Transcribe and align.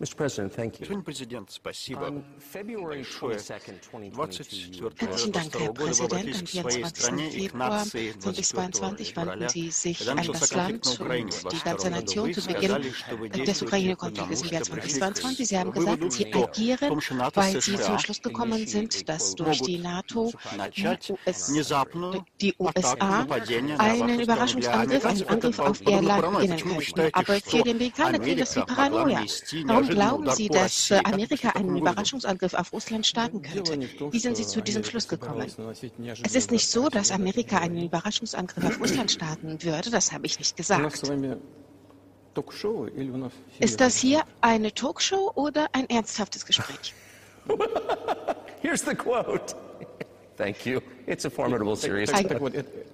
Господин 0.00 1.02
президент, 1.04 1.52
спасибо 1.52 2.08
On 2.08 2.24
February 2.52 3.04
большое. 3.04 3.36
22nd, 3.36 3.78
2022, 3.80 4.10
24 4.10 4.90
Herzlichen 4.98 5.32
Dank, 5.32 5.54
Herr 5.54 5.68
года 5.68 5.80
вы 5.80 5.86
Präsident. 5.86 6.02
Am 6.02 6.04
обратились 6.04 6.42
к 6.42 6.48
своей 6.48 6.82
24. 6.82 6.96
стране 6.96 7.30
и 7.30 7.48
к 7.48 7.52
Februar 7.52 7.58
нации 7.58 8.12
2022 8.12 9.04
февраля, 9.04 9.30
wandten 9.30 9.48
Sie 9.50 9.70
sich 9.70 9.98
когда 9.98 10.12
an 10.12 10.16
начался 10.16 10.40
das 10.40 10.50
конфликт 10.50 10.84
на 10.84 10.90
Land 10.90 11.04
Украине 11.04 11.30
в 11.30 11.44
und 11.44 11.52
die 11.52 11.60
22 11.60 11.64
ganze 11.64 11.90
году. 11.90 11.94
Nation 11.94 12.24
Вы 12.26 12.34
zu 12.34 12.40
Beginn 12.42 12.70
сказали, 12.70 12.90
что 12.90 13.16
вы 13.16 13.28
des 13.28 13.44
действуете 13.44 13.64
Ukraine-Konfliktes 13.64 14.42
im 14.42 14.48
потому, 14.48 14.52
Jahr 14.52 14.64
что 14.64 14.74
пришли 14.74 14.98
2022. 14.98 15.46
Sie 15.46 15.58
haben 15.58 15.70
к 15.72 15.76
выводу, 15.76 16.06
gesagt, 16.08 16.12
Sie 16.12 16.26
что 16.28 16.44
agieren, 16.44 16.88
том, 16.88 17.00
что 17.00 17.14
НАТО, 17.14 17.40
weil 17.40 17.52
Sie 17.54 17.60
США 17.60 17.84
zum 17.86 17.98
Schluss 18.00 18.20
gekommen 18.20 18.66
sind, 18.66 19.08
dass 19.08 19.34
durch 19.36 19.60
die 19.62 19.78
NATO 19.78 20.32
начать 20.56 21.10
US 21.10 21.48
внезапную 21.50 22.26
die 22.40 22.52
атаку, 22.58 22.78
USA 22.80 23.22
нападение 23.22 23.76
на 23.76 23.84
einen 23.84 24.26
вашу 24.26 24.60
страну. 24.60 24.86
Для 24.88 24.98
Überraschungsangriff, 24.98 25.04
einen 25.04 25.22
американцев 25.22 25.26
это 25.28 25.32
Angriff 25.34 25.58
auf 25.60 25.78
подобно 25.78 25.90
ihr 25.94 26.02
Land 26.02 26.20
паранойи. 26.20 26.48
beginnen 26.48 26.56
Почему 26.58 26.74
вы 26.74 26.80
könnten. 26.80 26.84
считаете, 26.84 27.14
Aber 27.14 27.36
что 27.38 27.50
für 27.50 27.62
den 27.62 27.76
Amerikaner 27.76 28.18
klingt 28.18 28.40
das 28.40 28.56
wie 28.56 28.60
Америка 28.60 28.74
могла 28.74 28.74
Paranoia. 28.74 29.14
нанести 29.20 29.64
Warum 29.64 29.84
неожиданный 29.84 29.87
Glauben 29.89 30.29
Sie, 30.31 30.47
dass 30.47 30.91
äh, 30.91 31.01
Amerika 31.03 31.49
einen 31.49 31.77
Überraschungsangriff 31.77 32.53
auf 32.53 32.71
Russland 32.73 33.05
starten 33.05 33.41
könnte? 33.41 33.79
Wie 34.11 34.19
sind 34.19 34.37
Sie 34.37 34.45
zu 34.45 34.61
diesem 34.61 34.83
Schluss 34.83 35.07
gekommen? 35.07 35.45
Es 36.23 36.35
ist 36.35 36.51
nicht 36.51 36.69
so, 36.69 36.89
dass 36.89 37.11
Amerika 37.11 37.57
einen 37.57 37.83
Überraschungsangriff 37.83 38.63
auf 38.63 38.79
Russland 38.79 39.11
starten 39.11 39.61
würde, 39.63 39.89
das 39.89 40.11
habe 40.11 40.25
ich 40.25 40.39
nicht 40.39 40.55
gesagt. 40.55 41.03
Ist 43.59 43.81
das 43.81 43.97
hier 43.97 44.23
eine 44.41 44.73
Talkshow 44.73 45.31
oder 45.35 45.67
ein 45.73 45.89
ernsthaftes 45.89 46.45
Gespräch? 46.45 46.93
Here's 48.61 48.81
the 48.85 48.95
quote. 48.95 49.55
Thank 50.39 50.65
you. 50.65 50.79
It's 51.05 51.25
a 51.25 51.29
formidable 51.29 51.75
series. 51.75 52.13
Ein 52.13 52.27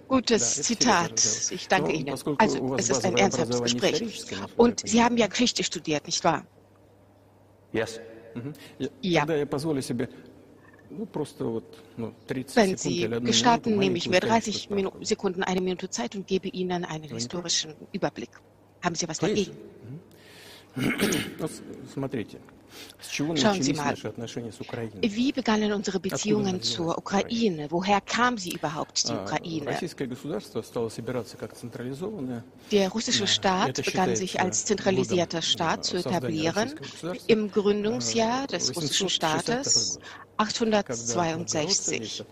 gutes 0.08 0.64
Zitat. 0.64 1.22
Ich 1.52 1.67
danke 1.67 1.91
Ihnen. 1.91 2.09
Also, 2.39 2.75
es 2.75 2.89
ist 2.89 3.05
ein 3.05 3.17
ernsthaftes 3.17 3.62
Gespräch. 3.62 4.25
Und 4.58 4.88
Sie 4.88 5.03
haben 5.03 5.16
ja 5.17 5.27
Geschichte 5.27 5.64
studiert, 5.64 6.08
nicht 6.08 6.23
wahr? 6.23 6.45
Yes. 7.75 7.99
Ja. 9.02 9.27
Wenn 12.55 12.77
Sie 12.77 13.09
gestatten, 13.23 13.77
nehme 13.77 13.97
ich 13.97 14.09
mir 14.09 14.19
30 14.19 14.69
Sekunden, 15.02 15.44
eine 15.44 15.61
Minute 15.61 15.89
Zeit 15.89 16.16
und 16.16 16.25
gebe 16.27 16.47
Ihnen 16.50 16.85
einen 16.85 17.03
historischen 17.03 17.73
Überblick. 17.91 18.30
Haben 18.81 18.95
Sie 18.95 19.08
was 19.08 19.19
dagegen? 19.19 19.58
Bitte. 20.75 21.19
Schauen 23.09 23.61
Sie 23.61 23.73
mal, 23.73 23.95
wie 25.02 25.31
begannen 25.31 25.73
unsere 25.73 25.99
Beziehungen 25.99 26.61
zur 26.61 26.97
Ukraine? 26.97 27.67
Woher 27.69 28.02
kam 28.02 28.38
sie 28.38 28.52
überhaupt, 28.52 29.07
die 29.07 29.13
Ukraine? 29.13 29.77
Der 32.72 32.89
russische 32.89 33.27
Staat 33.27 33.85
begann 33.85 34.16
sich 34.16 34.39
als 34.39 34.66
zentralisierter 34.66 35.41
Staat 35.41 35.85
zu 35.85 35.97
etablieren. 35.97 36.73
im 37.27 37.52
Gründungsjahr 37.52 38.47
des 38.47 38.75
russischen 38.75 39.09
Staates 39.09 40.00
862. 40.38 42.23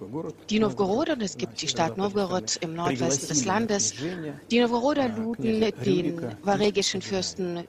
Die 0.49 0.59
Novgoroder, 0.59 1.13
und 1.13 1.21
es 1.21 1.37
gibt 1.37 1.61
die 1.61 1.67
Stadt 1.67 1.97
Novgorod 1.97 2.57
im 2.61 2.73
Nordwesten 2.73 3.29
des 3.29 3.45
Landes, 3.45 3.93
die 4.51 4.59
Novgoroder 4.59 5.09
luden 5.09 5.61
den 5.83 6.35
varegischen 6.43 7.01
Fürsten 7.01 7.63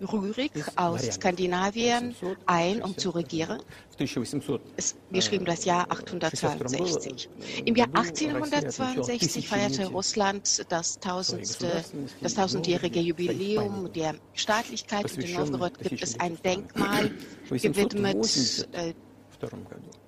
Rürik 0.00 0.52
aus 0.76 1.02
Skandinavien 1.02 2.14
ein, 2.46 2.82
um 2.82 2.96
zu 2.96 3.10
regieren. 3.10 3.62
Es, 4.76 4.94
wir 5.10 5.22
schrieben 5.22 5.46
das 5.46 5.64
Jahr 5.64 5.90
862. 5.90 7.28
Im 7.64 7.74
Jahr 7.74 7.88
1862 7.94 9.48
feierte 9.48 9.86
Russland 9.86 10.66
das, 10.68 10.98
tausendste, 10.98 11.84
das 12.20 12.34
tausendjährige 12.34 13.00
Jubiläum 13.00 13.90
der 13.92 14.14
Staatlichkeit 14.34 15.10
in 15.16 15.34
Novgorod 15.34 15.78
gibt 15.78 16.02
es 16.02 16.18
ein 16.20 16.36
Denkmal 16.42 17.10
gewidmet 17.48 18.68
äh, 18.72 18.92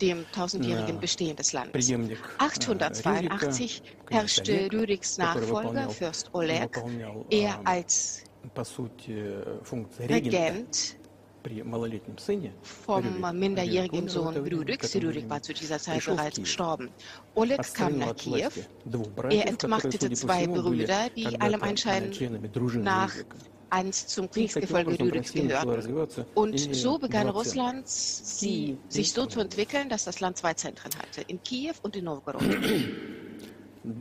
dem 0.00 0.24
tausendjährigen 0.32 1.00
Bestehen 1.00 1.36
des 1.36 1.52
Landes. 1.52 1.92
882 2.38 3.82
herrschte 4.10 4.70
Rüriks 4.72 5.18
Nachfolger, 5.18 5.90
Fürst 5.90 6.30
Oleg. 6.32 6.82
Er 7.30 7.60
als 7.64 8.24
по 8.53 8.63
сути, 8.63 9.11
э, 9.11 9.59
функции 9.63 10.05
регента 10.07 10.37
Regent 10.37 10.95
при 11.43 11.61
малолетнем 11.61 12.17
сыне. 12.17 12.53
vom 12.87 13.03
Рюрик. 13.03 13.33
minderjährigen 13.33 14.07
Рюрик 14.07 14.09
умер 14.09 14.09
в 14.11 14.15
Sohn 14.15 14.31
это 14.31 14.41
время, 14.41 14.61
Rüriks. 14.63 14.77
к 14.77 14.83
этому 14.85 15.11
Rürik 15.11 15.23
war 15.27 15.29
времени. 15.29 15.41
zu 15.41 15.53
dieser 15.53 15.79
Zeit 15.79 15.95
Пришел 15.97 16.15
в 16.15 16.19
bereits 16.19 16.35
Киев. 16.35 16.45
gestorben. 16.45 16.89
Oleg 17.35 17.57
kam 17.57 17.59
Отстранил 17.61 17.99
nach 17.99 18.09
от 18.11 18.17
Kiew. 18.21 18.31
власти 18.31 18.67
двух 18.85 19.07
братьев, 19.09 19.39
Er 19.39 19.51
которые, 19.51 19.51
entmachtete 19.51 19.99
судя 19.99 20.09
по 20.09 20.15
zwei 20.15 20.41
всему, 20.43 20.53
были 20.55 20.85
Brüder, 20.85 21.09
die 21.15 21.23
когда-то, 21.23 21.45
allem 21.45 21.61
э, 21.61 21.65
Anschein 21.69 22.11
членами 22.11 22.47
дружины 22.47 22.83
nach 22.83 23.13
Рюрика. 23.15 23.37
einst 23.71 24.09
zum 24.09 24.25
И 24.25 24.27
таким 24.27 24.33
Kriegsgefolge 24.47 24.87
образом 24.87 25.07
Rüriks 25.07 25.17
Россия 25.33 25.43
начала 25.43 25.63
gehörten. 25.63 25.77
развиваться, 25.79 26.27
Und 26.35 26.55
имея 26.55 26.73
so 26.75 26.97
begann 26.99 27.27
два 27.27 27.33
центра. 27.33 27.39
Russland 27.39 27.87
sie, 27.89 28.47
Kiew 28.47 28.77
sich 28.89 29.11
so 29.11 29.21
und 29.23 29.31
zu 29.31 29.39
entwickeln, 29.41 29.89
dass 29.89 30.03
das 30.05 30.19
Land 30.21 30.37
zwei 30.37 30.53
Zentren 30.53 30.91
hatte, 30.95 31.21
in 31.27 31.41
Kiew 31.43 31.73
und 31.81 31.95
in 31.95 32.05
Novgorod. 32.05 32.41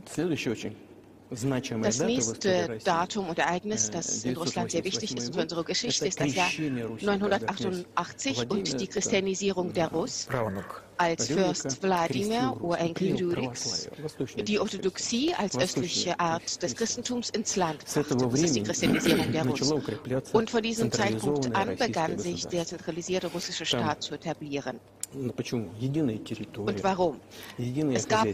Следующая 0.09 0.51
очень 0.51 0.69
значимая 0.71 0.86
Das 1.30 2.00
nächste 2.00 2.50
э, 2.50 2.78
Datum 2.78 3.28
und 3.28 3.38
Ereignis, 3.38 3.90
das 3.90 4.24
in 4.24 4.36
Russland 4.36 4.70
sehr 4.70 4.84
wichtig 4.84 5.14
ist 5.16 5.34
für 5.34 5.42
unsere 5.42 5.62
Geschichte, 5.62 6.06
ist 6.06 6.18
das 6.18 6.34
Jahr 6.34 6.48
988 6.58 8.50
und 8.50 8.80
die 8.80 8.86
Christianisierung 8.86 9.72
der 9.74 9.88
Russen 9.88 10.32
als 10.98 11.28
Fürst 11.28 11.82
Wladimir 11.82 12.56
Urenkel 12.60 13.18
Juriks 13.18 13.88
die 14.42 14.58
Orthodoxie 14.58 15.34
als 15.34 15.56
östliche 15.56 16.18
Art 16.18 16.62
des 16.62 16.74
Christentums 16.74 17.30
ins 17.30 17.56
Land 17.56 17.84
brachte. 17.84 18.16
Das 18.16 18.40
ist 18.40 18.56
die 18.56 18.62
Christianisierung 18.62 19.32
der 19.32 19.46
Russen. 19.48 19.82
Und 20.32 20.50
von 20.50 20.62
diesem 20.62 20.92
Zeitpunkt 20.92 21.54
an 21.54 21.76
begann 21.76 22.18
sich 22.18 22.46
der 22.46 22.66
zentralisierte 22.66 23.28
russische 23.28 23.66
Staat 23.66 24.02
zu 24.02 24.14
etablieren. 24.14 24.80
Und 25.14 25.34
warum? 26.82 27.20
Es 27.92 28.08
gab 28.08 28.26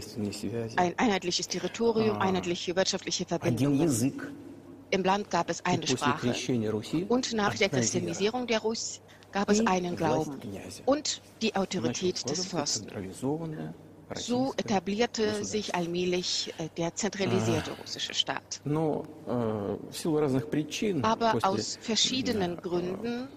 ein 0.75 0.93
einheitliches 0.97 1.47
Territorium, 1.47 2.17
einheitliche 2.17 2.75
wirtschaftliche 2.75 3.25
Verbindungen. 3.25 4.13
Im 4.91 5.03
Land 5.03 5.31
gab 5.31 5.49
es 5.49 5.65
eine 5.65 5.87
Sprache. 5.87 6.33
Und 7.09 7.33
nach 7.33 7.55
der 7.55 7.69
Christianisierung 7.69 8.47
der 8.47 8.59
Russen 8.59 9.01
gab 9.35 9.49
es 9.49 9.67
einen 9.67 9.97
Glauben 9.97 10.39
und 10.85 11.21
die 11.41 11.55
Autorität 11.55 12.27
des 12.29 12.47
Fürsten. 12.47 12.87
So 14.13 14.53
etablierte 14.55 15.43
sich 15.43 15.75
allmählich 15.75 16.53
äh, 16.57 16.69
der 16.77 16.95
zentralisierte 16.95 17.71
russische 17.71 18.13
Staat. 18.13 18.61
Aber 21.03 21.39
aus 21.41 21.77
verschiedenen 21.81 22.57
Gründen 22.57 23.27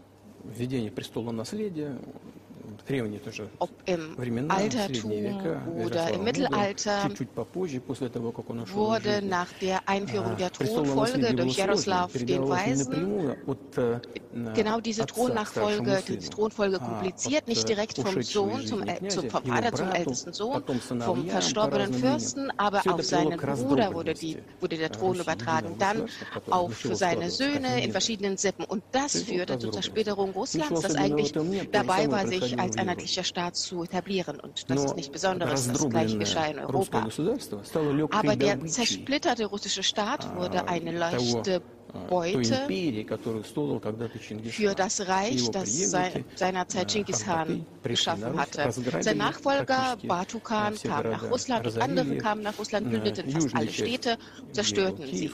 ob 3.58 3.70
im 3.84 4.50
Altertum 4.50 5.12
oder 5.84 6.10
im 6.10 6.24
Mittelalter, 6.24 7.10
wurde 8.72 9.22
nach 9.22 9.52
der 9.60 9.80
Einführung 9.86 10.36
der 10.36 10.50
Thronfolge 10.52 11.34
durch 11.34 11.56
Jaroslav 11.56 12.12
den 12.12 12.48
Weisen 12.48 13.36
genau 14.54 14.80
diese 14.80 15.06
Thronnachfolge, 15.06 16.02
diese 16.06 16.30
Thronfolge 16.30 16.78
kompliziert, 16.78 17.46
nicht 17.48 17.68
direkt 17.68 17.98
vom 17.98 18.22
Sohn 18.22 18.66
zum, 18.66 18.82
zum 19.08 19.30
vom 19.30 19.44
Vater 19.44 19.72
zum 19.72 19.90
ältesten 19.90 20.32
Sohn, 20.32 20.62
vom 21.00 21.28
verstorbenen 21.28 21.92
Fürsten, 21.92 22.50
aber 22.56 22.82
auf 22.88 23.02
seinen 23.02 23.38
Bruder 23.38 23.92
wurde, 23.92 24.14
die, 24.14 24.38
wurde 24.60 24.76
der 24.76 24.90
Thron 24.90 25.18
übertragen, 25.18 25.76
dann 25.78 26.06
auf 26.50 26.86
seine 26.92 27.30
Söhne 27.30 27.82
in 27.82 27.92
verschiedenen 27.92 28.36
Sippen. 28.36 28.64
Und 28.64 28.82
das 28.92 29.22
führte 29.22 29.58
zur 29.58 29.72
Zersplitterung 29.72 30.30
Russlands, 30.30 30.80
das 30.80 30.94
eigentlich 30.94 31.32
dabei 31.72 32.10
war, 32.10 32.26
sich 32.26 32.58
als 32.58 32.77
einheitlicher 32.78 33.24
Staat 33.24 33.56
zu 33.56 33.84
etablieren. 33.84 34.40
Und 34.40 34.70
das 34.70 34.84
ist 34.84 34.96
nichts 34.96 35.12
Besonderes. 35.12 35.68
Das 35.68 35.88
gleiche 35.88 36.18
geschah 36.18 36.46
in 36.46 36.58
Europa. 36.58 37.06
Aber 38.10 38.36
der 38.36 38.64
zersplitterte 38.66 39.46
russische 39.46 39.82
Staat 39.82 40.34
wurde 40.36 40.68
eine 40.68 40.92
leichte 40.92 41.62
Beute 42.08 42.66
für 44.50 44.74
das 44.74 45.08
Reich, 45.08 45.50
das 45.50 45.90
seinerzeit 46.34 46.88
Genghis 46.92 47.24
Khan 47.24 47.66
geschaffen 47.82 48.38
hatte. 48.38 48.70
Sein 49.00 49.16
Nachfolger 49.16 49.96
Batukhan 50.06 50.74
kam 50.76 51.10
nach 51.10 51.30
Russland 51.30 51.66
und 51.66 51.80
andere 51.80 52.18
kamen 52.18 52.42
nach 52.42 52.58
Russland, 52.58 52.90
plünderten 52.90 53.30
fast 53.30 53.54
alle 53.54 53.70
Städte, 53.70 54.18
zerstörten 54.52 55.06
sie. 55.06 55.30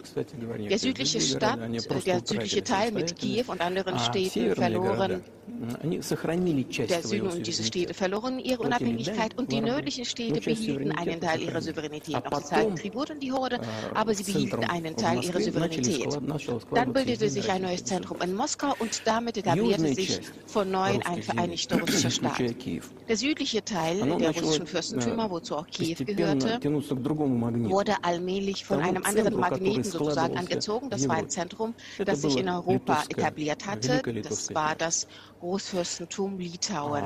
Der 0.69 0.79
südliche 0.79 1.21
Stadt, 1.21 1.59
äh, 1.61 2.01
der 2.01 2.23
südliche 2.25 2.63
Teil 2.63 2.93
mit 2.93 3.17
Kiew 3.17 3.45
und 3.49 3.61
anderen 3.61 3.99
Städten 3.99 4.55
verloren 4.55 5.25
der 5.47 7.03
Süden 7.03 7.29
und 7.29 7.47
diese 7.47 7.63
Städte 7.65 7.95
verloren 7.95 8.39
ihre 8.39 8.63
Unabhängigkeit 8.63 9.37
und 9.37 9.53
die 9.53 9.61
nördlichen 9.61 10.05
Städte 10.05 10.41
behielten 10.41 10.93
einen 10.93 11.21
Teil 11.21 11.43
ihrer 11.43 11.61
Souveränität. 11.61 12.17
Auch 12.33 12.43
zahlten 12.43 12.77
Tribut 12.77 13.11
und 13.11 13.23
die 13.23 13.33
Horde, 13.33 13.61
aber 13.95 14.15
sie 14.15 14.25
behielten 14.25 14.65
einen 14.65 14.97
Teil 14.97 15.23
ihrer 15.23 15.41
Souveränität. 15.41 16.19
Dann 16.75 16.93
bildete 16.93 17.29
sich 17.29 17.51
ein 17.51 17.63
neues 17.63 17.85
Zentrum 17.85 18.21
in 18.23 18.35
Moskau 18.35 18.75
und 18.79 19.03
damit 19.05 19.37
etablierte 19.37 19.95
sich 19.95 20.21
von 20.47 20.71
neuem 20.71 21.01
ein 21.05 21.23
vereinigter 21.23 21.81
russischer 21.81 22.11
Staat. 22.11 22.41
Der 23.09 23.17
südliche 23.17 23.65
Teil 23.65 23.97
der 24.19 24.31
russischen 24.31 24.67
Fürstentümer, 24.67 25.31
wozu 25.31 25.57
auch 25.57 25.67
Kiew 25.67 26.05
gehörte, 26.05 26.59
wurde 26.63 27.97
allmählich 28.03 28.65
von 28.65 28.81
einem 28.81 29.05
anderen 29.05 29.37
Magneten 29.39 29.85
sozusagen 29.85 30.37
angezogen. 30.39 30.91
Das 30.91 31.09
war 31.09 31.17
ein 31.17 31.29
Zentrum, 31.29 31.75
das 32.05 32.23
sich 32.23 32.37
in 32.39 32.49
Europa 32.49 33.05
etabliert 33.09 33.67
hatte. 33.67 34.03
Das 34.23 34.55
war 34.55 34.75
das 34.75 35.07
Großfürstentum 35.45 36.39
Litauen. 36.39 37.05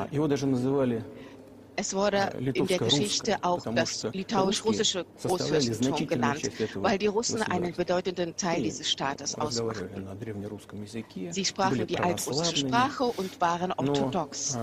Es 1.75 1.95
wurde 1.95 2.31
in 2.55 2.67
der 2.69 2.79
Geschichte 2.79 3.37
auch 3.43 3.65
das 3.75 4.07
litauisch-russische 4.13 5.05
Großfürstentum 5.21 6.07
genannt, 6.07 6.49
weil 6.77 6.99
die 6.99 7.09
Russen 7.09 7.43
einen 7.43 7.73
bedeutenden 7.73 8.37
Teil 8.37 8.63
dieses 8.63 8.89
Staates 8.89 9.35
ausmachten. 9.35 10.07
Sie 11.31 11.45
sprachen 11.45 11.85
die 11.89 11.99
altrussische 11.99 12.59
Sprache 12.59 13.05
und 13.05 13.41
waren 13.41 13.73
orthodox. 13.73 14.57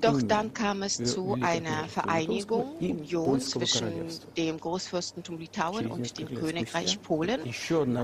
Doch 0.00 0.22
dann 0.22 0.54
kam 0.54 0.82
es 0.82 0.96
zu 0.96 1.36
einer 1.42 1.84
Vereinigung 1.88 2.76
Union 2.80 3.40
zwischen 3.40 3.92
dem 4.36 4.58
Großfürstentum 4.58 5.38
Litauen 5.38 5.90
und 5.90 6.18
dem 6.18 6.34
Königreich 6.34 7.00
Polen. 7.02 7.40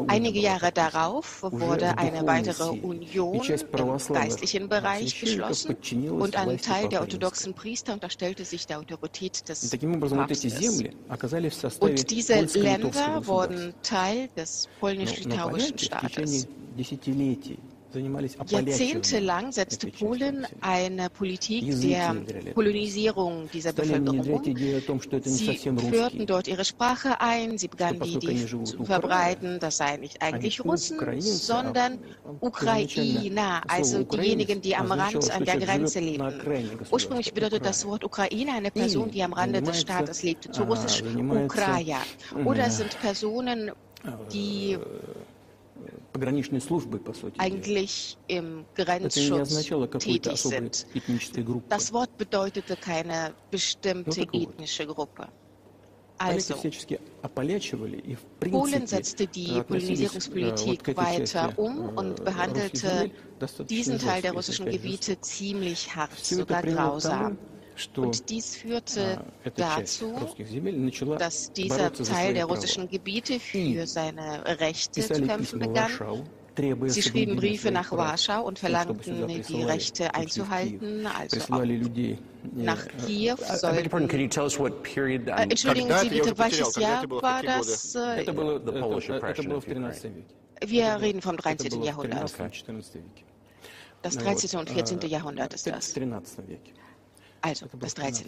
Einige 0.08 0.40
Jahre 0.40 0.70
darauf 0.70 1.42
wurde 1.42 1.96
eine 1.96 2.26
weitere 2.26 2.68
Union 2.70 3.40
im 3.42 4.14
geistlichen 4.14 4.68
Bereich 4.68 5.18
geschlossen 5.18 5.76
und 6.10 6.36
ein 6.36 6.58
Teil 6.58 6.88
der 6.90 7.00
orthodoxen 7.00 7.54
Priester 7.54 7.94
unterstellte 7.94 8.44
sich 8.44 8.66
der 8.66 8.78
Autorität 8.80 9.48
des 9.48 9.70
Papstes. 9.70 11.80
Und 11.80 12.10
diese 12.10 12.34
Länder 12.58 13.26
wurden 13.26 13.72
Teil 13.82 14.28
des 14.36 14.68
polnisch-litauischen 14.78 15.78
Staates. 15.78 16.46
Jahrzehntelang 18.48 19.52
setzte 19.52 19.88
Polen 19.88 20.46
eine 20.60 21.10
Politik 21.10 21.80
der 21.80 22.16
Kolonisierung 22.54 23.48
dieser 23.52 23.72
Bevölkerung. 23.72 24.20
um. 24.20 25.00
Sie 25.22 25.56
führten 25.56 26.26
dort 26.26 26.48
ihre 26.48 26.64
Sprache 26.64 27.20
ein, 27.20 27.58
sie 27.58 27.68
begannen 27.68 28.00
die, 28.00 28.18
die 28.18 28.46
zu 28.46 28.84
verbreiten, 28.84 29.58
das 29.60 29.78
seien 29.78 30.00
nicht 30.00 30.20
eigentlich 30.22 30.64
Russen, 30.64 31.20
sondern 31.20 31.98
Ukrainer, 32.40 33.62
also 33.68 34.02
diejenigen, 34.02 34.60
die 34.60 34.76
am 34.76 34.92
Rand 34.92 35.30
an 35.30 35.44
der 35.44 35.58
Grenze 35.58 36.00
lebten. 36.00 36.42
Ursprünglich 36.90 37.32
bedeutet 37.32 37.64
das 37.64 37.84
Wort 37.86 38.04
Ukraine 38.04 38.52
eine 38.52 38.70
Person, 38.70 39.10
die 39.10 39.22
am 39.22 39.32
Rande 39.32 39.62
des 39.62 39.80
Staates 39.80 40.22
lebte, 40.22 40.50
zu 40.50 40.64
russisch 40.64 41.02
Ukraja. 41.02 41.98
Oder 42.44 42.66
es 42.66 42.78
sind 42.78 42.98
Personen, 43.00 43.72
die 44.32 44.78
eigentlich 47.38 48.16
im 48.26 48.64
Grenzschutz 48.74 49.68
tätig 49.98 50.42
sind. 50.42 50.86
Das 51.68 51.92
Wort 51.92 52.16
bedeutete 52.16 52.76
keine 52.76 53.34
bestimmte 53.50 54.22
ethnische 54.32 54.86
Gruppe. 54.86 55.28
Also, 56.18 56.54
Polen 58.50 58.86
setzte 58.86 59.26
die 59.26 59.62
Polonisierungspolitik 59.62 60.96
weiter 60.96 61.52
um 61.58 61.90
und 61.90 62.24
behandelte 62.24 63.10
diesen 63.68 63.98
Teil 63.98 64.22
der 64.22 64.32
russischen 64.32 64.66
Gebiete 64.66 65.20
ziemlich 65.20 65.94
hart, 65.94 66.16
sogar 66.24 66.62
grausam. 66.62 67.36
Und 67.96 68.30
dies 68.30 68.56
führte 68.56 69.20
dazu, 69.54 70.14
dass 71.18 71.52
dieser 71.52 71.92
Teil 71.92 72.34
der 72.34 72.46
russischen 72.46 72.88
Gebiete 72.88 73.38
für 73.38 73.86
seine 73.86 74.44
Rechte 74.60 75.02
zu 75.02 75.22
kämpfen 75.22 75.58
begann. 75.58 75.90
Sie 76.86 77.02
schrieben 77.02 77.36
Briefe 77.36 77.70
nach 77.70 77.92
Warschau 77.92 78.46
und 78.46 78.58
verlangten, 78.58 79.28
die 79.28 79.62
Rechte 79.62 80.14
einzuhalten. 80.14 81.06
Also 81.06 81.54
nach 82.54 82.88
Kiew 83.06 83.36
sollten... 83.36 84.08
Äh, 85.28 85.42
entschuldigen 85.42 85.92
Sie 85.98 86.08
bitte, 86.08 86.38
welches 86.38 86.76
Jahr 86.76 87.10
war 87.10 87.42
das? 87.42 87.94
Äh, 87.94 88.26
Wir 90.66 91.00
reden 91.00 91.20
vom 91.20 91.36
13. 91.36 91.82
Jahrhundert. 91.82 92.34
Das 94.02 94.16
13. 94.16 94.58
und 94.58 94.70
14. 94.70 95.00
Jahrhundert 95.00 95.52
ist 95.52 95.66
das. 95.66 95.94
Also, 97.46 97.66
das 97.78 97.94
13. 97.94 98.26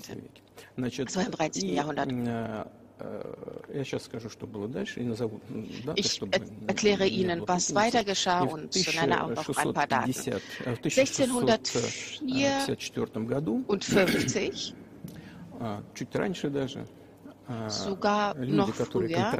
Das 0.77 1.17
war 1.17 1.27
im 1.27 1.33
13. 1.33 1.69
Jahrhundert. 1.69 2.09
Ich 5.97 6.21
erkläre 6.67 7.07
Ihnen, 7.07 7.43
was 7.47 7.75
weiter 7.75 8.05
geschah 8.05 8.43
und 8.43 8.75
nenne 8.95 9.25
auch 9.25 9.31
noch 9.31 9.59
ein 9.59 9.73
paar 9.75 9.87
Daten. 9.89 10.13
1654 10.13 12.23
sogar 17.69 18.35
noch 18.35 18.75
früher, 18.75 19.33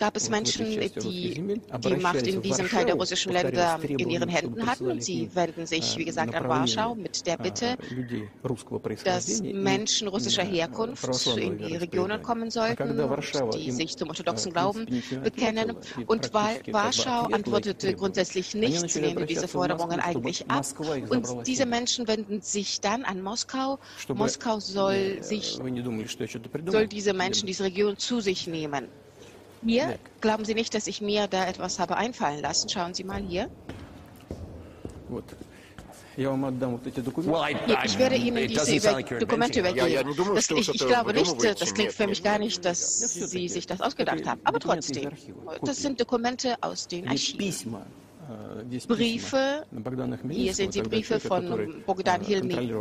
gab 0.00 0.16
es 0.16 0.30
Menschen, 0.30 0.66
die 0.66 1.60
die 1.84 1.96
Macht 1.96 2.26
in 2.26 2.40
diesem 2.42 2.68
Teil 2.68 2.86
der 2.86 2.94
russischen 2.94 3.32
Länder 3.32 3.78
in 3.82 4.10
ihren 4.10 4.28
Händen 4.28 4.66
hatten 4.66 5.00
sie 5.00 5.30
wenden 5.34 5.66
sich, 5.66 5.96
wie 5.98 6.06
gesagt, 6.06 6.34
an 6.34 6.48
Warschau 6.48 6.94
mit 6.94 7.26
der 7.26 7.36
Bitte, 7.36 7.76
dass 9.04 9.42
Menschen 9.42 10.08
russischer 10.08 10.42
Herkunft 10.42 11.26
in 11.36 11.58
die 11.58 11.76
Regionen 11.76 12.22
kommen 12.22 12.50
sollten, 12.50 12.98
die 13.54 13.70
sich 13.70 13.96
zum 13.96 14.08
orthodoxen 14.08 14.52
Glauben 14.52 14.86
bekennen. 15.22 15.76
Und 16.06 16.32
Warschau 16.32 17.26
antwortete 17.26 17.94
grundsätzlich 17.94 18.54
nichts, 18.54 18.96
nehmen 18.96 19.26
diese 19.26 19.48
Forderungen 19.48 20.00
eigentlich 20.00 20.50
ab. 20.50 20.64
Und 21.10 21.46
diese 21.46 21.66
Menschen 21.66 22.08
wenden 22.08 22.40
sich 22.40 22.80
dann 22.80 23.04
an 23.04 23.20
Moskau. 23.22 23.78
Moskau 24.08 24.60
soll, 24.60 25.22
sich, 25.22 25.60
soll 26.66 26.86
diese 26.86 27.12
Menschen, 27.12 27.46
diese 27.46 27.64
Region 27.64 27.98
zu 27.98 28.20
sich 28.20 28.46
nehmen. 28.46 28.88
Hier? 29.64 29.98
Glauben 30.20 30.44
Sie 30.44 30.54
nicht, 30.54 30.74
dass 30.74 30.86
ich 30.86 31.00
mir 31.00 31.26
da 31.26 31.46
etwas 31.46 31.78
habe 31.78 31.96
einfallen 31.96 32.40
lassen? 32.40 32.68
Schauen 32.68 32.94
Sie 32.94 33.04
mal 33.04 33.22
hier. 33.22 33.48
Gut. 35.08 35.24
Ich 36.16 36.26
werde 37.98 38.16
Ihnen 38.16 38.48
diese 38.48 38.76
über 38.76 39.02
Dokumente 39.18 39.60
übergeben. 39.60 40.14
Das, 40.34 40.50
ich, 40.50 40.68
ich, 40.68 40.86
glaube 40.86 41.14
nicht, 41.14 41.42
das 41.60 41.72
klingt 41.72 41.92
für 41.92 42.06
mich 42.06 42.22
gar 42.22 42.38
nicht, 42.38 42.64
dass 42.64 42.98
Sie 42.98 43.48
sich 43.48 43.66
das 43.66 43.80
ausgedacht 43.80 44.26
haben. 44.26 44.40
Aber 44.44 44.58
trotzdem, 44.58 45.10
das 45.62 45.78
sind 45.78 46.00
Dokumente 46.00 46.56
aus 46.60 46.86
den 46.88 47.08
Archiven. 47.08 47.76
Briefe, 48.86 49.64
hier 50.28 50.54
sind 50.54 50.74
die 50.74 50.82
Briefe 50.82 51.18
von 51.18 51.82
Bogdan 51.86 52.20
Hilmi 52.20 52.72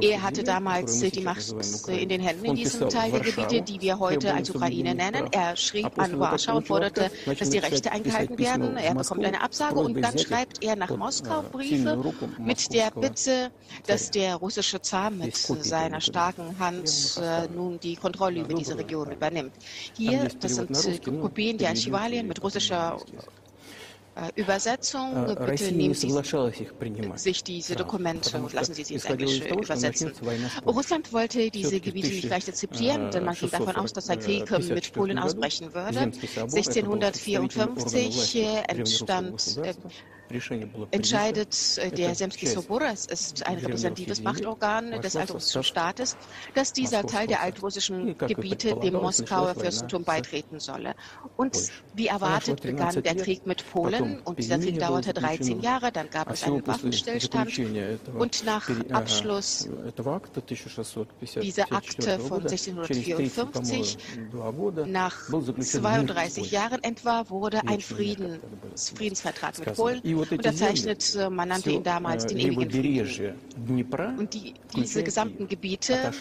Er 0.00 0.22
hatte 0.22 0.44
damals 0.44 1.00
die 1.00 1.20
Macht 1.22 1.54
in 1.88 2.08
den 2.08 2.20
Händen 2.20 2.44
in 2.44 2.54
diesem 2.54 2.88
Teil 2.88 3.10
der 3.10 3.20
Gebiete, 3.20 3.62
die 3.62 3.80
wir 3.80 3.98
heute 3.98 4.34
als 4.34 4.50
Ukraine 4.50 4.94
nennen. 4.94 5.28
Er 5.32 5.56
schrieb 5.56 5.98
an 5.98 6.18
Warschau 6.18 6.58
und 6.58 6.66
forderte, 6.66 7.10
dass 7.38 7.50
die 7.50 7.58
Rechte 7.58 7.90
eingehalten 7.90 8.38
werden. 8.38 8.76
Er 8.76 8.94
bekommt 8.94 9.24
eine 9.24 9.42
Absage 9.42 9.78
und 9.80 10.00
dann 10.00 10.18
schreibt 10.18 10.62
er 10.62 10.76
nach 10.76 10.94
Moskau 10.96 11.42
Briefe 11.42 12.14
mit 12.38 12.72
der 12.72 12.90
Bitte, 12.90 13.50
dass 13.86 14.10
der 14.10 14.36
russische 14.36 14.80
Zar 14.80 15.10
mit 15.10 15.36
seiner 15.36 16.00
starken 16.00 16.58
Hand 16.58 17.20
äh, 17.20 17.48
nun 17.48 17.80
die 17.80 17.96
Kontrolle 17.96 18.40
über 18.40 18.54
diese 18.54 18.76
Region 18.78 19.10
übernimmt. 19.10 19.52
Hier, 19.96 20.28
das 20.40 20.56
sind 20.56 20.70
äh, 20.86 20.98
Kopien 20.98 21.58
der 21.58 21.70
Archivalien 21.70 22.28
mit 22.28 22.42
russischer 22.42 22.98
äh, 24.16 24.32
Übersetzung, 24.40 25.36
bitte 25.46 25.72
nehmen 25.72 25.92
Sie 25.92 26.10
sich 27.16 27.44
diese 27.44 27.76
Dokumente 27.76 28.38
und 28.38 28.54
lassen 28.54 28.72
Sie 28.72 28.84
sie 28.84 28.94
ins 28.94 29.04
Englische 29.04 29.46
übersetzen. 29.46 30.10
Russland 30.64 31.12
wollte 31.12 31.50
diese 31.50 31.80
Gebiete 31.80 32.08
nicht 32.08 32.30
leicht 32.30 32.48
akzeptieren, 32.48 33.10
denn 33.10 33.26
man 33.26 33.34
ging 33.34 33.50
davon 33.50 33.76
aus, 33.76 33.92
dass 33.92 34.08
ein 34.08 34.18
Krieg 34.18 34.50
mit 34.50 34.90
Polen 34.94 35.18
ausbrechen 35.18 35.74
würde. 35.74 35.98
1654 35.98 38.38
entstand 38.68 39.60
entscheidet 40.90 41.78
äh, 41.78 41.90
der 41.90 42.14
Semski 42.14 42.46
Sobor, 42.46 42.82
es 42.82 43.06
ist 43.06 43.46
ein 43.46 43.58
repräsentatives 43.58 44.22
Machtorgan 44.22 45.00
des 45.00 45.16
altrussischen 45.16 45.62
Staates, 45.62 46.16
dass 46.54 46.72
dieser 46.72 47.06
Teil 47.06 47.26
der 47.26 47.42
altrussischen 47.42 48.16
Gebiete 48.18 48.76
dem 48.76 48.94
Moskauer 48.94 49.54
Fürstentum 49.54 50.04
beitreten 50.04 50.60
solle. 50.60 50.94
Und 51.36 51.56
wie 51.94 52.06
erwartet 52.08 52.62
begann 52.62 53.02
der 53.02 53.14
Krieg 53.16 53.46
mit 53.46 53.68
Polen 53.70 54.20
und 54.20 54.38
dieser 54.38 54.58
Krieg 54.58 54.78
dauerte 54.78 55.12
13 55.12 55.60
Jahre, 55.60 55.92
dann 55.92 56.10
gab 56.10 56.30
es 56.30 56.42
einen 56.44 56.66
Waffenstillstand 56.66 57.58
und 58.18 58.44
nach 58.44 58.68
Abschluss 58.90 59.68
dieser 61.42 61.72
Akte 61.72 62.18
von 62.18 62.42
1654 62.42 63.98
nach 64.86 65.16
32 65.28 66.50
Jahren 66.50 66.82
etwa 66.82 67.28
wurde 67.28 67.60
ein 67.66 67.80
Frieden, 67.80 68.40
Friedensvertrag 68.76 69.58
mit 69.58 69.74
Polen 69.74 70.00
unterzeichnet. 70.18 71.18
Man 71.30 71.48
nannte 71.48 71.70
ihn 71.70 71.82
damals 71.82 72.26
den 72.26 72.38
ewigen 72.38 72.70
Frieden. 72.70 73.34
Und 74.18 74.34
die, 74.34 74.54
diese 74.74 75.02
gesamten 75.02 75.48
Gebiete, 75.48 76.12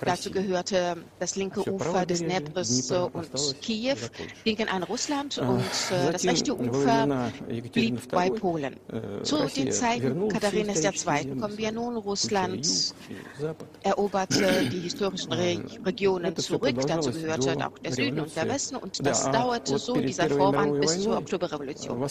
dazu 0.00 0.30
gehörte 0.30 0.96
das 1.18 1.36
linke 1.36 1.68
Ufer 1.70 2.06
des 2.06 2.20
Dneprs 2.20 2.90
und 2.90 3.60
Kiew, 3.60 3.96
gingen 4.44 4.68
an 4.68 4.82
Russland 4.82 5.38
und 5.38 5.64
das 6.12 6.24
rechte 6.24 6.58
Ufer 6.58 7.30
blieb 7.72 8.08
bei 8.10 8.30
Polen. 8.30 8.76
Zu 9.22 9.46
den 9.56 9.72
Zeiten 9.72 10.28
Katharinas 10.28 10.82
II. 10.84 11.36
kommen 11.40 11.58
wir 11.58 11.72
nun. 11.72 11.96
Russland 11.96 12.94
eroberte 13.82 14.68
die 14.72 14.80
historischen 14.80 15.32
Re 15.32 15.62
Regionen 15.84 16.36
zurück. 16.36 16.74
Dazu 16.86 17.12
gehörte 17.12 17.56
auch 17.66 17.78
der 17.78 17.92
Süden 17.92 18.20
und 18.20 18.34
der 18.34 18.48
Westen. 18.48 18.76
Und 18.76 19.04
das 19.04 19.30
dauerte 19.30 19.78
so 19.78 19.94
in 19.94 20.06
dieser 20.06 20.28
Form 20.30 20.54
an 20.56 20.80
bis 20.80 21.00
zur 21.02 21.18
Oktoberrevolution. 21.18 22.08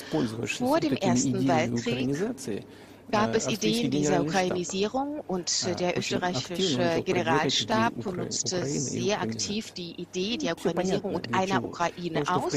Vor 0.57 0.79
dem 0.79 0.93
Ersten 0.93 1.28
Weltkrieg 1.33 2.63
gab 3.11 3.35
es 3.35 3.47
Ideen 3.47 3.89
dieser 3.89 4.21
Ukrainisierung 4.21 5.19
und 5.27 5.79
der 5.79 5.97
österreichische 5.97 7.01
Generalstab 7.03 7.93
nutzte 8.05 8.65
sehr 8.65 9.21
aktiv 9.21 9.71
die 9.71 9.99
Idee 9.99 10.37
der 10.37 10.53
Ukrainisierung 10.53 11.15
und 11.15 11.33
einer 11.33 11.63
Ukraine 11.63 12.23
aus. 12.27 12.53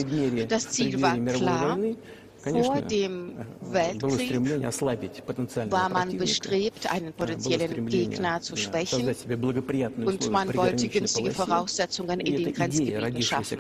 Das 0.49 0.69
Ziel 0.69 1.01
war 1.01 1.17
klar, 1.19 1.79
vor 2.43 2.83
dem 2.83 3.33
Weltkrieg 3.61 4.43
war 5.71 5.89
man 5.89 6.17
bestrebt, 6.19 6.93
einen 6.93 7.13
potenziellen 7.13 7.87
Gegner 7.87 8.41
zu 8.41 8.57
schwächen. 8.57 9.09
und 10.05 10.31
man 10.31 10.55
wollte 10.55 10.89
günstige 10.89 11.31
Voraussetzungen 11.31 12.21
in 12.21 12.45
den 12.45 12.53
Grenzgebieten 12.53 13.23
schaffen. 13.23 13.59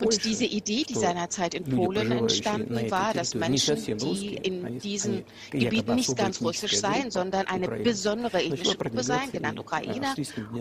Und 0.00 0.24
diese 0.24 0.44
Idee, 0.44 0.84
die 0.88 0.94
seinerzeit 0.94 1.54
in 1.54 1.64
Polen 1.64 2.10
entstanden 2.10 2.90
war, 2.90 3.14
dass 3.14 3.34
Menschen, 3.34 3.76
die 3.98 4.34
in 4.34 4.78
diesen 4.80 5.24
Gebieten 5.50 5.94
nicht 5.94 6.16
ganz 6.16 6.42
russisch 6.42 6.78
seien, 6.78 7.10
sondern 7.10 7.46
eine 7.46 7.68
besondere 7.68 8.42
ethnische 8.42 8.76
Gruppe 8.76 9.02
seien, 9.02 9.30
genannt 9.30 9.60
Ukrainer, 9.60 10.14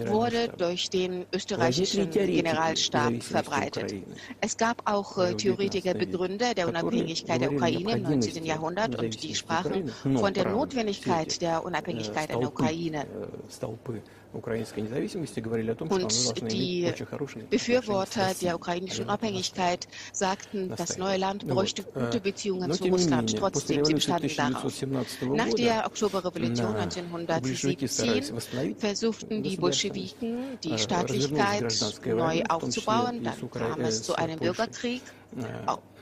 wurde 0.05 0.49
durch 0.57 0.89
den 0.89 1.25
österreichischen 1.33 2.09
Generalstab 2.11 3.23
verbreitet. 3.23 3.95
Es 4.41 4.57
gab 4.57 4.81
auch 4.85 5.17
Theoretiker, 5.37 5.93
Begründer 5.93 6.53
der 6.53 6.67
Unabhängigkeit 6.67 7.41
der 7.41 7.51
Ukraine, 7.51 7.62
Ukraine 7.71 7.91
im 7.91 8.03
19. 8.03 8.45
Jahrhundert 8.45 8.95
und 8.95 9.23
die 9.23 9.35
sprachen 9.35 9.89
von 10.15 10.33
der 10.33 10.49
Notwendigkeit 10.49 11.41
der 11.41 11.63
Unabhängigkeit 11.63 12.29
einer 12.31 12.47
Ukraine. 12.47 13.05
Und 15.89 16.51
die 16.51 16.91
Befürworter 17.49 18.33
der 18.41 18.55
ukrainischen 18.55 19.05
Unabhängigkeit 19.05 19.87
sagten, 20.11 20.73
das 20.75 20.97
neue 20.97 21.17
Land 21.17 21.47
bräuchte 21.47 21.83
gute 21.83 22.19
Beziehungen 22.19 22.71
zu 22.71 22.85
Russland. 22.85 23.37
Trotzdem, 23.37 23.85
sie 23.85 23.93
bestanden 23.93 24.35
darauf. 24.35 24.83
Nach 25.21 25.53
der 25.53 25.85
Oktoberrevolution 25.85 26.75
1917 26.75 28.33
versuchten 28.77 29.43
die 29.43 29.57
Bolschewiken, 29.57 30.57
die 30.63 30.79
Staatlichkeit 30.79 31.71
neu 32.05 32.41
aufzubauen. 32.49 33.23
Dann 33.23 33.51
kam 33.51 33.81
es 33.81 34.01
zu 34.01 34.15
einem 34.15 34.39
Bürgerkrieg 34.39 35.03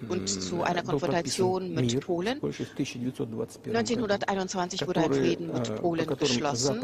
und 0.10 0.28
zu 0.28 0.64
einer 0.64 0.84
Konfrontation 0.84 1.74
mit 1.74 2.00
Polen. 2.02 2.42
1921 2.42 4.88
wurde 4.88 5.02
ein 5.02 5.14
Frieden 5.14 5.54
mit 5.54 5.76
Polen 5.76 6.08
geschlossen. 6.08 6.82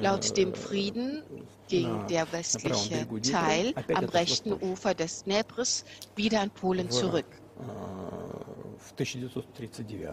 Laut 0.00 0.36
dem 0.36 0.54
Frieden 0.54 1.22
ging 1.68 2.06
der 2.08 2.32
westliche 2.32 3.06
Teil 3.22 3.74
am 3.94 4.04
rechten 4.06 4.52
Ufer 4.52 4.94
des 4.94 5.24
Dneprs 5.24 5.84
wieder 6.16 6.40
an 6.40 6.50
Polen 6.50 6.90
zurück. 6.90 7.26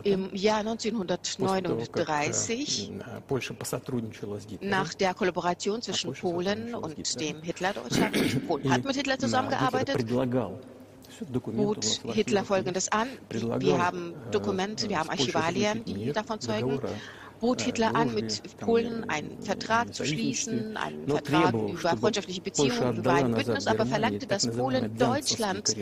Im 0.03 0.35
Jahr 0.35 0.59
1939, 0.59 2.91
nach 4.61 4.93
der 4.93 5.13
Kollaboration 5.13 5.81
zwischen 5.81 6.13
Polen 6.13 6.75
und 6.75 7.19
dem 7.19 7.41
Hitlerdeutschland, 7.41 8.47
Polen 8.47 8.69
hat 8.69 8.83
mit 8.83 8.95
Hitler 8.95 9.17
zusammengearbeitet, 9.17 10.05
bot 11.55 11.85
Hitler 12.13 12.43
Folgendes 12.43 12.91
an. 12.91 13.07
Wir 13.29 13.77
haben 13.83 14.13
Dokumente, 14.31 14.89
wir 14.89 14.99
haben 14.99 15.09
Archivalien, 15.09 15.83
die 15.85 16.11
davon 16.11 16.39
zeugen 16.39 16.79
bot 17.39 17.61
Hitler 17.61 17.95
an, 17.95 18.13
mit 18.13 18.41
Polen 18.57 19.09
einen 19.09 19.41
Vertrag 19.41 19.93
zu 19.93 20.05
schließen, 20.05 20.77
einen 20.77 21.07
Vertrag 21.07 21.53
über 21.53 21.97
freundschaftliche 21.97 22.41
Beziehungen, 22.41 22.97
über 22.97 23.13
ein 23.13 23.33
Bündnis, 23.33 23.67
aber 23.67 23.85
verlangte, 23.85 24.27
dass 24.27 24.47
Polen 24.47 24.97
Deutschland 24.97 25.75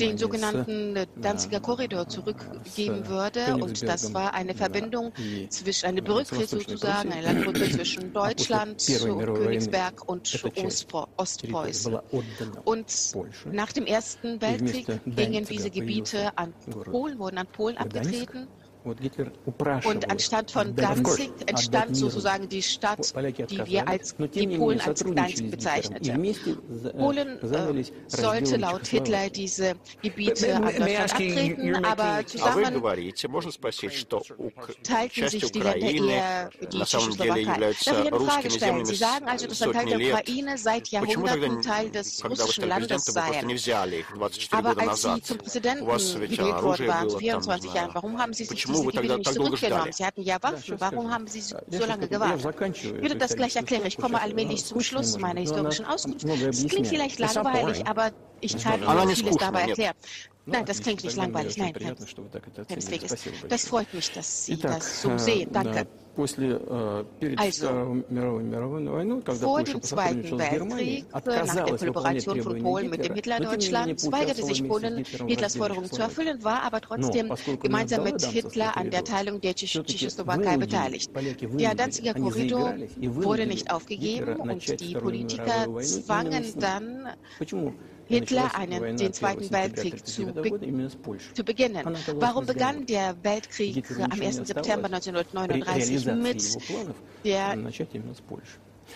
den 0.00 0.18
sogenannten 0.18 1.06
Danziger 1.20 1.60
Korridor 1.60 2.08
zurückgeben 2.08 3.06
würde. 3.06 3.56
Und 3.56 3.82
das 3.82 4.12
war 4.14 4.34
eine 4.34 4.54
Verbindung 4.54 5.12
zwischen, 5.48 5.86
eine 5.86 6.02
Brücke 6.02 6.46
sozusagen, 6.46 7.12
eine 7.12 7.22
Landbrücke 7.22 7.70
zwischen 7.70 8.12
Deutschland, 8.12 8.84
Königsberg 8.86 10.08
und 10.08 10.44
Ostpreußen. 11.16 11.98
Und 12.64 13.14
nach 13.52 13.72
dem 13.72 13.86
Ersten 13.86 14.40
Weltkrieg 14.40 14.86
gingen 15.04 15.44
diese 15.44 15.70
Gebiete 15.70 16.36
an 16.36 16.52
Polen, 16.84 17.18
wurden 17.18 17.38
an 17.38 17.46
Polen 17.46 17.76
abgetreten. 17.76 18.48
Und 18.84 20.10
anstatt 20.10 20.50
von 20.50 20.74
Danzig 20.76 21.30
entstand 21.46 21.96
sozusagen 21.96 22.48
die 22.48 22.62
Stadt, 22.62 23.14
die 23.50 23.66
wir 23.66 23.88
als 23.88 24.14
die 24.16 24.58
Polen 24.58 24.80
als 24.80 25.02
Gdansk 25.02 25.50
bezeichneten. 25.50 26.34
Polen 26.96 27.38
äh, 27.42 27.84
sollte 28.08 28.56
laut 28.56 28.86
Hitler 28.86 29.30
diese 29.30 29.74
Gebiete 30.02 30.56
an 30.56 30.64
abtreten, 30.64 31.84
aber 31.84 32.26
zusammen 32.26 32.82
teilten 34.82 35.28
sich 35.28 35.52
die 35.52 35.60
Länder 35.60 35.90
eher 35.90 36.50
die 36.60 36.78
Tschechoslowakei. 36.80 37.58
Darf 37.58 37.80
ich 37.80 37.88
eine 37.88 38.20
Frage 38.20 38.50
stellen? 38.50 38.84
Sie 38.84 38.96
sagen 38.96 39.26
also, 39.26 39.46
dass 39.46 39.62
ein 39.62 39.72
Teil 39.72 39.86
der 39.86 40.14
Ukraine 40.14 40.58
seit 40.58 40.88
Jahrhunderten 40.88 41.62
Teil 41.62 41.90
des 41.90 42.22
russischen 42.24 42.68
Landes 42.68 43.04
sei. 43.06 43.42
Aber 44.50 44.78
als 44.78 45.02
Sie 45.02 45.22
zum 45.22 45.38
Präsidenten 45.38 45.86
gewählt 45.86 46.62
worden 46.62 46.86
waren, 46.86 47.10
zu 47.10 47.18
24 47.18 47.74
Jahren, 47.74 47.94
warum 47.94 48.18
haben 48.18 48.32
Sie 48.32 48.44
sich 48.44 48.66
diese 48.74 48.92
Gebiete 48.92 49.18
nicht 49.18 49.32
zurückgenommen? 49.32 49.92
Sie 49.92 50.04
hatten 50.04 50.22
ja 50.22 50.42
Waffen. 50.42 50.80
Warum 50.80 51.10
haben 51.10 51.26
Sie 51.26 51.40
so 51.40 51.56
lange 51.86 52.08
gewartet? 52.08 52.74
Ich 52.74 52.84
würde 52.84 53.16
das 53.16 53.34
gleich 53.36 53.56
erklären. 53.56 53.86
Ich 53.86 53.96
komme 53.96 54.20
allmählich 54.20 54.64
zum 54.64 54.80
Schluss 54.80 55.18
meiner 55.18 55.40
historischen 55.40 55.84
Auskunft. 55.86 56.24
Es 56.24 56.66
klingt 56.66 56.86
vielleicht 56.86 57.18
langweilig, 57.18 57.86
aber 57.86 58.10
ich 58.40 58.62
kann 58.62 58.82
Ihnen 58.82 59.16
vieles 59.16 59.36
dabei 59.36 59.62
erklären. 59.68 59.94
Nein, 60.46 60.64
das 60.66 60.80
klingt 60.82 61.02
nicht 61.02 61.16
langweilig. 61.16 61.56
Nein, 61.56 61.72
keineswegs. 61.72 63.14
Das 63.48 63.66
freut 63.68 63.92
mich, 63.94 64.12
dass 64.12 64.46
Sie 64.46 64.58
das 64.58 65.00
so 65.02 65.16
sehen. 65.16 65.50
Danke. 65.52 65.86
Also, 66.16 67.66
vor 69.40 69.62
dem 69.64 69.82
Zweiten 69.82 70.38
Weltkrieg, 70.38 71.06
nach 71.12 71.54
der 71.54 71.76
Kollaboration 71.76 72.42
von 72.42 72.62
Polen 72.62 72.90
mit 72.90 73.04
dem 73.04 73.14
Hitlerdeutschland, 73.14 74.12
weigerte 74.12 74.44
sich 74.44 74.66
Polen, 74.66 75.04
Hitlers 75.26 75.56
Forderungen 75.56 75.90
zu 75.90 76.00
erfüllen, 76.02 76.44
war 76.44 76.62
aber 76.62 76.80
trotzdem 76.80 77.32
gemeinsam 77.60 78.04
mit 78.04 78.24
Hitler 78.24 78.76
an 78.76 78.90
der 78.90 79.02
Teilung 79.04 79.40
der 79.40 79.54
Tschechoslowakei 79.54 80.56
beteiligt. 80.56 81.10
Der 81.58 81.74
Danziger 81.74 82.14
Korridor 82.14 82.74
wurde 83.00 83.46
nicht 83.46 83.72
aufgegeben 83.72 84.36
und 84.36 84.80
die 84.80 84.94
Politiker 84.94 85.66
zwangen 85.80 86.44
dann 86.58 87.08
Hitler 88.06 88.54
einen, 88.54 88.96
den 88.96 89.12
Zweiten 89.12 89.50
Weltkrieg 89.50 90.06
zu, 90.06 90.26
be 90.26 90.90
zu, 91.34 91.44
beginnen. 91.44 91.84
Warum 92.14 92.46
begann 92.46 92.86
der 92.86 93.16
Weltkrieg 93.22 93.84
am 93.98 94.20
1. 94.20 94.36
September 94.46 94.86
1939 94.86 96.06
mit 96.14 97.24
der 97.24 97.56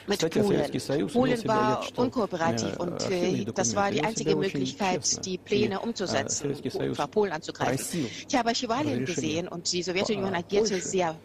mit 0.06 0.30
Polen. 0.30 1.08
Polen 1.08 1.48
war 1.48 1.82
unkooperativ 1.96 2.76
und 2.78 3.10
äh, 3.10 3.44
das 3.54 3.74
war 3.74 3.90
die 3.90 4.02
einzige 4.02 4.36
Möglichkeit, 4.36 5.24
die 5.24 5.38
Pläne 5.38 5.80
umzusetzen, 5.80 6.52
und 6.52 6.98
war 6.98 7.08
Polen 7.08 7.32
anzugreifen. 7.32 8.06
Ich 8.28 8.34
habe 8.36 8.50
Archivalien 8.50 9.04
gesehen 9.04 9.48
und 9.48 9.72
die 9.72 9.82
Sowjetunion 9.82 10.34
agierte 10.34 10.80
sehr 10.80 11.16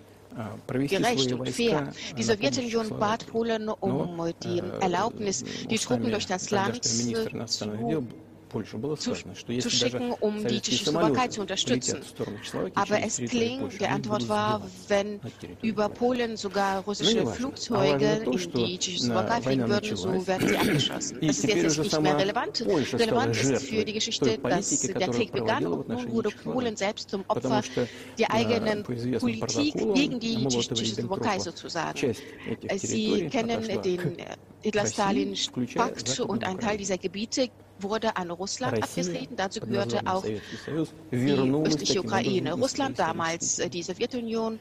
gerecht 0.68 1.32
und 1.32 1.50
fair. 1.50 1.92
Die 2.18 2.24
Sowjetunion 2.24 2.98
bat 3.00 3.28
Polen 3.28 3.70
um 3.70 4.34
die 4.44 4.62
Erlaubnis, 4.82 5.44
die 5.70 5.78
Truppen 5.78 6.12
durch 6.12 6.28
das 6.28 6.52
Land 6.52 6.84
zu 6.84 8.08
zu, 8.62 9.14
zu 9.60 9.70
schicken, 9.70 10.14
um 10.20 10.46
die 10.46 10.62
Tschechoslowakei 10.62 11.28
zu 11.28 11.42
unterstützen. 11.42 12.00
Aber 12.76 13.02
es 13.02 13.18
klingt, 13.18 13.80
die 13.80 13.88
Antwort 13.88 14.30
war, 14.30 14.62
wenn 14.88 15.20
über 15.62 15.90
Polen 15.90 16.38
sogar 16.38 16.84
russische 16.84 17.26
Flugzeuge 17.26 18.24
in 18.26 18.52
die 18.54 18.78
Tschechoslowakei 18.78 19.42
fliegen 19.42 19.70
würden, 19.70 19.96
so 19.96 20.28
werden 20.28 20.48
sie 20.48 20.58
abgeschossen. 20.64 21.18
Das 21.22 21.38
ist 21.40 21.48
jetzt 21.48 21.80
nicht 21.80 22.02
mehr 22.02 22.18
relevant. 22.18 22.62
Relevant 22.94 23.36
ist 23.38 23.66
für 23.66 23.86
die 23.86 23.94
Geschichte, 23.94 24.38
dass 24.38 24.80
der 24.82 25.08
Krieg 25.10 25.32
begann 25.32 25.66
und 25.66 25.88
nun 25.90 26.12
wurde 26.12 26.30
Polen 26.30 26.76
selbst 26.76 27.10
zum 27.10 27.24
Opfer 27.28 27.62
der 28.18 28.32
eigenen 28.32 28.84
Politik 28.84 29.76
gegen 29.94 30.20
die 30.20 30.48
Tschechoslowakei 30.48 31.40
sozusagen. 31.40 32.16
Sie 32.78 33.28
kennen 33.30 33.82
den 33.82 34.18
Hitler-Stalin-Pakt 34.62 36.20
und 36.22 36.44
ein 36.44 36.60
Teil 36.60 36.78
dieser 36.78 36.98
Gebiete 36.98 37.50
wurde 37.84 38.16
an 38.16 38.32
Russland 38.32 38.82
abgetreten. 38.82 39.36
Dazu 39.36 39.60
gehörte 39.60 40.00
auch 40.06 40.24
die 40.24 40.42
östliche 41.12 42.02
Ukraine. 42.02 42.54
Russland, 42.54 42.98
damals 42.98 43.58
die 43.58 43.84
Sowjetunion, 43.84 44.60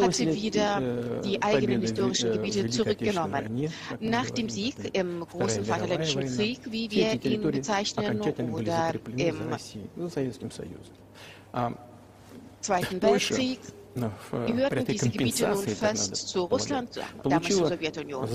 hatte 0.00 0.34
wieder 0.34 1.20
die 1.22 1.42
eigenen 1.42 1.80
historischen 1.82 2.32
Gebiete 2.32 2.68
zurückgenommen. 2.70 3.68
Nach 4.00 4.30
dem 4.30 4.48
Sieg 4.48 4.74
im 4.94 5.20
Großen 5.20 5.64
Vaterländischen 5.64 6.26
Krieg, 6.34 6.60
wie 6.70 6.90
wir 6.90 7.22
ihn 7.24 7.42
bezeichnen, 7.42 8.20
oder 8.52 8.94
im 9.16 9.58
Zweiten 12.60 13.02
Weltkrieg, 13.02 13.60
gehörten 14.46 14.84
diese 14.86 15.10
Gebiete 15.10 15.48
nun 15.50 15.66
fest 15.68 16.16
zu 16.16 16.44
Russland, 16.44 16.98
damals 17.22 17.54
zur 17.54 17.68
Sowjetunion. 17.68 18.26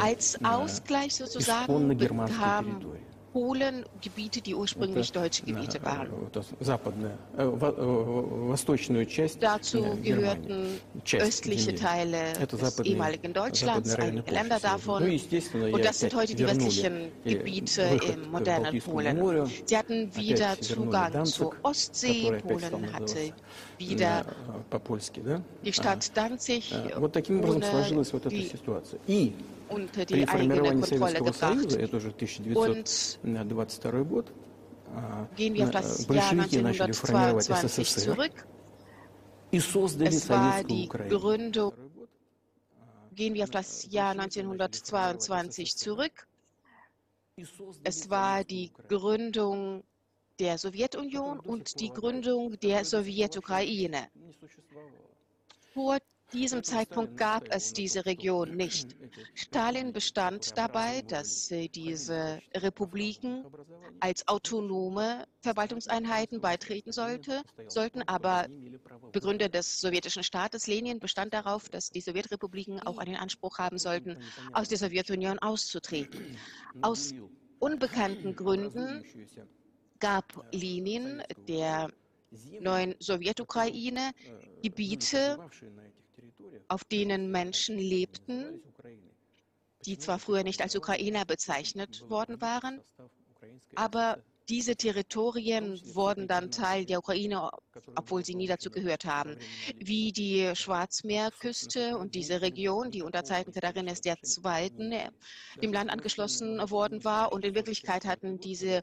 Als 0.00 0.38
Ausgleich 0.44 1.14
sozusagen 1.14 1.96
bekam 1.96 2.80
Polen 3.32 3.84
Gebiete, 4.00 4.40
die 4.40 4.54
ursprünglich 4.54 5.12
deutsche 5.12 5.44
Gebiete 5.44 5.82
waren. 5.82 6.10
Dazu 9.40 9.96
gehörten 10.02 10.80
östliche 11.12 11.74
Teile 11.74 12.32
des 12.50 12.80
ehemaligen 12.80 13.32
Deutschlands, 13.32 13.94
einige 13.94 14.30
Länder 14.30 14.58
davon. 14.60 15.04
Und 15.04 15.84
das 15.84 16.00
sind 16.00 16.14
heute 16.14 16.34
die 16.34 16.46
westlichen 16.46 17.12
Gebiete 17.24 17.82
im 18.12 18.30
modernen 18.30 18.80
Polen. 18.80 19.46
Sie 19.64 19.76
hatten 19.76 20.14
wieder 20.16 20.60
Zugang 20.60 21.24
zur 21.24 21.54
Ostsee. 21.62 22.32
Polen 22.42 22.92
hatte 22.92 23.32
wieder 23.78 24.24
die 25.64 25.72
Stadt 25.72 26.10
Danzig 26.14 26.74
ohne 26.96 27.10
die 28.30 28.50
unter 29.70 30.04
die 30.04 30.28
eigene 30.28 30.60
Kontrolle 30.62 31.22
gebracht. 31.22 31.52
Und 31.52 31.76
gehen 35.36 35.54
wir 35.54 35.64
auf 35.64 35.70
das 35.70 36.06
Jahr 36.08 36.30
1922 36.30 37.88
zurück. 37.88 38.46
Es 39.52 40.28
war 40.28 40.64
die 40.64 40.88
Gründung, 40.88 41.72
gehen 43.14 43.34
wir 43.34 43.44
auf 43.44 43.50
das 43.50 43.90
Jahr 43.90 44.10
1922 44.12 45.76
zurück. 45.76 46.26
Es 47.84 48.10
war 48.10 48.44
die 48.44 48.70
Gründung 48.88 49.82
der 50.38 50.58
Sowjetunion 50.58 51.38
und 51.40 51.80
die 51.80 51.90
Gründung 51.90 52.58
der 52.60 52.84
Sowjetukraine. 52.84 54.08
Vor 55.74 55.98
diesem 56.32 56.62
Zeitpunkt 56.62 57.16
gab 57.16 57.44
es 57.50 57.72
diese 57.72 58.06
Region 58.06 58.56
nicht. 58.56 58.96
Stalin 59.34 59.92
bestand 59.92 60.56
dabei, 60.56 61.02
dass 61.02 61.48
diese 61.74 62.40
Republiken 62.56 63.44
als 64.00 64.26
autonome 64.28 65.24
Verwaltungseinheiten 65.40 66.40
beitreten 66.40 66.92
sollte, 66.92 67.42
sollten, 67.68 68.02
aber 68.02 68.46
Begründer 69.12 69.48
des 69.48 69.80
sowjetischen 69.80 70.22
Staates 70.22 70.66
Lenin 70.66 71.00
bestand 71.00 71.34
darauf, 71.34 71.68
dass 71.68 71.90
die 71.90 72.00
Sowjetrepubliken 72.00 72.80
auch 72.80 72.98
einen 72.98 73.16
Anspruch 73.16 73.58
haben 73.58 73.78
sollten, 73.78 74.18
aus 74.52 74.68
der 74.68 74.78
Sowjetunion 74.78 75.38
auszutreten. 75.38 76.36
Aus 76.82 77.12
unbekannten 77.58 78.34
Gründen 78.36 79.04
gab 79.98 80.46
Lenin 80.52 81.22
der 81.48 81.90
neuen 82.60 82.94
Sowjetukraine 83.00 84.12
Gebiete, 84.62 85.38
auf 86.68 86.84
denen 86.84 87.30
Menschen 87.30 87.78
lebten, 87.78 88.62
die 89.86 89.98
zwar 89.98 90.18
früher 90.18 90.42
nicht 90.42 90.62
als 90.62 90.76
Ukrainer 90.76 91.24
bezeichnet 91.24 92.08
worden 92.08 92.40
waren, 92.40 92.80
aber 93.74 94.22
diese 94.50 94.74
Territorien 94.74 95.80
wurden 95.94 96.26
dann 96.26 96.50
Teil 96.50 96.84
der 96.84 96.98
Ukraine, 96.98 97.50
obwohl 97.94 98.24
sie 98.24 98.34
nie 98.34 98.48
dazu 98.48 98.68
gehört 98.68 99.04
haben, 99.04 99.36
wie 99.76 100.10
die 100.10 100.50
Schwarzmeerküste 100.54 101.96
und 101.96 102.16
diese 102.16 102.42
Region, 102.42 102.90
die 102.90 103.02
unter 103.02 103.22
Zeiten 103.22 103.52
Katharines 103.52 104.00
II. 104.04 105.08
dem 105.62 105.72
Land 105.72 105.90
angeschlossen 105.90 106.58
worden 106.68 107.04
war. 107.04 107.32
Und 107.32 107.44
in 107.44 107.54
Wirklichkeit 107.54 108.04
hatten 108.04 108.40
diese 108.40 108.82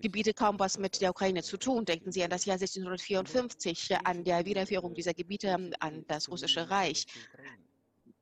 Gebiete 0.00 0.34
kaum 0.34 0.58
was 0.58 0.78
mit 0.78 1.00
der 1.00 1.10
Ukraine 1.10 1.42
zu 1.42 1.56
tun. 1.56 1.84
Denken 1.84 2.12
Sie 2.12 2.22
an 2.22 2.30
das 2.30 2.44
Jahr 2.44 2.54
1654, 2.54 3.96
an 4.04 4.24
der 4.24 4.44
Wiederführung 4.44 4.94
dieser 4.94 5.14
Gebiete 5.14 5.52
an 5.80 6.04
das 6.06 6.28
russische 6.28 6.68
Reich. 6.70 7.06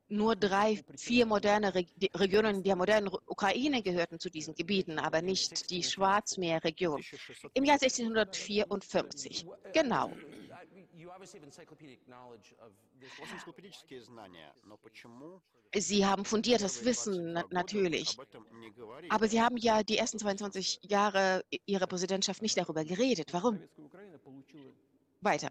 Nur 0.09 0.37
drei, 0.37 0.79
vier 0.97 1.25
moderne 1.25 1.73
Regionen 1.75 2.63
der 2.63 2.77
modernen 2.77 3.09
Ukraine 3.27 3.83
gehörten 3.83 4.19
zu 4.19 4.29
diesen 4.29 4.55
Gebieten, 4.55 4.99
aber 4.99 5.23
nicht 5.23 5.71
die 5.71 5.83
Schwarzmeerregion. 5.83 7.03
Im 7.55 7.65
Jahr 7.65 7.79
1654. 7.81 9.47
Genau. 9.73 10.13
Sie 15.75 16.04
haben 16.04 16.25
fundiertes 16.25 16.85
Wissen, 16.85 17.32
natürlich. 17.50 18.19
Aber 19.08 19.28
Sie 19.28 19.41
haben 19.41 19.56
ja 19.56 19.82
die 19.82 19.99
ersten 19.99 20.19
22 20.19 20.80
Jahre 20.82 21.45
Ihrer 21.67 21.87
Präsidentschaft 21.87 22.43
nicht 22.43 22.56
darüber 22.56 22.85
geredet. 22.85 23.32
Warum? 23.32 23.61
Weiter. 25.21 25.49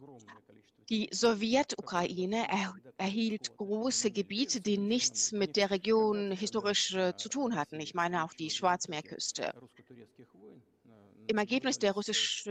Die 0.90 1.08
Sowjetukraine 1.12 2.50
er, 2.50 2.76
erhielt 2.98 3.56
große 3.56 4.12
Gebiete, 4.12 4.60
die 4.60 4.78
nichts 4.78 5.32
mit 5.32 5.56
der 5.56 5.72
Region 5.72 6.34
historisch 6.34 6.94
äh, 6.94 7.16
zu 7.16 7.30
tun 7.30 7.56
hatten. 7.56 7.80
Ich 7.80 7.94
meine 7.94 8.26
auch 8.26 8.34
die 8.34 8.50
Schwarzmeerküste. 8.50 9.54
Im 11.28 11.38
Ergebnis 11.38 11.80
der, 11.80 11.94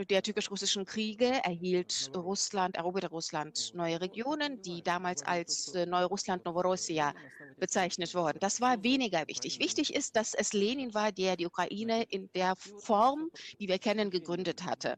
der 0.09 0.23
türkisch-russischen 0.23 0.85
Kriege 0.85 1.25
erhielt 1.43 2.11
Russland, 2.15 2.75
eroberte 2.75 3.09
Russland 3.09 3.71
neue 3.75 4.01
Regionen, 4.01 4.61
die 4.61 4.81
damals 4.81 5.23
als 5.23 5.73
äh, 5.75 5.85
Neurussland, 5.85 6.45
Novorossia 6.45 7.13
bezeichnet 7.57 8.15
wurden. 8.15 8.39
Das 8.39 8.59
war 8.61 8.83
weniger 8.83 9.27
wichtig. 9.27 9.59
Wichtig 9.59 9.93
ist, 9.93 10.15
dass 10.15 10.33
es 10.33 10.53
Lenin 10.53 10.93
war, 10.93 11.11
der 11.11 11.35
die 11.35 11.45
Ukraine 11.45 12.03
in 12.03 12.29
der 12.33 12.55
Form, 12.55 13.29
die 13.59 13.67
wir 13.67 13.77
kennen, 13.77 14.09
gegründet 14.09 14.63
hatte. 14.63 14.97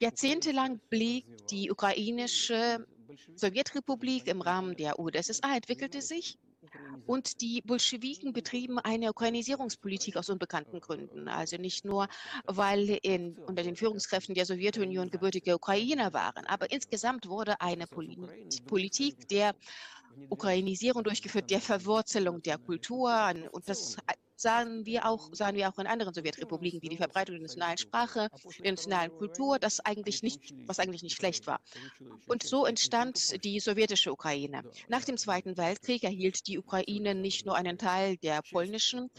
Jahrzehntelang 0.00 0.80
blieb 0.90 1.46
die 1.48 1.70
ukrainische 1.70 2.86
Sowjetrepublik 3.34 4.26
im 4.26 4.40
Rahmen 4.40 4.76
der 4.76 4.98
UdSSR, 4.98 5.56
entwickelte 5.56 6.00
sich 6.00 6.38
und 7.06 7.40
die 7.40 7.60
Bolschewiken 7.62 8.32
betrieben 8.32 8.78
eine 8.78 9.10
Ukrainisierungspolitik 9.10 10.16
aus 10.16 10.28
unbekannten 10.28 10.80
Gründen. 10.80 11.28
Also 11.28 11.56
nicht 11.56 11.84
nur, 11.84 12.08
weil 12.46 12.98
in, 13.02 13.36
unter 13.38 13.62
den 13.62 13.76
Führungskräften 13.76 14.34
der 14.34 14.46
Sowjetunion 14.46 15.10
gebürtige 15.10 15.54
Ukrainer 15.54 16.12
waren, 16.12 16.46
aber 16.46 16.70
insgesamt 16.70 17.28
wurde 17.28 17.60
eine 17.60 17.86
Politik 17.86 19.28
der 19.28 19.54
Ukrainisierung 20.28 21.04
durchgeführt, 21.04 21.50
der 21.50 21.60
Verwurzelung 21.60 22.42
der 22.42 22.58
Kultur. 22.58 23.32
Und 23.52 23.68
das 23.68 23.96
sahen 24.36 24.84
wir 24.84 25.06
auch, 25.06 25.30
sahen 25.32 25.54
wir 25.54 25.68
auch 25.68 25.78
in 25.78 25.86
anderen 25.86 26.12
Sowjetrepubliken, 26.12 26.82
wie 26.82 26.88
die 26.88 26.96
Verbreitung 26.96 27.36
der 27.36 27.42
nationalen 27.42 27.78
Sprache, 27.78 28.28
der 28.62 28.72
nationalen 28.72 29.12
Kultur, 29.12 29.58
das 29.58 29.80
eigentlich 29.80 30.22
nicht, 30.22 30.40
was 30.66 30.78
eigentlich 30.78 31.02
nicht 31.02 31.16
schlecht 31.16 31.46
war. 31.46 31.60
Und 32.26 32.42
so 32.42 32.66
entstand 32.66 33.44
die 33.44 33.60
sowjetische 33.60 34.12
Ukraine. 34.12 34.62
Nach 34.88 35.04
dem 35.04 35.16
Zweiten 35.16 35.56
Weltkrieg 35.56 36.02
erhielt 36.02 36.46
die 36.46 36.58
Ukraine 36.58 37.14
nicht 37.14 37.46
nur 37.46 37.54
einen 37.54 37.78
Teil 37.78 38.16
der 38.16 38.42
polnischen 38.50 39.10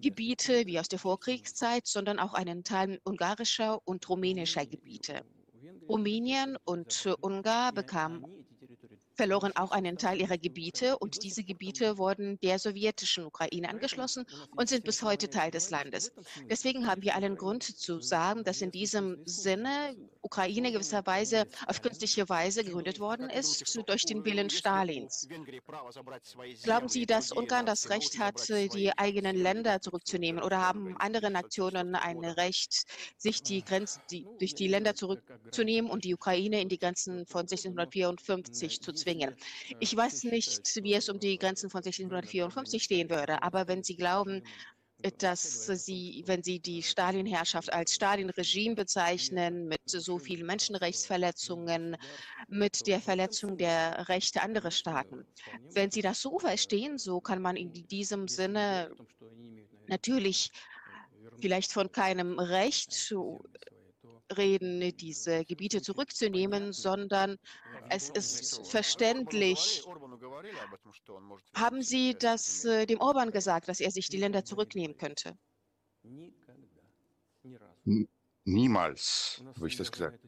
Gebiete 0.00 0.66
wie 0.66 0.78
aus 0.78 0.88
der 0.88 0.98
Vorkriegszeit, 0.98 1.86
sondern 1.86 2.18
auch 2.18 2.34
einen 2.34 2.64
Teil 2.64 3.00
ungarischer 3.04 3.80
und 3.86 4.08
rumänischer 4.08 4.66
Gebiete. 4.66 5.22
Rumänien 5.88 6.58
und 6.64 7.08
Ungarn 7.20 7.74
bekamen 7.74 8.47
verloren 9.18 9.52
auch 9.56 9.72
einen 9.72 9.98
Teil 9.98 10.20
ihrer 10.20 10.38
Gebiete 10.38 10.96
und 10.96 11.24
diese 11.24 11.42
Gebiete 11.42 11.98
wurden 11.98 12.38
der 12.40 12.60
sowjetischen 12.60 13.24
Ukraine 13.24 13.68
angeschlossen 13.68 14.24
und 14.56 14.68
sind 14.68 14.84
bis 14.84 15.02
heute 15.02 15.28
Teil 15.28 15.50
des 15.50 15.70
Landes. 15.70 16.12
Deswegen 16.48 16.86
haben 16.86 17.02
wir 17.02 17.16
allen 17.16 17.36
Grund 17.36 17.64
zu 17.64 18.00
sagen, 18.00 18.44
dass 18.44 18.62
in 18.62 18.70
diesem 18.70 19.18
Sinne 19.24 19.96
Ukraine 20.22 20.70
gewisserweise 20.70 21.46
auf 21.66 21.82
künstliche 21.82 22.28
Weise 22.28 22.62
gegründet 22.62 23.00
worden 23.00 23.28
ist 23.28 23.76
durch 23.88 24.04
den 24.04 24.24
Willen 24.24 24.50
Stalins. 24.50 25.28
Glauben 26.62 26.88
Sie, 26.88 27.04
dass 27.04 27.32
Ungarn 27.32 27.66
das 27.66 27.90
Recht 27.90 28.20
hat, 28.20 28.48
die 28.48 28.96
eigenen 28.96 29.36
Länder 29.36 29.80
zurückzunehmen 29.80 30.42
oder 30.42 30.60
haben 30.60 30.96
andere 30.98 31.30
Nationen 31.32 31.96
ein 31.96 32.24
Recht, 32.24 32.84
sich 33.16 33.42
die 33.42 33.64
Grenzen 33.64 34.00
durch 34.38 34.54
die 34.54 34.68
Länder 34.68 34.94
zurückzunehmen 34.94 35.90
und 35.90 36.04
die 36.04 36.14
Ukraine 36.14 36.60
in 36.60 36.68
die 36.68 36.78
Grenzen 36.78 37.26
von 37.26 37.40
1654 37.40 38.80
zu 38.80 38.92
zwingen? 38.92 39.07
Zwingen. 39.08 39.34
Ich 39.80 39.96
weiß 39.96 40.24
nicht, 40.24 40.82
wie 40.82 40.94
es 40.94 41.08
um 41.08 41.18
die 41.18 41.38
Grenzen 41.38 41.70
von 41.70 41.78
1654 41.78 42.82
stehen 42.82 43.10
würde, 43.10 43.42
aber 43.42 43.66
wenn 43.68 43.82
Sie 43.82 43.96
glauben, 43.96 44.42
dass 45.18 45.66
Sie, 45.66 46.24
wenn 46.26 46.42
Sie 46.42 46.58
die 46.58 46.82
Stalin-Herrschaft 46.82 47.72
als 47.72 47.94
Stalin-Regime 47.94 48.74
bezeichnen, 48.74 49.68
mit 49.68 49.80
so 49.86 50.18
vielen 50.18 50.46
Menschenrechtsverletzungen, 50.46 51.96
mit 52.48 52.86
der 52.86 53.00
Verletzung 53.00 53.56
der 53.56 54.08
Rechte 54.08 54.42
anderer 54.42 54.72
Staaten. 54.72 55.24
Wenn 55.72 55.90
Sie 55.90 56.02
das 56.02 56.20
so 56.20 56.38
verstehen, 56.38 56.98
so 56.98 57.20
kann 57.20 57.40
man 57.40 57.56
in 57.56 57.72
diesem 57.72 58.26
Sinne 58.28 58.90
natürlich 59.86 60.50
vielleicht 61.40 61.72
von 61.72 61.92
keinem 61.92 62.38
Recht 62.38 62.92
reden, 64.36 64.96
diese 64.96 65.44
Gebiete 65.44 65.82
zurückzunehmen, 65.82 66.72
sondern 66.72 67.38
es 67.90 68.10
ist 68.10 68.66
verständlich. 68.66 69.84
Haben 71.54 71.82
Sie 71.82 72.14
das 72.18 72.64
äh, 72.64 72.86
dem 72.86 73.00
Orban 73.00 73.30
gesagt, 73.30 73.68
dass 73.68 73.80
er 73.80 73.90
sich 73.90 74.08
die 74.08 74.18
Länder 74.18 74.44
zurücknehmen 74.44 74.96
könnte? 74.96 75.36
Niemals 78.44 79.42
habe 79.56 79.68
ich 79.68 79.76
das 79.76 79.92
gesagt. 79.92 80.18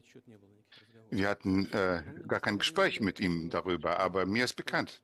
Wir 1.09 1.27
hatten 1.27 1.65
äh, 1.73 2.03
gar 2.27 2.39
kein 2.39 2.57
Gespräch 2.57 3.01
mit 3.01 3.19
ihm 3.19 3.49
darüber, 3.49 3.99
aber 3.99 4.25
mir 4.25 4.45
ist 4.45 4.55
bekannt, 4.55 5.01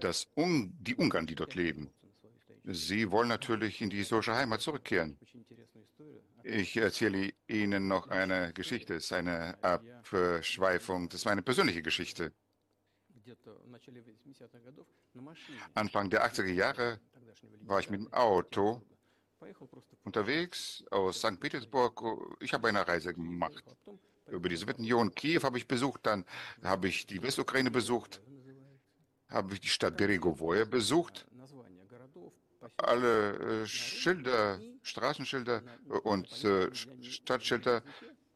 dass 0.00 0.28
Un 0.36 0.72
die 0.80 0.94
Ungarn, 0.96 1.26
die 1.26 1.34
dort 1.34 1.54
leben, 1.54 1.90
sie 2.64 3.10
wollen 3.10 3.28
natürlich 3.28 3.80
in 3.80 3.90
die 3.90 3.98
historische 3.98 4.34
Heimat 4.34 4.60
zurückkehren. 4.60 5.18
Ich 6.44 6.76
erzähle 6.76 7.32
Ihnen 7.46 7.86
noch 7.86 8.08
eine 8.08 8.52
Geschichte, 8.52 8.94
es 8.94 9.04
ist 9.04 9.12
eine 9.12 9.56
Abschweifung, 9.62 11.08
das 11.08 11.24
war 11.24 11.32
eine 11.32 11.42
persönliche 11.42 11.82
Geschichte. 11.82 12.32
Anfang 15.74 16.10
der 16.10 16.26
80er 16.26 16.52
Jahre 16.52 17.00
war 17.62 17.80
ich 17.80 17.90
mit 17.90 18.00
dem 18.00 18.12
Auto 18.12 18.82
unterwegs 20.04 20.84
aus 20.90 21.18
St. 21.18 21.38
Petersburg. 21.38 22.02
Ich 22.40 22.52
habe 22.52 22.68
eine 22.68 22.86
Reise 22.86 23.14
gemacht. 23.14 23.62
Über 24.26 24.48
die 24.48 24.56
Sowjetunion, 24.56 25.14
Kiew 25.14 25.42
habe 25.42 25.58
ich 25.58 25.66
besucht, 25.66 26.06
dann 26.06 26.24
habe 26.62 26.88
ich 26.88 27.06
die 27.06 27.22
Westukraine 27.22 27.70
besucht, 27.70 28.20
habe 29.28 29.54
ich 29.54 29.60
die 29.60 29.68
Stadt 29.68 29.96
Beregovoje 29.96 30.64
besucht. 30.66 31.26
Alle 32.76 33.62
äh, 33.62 33.66
Schilder, 33.66 34.60
Straßenschilder 34.82 35.62
und 36.04 36.44
äh, 36.44 36.70
Stadtschilder 36.74 37.82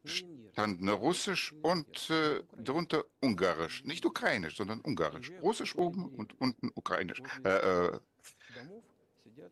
standen 0.03 0.89
russisch 0.89 1.53
und 1.61 2.09
äh, 2.09 2.41
darunter 2.57 3.05
ungarisch. 3.21 3.83
Nicht 3.83 4.05
ukrainisch, 4.05 4.57
sondern 4.57 4.81
ungarisch. 4.81 5.31
Russisch 5.41 5.75
oben 5.75 6.05
und 6.09 6.39
unten 6.39 6.71
ukrainisch. 6.75 7.21
Äh, 7.43 7.49
äh, 7.49 7.99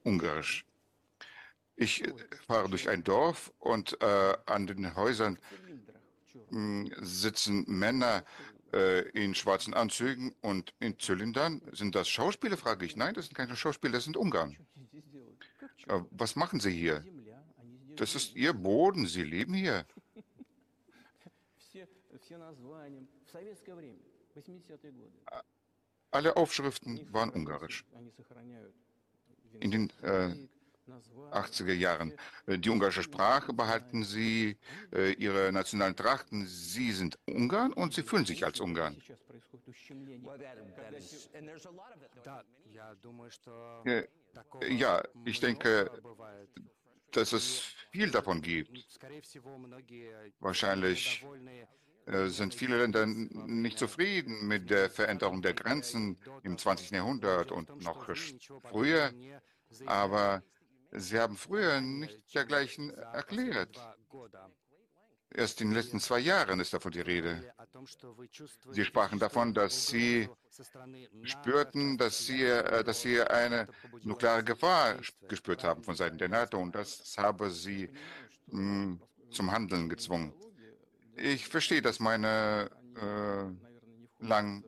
ungarisch. 0.03 0.65
Ich 1.75 2.03
äh, 2.03 2.13
fahre 2.47 2.69
durch 2.69 2.89
ein 2.89 3.03
Dorf 3.03 3.53
und 3.59 4.01
äh, 4.01 4.37
an 4.45 4.67
den 4.67 4.95
Häusern 4.95 5.37
hm, 6.49 6.91
sitzen 7.01 7.65
Männer 7.67 8.23
äh, 8.73 9.01
in 9.09 9.35
schwarzen 9.35 9.73
Anzügen 9.73 10.35
und 10.41 10.73
in 10.79 10.99
Zylindern. 10.99 11.61
Sind 11.71 11.95
das 11.95 12.07
Schauspieler, 12.09 12.57
frage 12.57 12.85
ich. 12.85 12.95
Nein, 12.95 13.13
das 13.13 13.25
sind 13.25 13.35
keine 13.35 13.55
Schauspieler, 13.55 13.93
das 13.93 14.03
sind 14.05 14.17
Ungarn. 14.17 14.57
Äh, 15.87 16.01
was 16.11 16.35
machen 16.35 16.59
sie 16.59 16.71
hier? 16.71 17.03
Das 17.95 18.15
ist 18.15 18.35
ihr 18.35 18.53
Boden, 18.53 19.07
sie 19.07 19.23
leben 19.23 19.53
hier. 19.53 19.85
Alle 26.11 26.35
Aufschriften 26.35 27.13
waren 27.13 27.29
ungarisch. 27.29 27.85
In 29.59 29.71
den 29.71 29.89
äh, 30.01 30.35
80er 31.31 31.73
Jahren. 31.73 32.13
Äh, 32.45 32.57
die 32.57 32.69
ungarische 32.69 33.03
Sprache 33.03 33.53
behalten 33.53 34.03
sie, 34.03 34.57
äh, 34.93 35.13
ihre 35.13 35.51
nationalen 35.51 35.95
Trachten. 35.95 36.45
Sie 36.47 36.91
sind 36.91 37.17
Ungarn 37.25 37.73
und 37.73 37.93
sie 37.93 38.03
fühlen 38.03 38.25
sich 38.25 38.45
als 38.45 38.59
Ungarn. 38.59 39.01
Äh, 43.85 44.03
ja, 44.69 45.03
ich 45.25 45.39
denke, 45.39 45.91
dass 47.11 47.33
es 47.33 47.75
viel 47.91 48.11
davon 48.11 48.41
gibt. 48.41 48.99
Wahrscheinlich 50.39 51.25
sind 52.27 52.53
viele 52.53 52.77
Länder 52.77 53.07
nicht 53.07 53.79
zufrieden 53.79 54.47
mit 54.47 54.69
der 54.69 54.91
Veränderung 54.91 55.41
der 55.41 55.55
Grenzen 55.55 56.19
im 56.43 56.55
20. 56.55 56.91
Jahrhundert 56.91 57.51
und 57.51 57.81
noch 57.81 58.07
früher. 58.69 59.11
Aber 59.87 60.43
Sie 60.97 61.19
haben 61.19 61.37
früher 61.37 61.81
nicht 61.81 62.33
dergleichen 62.33 62.91
erklärt. 62.91 63.77
Erst 65.33 65.59
in 65.59 65.69
den 65.69 65.75
letzten 65.75 65.99
zwei 65.99 66.19
Jahren 66.19 66.59
ist 66.61 66.73
davon 66.73 66.91
die 66.91 67.01
Rede. 67.01 67.53
Sie 68.71 68.85
sprachen 68.85 69.19
davon, 69.19 69.53
dass 69.53 69.87
Sie 69.87 70.29
spürten, 71.23 71.97
dass 71.97 72.25
Sie, 72.25 72.43
äh, 72.43 72.83
dass 72.83 73.01
Sie 73.01 73.21
eine 73.21 73.67
nukleare 74.03 74.43
Gefahr 74.43 74.95
gespürt 75.27 75.63
haben 75.63 75.83
von 75.83 75.95
Seiten 75.95 76.17
der 76.17 76.29
NATO 76.29 76.57
und 76.57 76.73
das 76.73 77.17
habe 77.17 77.51
Sie 77.51 77.89
hm, 78.49 79.01
zum 79.29 79.51
Handeln 79.51 79.89
gezwungen. 79.89 80.33
Ich 81.17 81.47
verstehe, 81.47 81.81
dass 81.81 81.99
meine 81.99 82.69
äh, 82.95 84.25
langen 84.25 84.63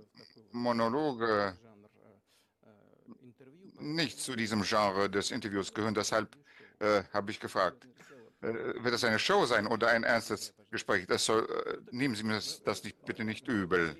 Monologe 0.52 1.58
nicht 3.80 4.20
zu 4.20 4.36
diesem 4.36 4.64
Genre 4.64 5.10
des 5.10 5.32
Interviews 5.32 5.74
gehören. 5.74 5.94
Deshalb 5.94 6.36
äh, 6.80 7.04
habe 7.14 7.32
ich 7.32 7.40
gefragt, 7.40 7.88
äh, 8.42 8.48
wird 8.48 8.94
das 8.94 9.04
eine 9.04 9.20
Show 9.20 9.46
sein 9.46 9.68
oder 9.68 9.90
ein 9.90 10.04
ernstes 10.04 10.54
Gespräch? 10.72 11.08
Soll, 11.18 11.46
äh, 11.46 11.96
nehmen 11.96 12.16
Sie 12.16 12.24
mir 12.24 12.36
das, 12.36 12.62
das 12.64 12.84
nicht, 12.84 13.04
bitte 13.06 13.24
nicht 13.24 13.48
übel. 13.48 13.96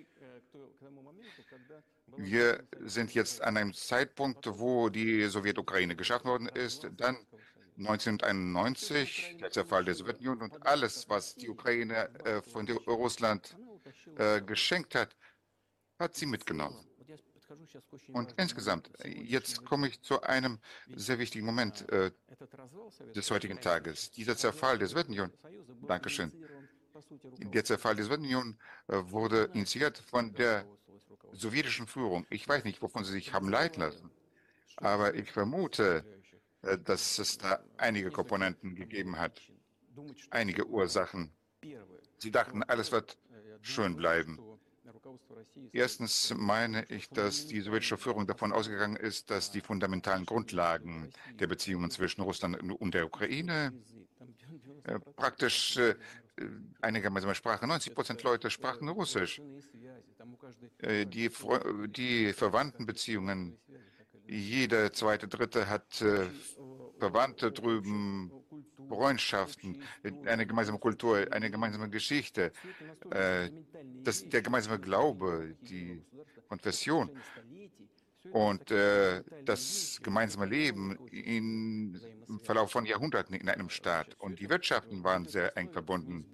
Wir 2.18 2.64
sind 2.80 3.14
jetzt 3.14 3.44
an 3.44 3.58
einem 3.58 3.74
Zeitpunkt, 3.74 4.48
wo 4.60 4.90
die 4.90 5.26
Sowjetukraine 5.26 5.96
geschaffen 5.96 6.28
worden 6.28 6.50
ist. 6.50 6.88
Dann 6.98 7.18
1991, 7.78 9.38
der 9.40 9.52
Zerfall 9.52 9.86
der 9.86 9.94
Sowjetunion 9.94 10.42
und 10.42 10.66
alles, 10.66 11.08
was 11.10 11.36
die 11.36 11.48
Ukraine 11.48 12.10
äh, 12.26 12.42
von 12.42 12.68
Russland 12.88 13.56
äh, 14.18 14.42
geschenkt 14.42 14.96
hat, 14.96 15.16
hat 16.00 16.16
sie 16.16 16.26
mitgenommen. 16.26 16.88
Und 18.14 18.34
insgesamt, 18.38 18.90
jetzt 19.06 19.64
komme 19.66 19.88
ich 19.88 20.02
zu 20.02 20.22
einem 20.22 20.60
sehr 20.96 21.20
wichtigen 21.20 21.46
Moment 21.46 21.88
äh, 21.90 22.12
des 23.16 23.32
heutigen 23.32 23.60
Tages. 23.62 24.12
Dieser 24.12 24.36
Zerfall 24.36 24.78
der 24.78 24.88
Sowjetunion, 24.88 25.32
Dankeschön, 25.88 26.32
der 27.40 27.64
Zerfall 27.64 27.96
der 27.96 28.06
Sowjetunion 28.06 28.58
äh, 28.88 28.98
wurde 29.06 29.50
initiiert 29.54 29.98
von 29.98 30.34
der 30.34 30.66
sowjetischen 31.32 31.88
Führung. 31.88 32.26
Ich 32.30 32.48
weiß 32.48 32.64
nicht, 32.64 32.82
wovon 32.82 33.04
sie 33.04 33.12
sich 33.12 33.34
haben 33.34 33.50
leiten 33.50 33.82
lassen, 33.82 34.12
aber 34.78 35.16
ich 35.16 35.32
vermute, 35.32 36.04
äh, 36.64 36.78
dass 36.78 37.20
es 37.20 37.38
da 37.38 37.64
einige 37.78 38.12
Komponenten 38.12 38.76
gegeben 38.76 39.18
hat, 39.18 39.42
einige 40.32 40.68
Ursachen. 40.68 41.32
Sie 42.18 42.32
dachten, 42.32 42.64
alles 42.64 42.92
wird 42.92 43.18
schön 43.62 43.96
bleiben. 43.96 44.40
Erstens 45.72 46.34
meine 46.36 46.86
ich, 46.90 47.10
dass 47.10 47.48
die 47.48 47.62
sowjetische 47.62 47.98
Führung 47.98 48.28
davon 48.28 48.52
ausgegangen 48.52 48.96
ist, 48.96 49.30
dass 49.30 49.52
die 49.52 49.62
fundamentalen 49.62 50.26
Grundlagen 50.26 51.12
der 51.40 51.48
Beziehungen 51.48 51.92
zwischen 51.92 52.22
Russland 52.22 52.62
und 52.62 52.94
der 52.94 53.06
Ukraine 53.06 53.74
äh, 54.84 55.00
praktisch 55.16 55.78
äh, 55.78 55.96
eine 56.82 57.02
gemeinsame 57.02 57.36
Sprache. 57.36 57.68
90 57.68 57.94
Prozent 57.94 58.24
Leute 58.24 58.50
sprachen 58.50 58.88
Russisch. 58.90 59.42
Äh, 60.80 61.06
die, 61.06 61.30
die 61.88 62.34
Verwandtenbeziehungen, 62.34 63.58
jeder 64.28 64.94
zweite, 64.94 65.28
dritte 65.28 65.68
hat 65.68 66.02
äh, 66.02 66.28
Verwandte 67.00 67.52
drüben, 67.52 68.32
Freundschaften, 68.88 69.82
eine 70.26 70.46
gemeinsame 70.46 70.80
Kultur, 70.80 71.28
eine 71.32 71.50
gemeinsame 71.50 71.90
Geschichte, 71.90 72.52
äh, 73.12 73.50
das, 74.04 74.28
der 74.28 74.42
gemeinsame 74.42 74.80
Glaube, 74.80 75.56
die 75.62 76.02
Konfession 76.48 77.10
und 78.32 78.72
äh, 78.72 79.24
das 79.46 80.00
gemeinsame 80.04 80.46
Leben 80.46 80.98
in, 81.12 82.00
im 82.28 82.40
Verlauf 82.40 82.72
von 82.72 82.86
Jahrhunderten 82.86 83.36
in 83.36 83.50
einem 83.50 83.70
Staat. 83.70 84.16
Und 84.20 84.40
die 84.40 84.50
Wirtschaften 84.50 85.04
waren 85.04 85.26
sehr 85.26 85.56
eng 85.58 85.72
verbunden. 85.72 86.26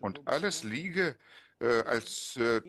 Und 0.00 0.26
alles 0.26 0.64
liege 0.64 1.16
äh, 1.60 1.82
als 1.82 2.36
äh, 2.36 2.60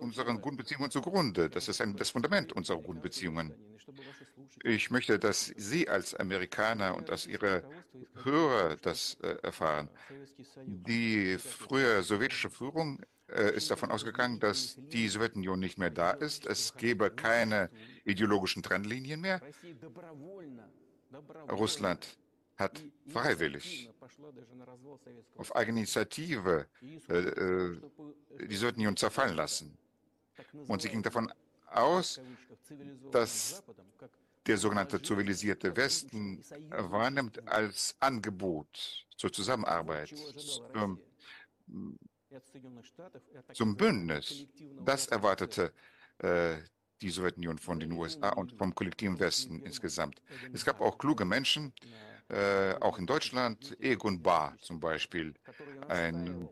unseren 0.00 0.40
guten 0.40 0.56
Beziehungen 0.56 0.90
zugrunde. 0.90 1.50
Das 1.50 1.68
ist 1.68 1.80
ein, 1.80 1.96
das 1.96 2.10
Fundament 2.10 2.52
unserer 2.52 2.80
guten 2.80 3.00
Beziehungen. 3.00 3.54
Ich 4.62 4.90
möchte, 4.90 5.18
dass 5.18 5.46
Sie 5.56 5.88
als 5.88 6.14
Amerikaner 6.14 6.94
und 6.94 7.10
als 7.10 7.26
Ihre 7.26 7.64
Hörer 8.22 8.76
das 8.76 9.16
äh, 9.22 9.36
erfahren. 9.42 9.88
Die 10.66 11.38
frühe 11.38 12.02
sowjetische 12.02 12.50
Führung 12.50 13.00
äh, 13.28 13.54
ist 13.54 13.70
davon 13.70 13.90
ausgegangen, 13.90 14.40
dass 14.40 14.76
die 14.76 15.08
Sowjetunion 15.08 15.58
nicht 15.58 15.78
mehr 15.78 15.90
da 15.90 16.10
ist. 16.10 16.46
Es 16.46 16.74
gebe 16.76 17.10
keine 17.10 17.70
ideologischen 18.04 18.62
Trennlinien 18.62 19.20
mehr. 19.20 19.40
Russland 21.50 22.19
hat 22.60 22.82
freiwillig 23.08 23.90
auf 25.36 25.54
eigene 25.56 25.80
Initiative 25.80 26.66
äh, 27.08 27.14
äh, 27.14 27.80
die 28.46 28.56
Sowjetunion 28.56 28.96
zerfallen 28.96 29.36
lassen. 29.36 29.76
Und 30.68 30.82
sie 30.82 30.88
ging 30.88 31.02
davon 31.02 31.32
aus, 31.66 32.20
dass 33.10 33.62
der 34.46 34.56
sogenannte 34.56 35.00
zivilisierte 35.02 35.76
Westen 35.76 36.42
wahrnimmt 36.70 37.46
als 37.48 37.94
Angebot 38.00 39.06
zur 39.16 39.32
Zusammenarbeit, 39.32 40.14
zum, 40.72 41.00
zum 43.52 43.76
Bündnis. 43.76 44.46
Das 44.84 45.06
erwartete 45.06 45.72
äh, 46.18 46.56
die 47.00 47.10
Sowjetunion 47.10 47.58
von 47.58 47.80
den 47.80 47.92
USA 47.92 48.30
und 48.30 48.52
vom 48.52 48.74
kollektiven 48.74 49.18
Westen 49.18 49.60
insgesamt. 49.60 50.20
Es 50.52 50.64
gab 50.64 50.80
auch 50.80 50.98
kluge 50.98 51.24
Menschen, 51.24 51.72
äh, 52.30 52.74
auch 52.80 52.98
in 52.98 53.06
Deutschland, 53.06 53.76
Egon 53.80 54.22
Bahr 54.22 54.56
zum 54.60 54.80
Beispiel, 54.80 55.34
ein 55.88 56.48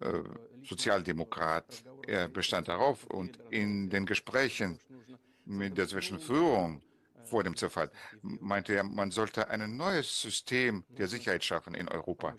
äh, 0.00 0.22
Sozialdemokrat. 0.64 1.84
Er 2.06 2.28
bestand 2.28 2.68
darauf 2.68 3.04
und 3.04 3.38
in 3.50 3.90
den 3.90 4.06
Gesprächen 4.06 4.80
mit 5.44 5.76
der 5.76 5.86
sowjetischen 5.86 6.20
Führung 6.20 6.82
vor 7.24 7.44
dem 7.44 7.56
Zerfall 7.56 7.90
meinte 8.22 8.74
er, 8.74 8.82
man 8.82 9.10
sollte 9.10 9.48
ein 9.48 9.76
neues 9.76 10.20
System 10.20 10.84
der 10.88 11.06
Sicherheit 11.06 11.44
schaffen 11.44 11.74
in 11.74 11.88
Europa. 11.88 12.34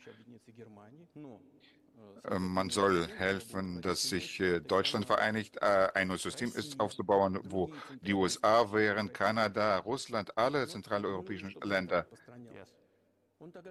Ähm, 2.30 2.54
man 2.54 2.70
soll 2.70 3.08
helfen, 3.18 3.82
dass 3.82 4.04
sich 4.04 4.40
äh, 4.40 4.60
Deutschland 4.60 5.06
vereinigt, 5.06 5.58
äh, 5.62 5.90
ein 5.94 6.08
neues 6.08 6.24
System 6.24 6.52
ist 6.54 6.80
aufzubauen, 6.80 7.40
wo 7.44 7.72
die 8.02 8.14
USA 8.14 8.72
wären, 8.72 9.12
Kanada, 9.12 9.78
Russland, 9.80 10.38
alle 10.38 10.68
zentraleuropäischen 10.68 11.56
Länder. 11.64 12.06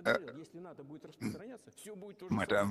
Äh, 0.05 0.19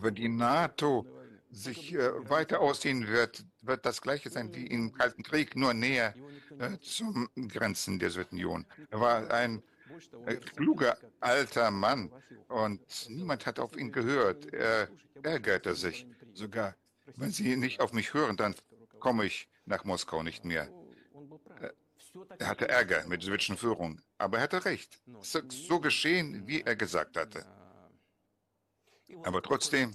wenn 0.02 0.16
die 0.16 0.28
NATO 0.30 1.06
sich 1.50 1.94
äh, 1.94 2.30
weiter 2.30 2.60
ausdehnen 2.60 3.08
wird, 3.08 3.46
wird 3.62 3.86
das 3.86 4.02
Gleiche 4.02 4.30
sein 4.30 4.54
wie 4.54 4.68
im 4.68 4.92
Kalten 4.92 5.24
Krieg, 5.24 5.56
nur 5.56 5.74
näher 5.74 6.14
äh, 6.60 6.78
zum 6.82 7.30
Grenzen 7.48 8.00
der 8.00 8.10
Sowjetunion. 8.10 8.66
War 8.92 9.32
ein 9.32 9.60
äh, 9.60 9.62
kluger 10.56 10.98
alter 11.20 11.72
Mann 11.72 12.12
und 12.48 12.82
niemand 13.10 13.46
hat 13.46 13.60
auf 13.60 13.78
ihn 13.78 13.92
gehört. 13.92 14.54
Er 14.54 14.90
ärgerte 15.24 15.76
sich 15.76 16.08
sogar. 16.34 16.76
Wenn 17.16 17.32
Sie 17.32 17.56
nicht 17.56 17.82
auf 17.82 17.94
mich 17.94 18.14
hören, 18.14 18.38
dann 18.38 18.56
komme 19.00 19.26
ich 19.26 19.50
nach 19.66 19.84
Moskau 19.84 20.24
nicht 20.24 20.46
mehr. 20.46 20.70
Er 22.40 22.48
hatte 22.48 22.68
Ärger 22.68 23.06
mit 23.08 23.22
der 23.22 23.28
sowjetischen 23.28 23.58
Führung, 23.58 24.02
aber 24.18 24.38
er 24.38 24.44
hatte 24.44 24.66
recht. 24.66 25.02
Es 25.22 25.36
ist 25.36 25.68
so 25.68 25.80
geschehen, 25.80 26.48
wie 26.48 26.62
er 26.62 26.76
gesagt 26.76 27.18
hatte. 27.18 27.46
Aber 29.24 29.42
trotzdem, 29.42 29.94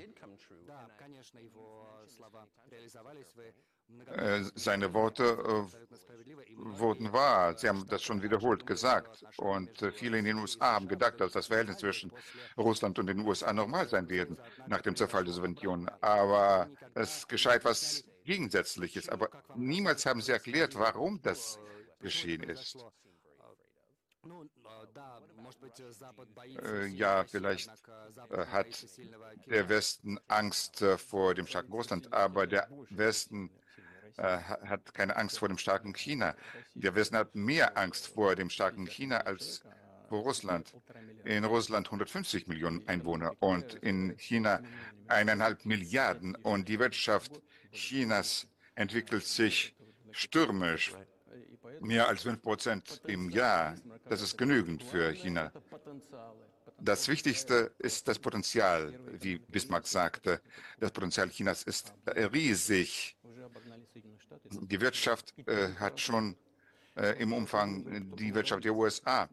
seine 4.54 4.92
Worte 4.94 5.24
äh, 5.24 5.85
wurden 6.57 7.12
wahr. 7.12 7.57
Sie 7.57 7.68
haben 7.68 7.87
das 7.88 8.02
schon 8.02 8.22
wiederholt 8.22 8.66
gesagt. 8.66 9.24
Und 9.37 9.83
äh, 9.83 9.92
viele 9.92 10.18
in 10.18 10.24
den 10.24 10.38
USA 10.38 10.74
haben 10.74 10.88
gedacht, 10.88 11.20
dass 11.20 11.33
das 11.33 11.48
Verhältnis 11.48 11.78
zwischen 11.78 12.12
Russland 12.57 12.98
und 12.98 13.07
den 13.07 13.20
USA 13.20 13.52
normal 13.52 13.88
sein 13.88 14.09
werden 14.09 14.38
nach 14.66 14.80
dem 14.83 14.96
Zerfall 14.96 15.24
der 15.24 15.35
Sowjetunion. 15.35 15.90
Aber 16.00 16.68
es 16.94 17.26
geschah 17.28 17.54
etwas 17.54 18.04
Gegensätzliches. 18.24 19.09
Aber 19.09 19.28
niemals 19.57 20.07
haben 20.07 20.20
sie 20.20 20.33
erklärt, 20.33 20.78
warum 20.78 21.20
das 21.22 21.59
geschehen 22.00 22.42
ist. 22.44 22.76
Äh, 26.62 26.87
ja, 26.87 27.24
vielleicht 27.24 27.68
äh, 28.30 28.46
hat 28.46 28.87
der 29.46 29.68
Westen 29.68 30.18
Angst 30.28 30.80
äh, 30.80 30.96
vor 30.96 31.35
dem 31.35 31.46
starken 31.46 31.72
Russland, 31.72 32.12
aber 32.12 32.46
der 32.46 32.68
Westen 32.90 33.50
hat 34.18 34.94
keine 34.94 35.16
Angst 35.16 35.38
vor 35.38 35.48
dem 35.48 35.59
starken 35.59 35.92
China. 35.92 36.35
Der 36.74 36.94
Westen 36.94 37.16
hat 37.16 37.35
mehr 37.35 37.77
Angst 37.77 38.07
vor 38.09 38.35
dem 38.35 38.50
starken 38.50 38.87
China 38.87 39.18
als 39.18 39.62
vor 40.09 40.22
Russland. 40.22 40.72
In 41.24 41.44
Russland 41.44 41.88
150 41.88 42.46
Millionen 42.46 42.87
Einwohner 42.87 43.33
und 43.40 43.74
in 43.74 44.16
China 44.18 44.61
eineinhalb 45.09 45.64
Milliarden. 45.64 46.35
Und 46.37 46.68
die 46.68 46.79
Wirtschaft 46.79 47.40
Chinas 47.72 48.46
entwickelt 48.74 49.24
sich 49.24 49.74
stürmisch 50.11 50.92
mehr 51.81 52.09
als 52.09 52.22
5 52.22 52.42
Prozent 52.42 53.03
im 53.07 53.31
Jahr. 53.31 53.74
Das 54.09 54.22
ist 54.22 54.37
genügend 54.37 54.83
für 54.83 55.11
China. 55.12 55.50
Das 56.85 57.09
Wichtigste 57.09 57.73
ist 57.79 58.07
das 58.09 58.18
Potenzial, 58.18 58.92
wie 59.18 59.38
Bismarck 59.38 59.87
sagte. 59.87 60.42
Das 60.79 60.90
Potenzial 60.90 61.31
Chinas 61.31 61.62
ist 61.62 61.94
riesig. 62.14 63.16
Die 64.51 64.79
Wirtschaft 64.79 65.33
äh, 65.49 65.70
hat 65.81 65.99
schon 65.99 66.37
äh, 66.94 67.18
im 67.23 67.33
Umfang 67.33 68.14
die 68.16 68.35
Wirtschaft 68.35 68.64
der 68.64 68.75
USA 68.75 69.31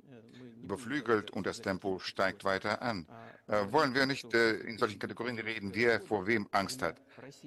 überflügelt 0.64 1.32
und 1.32 1.46
das 1.46 1.62
Tempo 1.62 2.00
steigt 2.00 2.46
weiter 2.46 2.82
an. 2.82 3.06
Äh, 3.48 3.70
wollen 3.70 3.94
wir 3.94 4.06
nicht 4.06 4.34
äh, 4.34 4.54
in 4.62 4.78
solchen 4.78 4.98
Kategorien 4.98 5.38
reden, 5.38 5.72
wer 5.74 6.00
vor 6.00 6.26
wem 6.28 6.48
Angst 6.52 6.82
hat? 6.82 7.02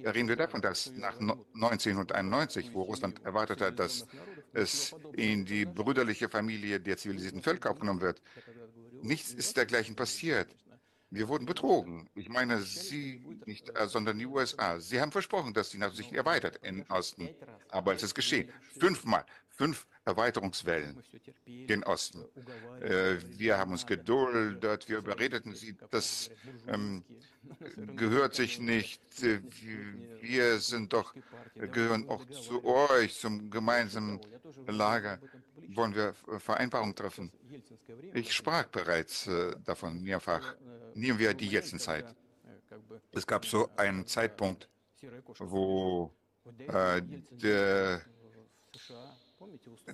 Reden 0.04 0.28
wir 0.28 0.36
davon, 0.36 0.60
dass 0.60 0.92
nach 0.92 1.18
1991, 1.18 2.74
wo 2.74 2.82
Russland 2.82 3.24
erwartet 3.24 3.62
hat, 3.62 3.78
dass 3.78 4.06
es 4.52 4.94
in 5.14 5.46
die 5.46 5.64
brüderliche 5.64 6.28
Familie 6.28 6.78
der 6.78 6.98
zivilisierten 6.98 7.42
Völker 7.42 7.70
aufgenommen 7.70 8.02
wird, 8.02 8.20
nichts 9.04 9.32
ist 9.32 9.56
dergleichen 9.56 9.94
passiert. 9.94 10.48
Wir 11.10 11.28
wurden 11.28 11.46
betrogen. 11.46 12.08
Ich 12.16 12.28
meine 12.28 12.60
Sie 12.62 13.24
nicht, 13.46 13.70
äh, 13.78 13.86
sondern 13.86 14.18
die 14.18 14.26
USA. 14.26 14.80
Sie 14.80 15.00
haben 15.00 15.12
versprochen, 15.12 15.54
dass 15.54 15.70
die 15.70 15.78
NATO 15.78 15.94
sich 15.94 16.12
erweitert 16.12 16.58
im 16.62 16.84
Osten. 16.88 17.28
Aber 17.70 17.94
es 17.94 18.02
ist 18.02 18.14
geschehen. 18.14 18.50
Fünfmal. 18.80 19.24
Fünf 19.50 19.86
Erweiterungswellen 20.04 21.02
den 21.46 21.84
Osten. 21.84 22.24
Äh, 22.80 23.16
wir 23.38 23.56
haben 23.58 23.70
uns 23.72 23.86
geduldet, 23.86 24.88
wir 24.88 24.98
überredeten 24.98 25.54
sie, 25.54 25.76
das 25.90 26.30
ähm, 26.66 27.04
gehört 27.94 28.34
sich 28.34 28.58
nicht. 28.58 29.00
Wir 30.20 30.58
sind 30.58 30.92
doch, 30.92 31.14
gehören 31.54 32.08
auch 32.08 32.24
zu 32.26 32.64
euch, 32.64 33.18
zum 33.18 33.50
gemeinsamen 33.50 34.20
Lager. 34.66 35.20
Wollen 35.74 35.94
wir 35.94 36.14
Vereinbarungen 36.38 36.94
treffen? 36.94 37.32
Ich 38.12 38.32
sprach 38.32 38.66
bereits 38.66 39.26
äh, 39.26 39.54
davon 39.64 40.02
mehrfach. 40.02 40.54
Nehmen 40.94 41.18
wir 41.18 41.34
die 41.34 41.48
Jelzin-Zeit. 41.48 42.06
Es 43.12 43.26
gab 43.26 43.44
so 43.44 43.68
einen 43.76 44.06
Zeitpunkt, 44.06 44.68
wo 45.38 46.12
äh, 46.58 47.02
der 47.30 48.02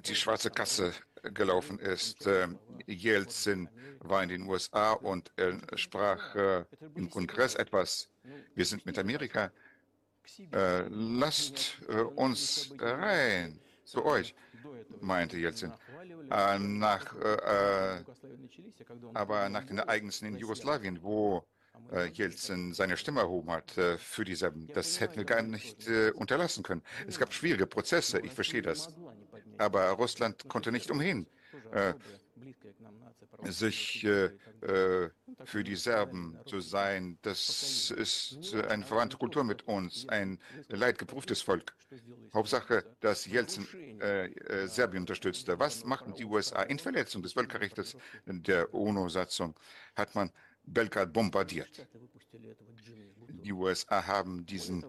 die 0.07 0.15
schwarze 0.15 0.51
Kasse 0.51 0.93
gelaufen 1.35 1.79
ist. 1.81 2.29
Jelzin 2.87 3.69
war 4.01 4.23
in 4.23 4.29
den 4.29 4.43
USA 4.49 4.93
und 4.93 5.33
sprach 5.75 6.35
äh, 6.35 6.65
im 6.95 7.11
Kongress 7.11 7.55
etwas. 7.55 8.09
Wir 8.55 8.65
sind 8.65 8.87
mit 8.87 8.99
Amerika. 8.99 9.51
Äh, 10.53 10.87
lasst 10.89 11.79
äh, 11.89 12.01
uns 12.01 12.73
rein 12.79 13.59
zu 13.91 14.05
euch, 14.05 14.35
meinte 15.01 15.37
Jelzin. 15.37 15.73
nach, 16.59 17.15
aber 19.15 19.49
nach 19.49 19.65
den 19.65 19.79
Ereignissen 19.79 20.27
in 20.27 20.37
Jugoslawien, 20.37 21.03
wo 21.03 21.45
Jelzin 22.13 22.73
seine 22.75 22.97
Stimme 22.97 23.21
erhoben 23.21 23.51
hat 23.51 23.73
für 23.99 24.25
die 24.25 24.35
Serben. 24.35 24.69
Das 24.75 25.01
hätten 25.01 25.17
wir 25.17 25.25
gar 25.25 25.43
nicht 25.43 25.89
unterlassen 26.15 26.63
können. 26.63 26.83
Es 27.09 27.19
gab 27.19 27.33
schwierige 27.33 27.67
Prozesse, 27.67 28.21
ich 28.21 28.33
verstehe 28.33 28.63
das 28.63 28.95
aber 29.61 29.91
Russland 29.91 30.49
konnte 30.49 30.73
nicht 30.73 30.91
umhin, 30.91 31.27
äh, 31.73 31.95
sich 33.45 34.05
äh, 34.05 34.31
äh, 34.63 35.11
für 35.45 35.65
die 35.65 35.77
Serben 35.77 36.39
zu 36.47 36.61
sein. 36.61 37.19
Das 37.23 37.91
ist 37.91 38.55
eine 38.55 38.85
verwandte 38.85 39.17
Kultur 39.17 39.45
mit 39.45 39.67
uns, 39.67 40.09
ein 40.09 40.39
leidgeprüftes 40.69 41.43
Volk. 41.43 41.75
Hauptsache, 42.35 42.85
dass 43.01 43.27
Jelzin 43.27 43.67
äh, 44.01 44.27
äh, 44.27 44.67
Serbien 44.67 45.03
unterstützte. 45.03 45.59
Was 45.59 45.85
machten 45.85 46.15
die 46.15 46.25
USA? 46.25 46.63
In 46.63 46.79
Verletzung 46.79 47.23
des 47.23 47.33
Völkerrechts. 47.33 47.97
Der 48.27 48.73
UNO-Satzung 48.75 49.55
hat 49.97 50.15
man 50.15 50.31
Belgrad 50.65 51.13
bombardiert. 51.13 51.87
Die 53.29 53.53
USA 53.53 54.07
haben 54.07 54.45
diesen 54.45 54.85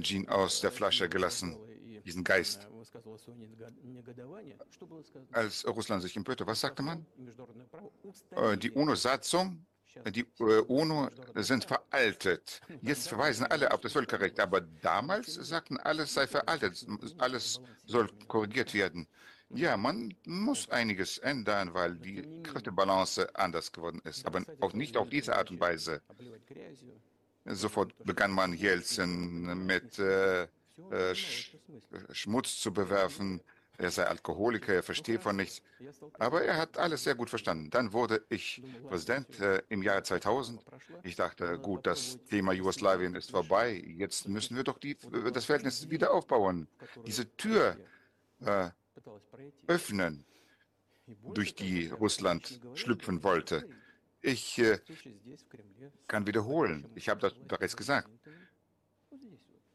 Gin 0.00 0.28
aus 0.28 0.60
der 0.60 0.72
Flasche 0.72 1.08
gelassen, 1.08 1.56
diesen 2.04 2.24
Geist. 2.24 2.68
Als 5.32 5.66
Russland 5.66 6.02
sich 6.02 6.16
empörte, 6.16 6.46
was 6.46 6.60
sagte 6.60 6.82
man? 6.82 7.06
Äh, 8.30 8.56
die 8.56 8.70
UNO-Satzung, 8.70 9.64
die 10.10 10.26
äh, 10.40 10.60
UNO 10.68 11.08
sind 11.36 11.64
veraltet. 11.64 12.60
Jetzt 12.80 13.08
verweisen 13.08 13.46
alle 13.46 13.72
auf 13.72 13.80
das 13.80 13.92
Völkerrecht, 13.92 14.40
aber 14.40 14.60
damals 14.60 15.34
sagten, 15.34 15.78
alles 15.78 16.14
sei 16.14 16.26
veraltet, 16.26 16.86
alles 17.18 17.60
soll 17.86 18.08
korrigiert 18.28 18.74
werden. 18.74 19.06
Ja, 19.54 19.76
man 19.76 20.14
muss 20.24 20.70
einiges 20.70 21.18
ändern, 21.18 21.74
weil 21.74 21.96
die 21.96 22.22
Kräftebalance 22.42 23.34
anders 23.36 23.70
geworden 23.70 24.00
ist, 24.04 24.24
aber 24.26 24.42
auch 24.60 24.72
nicht 24.72 24.96
auf 24.96 25.10
diese 25.10 25.36
Art 25.36 25.50
und 25.50 25.60
Weise. 25.60 26.00
Sofort 27.44 27.92
begann 28.04 28.30
man 28.30 28.54
Jelzin 28.54 29.66
mit 29.66 29.98
äh, 29.98 30.46
äh, 30.90 31.14
Schmutz 32.12 32.58
zu 32.60 32.72
bewerfen, 32.72 33.40
er 33.78 33.90
sei 33.90 34.04
Alkoholiker, 34.04 34.74
er 34.74 34.82
verstehe 34.82 35.18
von 35.18 35.36
nichts. 35.36 35.62
Aber 36.18 36.42
er 36.42 36.56
hat 36.56 36.78
alles 36.78 37.04
sehr 37.04 37.14
gut 37.14 37.30
verstanden. 37.30 37.70
Dann 37.70 37.92
wurde 37.92 38.24
ich 38.28 38.62
Präsident 38.88 39.40
äh, 39.40 39.62
im 39.70 39.82
Jahr 39.82 40.04
2000. 40.04 40.62
Ich 41.02 41.16
dachte, 41.16 41.58
gut, 41.58 41.86
das 41.86 42.18
Thema 42.28 42.52
Jugoslawien 42.52 43.14
ist 43.14 43.30
vorbei. 43.30 43.82
Jetzt 43.96 44.28
müssen 44.28 44.56
wir 44.56 44.62
doch 44.62 44.78
die, 44.78 44.96
das 45.32 45.46
Verhältnis 45.46 45.88
wieder 45.90 46.12
aufbauen. 46.12 46.68
Diese 47.06 47.34
Tür 47.36 47.76
äh, 48.40 48.70
öffnen, 49.66 50.24
durch 51.34 51.54
die 51.54 51.88
Russland 51.88 52.60
schlüpfen 52.74 53.22
wollte. 53.24 53.68
Ich 54.20 54.58
äh, 54.58 54.78
kann 56.06 56.26
wiederholen, 56.26 56.88
ich 56.94 57.08
habe 57.08 57.20
das 57.20 57.34
bereits 57.34 57.76
gesagt, 57.76 58.08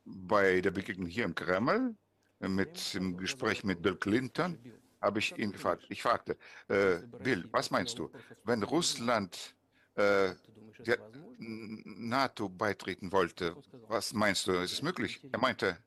bei 0.08 0.62
der 0.62 0.72
Begegnung 0.72 1.08
hier 1.08 1.26
im 1.26 1.36
Kreml, 1.36 1.96
mit 2.40 2.94
dem 2.94 3.18
Gespräch 3.18 3.64
mit 3.64 3.82
Bill 3.82 3.96
Clinton, 3.96 4.58
habe 5.02 5.20
ich 5.20 5.38
ihn 5.38 5.52
gefragt. 5.52 5.86
Ich 5.90 6.02
fragte, 6.02 6.38
äh, 6.68 7.00
Bill, 7.24 7.48
was 7.52 7.72
meinst 7.72 8.00
du, 8.00 8.12
wenn 8.44 8.64
Russland 8.64 9.56
äh, 9.96 10.34
der 10.80 11.00
NATO 11.40 12.50
beitreten 12.50 13.12
wollte, 13.12 13.56
was 13.88 14.14
meinst 14.14 14.48
du, 14.48 14.54
ist 14.54 14.74
es 14.74 14.82
möglich? 14.82 15.22
Er 15.32 15.40
meinte, 15.40 15.78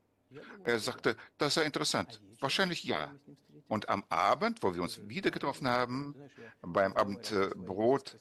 er 0.65 0.79
sagte, 0.79 1.17
das 1.39 1.55
sei 1.55 1.65
interessant. 1.65 2.21
Wahrscheinlich 2.39 2.85
ja. 2.85 3.13
Und 3.69 3.89
am 3.89 4.05
Abend, 4.09 4.63
wo 4.63 4.75
wir 4.75 4.83
uns 4.83 5.01
wieder 5.09 5.31
getroffen 5.31 5.69
haben, 5.69 6.15
beim 6.61 6.93
Abendbrot, 6.95 8.19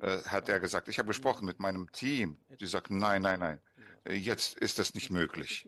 äh, 0.00 0.18
hat 0.22 0.48
er 0.48 0.60
gesagt, 0.60 0.88
ich 0.88 0.98
habe 0.98 1.08
gesprochen 1.08 1.46
mit 1.46 1.60
meinem 1.60 1.90
Team. 1.92 2.36
Sie 2.58 2.66
sagten, 2.66 2.98
nein, 2.98 3.22
nein, 3.22 3.40
nein, 3.40 3.60
jetzt 4.08 4.58
ist 4.58 4.78
das 4.78 4.94
nicht 4.94 5.10
möglich. 5.10 5.66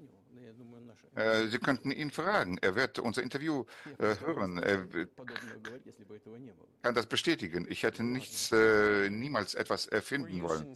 Äh, 1.15 1.47
Sie 1.47 1.59
könnten 1.59 1.91
ihn 1.91 2.11
fragen. 2.11 2.59
Er 2.59 2.75
wird 2.75 2.99
unser 2.99 3.23
Interview 3.23 3.65
äh, 3.99 4.17
hören. 4.19 4.59
Er 4.59 4.87
kann 6.83 6.95
das 6.95 7.07
bestätigen. 7.07 7.67
Ich 7.69 7.83
hätte 7.83 8.03
nichts, 8.03 8.51
äh, 8.53 9.09
niemals 9.11 9.55
etwas 9.55 9.87
erfinden 9.87 10.43
wollen. 10.43 10.75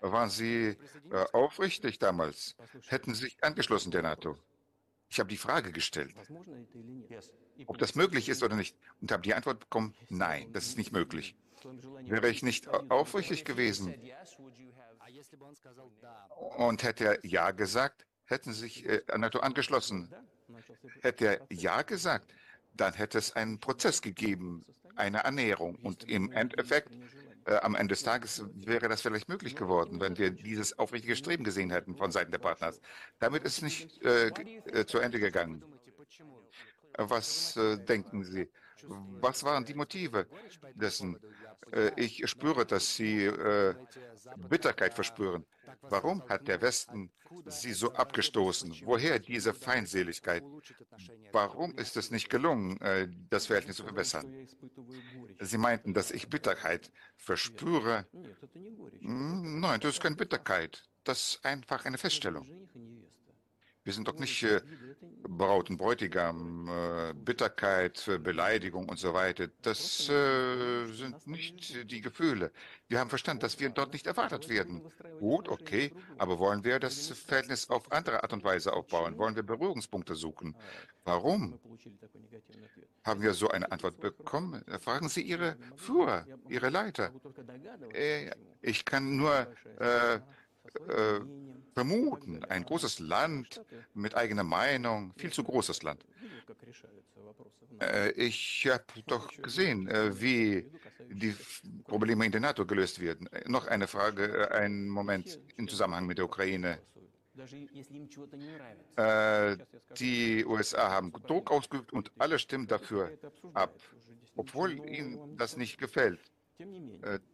Waren 0.00 0.30
Sie 0.30 0.76
äh, 1.10 1.24
aufrichtig 1.32 1.98
damals? 1.98 2.56
Hätten 2.86 3.14
Sie 3.14 3.24
sich 3.24 3.42
angeschlossen 3.42 3.90
der 3.90 4.02
NATO? 4.02 4.38
Ich 5.08 5.20
habe 5.20 5.28
die 5.28 5.36
Frage 5.36 5.72
gestellt, 5.72 6.14
ob 7.66 7.76
das 7.78 7.94
möglich 7.94 8.28
ist 8.30 8.42
oder 8.42 8.56
nicht, 8.56 8.76
und 9.00 9.12
habe 9.12 9.22
die 9.22 9.34
Antwort 9.34 9.60
bekommen, 9.60 9.94
nein, 10.08 10.50
das 10.52 10.66
ist 10.66 10.78
nicht 10.78 10.92
möglich. 10.92 11.36
Wäre 12.04 12.30
ich 12.30 12.42
nicht 12.42 12.66
aufrichtig 12.68 13.44
gewesen 13.44 13.94
und 16.56 16.82
hätte 16.82 17.04
er 17.04 17.26
Ja 17.26 17.50
gesagt, 17.50 18.06
hätten 18.24 18.52
Sie 18.52 18.60
sich 18.60 18.86
äh, 18.86 19.02
an 19.08 19.20
NATO 19.20 19.40
angeschlossen. 19.40 20.14
Hätte 21.00 21.26
er 21.26 21.46
Ja 21.50 21.82
gesagt, 21.82 22.32
dann 22.74 22.94
hätte 22.94 23.18
es 23.18 23.32
einen 23.32 23.58
Prozess 23.60 24.02
gegeben, 24.02 24.64
eine 24.96 25.24
Annäherung. 25.24 25.76
Und 25.76 26.04
im 26.08 26.30
Endeffekt 26.32 26.92
äh, 27.46 27.56
am 27.56 27.74
Ende 27.74 27.92
des 27.92 28.02
Tages 28.02 28.44
wäre 28.54 28.88
das 28.88 29.02
vielleicht 29.02 29.28
möglich 29.28 29.56
geworden, 29.56 30.00
wenn 30.00 30.16
wir 30.18 30.30
dieses 30.30 30.78
aufrichtige 30.78 31.16
Streben 31.16 31.44
gesehen 31.44 31.70
hätten 31.70 31.96
von 31.96 32.12
Seiten 32.12 32.30
der 32.30 32.38
Partners. 32.38 32.80
Damit 33.18 33.44
ist 33.44 33.58
es 33.58 33.62
nicht 33.62 34.02
äh, 34.02 34.28
äh, 34.28 34.86
zu 34.86 34.98
Ende 34.98 35.18
gegangen. 35.18 35.64
Was 36.96 37.56
äh, 37.56 37.78
denken 37.78 38.24
Sie? 38.24 38.50
Was 39.20 39.44
waren 39.44 39.64
die 39.64 39.74
Motive 39.74 40.26
dessen? 40.74 41.18
Äh, 41.70 41.92
ich 41.96 42.28
spüre, 42.28 42.66
dass 42.66 42.96
Sie 42.96 43.24
äh, 43.24 43.74
Bitterkeit 44.48 44.94
verspüren. 44.94 45.44
Warum 45.82 46.22
hat 46.28 46.48
der 46.48 46.60
Westen 46.60 47.10
Sie 47.46 47.72
so 47.72 47.92
abgestoßen? 47.92 48.82
Woher 48.84 49.18
diese 49.18 49.54
Feindseligkeit? 49.54 50.42
Warum 51.32 51.76
ist 51.78 51.96
es 51.96 52.10
nicht 52.10 52.28
gelungen, 52.28 52.80
äh, 52.80 53.08
das 53.30 53.46
Verhältnis 53.46 53.76
zu 53.76 53.84
verbessern? 53.84 54.46
Sie 55.40 55.58
meinten, 55.58 55.94
dass 55.94 56.10
ich 56.10 56.28
Bitterkeit 56.28 56.90
verspüre. 57.16 58.06
Hm, 59.00 59.60
nein, 59.60 59.80
das 59.80 59.94
ist 59.94 60.02
keine 60.02 60.16
Bitterkeit. 60.16 60.82
Das 61.04 61.34
ist 61.34 61.44
einfach 61.44 61.84
eine 61.84 61.98
Feststellung. 61.98 62.46
Wir 63.84 63.92
sind 63.92 64.06
doch 64.06 64.18
nicht 64.18 64.42
äh, 64.44 64.60
Braut 65.26 65.68
und 65.68 65.76
Bräutigam, 65.76 66.68
äh, 66.68 67.14
Bitterkeit, 67.14 68.06
äh, 68.06 68.18
Beleidigung 68.18 68.88
und 68.88 68.98
so 68.98 69.12
weiter. 69.12 69.48
Das 69.62 70.08
äh, 70.08 70.86
sind 70.86 71.26
nicht 71.26 71.90
die 71.90 72.00
Gefühle. 72.00 72.52
Wir 72.88 73.00
haben 73.00 73.10
verstanden, 73.10 73.40
dass 73.40 73.58
wir 73.58 73.70
dort 73.70 73.92
nicht 73.92 74.06
erwartet 74.06 74.48
werden. 74.48 74.82
Gut, 75.18 75.48
okay, 75.48 75.92
aber 76.18 76.38
wollen 76.38 76.62
wir 76.62 76.78
das 76.78 77.08
Verhältnis 77.08 77.70
auf 77.70 77.90
andere 77.90 78.22
Art 78.22 78.32
und 78.32 78.44
Weise 78.44 78.72
aufbauen? 78.72 79.18
Wollen 79.18 79.34
wir 79.34 79.42
Berührungspunkte 79.42 80.14
suchen? 80.14 80.54
Warum 81.04 81.58
haben 83.02 83.20
wir 83.20 83.34
so 83.34 83.48
eine 83.48 83.72
Antwort 83.72 83.98
bekommen? 84.00 84.64
Fragen 84.80 85.08
Sie 85.08 85.22
Ihre 85.22 85.56
Führer, 85.74 86.24
Ihre 86.48 86.68
Leiter. 86.68 87.10
Äh, 87.92 88.30
ich 88.60 88.84
kann 88.84 89.16
nur 89.16 89.48
äh, 90.88 91.20
vermuten. 91.74 92.44
Ein 92.44 92.64
großes 92.64 92.98
Land 92.98 93.62
mit 93.94 94.14
eigener 94.14 94.44
Meinung, 94.44 95.12
viel 95.16 95.32
zu 95.32 95.44
großes 95.44 95.82
Land. 95.82 96.04
Äh, 97.80 98.10
ich 98.12 98.66
habe 98.70 98.84
doch 99.06 99.28
gesehen, 99.42 99.88
äh, 99.88 100.20
wie 100.20 100.70
die 101.14 101.34
Probleme 101.84 102.24
in 102.26 102.32
der 102.32 102.40
NATO 102.40 102.66
gelöst 102.66 103.00
werden. 103.00 103.26
Äh, 103.28 103.48
noch 103.48 103.66
eine 103.66 103.86
Frage, 103.86 104.24
äh, 104.24 104.48
einen 104.48 104.88
Moment 104.88 105.40
im 105.56 105.68
Zusammenhang 105.68 106.06
mit 106.06 106.18
der 106.18 106.26
Ukraine. 106.26 106.78
Äh, 108.96 109.56
die 109.98 110.44
USA 110.44 110.90
haben 110.90 111.12
Druck 111.12 111.50
ausgeübt 111.50 111.92
und 111.92 112.12
alle 112.18 112.38
stimmen 112.38 112.66
dafür 112.66 113.10
ab, 113.54 113.74
obwohl 114.36 114.72
ihnen 114.88 115.36
das 115.36 115.56
nicht 115.56 115.78
gefällt. 115.78 116.20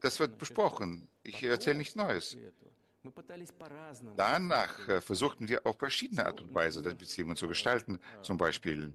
Das 0.00 0.20
wird 0.20 0.38
besprochen. 0.38 1.08
Ich 1.22 1.42
erzähle 1.42 1.78
nichts 1.78 1.96
Neues. 1.96 2.36
Danach 4.16 4.88
äh, 4.88 5.00
versuchten 5.00 5.48
wir 5.48 5.66
auf 5.66 5.78
verschiedene 5.78 6.26
Art 6.26 6.40
und 6.40 6.54
Weise 6.54 6.82
die 6.82 6.94
Beziehungen 6.94 7.36
zu 7.36 7.48
gestalten, 7.48 7.98
zum 8.22 8.36
Beispiel 8.36 8.92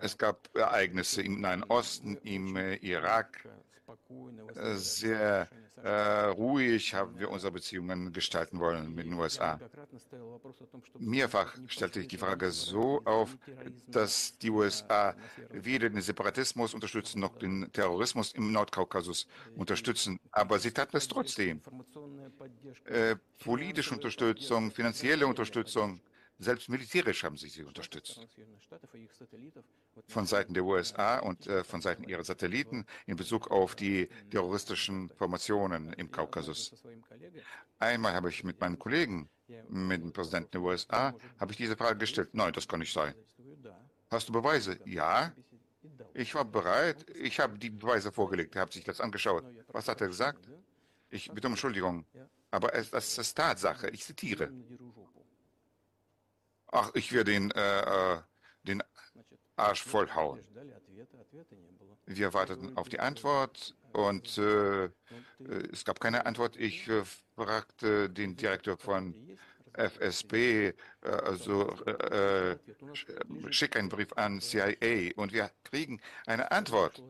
es 0.00 0.18
gab 0.18 0.48
Ereignisse 0.56 1.22
im 1.22 1.40
Nahen 1.40 1.64
Osten, 1.64 2.16
im 2.22 2.56
Irak. 2.56 3.48
Sehr 4.74 5.48
äh, 5.82 5.90
ruhig 5.90 6.94
haben 6.94 7.18
wir 7.18 7.30
unsere 7.30 7.52
Beziehungen 7.52 8.12
gestalten 8.12 8.58
wollen 8.58 8.94
mit 8.94 9.04
den 9.04 9.12
USA. 9.14 9.60
Mehrfach 10.98 11.54
stellte 11.66 12.00
ich 12.00 12.08
die 12.08 12.16
Frage 12.16 12.50
so 12.50 13.02
auf, 13.04 13.36
dass 13.88 14.38
die 14.38 14.50
USA 14.50 15.14
weder 15.50 15.90
den 15.90 16.00
Separatismus 16.00 16.72
unterstützen 16.72 17.20
noch 17.20 17.36
den 17.36 17.70
Terrorismus 17.72 18.32
im 18.32 18.52
Nordkaukasus 18.52 19.26
unterstützen. 19.56 20.18
Aber 20.30 20.58
sie 20.58 20.70
taten 20.70 20.96
es 20.96 21.06
trotzdem. 21.06 21.60
Äh, 22.86 23.16
politische 23.38 23.94
Unterstützung, 23.94 24.70
finanzielle 24.70 25.26
Unterstützung 25.26 26.00
selbst 26.38 26.68
militärisch 26.68 27.22
haben 27.22 27.36
sie 27.36 27.48
sie 27.48 27.64
unterstützt. 27.64 28.20
Von 30.08 30.26
Seiten 30.26 30.54
der 30.54 30.64
USA 30.64 31.20
und 31.20 31.46
äh, 31.46 31.62
von 31.64 31.80
Seiten 31.80 32.04
ihrer 32.04 32.24
Satelliten 32.24 32.84
in 33.06 33.16
Bezug 33.16 33.50
auf 33.50 33.74
die 33.74 34.08
terroristischen 34.30 35.10
Formationen 35.10 35.92
im 35.94 36.10
Kaukasus. 36.10 36.74
Einmal 37.78 38.14
habe 38.14 38.30
ich 38.30 38.42
mit 38.44 38.60
meinem 38.60 38.78
Kollegen, 38.78 39.28
mit 39.68 40.02
dem 40.02 40.12
Präsidenten 40.12 40.50
der 40.52 40.62
USA, 40.62 41.14
habe 41.38 41.52
ich 41.52 41.56
diese 41.56 41.76
Frage 41.76 41.98
gestellt. 41.98 42.30
Nein, 42.32 42.52
das 42.52 42.66
kann 42.66 42.80
nicht 42.80 42.92
sein. 42.92 43.14
Hast 44.10 44.28
du 44.28 44.32
Beweise? 44.32 44.78
Ja. 44.84 45.32
Ich 46.14 46.34
war 46.34 46.44
bereit. 46.44 47.04
Ich 47.14 47.40
habe 47.40 47.58
die 47.58 47.70
Beweise 47.70 48.12
vorgelegt. 48.12 48.54
Er 48.56 48.62
hat 48.62 48.72
sich 48.72 48.84
das 48.84 49.00
angeschaut. 49.00 49.44
Was 49.68 49.88
hat 49.88 50.00
er 50.00 50.08
gesagt? 50.08 50.48
Ich 51.10 51.30
bitte 51.30 51.46
um 51.46 51.52
Entschuldigung. 51.52 52.04
Aber 52.50 52.74
es, 52.74 52.90
das 52.90 53.18
ist 53.18 53.34
Tatsache. 53.34 53.90
Ich 53.90 54.04
zitiere. 54.04 54.52
Ach, 56.74 56.90
ich 56.94 57.12
werde 57.12 57.32
ihn, 57.32 57.52
äh, 57.52 58.14
äh, 58.14 58.18
den 58.64 58.82
Arsch 59.54 59.84
vollhauen. 59.84 60.40
Wir 62.06 62.34
warteten 62.34 62.76
auf 62.76 62.88
die 62.88 62.98
Antwort 62.98 63.76
und 63.92 64.36
äh, 64.38 64.90
es 65.72 65.84
gab 65.84 66.00
keine 66.00 66.26
Antwort. 66.26 66.56
Ich 66.56 66.88
äh, 66.88 67.04
fragte 67.36 68.10
den 68.10 68.36
Direktor 68.36 68.76
von 68.76 69.14
FSB, 69.74 70.34
äh, 70.66 70.74
also 71.04 71.70
äh, 71.86 72.58
schick 73.50 73.76
einen 73.76 73.88
Brief 73.88 74.12
an 74.14 74.40
CIA 74.40 75.12
und 75.14 75.32
wir 75.32 75.52
kriegen 75.62 76.00
eine 76.26 76.50
Antwort 76.50 77.00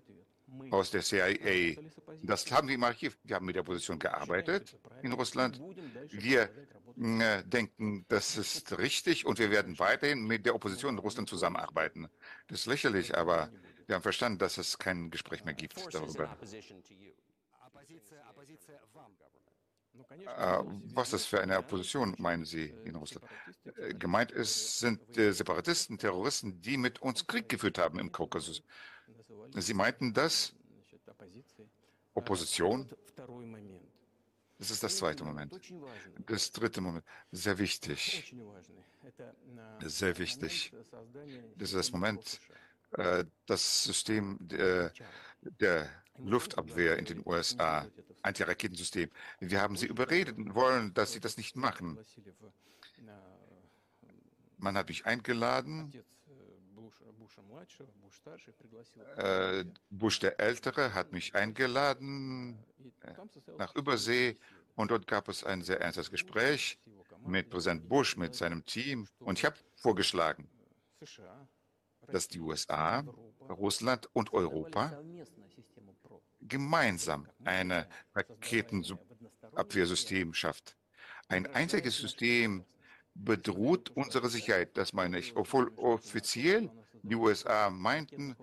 aus 0.70 0.90
der 0.90 1.00
CIA. 1.00 1.81
Das 2.22 2.50
haben 2.53 2.68
wir 2.68 2.74
im 2.74 2.85
Archiv. 2.85 3.16
Wir 3.24 3.37
haben 3.37 3.46
mit 3.46 3.57
der 3.57 3.62
Opposition 3.62 3.98
gearbeitet 3.98 4.77
in 5.03 5.12
Russland. 5.12 5.59
Wir 6.11 6.43
äh, 6.43 6.49
denken, 6.97 8.05
das 8.09 8.36
ist 8.36 8.78
richtig 8.78 9.26
und 9.26 9.38
wir 9.38 9.51
werden 9.51 9.78
weiterhin 9.78 10.26
mit 10.26 10.47
der 10.47 10.55
Opposition 10.55 10.95
in 10.95 10.99
Russland 10.99 11.28
zusammenarbeiten. 11.28 12.09
Das 12.49 12.61
ist 12.61 12.66
lächerlich, 12.66 13.16
aber 13.16 13.51
wir 13.86 13.97
haben 13.97 14.03
verstanden, 14.03 14.38
dass 14.38 14.59
es 14.59 14.78
kein 14.78 15.11
Gespräch 15.11 15.45
mehr 15.45 15.55
gibt 15.55 15.76
darüber. 15.92 16.36
Äh, 20.11 20.59
was 20.92 21.12
ist 21.12 21.26
für 21.26 21.40
eine 21.40 21.59
Opposition, 21.59 22.14
meinen 22.18 22.45
Sie, 22.45 22.74
in 22.84 22.97
Russland? 22.97 23.26
Äh, 23.76 23.95
gemeint 23.95 24.32
ist, 24.32 24.80
sind 24.80 25.16
äh, 25.16 25.32
Separatisten, 25.32 25.99
Terroristen, 25.99 26.61
die 26.61 26.76
mit 26.76 27.01
uns 27.01 27.26
Krieg 27.26 27.49
geführt 27.49 27.78
haben 27.78 27.99
im 27.99 28.11
Kaukasus. 28.11 28.62
Sie 29.55 29.74
meinten 29.74 30.12
das? 30.12 30.53
Opposition? 32.14 32.88
Das 34.65 34.71
ist 34.71 34.83
das 34.83 34.97
zweite 34.97 35.25
Moment. 35.25 35.53
Das 36.25 36.51
dritte 36.51 36.81
Moment, 36.81 37.05
sehr 37.31 37.59
wichtig. 37.59 38.35
Sehr 39.83 40.17
wichtig. 40.17 40.73
Das 41.57 41.69
ist 41.69 41.77
das 41.77 41.93
Moment, 41.93 42.41
das 43.45 43.85
System 43.85 44.39
der, 44.41 44.91
der 45.61 45.91
Luftabwehr 46.17 46.97
in 46.99 47.05
den 47.05 47.23
USA, 47.27 47.87
Antiraketensystem. 48.23 49.11
Wir 49.39 49.61
haben 49.61 49.77
sie 49.77 49.87
überreden 49.87 50.55
wollen, 50.55 50.95
dass 50.95 51.12
sie 51.12 51.21
das 51.21 51.37
nicht 51.37 51.57
machen. 51.57 51.99
Man 54.57 54.79
hat 54.79 54.89
mich 54.89 55.05
eingeladen. 55.05 55.93
Äh, 59.16 59.64
Bush 59.91 60.18
der 60.18 60.41
Ältere 60.41 60.95
hat 60.95 61.12
mich 61.12 61.35
eingeladen 61.35 62.59
äh, 63.03 63.12
nach 63.59 63.75
Übersee. 63.75 64.39
Und 64.77 64.91
dort 64.91 65.07
gab 65.07 65.29
es 65.29 65.45
ein 65.45 65.62
sehr 65.62 65.81
ernstes 65.81 66.11
Gespräch 66.11 66.81
mit 67.27 67.49
Präsident 67.49 67.89
Bush, 67.89 68.16
mit 68.16 68.35
seinem 68.35 68.64
Team. 68.64 69.07
Und 69.20 69.39
ich 69.39 69.45
habe 69.45 69.55
vorgeschlagen, 69.77 70.49
dass 72.09 72.27
die 72.29 72.41
USA, 72.41 73.05
Russland 73.49 74.09
und 74.12 74.33
Europa 74.33 75.01
gemeinsam 76.41 77.29
ein 77.45 77.87
Raketenabwehrsystem 78.14 80.35
schafft. 80.35 80.77
Ein 81.29 81.47
einziges 81.47 81.97
System 81.97 82.64
bedroht 83.14 83.91
unsere 83.91 84.29
Sicherheit, 84.29 84.77
das 84.77 84.93
meine 84.93 85.18
ich, 85.18 85.37
obwohl 85.37 85.68
offiziell 85.77 86.70
die 87.09 87.14
USA 87.14 87.70
meinten, 87.70 88.36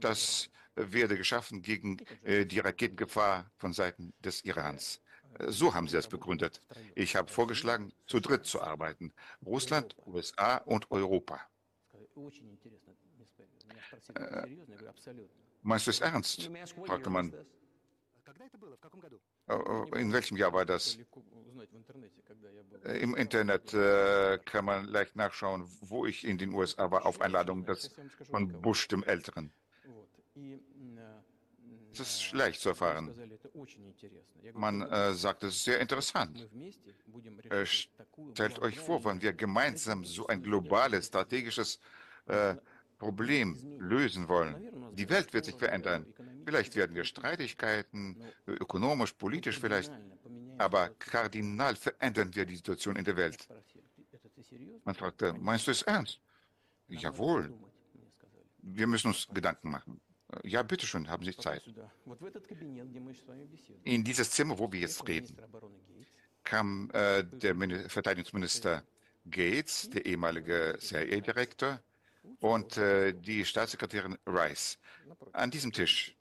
das 0.00 0.48
werde 0.74 1.16
geschaffen 1.16 1.62
gegen 1.62 1.98
äh, 2.22 2.44
die 2.46 2.60
Raketengefahr 2.60 3.50
von 3.56 3.72
Seiten 3.72 4.12
des 4.20 4.44
Irans. 4.44 5.00
So 5.48 5.74
haben 5.74 5.86
sie 5.88 5.96
das 5.96 6.08
begründet. 6.08 6.60
Ich 6.94 7.16
habe 7.16 7.30
vorgeschlagen, 7.30 7.92
zu 8.06 8.20
dritt 8.20 8.46
zu 8.46 8.62
arbeiten. 8.62 9.12
Russland, 9.44 9.94
USA 10.06 10.56
und 10.58 10.90
Europa. 10.90 11.40
Äh, 14.14 14.46
meinst 15.62 15.86
du 15.86 15.90
es 15.90 16.00
ernst? 16.00 16.50
fragte 16.86 17.10
man. 17.10 17.34
Äh, 19.48 20.00
in 20.00 20.12
welchem 20.12 20.36
Jahr 20.36 20.52
war 20.52 20.64
das? 20.64 20.98
Im 23.00 23.16
Internet 23.16 23.74
äh, 23.74 24.38
kann 24.44 24.64
man 24.64 24.86
leicht 24.86 25.16
nachschauen, 25.16 25.66
wo 25.80 26.06
ich 26.06 26.24
in 26.24 26.38
den 26.38 26.52
USA 26.52 26.90
war, 26.90 27.06
auf 27.06 27.20
Einladung 27.20 27.64
des, 27.64 27.90
von 28.30 28.48
Bush 28.60 28.88
dem 28.88 29.02
Älteren. 29.04 29.50
Das 31.96 32.20
ist 32.20 32.32
leicht 32.32 32.60
zu 32.60 32.70
erfahren. 32.70 33.14
Man 34.52 34.82
äh, 34.82 35.14
sagt, 35.14 35.44
es 35.44 35.56
ist 35.56 35.64
sehr 35.64 35.80
interessant. 35.80 36.46
Äh, 37.50 37.64
stellt 37.64 38.58
euch 38.58 38.78
vor, 38.78 39.04
wenn 39.04 39.22
wir 39.22 39.32
gemeinsam 39.32 40.04
so 40.04 40.26
ein 40.26 40.42
globales, 40.42 41.06
strategisches 41.06 41.80
äh, 42.26 42.54
Problem 42.98 43.78
lösen 43.78 44.28
wollen. 44.28 44.94
Die 44.94 45.08
Welt 45.08 45.32
wird 45.32 45.44
sich 45.46 45.56
verändern. 45.56 46.06
Vielleicht 46.46 46.76
werden 46.76 46.94
wir 46.94 47.04
Streitigkeiten, 47.04 48.16
ökonomisch, 48.46 49.12
politisch 49.14 49.58
vielleicht, 49.58 49.90
aber 50.58 50.90
kardinal 50.90 51.74
verändern 51.74 52.32
wir 52.36 52.46
die 52.46 52.54
Situation 52.54 52.94
in 52.94 53.04
der 53.04 53.16
Welt. 53.16 53.48
Man 54.84 54.94
fragte, 54.94 55.32
meinst 55.32 55.66
du 55.66 55.72
es 55.72 55.82
ernst? 55.82 56.20
Jawohl. 56.86 57.52
Wir 58.58 58.86
müssen 58.86 59.08
uns 59.08 59.26
Gedanken 59.26 59.70
machen. 59.70 60.00
Ja, 60.44 60.62
bitteschön, 60.62 61.08
haben 61.08 61.24
Sie 61.24 61.36
Zeit. 61.36 61.62
In 63.82 64.04
dieses 64.04 64.30
Zimmer, 64.30 64.56
wo 64.56 64.70
wir 64.70 64.80
jetzt 64.80 65.06
reden, 65.08 65.36
kam 66.44 66.90
äh, 66.92 67.24
der 67.24 67.56
Verteidigungsminister 67.90 68.84
Gates, 69.28 69.90
der 69.90 70.06
ehemalige 70.06 70.76
CIA-Direktor, 70.78 71.80
und 72.40 72.76
äh, 72.76 73.12
die 73.12 73.44
Staatssekretärin 73.44 74.16
Rice 74.26 74.78
an 75.32 75.50
diesem 75.50 75.72
Tisch. 75.72 76.15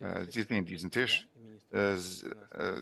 Äh, 0.00 0.26
Sie 0.30 0.42
sehen 0.42 0.64
diesen 0.64 0.90
Tisch. 0.90 1.28
Äh, 1.72 1.94
äh, 1.94 1.98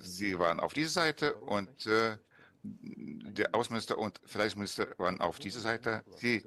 sie 0.00 0.38
waren 0.38 0.60
auf 0.60 0.72
dieser 0.72 0.90
Seite 0.90 1.34
und 1.34 1.86
äh, 1.86 2.16
der 2.62 3.54
Außenminister 3.54 3.98
und 3.98 4.20
Verteidigungsminister 4.24 4.98
waren 4.98 5.20
auf 5.20 5.38
dieser 5.38 5.60
Seite. 5.60 6.04
Sie 6.16 6.44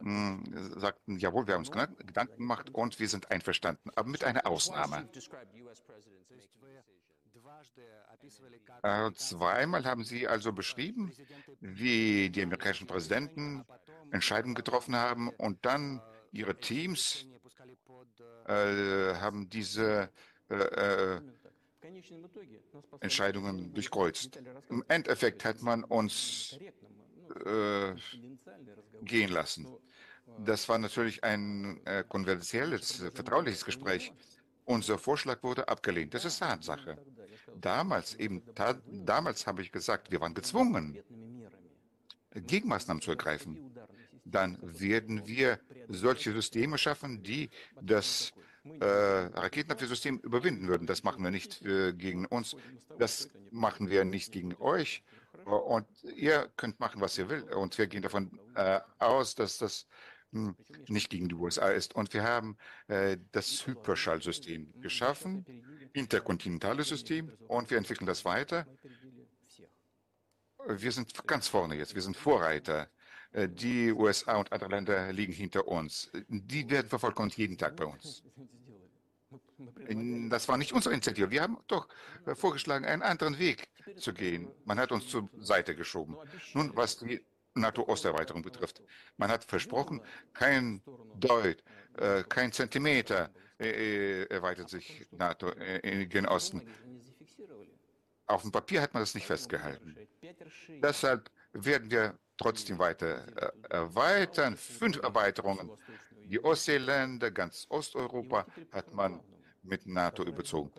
mh, 0.00 0.44
hm, 0.44 0.80
sagten, 0.80 1.18
jawohl, 1.18 1.46
wir 1.46 1.54
haben 1.54 1.66
uns 1.66 1.70
Gedanken 1.70 2.36
gemacht 2.36 2.70
und 2.72 2.98
wir 3.00 3.08
sind 3.08 3.30
einverstanden, 3.30 3.90
aber 3.94 4.08
mit 4.08 4.24
einer 4.24 4.46
Ausnahme. 4.46 5.08
Äh, 8.82 9.12
zweimal 9.14 9.84
haben 9.84 10.04
Sie 10.04 10.26
also 10.28 10.52
beschrieben, 10.52 11.12
wie 11.60 12.30
die 12.30 12.42
amerikanischen 12.42 12.86
Präsidenten 12.86 13.64
Entscheidungen 14.10 14.54
getroffen 14.54 14.96
haben 14.96 15.28
und 15.30 15.64
dann 15.66 16.00
ihre 16.32 16.56
Teams 16.58 17.26
äh, 18.46 19.14
haben 19.16 19.48
diese 19.48 20.10
äh, 20.50 20.54
äh, 20.54 21.20
Entscheidungen 23.00 23.72
durchkreuzt. 23.74 24.40
Im 24.68 24.84
Endeffekt 24.88 25.44
hat 25.44 25.62
man 25.62 25.84
uns 25.84 26.58
äh, 27.44 27.94
gehen 29.02 29.30
lassen. 29.30 29.66
Das 30.38 30.68
war 30.68 30.78
natürlich 30.78 31.22
ein 31.22 31.80
äh, 31.86 32.04
konventionelles, 32.08 33.04
vertrauliches 33.14 33.64
Gespräch. 33.64 34.12
Unser 34.64 34.98
Vorschlag 34.98 35.42
wurde 35.42 35.68
abgelehnt. 35.68 36.14
Das 36.14 36.24
ist 36.24 36.38
Tatsache. 36.38 36.96
Damals, 37.54 38.14
eben, 38.14 38.42
ta 38.54 38.74
damals 38.86 39.46
habe 39.46 39.62
ich 39.62 39.70
gesagt, 39.70 40.10
wir 40.10 40.20
waren 40.20 40.34
gezwungen, 40.34 40.98
Gegenmaßnahmen 42.34 43.00
zu 43.02 43.10
ergreifen. 43.10 43.70
Dann 44.24 44.58
werden 44.62 45.26
wir 45.26 45.60
solche 45.88 46.32
Systeme 46.32 46.78
schaffen, 46.78 47.22
die 47.22 47.50
das 47.80 48.32
äh, 48.80 48.84
Raketenabwehrsystem 48.84 50.18
überwinden 50.20 50.68
würden. 50.68 50.86
Das 50.86 51.02
machen 51.02 51.22
wir 51.22 51.30
nicht 51.30 51.62
äh, 51.62 51.92
gegen 51.92 52.24
uns, 52.26 52.56
das 52.98 53.30
machen 53.50 53.90
wir 53.90 54.04
nicht 54.04 54.32
gegen 54.32 54.54
euch. 54.56 55.02
Und 55.44 55.86
ihr 56.16 56.50
könnt 56.56 56.80
machen, 56.80 57.00
was 57.00 57.18
ihr 57.18 57.28
will. 57.28 57.42
Und 57.42 57.76
wir 57.76 57.86
gehen 57.86 58.02
davon 58.02 58.38
äh, 58.54 58.80
aus, 58.98 59.34
dass 59.34 59.58
das 59.58 59.86
hm, 60.32 60.56
nicht 60.88 61.10
gegen 61.10 61.28
die 61.28 61.34
USA 61.34 61.68
ist. 61.68 61.94
Und 61.94 62.14
wir 62.14 62.24
haben 62.24 62.56
äh, 62.88 63.18
das 63.32 63.66
Hyperschallsystem 63.66 64.80
geschaffen, 64.80 65.44
interkontinentales 65.92 66.88
System, 66.88 67.30
und 67.46 67.70
wir 67.70 67.78
entwickeln 67.78 68.06
das 68.06 68.24
weiter. 68.24 68.66
Wir 70.66 70.92
sind 70.92 71.26
ganz 71.26 71.46
vorne 71.46 71.76
jetzt, 71.76 71.94
wir 71.94 72.02
sind 72.02 72.16
Vorreiter. 72.16 72.88
Äh, 73.34 73.48
die 73.48 73.92
USA 73.92 74.36
und 74.36 74.52
andere 74.52 74.70
Länder 74.70 75.12
liegen 75.12 75.32
hinter 75.32 75.66
uns. 75.66 76.10
Die 76.28 76.70
werden 76.70 76.88
vervollkommnet 76.88 77.36
jeden 77.36 77.58
Tag 77.58 77.76
bei 77.76 77.84
uns. 77.84 78.22
Das 80.30 80.48
war 80.48 80.56
nicht 80.56 80.72
unsere 80.72 80.94
Initiative. 80.94 81.30
Wir 81.30 81.42
haben 81.42 81.58
doch 81.66 81.88
äh, 82.26 82.34
vorgeschlagen, 82.34 82.84
einen 82.84 83.02
anderen 83.02 83.38
Weg 83.38 83.68
zu 83.98 84.14
gehen. 84.14 84.48
Man 84.64 84.78
hat 84.78 84.92
uns 84.92 85.08
zur 85.08 85.28
Seite 85.38 85.74
geschoben. 85.74 86.16
Nun, 86.54 86.74
was 86.76 86.98
die 86.98 87.20
NATO-Osterweiterung 87.54 88.42
betrifft. 88.42 88.82
Man 89.16 89.30
hat 89.30 89.44
versprochen, 89.44 90.00
kein 90.32 90.82
Deut, 91.16 91.62
äh, 91.98 92.24
kein 92.24 92.52
Zentimeter 92.52 93.30
erweitert 93.56 94.68
sich 94.68 95.06
NATO 95.12 95.48
in 95.48 96.08
den 96.10 96.26
Osten. 96.26 96.68
Auf 98.26 98.42
dem 98.42 98.50
Papier 98.50 98.82
hat 98.82 98.92
man 98.92 99.02
das 99.04 99.14
nicht 99.14 99.28
festgehalten. 99.28 99.96
Deshalb 100.82 101.30
werden 101.52 101.88
wir 101.88 102.18
trotzdem 102.36 102.78
weiter 102.78 103.26
äh, 103.36 103.74
erweitern. 103.74 104.56
Fünf 104.56 104.98
Erweiterungen. 105.02 105.70
Die 106.26 106.42
Ostseeländer, 106.42 107.30
ganz 107.30 107.66
Osteuropa 107.68 108.46
hat 108.72 108.92
man 108.92 109.20
mit 109.62 109.86
NATO 109.86 110.24
überzogen. 110.24 110.72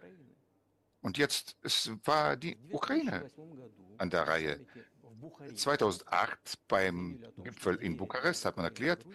Und 1.01 1.17
jetzt 1.17 1.55
war 2.03 2.35
die 2.35 2.57
Ukraine 2.71 3.29
an 3.97 4.09
der 4.09 4.27
Reihe. 4.27 4.65
2008 5.55 6.67
beim 6.67 7.23
Gipfel 7.37 7.75
in 7.75 7.97
Bukarest 7.97 8.45
hat 8.45 8.57
man 8.57 8.65
erklärt, 8.65 9.05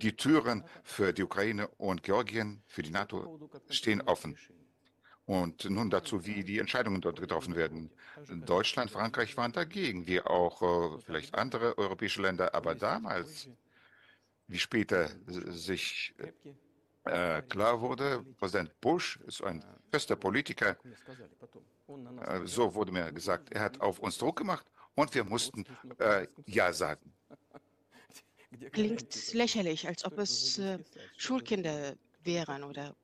die 0.00 0.16
Türen 0.16 0.64
für 0.82 1.12
die 1.12 1.22
Ukraine 1.22 1.68
und 1.76 2.02
Georgien, 2.02 2.62
für 2.66 2.82
die 2.82 2.90
NATO 2.90 3.38
stehen 3.68 4.00
offen. 4.02 4.36
Und 5.30 5.70
nun 5.70 5.90
dazu, 5.90 6.26
wie 6.26 6.42
die 6.42 6.58
Entscheidungen 6.58 7.00
dort 7.00 7.20
getroffen 7.20 7.54
werden. 7.54 7.88
Deutschland, 8.46 8.90
Frankreich 8.90 9.36
waren 9.36 9.52
dagegen, 9.52 10.04
wie 10.08 10.20
auch 10.20 10.60
äh, 10.60 11.00
vielleicht 11.06 11.36
andere 11.36 11.78
europäische 11.78 12.20
Länder. 12.20 12.52
Aber 12.52 12.74
damals, 12.74 13.48
wie 14.48 14.58
später 14.58 15.08
sich 15.28 16.12
äh, 17.04 17.42
klar 17.42 17.80
wurde, 17.80 18.24
Präsident 18.40 18.72
Bush 18.80 19.20
ist 19.28 19.40
ein 19.44 19.64
fester 19.92 20.16
Politiker, 20.16 20.76
äh, 21.86 22.40
so 22.44 22.74
wurde 22.74 22.90
mir 22.90 23.12
gesagt, 23.12 23.52
er 23.52 23.60
hat 23.60 23.80
auf 23.80 24.00
uns 24.00 24.18
Druck 24.18 24.38
gemacht 24.38 24.66
und 24.96 25.14
wir 25.14 25.22
mussten 25.22 25.64
äh, 25.98 26.26
Ja 26.46 26.72
sagen. 26.72 27.12
Klingt 28.72 29.32
lächerlich, 29.32 29.86
als 29.86 30.04
ob 30.04 30.18
es 30.18 30.58
äh, 30.58 30.80
Schulkinder 31.16 31.94
wären 32.24 32.64
oder 32.64 32.96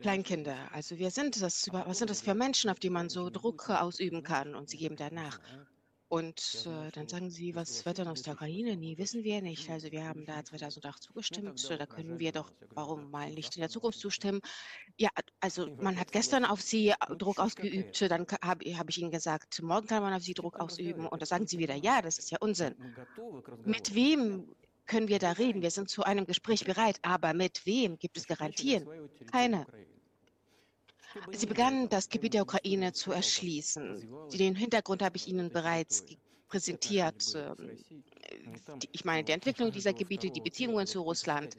Kleinkinder. 0.00 0.56
Also 0.72 0.98
wir 0.98 1.10
sind 1.10 1.40
das, 1.40 1.68
was 1.72 1.98
sind 1.98 2.10
das 2.10 2.20
für 2.20 2.34
Menschen, 2.34 2.70
auf 2.70 2.78
die 2.78 2.90
man 2.90 3.08
so 3.08 3.30
Druck 3.30 3.70
ausüben 3.70 4.22
kann 4.22 4.54
und 4.54 4.68
sie 4.68 4.76
geben 4.76 4.96
danach. 4.96 5.40
Und 6.10 6.66
äh, 6.66 6.90
dann 6.90 7.06
sagen 7.06 7.30
sie, 7.30 7.54
was 7.54 7.86
wird 7.86 7.98
denn 7.98 8.08
aus 8.08 8.22
der 8.22 8.34
Ukraine? 8.34 8.76
Nie, 8.76 8.98
wissen 8.98 9.22
wir 9.22 9.40
nicht. 9.42 9.70
Also 9.70 9.92
wir 9.92 10.04
haben 10.04 10.26
da 10.26 10.44
2008 10.44 11.04
zugestimmt. 11.04 11.70
Da 11.70 11.86
können 11.86 12.18
wir 12.18 12.32
doch, 12.32 12.50
warum 12.70 13.12
mal 13.12 13.30
nicht 13.30 13.54
in 13.54 13.60
der 13.60 13.70
Zukunft 13.70 14.00
zustimmen? 14.00 14.40
Ja, 14.96 15.10
also 15.38 15.68
man 15.76 16.00
hat 16.00 16.10
gestern 16.10 16.44
auf 16.44 16.60
sie 16.62 16.92
Druck 17.16 17.38
ausgeübt. 17.38 18.02
Dann 18.10 18.26
habe 18.42 18.76
hab 18.76 18.88
ich 18.90 18.98
ihnen 18.98 19.12
gesagt, 19.12 19.62
morgen 19.62 19.86
kann 19.86 20.02
man 20.02 20.12
auf 20.12 20.24
sie 20.24 20.34
Druck 20.34 20.58
ausüben. 20.58 21.06
Und 21.06 21.22
da 21.22 21.26
sagen 21.26 21.46
sie 21.46 21.58
wieder, 21.58 21.76
ja, 21.76 22.02
das 22.02 22.18
ist 22.18 22.32
ja 22.32 22.38
Unsinn. 22.40 22.74
Mit 23.64 23.94
wem 23.94 24.48
können 24.90 25.08
wir 25.08 25.20
da 25.20 25.32
reden? 25.32 25.62
Wir 25.62 25.70
sind 25.70 25.88
zu 25.88 26.02
einem 26.02 26.26
Gespräch 26.26 26.64
bereit. 26.64 26.98
Aber 27.02 27.32
mit 27.32 27.64
wem 27.64 27.96
gibt 27.96 28.16
es 28.18 28.26
Garantien? 28.26 28.88
Keine. 29.30 29.64
Sie 31.32 31.46
begannen, 31.46 31.88
das 31.88 32.08
Gebiet 32.08 32.34
der 32.34 32.42
Ukraine 32.42 32.92
zu 32.92 33.12
erschließen. 33.12 34.08
Den 34.32 34.56
Hintergrund 34.56 35.02
habe 35.02 35.16
ich 35.16 35.28
Ihnen 35.28 35.50
bereits 35.50 36.04
präsentiert. 36.48 37.34
Ähm, 37.36 37.78
ich 38.90 39.04
meine, 39.04 39.22
die 39.22 39.32
Entwicklung 39.32 39.70
dieser 39.70 39.92
Gebiete, 39.92 40.30
die 40.30 40.40
Beziehungen 40.40 40.86
zu 40.88 41.02
Russland. 41.02 41.56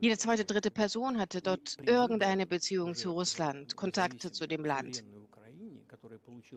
Jede 0.00 0.18
zweite, 0.18 0.44
dritte 0.44 0.72
Person 0.72 1.18
hatte 1.20 1.40
dort 1.40 1.76
irgendeine 1.86 2.46
Beziehung 2.46 2.96
zu 2.96 3.12
Russland, 3.12 3.76
Kontakte 3.76 4.32
zu 4.32 4.48
dem 4.48 4.64
Land. 4.64 5.04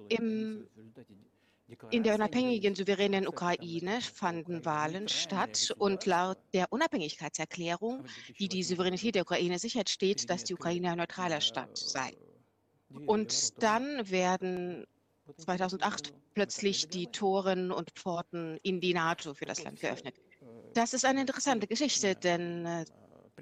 Im, 0.10 0.68
in 1.92 2.04
der 2.04 2.16
unabhängigen, 2.16 2.76
souveränen 2.76 3.28
Ukraine 3.28 4.00
fanden 4.02 4.66
Wahlen 4.66 5.08
statt 5.08 5.74
und 5.78 6.06
laut 6.06 6.38
der 6.54 6.72
Unabhängigkeitserklärung, 6.72 8.06
die 8.40 8.48
die 8.48 8.64
Souveränität 8.64 9.16
der 9.16 9.24
Ukraine 9.24 9.58
sichert, 9.58 9.90
steht, 9.90 10.30
dass 10.30 10.44
die 10.44 10.54
Ukraine 10.54 10.92
ein 10.92 10.98
neutraler 10.98 11.42
Staat 11.42 11.78
sei. 11.78 12.16
Und 13.08 13.62
dann 13.64 14.10
werden 14.10 14.86
2008 15.38 16.14
plötzlich 16.34 16.88
die 16.90 17.08
Toren 17.08 17.72
und 17.72 17.92
Pforten 17.92 18.60
in 18.62 18.80
die 18.80 18.94
NATO 18.94 19.34
für 19.34 19.46
das 19.46 19.64
Land 19.64 19.80
geöffnet. 19.80 20.16
Das 20.74 20.94
ist 20.94 21.06
eine 21.06 21.22
interessante 21.22 21.68
Geschichte, 21.68 22.16
denn 22.16 22.66
äh, 22.66 22.86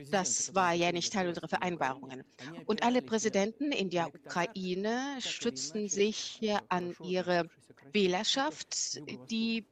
das 0.10 0.56
war 0.56 0.74
ja 0.74 0.92
nicht 0.92 1.14
Teil 1.14 1.28
unserer 1.28 1.48
Vereinbarungen. 1.48 2.24
Und 2.66 2.84
alle 2.84 3.02
Präsidenten 3.02 3.72
in 3.72 3.90
der 3.90 4.08
Ukraine 4.08 5.18
stützten 5.20 5.88
sich 5.88 6.40
an 6.70 6.96
ihre 7.04 7.48
Wählerschaft, 7.92 9.02
die 9.30 9.66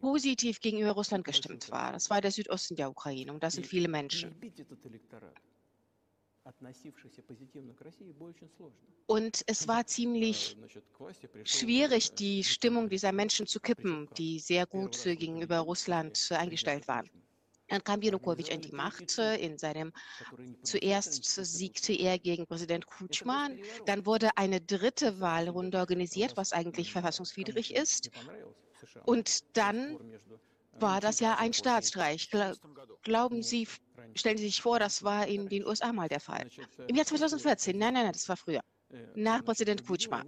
positiv 0.00 0.60
gegenüber 0.60 0.92
Russland 0.92 1.24
gestimmt 1.24 1.70
war. 1.70 1.92
Das 1.92 2.10
war 2.10 2.20
der 2.20 2.30
Südosten 2.30 2.76
der 2.76 2.90
Ukraine 2.90 3.32
und 3.32 3.42
das 3.42 3.54
sind 3.54 3.66
viele 3.66 3.88
Menschen. 3.88 4.34
Und 9.06 9.42
es 9.46 9.68
war 9.68 9.86
ziemlich 9.86 10.56
schwierig, 11.44 12.12
die 12.14 12.44
Stimmung 12.44 12.88
dieser 12.90 13.12
Menschen 13.12 13.46
zu 13.46 13.60
kippen, 13.60 14.08
die 14.16 14.38
sehr 14.40 14.66
gut 14.66 15.02
gegenüber 15.04 15.60
Russland 15.60 16.28
eingestellt 16.32 16.86
waren. 16.86 17.08
Dann 17.74 17.82
kam 17.82 18.02
Janukowitsch 18.02 18.52
an 18.52 18.60
die 18.60 18.70
Macht. 18.70 19.18
In 19.18 19.58
seinem 19.58 19.92
zuerst 20.62 21.24
siegte 21.24 21.92
er 21.92 22.20
gegen 22.20 22.46
Präsident 22.46 22.86
Kutschma. 22.86 23.48
Dann 23.84 24.06
wurde 24.06 24.36
eine 24.36 24.60
dritte 24.60 25.18
Wahlrunde 25.18 25.78
organisiert, 25.78 26.36
was 26.36 26.52
eigentlich 26.52 26.92
verfassungswidrig 26.92 27.74
ist. 27.74 28.10
Und 29.04 29.56
dann 29.56 29.98
war 30.78 31.00
das 31.00 31.18
ja 31.18 31.36
ein 31.38 31.52
Staatsstreich. 31.52 32.30
Glauben 33.02 33.42
Sie, 33.42 33.66
stellen 34.14 34.38
Sie 34.38 34.44
sich 34.44 34.62
vor, 34.62 34.78
das 34.78 35.02
war 35.02 35.26
in 35.26 35.48
den 35.48 35.66
USA 35.66 35.92
mal 35.92 36.08
der 36.08 36.20
Fall. 36.20 36.48
Im 36.86 36.94
Jahr 36.94 37.06
2014, 37.06 37.76
nein, 37.76 37.94
nein, 37.94 38.04
nein, 38.04 38.12
das 38.12 38.28
war 38.28 38.36
früher, 38.36 38.60
nach 39.16 39.44
Präsident 39.44 39.84
Kutschma. 39.84 40.22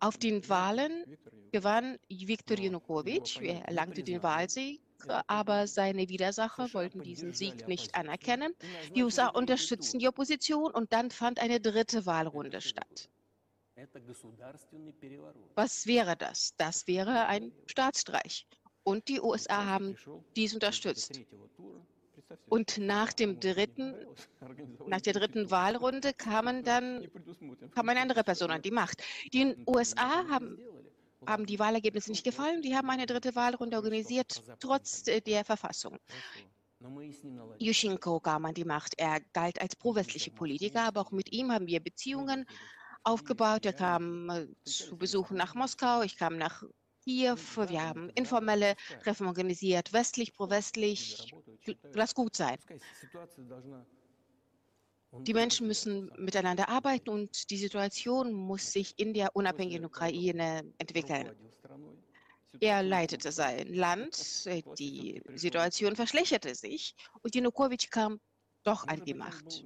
Auf 0.00 0.18
den 0.18 0.46
Wahlen 0.50 1.16
gewann 1.50 1.96
Viktor 2.10 2.58
Janukowitsch, 2.58 3.40
er 3.40 3.62
erlangte 3.64 4.02
den 4.02 4.22
Wahlsieg, 4.22 4.82
aber 5.26 5.66
seine 5.66 6.08
Widersacher 6.08 6.72
wollten 6.74 7.02
diesen 7.02 7.32
Sieg 7.32 7.68
nicht 7.68 7.94
anerkennen. 7.94 8.54
Die 8.94 9.02
USA 9.02 9.28
unterstützten 9.28 9.98
die 9.98 10.08
Opposition 10.08 10.72
und 10.72 10.92
dann 10.92 11.10
fand 11.10 11.40
eine 11.40 11.60
dritte 11.60 12.06
Wahlrunde 12.06 12.60
statt. 12.60 13.08
Was 15.54 15.86
wäre 15.86 16.16
das? 16.16 16.54
Das 16.56 16.86
wäre 16.86 17.26
ein 17.26 17.52
Staatsstreich. 17.66 18.46
Und 18.84 19.08
die 19.08 19.20
USA 19.20 19.66
haben 19.66 19.96
dies 20.34 20.54
unterstützt. 20.54 21.20
Und 22.48 22.78
nach 22.78 23.12
dem 23.12 23.38
dritten, 23.40 23.94
nach 24.86 25.00
der 25.00 25.12
dritten 25.12 25.50
Wahlrunde 25.50 26.12
kamen 26.12 26.64
dann, 26.64 27.06
kam 27.74 27.88
eine 27.88 28.00
andere 28.00 28.24
Person 28.24 28.50
an 28.50 28.62
die 28.62 28.70
Macht. 28.70 29.02
Die 29.32 29.56
USA 29.66 30.26
haben, 30.28 30.58
haben 31.26 31.46
die 31.46 31.58
Wahlergebnisse 31.58 32.10
nicht 32.10 32.24
gefallen. 32.24 32.62
Die 32.62 32.76
haben 32.76 32.90
eine 32.90 33.06
dritte 33.06 33.34
Wahlrunde 33.34 33.76
organisiert, 33.76 34.42
trotz 34.60 35.02
der 35.04 35.44
Verfassung. 35.44 35.98
Yushchenko 37.58 38.20
kam 38.20 38.44
an 38.44 38.54
die 38.54 38.64
Macht. 38.64 38.94
Er 38.98 39.20
galt 39.32 39.60
als 39.60 39.76
pro-westliche 39.76 40.30
Politiker, 40.30 40.82
aber 40.82 41.00
auch 41.00 41.10
mit 41.10 41.32
ihm 41.32 41.50
haben 41.50 41.66
wir 41.66 41.80
Beziehungen 41.80 42.46
aufgebaut. 43.02 43.64
Er 43.64 43.72
kam 43.72 44.28
äh, 44.30 44.46
zu 44.64 44.96
Besuchen 44.96 45.36
nach 45.36 45.54
Moskau, 45.54 46.02
ich 46.02 46.16
kam 46.16 46.36
nach 46.36 46.62
Kiew, 47.02 47.38
wir 47.68 47.82
haben 47.82 48.10
informelle 48.10 48.74
Treffen 49.02 49.28
organisiert, 49.28 49.92
westlich, 49.92 50.34
pro-westlich, 50.34 51.32
lass 51.92 52.14
gut 52.14 52.34
sein. 52.34 52.58
Die 55.22 55.34
Menschen 55.34 55.66
müssen 55.66 56.10
miteinander 56.16 56.68
arbeiten 56.68 57.10
und 57.10 57.50
die 57.50 57.56
Situation 57.56 58.32
muss 58.32 58.72
sich 58.72 58.98
in 58.98 59.14
der 59.14 59.34
unabhängigen 59.34 59.84
Ukraine 59.84 60.72
entwickeln. 60.78 61.30
Er 62.60 62.82
leitete 62.82 63.32
sein 63.32 63.72
Land, 63.74 64.46
die 64.78 65.22
Situation 65.34 65.94
verschlechterte 65.96 66.54
sich 66.54 66.94
und 67.22 67.34
Janukowitsch 67.34 67.90
kam 67.90 68.20
doch 68.64 68.86
an 68.88 69.04
die 69.04 69.14
Macht. 69.14 69.64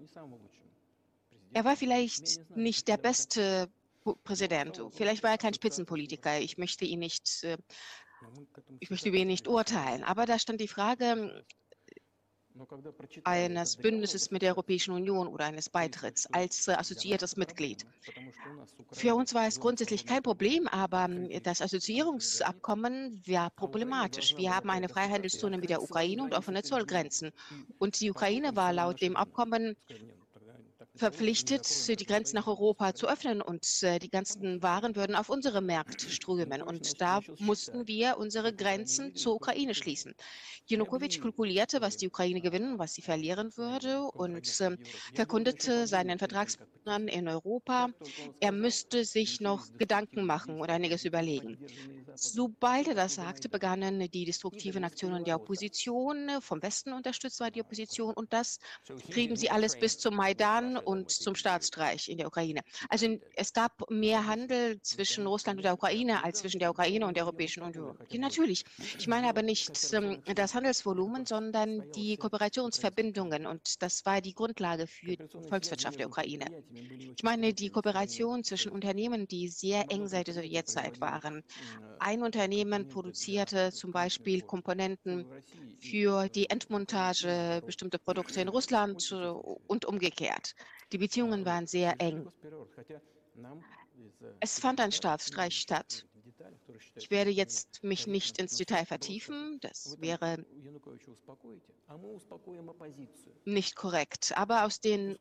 Er 1.53 1.64
war 1.64 1.76
vielleicht 1.76 2.40
nicht 2.57 2.88
der 2.88 2.96
beste 2.96 3.68
Präsident. 4.24 4.80
Vielleicht 4.92 5.22
war 5.22 5.30
er 5.30 5.38
kein 5.38 5.55
Spitzenpolitiker. 5.55 6.40
Ich 6.40 6.59
möchte 6.59 6.84
ihn 6.84 7.01
nicht, 7.01 7.44
äh, 7.44 7.59
ich 8.78 8.90
möchte 8.90 9.09
über 9.09 9.18
ihn 9.18 9.28
nicht 9.28 9.48
urteilen. 9.48 10.05
Aber 10.05 10.26
da 10.26 10.38
stand 10.38 10.61
die 10.61 10.68
Frage 10.68 11.44
eines 13.24 13.76
Bündnisses 13.76 14.30
mit 14.30 14.42
der 14.42 14.50
Europäischen 14.52 14.92
Union 14.92 15.26
oder 15.28 15.44
eines 15.46 15.68
Beitritts 15.68 16.26
als 16.32 16.68
assoziiertes 16.68 17.36
Mitglied. 17.36 17.86
Für 18.92 19.14
uns 19.14 19.34
war 19.34 19.46
es 19.46 19.61
grundsätzlich 19.61 20.06
kein 20.06 20.22
Problem, 20.22 20.66
aber 20.68 21.08
das 21.42 21.62
Assoziierungsabkommen 21.62 23.22
war 23.26 23.50
problematisch. 23.50 24.36
Wir 24.36 24.54
haben 24.54 24.70
eine 24.70 24.88
Freihandelszone 24.88 25.58
mit 25.58 25.70
der 25.70 25.82
Ukraine 25.82 26.22
und 26.22 26.34
offene 26.34 26.62
Zollgrenzen. 26.62 27.30
Und 27.78 28.00
die 28.00 28.11
Ukraine 28.11 28.54
war 28.56 28.72
laut 28.72 29.00
dem 29.00 29.16
Abkommen 29.16 29.76
verpflichtet, 30.97 31.66
die 31.88 32.07
Grenzen 32.07 32.36
nach 32.36 32.47
Europa 32.47 32.95
zu 32.95 33.09
öffnen 33.09 33.41
und 33.41 33.66
äh, 33.82 33.99
die 33.99 34.11
ganzen 34.11 34.62
Waren 34.62 34.97
würden 34.97 35.14
auf 35.16 35.28
unsere 35.28 35.61
Märkte 35.61 36.11
strömen. 36.11 36.62
Und 36.62 37.01
da 37.01 37.20
mussten 37.38 37.86
wir 37.86 38.18
unsere 38.18 38.55
Grenzen 38.55 39.14
zur 39.14 39.34
Ukraine 39.34 39.74
schließen. 39.74 40.14
Janukowitsch 40.66 41.20
kalkulierte, 41.20 41.80
was 41.80 41.97
die 41.97 42.09
Ukraine 42.09 42.41
gewinnen, 42.41 42.78
was 42.78 42.95
sie 42.95 43.03
verlieren 43.03 43.57
würde 43.57 44.03
und 44.03 44.61
äh, 44.61 44.76
verkundete 45.14 45.86
seinen 45.86 46.18
Vertragspartnern 46.18 47.09
in 47.09 47.28
Europa, 47.28 47.91
er 48.41 48.53
müsste 48.53 49.05
sich 49.05 49.41
noch 49.41 49.66
Gedanken 49.78 50.24
machen 50.24 50.61
und 50.61 50.70
einiges 50.70 51.05
überlegen. 51.05 51.59
Sobald 52.14 52.88
er 52.88 52.95
das 52.95 53.14
sagte, 53.14 53.49
begannen 53.49 54.11
die 54.11 54.24
destruktiven 54.24 54.84
Aktionen 54.84 55.24
der 55.24 55.36
Opposition. 55.36 56.30
Vom 56.41 56.62
Westen 56.62 56.93
unterstützt 56.93 57.41
war 57.41 57.51
die 57.51 57.61
Opposition 57.61 58.14
und 58.14 58.32
das 58.32 58.59
trieben 59.11 59.36
sie 59.36 59.51
alles 59.51 59.78
bis 59.78 59.99
zum 59.99 60.16
Maidan 60.16 60.76
und 60.85 61.11
zum 61.11 61.35
Staatsstreich 61.35 62.09
in 62.09 62.18
der 62.18 62.26
Ukraine. 62.26 62.61
Also 62.89 63.07
es 63.37 63.53
gab 63.53 63.91
mehr 63.91 64.26
Handel 64.26 64.81
zwischen 64.83 65.26
Russland 65.26 65.59
und 65.59 65.64
der 65.64 65.74
Ukraine 65.74 66.24
als 66.24 66.39
zwischen 66.39 66.59
der 66.59 66.70
Ukraine 66.70 67.07
und 67.07 67.16
der 67.16 67.24
Europäischen 67.24 67.62
Union. 67.62 67.97
Natürlich. 68.12 68.64
Ich 68.99 69.09
meine 69.09 69.28
aber 69.28 69.43
nicht 69.43 69.93
ähm, 69.93 70.22
das 70.35 70.55
Handelsvolumen, 70.55 71.26
sondern 71.26 71.91
die 71.93 72.16
Kooperationsverbindungen. 72.16 73.47
Und 73.47 73.83
das 73.83 74.05
war 74.05 74.20
die 74.20 74.35
Grundlage 74.35 74.87
für 74.87 75.16
die 75.16 75.18
Volkswirtschaft 75.49 75.99
der 75.99 76.09
Ukraine. 76.09 76.47
Ich 77.16 77.22
meine 77.22 77.53
die 77.53 77.70
Kooperation 77.70 78.45
zwischen 78.45 78.70
Unternehmen, 78.70 79.26
die 79.26 79.49
sehr 79.49 79.91
eng 79.91 80.07
seit 80.09 80.26
der 80.26 80.35
Sowjetzeit 80.35 81.01
waren. 81.01 81.43
Ein 81.99 82.22
Unternehmen 82.22 82.89
produzierte 82.89 83.72
zum 83.72 83.93
Beispiel 83.93 84.43
Komponenten 84.43 85.26
für 85.81 86.28
die 86.28 86.49
Endmontage 86.51 87.62
bestimmter 87.64 87.99
Produkte 87.99 88.41
in 88.41 88.49
Russland 88.49 89.11
äh, 89.12 89.28
und 89.66 89.85
umgekehrt. 89.85 90.55
Die 90.93 90.99
Beziehungen 90.99 91.45
waren 91.45 91.66
sehr 91.66 92.01
eng. 92.01 92.30
Es 94.41 94.59
fand 94.59 94.80
ein 94.80 94.93
Staatsstreich 94.93 95.61
statt. 95.61 96.07
Ich 96.97 97.11
werde 97.11 97.30
jetzt 97.30 97.82
mich 97.82 98.07
nicht 98.07 98.38
ins 98.38 98.57
Detail 98.57 98.86
vertiefen, 98.86 99.59
das 99.61 99.97
wäre 100.01 100.45
nicht 103.45 103.76
korrekt. 103.76 104.32
Aber 104.36 104.64
aus 104.64 104.80
den 104.80 105.18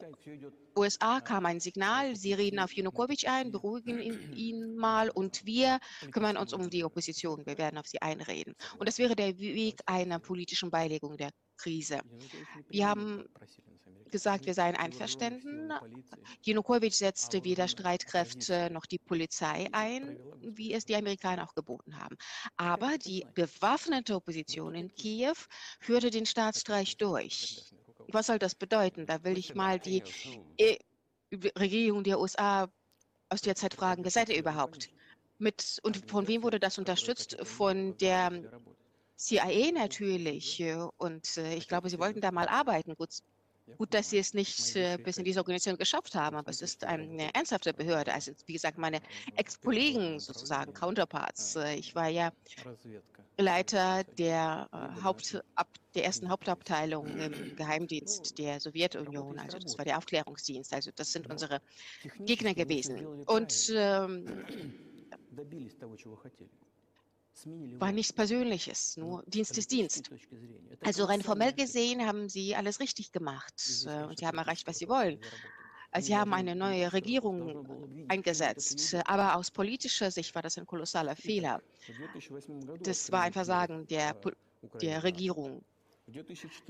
USA 0.77 1.19
kam 1.19 1.45
ein 1.45 1.59
Signal, 1.59 2.15
sie 2.15 2.33
reden 2.33 2.59
auf 2.59 2.71
Janukowitsch 2.73 3.25
ein, 3.27 3.51
beruhigen 3.51 3.99
ihn 4.33 4.75
mal 4.75 5.09
und 5.09 5.45
wir 5.45 5.79
kümmern 6.11 6.37
uns 6.37 6.53
um 6.53 6.69
die 6.69 6.83
Opposition, 6.83 7.45
wir 7.45 7.57
werden 7.57 7.77
auf 7.77 7.87
sie 7.87 8.01
einreden. 8.01 8.55
Und 8.77 8.87
das 8.87 8.97
wäre 8.97 9.15
der 9.15 9.37
Weg 9.37 9.81
einer 9.85 10.19
politischen 10.19 10.71
Beilegung 10.71 11.17
der 11.17 11.31
Krise. 11.57 11.99
Wir 12.69 12.87
haben 12.87 13.25
gesagt, 14.11 14.45
wir 14.45 14.53
seien 14.53 14.75
einverstanden. 14.75 15.71
Janukowitsch 16.41 16.95
setzte 16.95 17.43
weder 17.43 17.67
Streitkräfte 17.67 18.69
noch 18.71 18.85
die 18.85 18.99
Polizei 18.99 19.67
ein, 19.71 20.17
wie 20.41 20.73
es 20.73 20.85
die 20.85 20.95
Amerikaner 20.95 21.43
auch 21.43 21.55
geboten 21.55 21.97
haben. 21.97 22.17
Aber 22.57 22.97
die 22.97 23.25
bewaffnete 23.33 24.15
Opposition 24.15 24.75
in 24.75 24.93
Kiew 24.93 25.35
führte 25.79 26.09
den 26.09 26.25
Staatsstreich 26.25 26.97
durch. 26.97 27.71
Was 28.11 28.27
soll 28.27 28.39
das 28.39 28.55
bedeuten? 28.55 29.05
Da 29.05 29.23
will 29.23 29.37
ich 29.37 29.55
mal 29.55 29.79
die 29.79 30.03
äh, 30.57 30.77
Regierung 31.57 32.03
der 32.03 32.19
USA 32.19 32.69
aus 33.29 33.41
der 33.41 33.55
Zeit 33.55 33.75
fragen, 33.75 34.03
wer 34.03 34.11
seid 34.11 34.29
ihr 34.29 34.37
überhaupt? 34.37 34.89
Mit, 35.37 35.79
und 35.83 36.09
von 36.09 36.27
wem 36.27 36.43
wurde 36.43 36.59
das 36.59 36.77
unterstützt? 36.77 37.37
Von 37.43 37.97
der 37.97 38.31
CIA 39.15 39.71
natürlich. 39.73 40.63
Und 40.97 41.37
äh, 41.37 41.55
ich 41.55 41.67
glaube, 41.67 41.89
sie 41.89 41.99
wollten 41.99 42.21
da 42.21 42.31
mal 42.31 42.47
arbeiten. 42.47 42.95
Gut, 42.95 43.09
gut 43.77 43.93
dass 43.93 44.09
sie 44.09 44.17
es 44.17 44.33
nicht 44.33 44.75
äh, 44.75 44.97
bis 44.97 45.17
in 45.17 45.23
diese 45.23 45.39
Organisation 45.39 45.77
geschafft 45.77 46.15
haben, 46.15 46.35
aber 46.35 46.49
es 46.49 46.61
ist 46.61 46.83
eine 46.83 47.33
ernsthafte 47.33 47.73
Behörde. 47.73 48.13
Also, 48.13 48.31
wie 48.45 48.53
gesagt, 48.53 48.77
meine 48.77 48.99
Ex-Kollegen 49.35 50.19
sozusagen, 50.19 50.73
Counterparts. 50.73 51.55
Äh, 51.55 51.75
ich 51.75 51.95
war 51.95 52.07
ja 52.07 52.31
Leiter 53.37 54.03
der, 54.17 54.69
Haupt, 55.03 55.39
der 55.95 56.03
ersten 56.03 56.29
Hauptabteilung 56.29 57.07
im 57.17 57.55
Geheimdienst 57.55 58.37
der 58.37 58.59
Sowjetunion. 58.59 59.39
Also, 59.39 59.59
das 59.59 59.77
war 59.77 59.85
der 59.85 59.97
Aufklärungsdienst. 59.97 60.73
Also, 60.73 60.91
das 60.95 61.11
sind 61.11 61.29
unsere 61.29 61.61
Gegner 62.19 62.53
gewesen. 62.53 63.05
Und 63.25 63.71
ähm, 63.75 64.25
war 67.45 67.91
nichts 67.91 68.13
Persönliches, 68.13 68.97
nur 68.97 69.23
Dienst 69.27 69.57
ist 69.57 69.71
Dienst. 69.71 70.09
Also 70.81 71.05
rein 71.05 71.21
formell 71.21 71.53
gesehen 71.53 72.05
haben 72.05 72.29
sie 72.29 72.55
alles 72.55 72.79
richtig 72.79 73.11
gemacht 73.11 73.53
äh, 73.85 74.03
und 74.03 74.19
sie 74.19 74.27
haben 74.27 74.37
erreicht, 74.37 74.67
was 74.67 74.77
sie 74.77 74.87
wollen. 74.89 75.19
Also 75.91 76.07
sie 76.07 76.15
haben 76.15 76.33
eine 76.33 76.55
neue 76.55 76.93
Regierung 76.93 78.05
eingesetzt, 78.07 78.95
aber 79.05 79.35
aus 79.35 79.49
politischer 79.51 80.11
Sicht 80.11 80.35
war 80.35 80.41
das 80.41 80.57
ein 80.57 80.65
kolossaler 80.65 81.15
Fehler. 81.15 81.61
Das 82.81 83.11
war 83.11 83.23
ein 83.23 83.33
Versagen 83.33 83.87
der, 83.87 84.15
der 84.81 85.03
Regierung. 85.03 85.63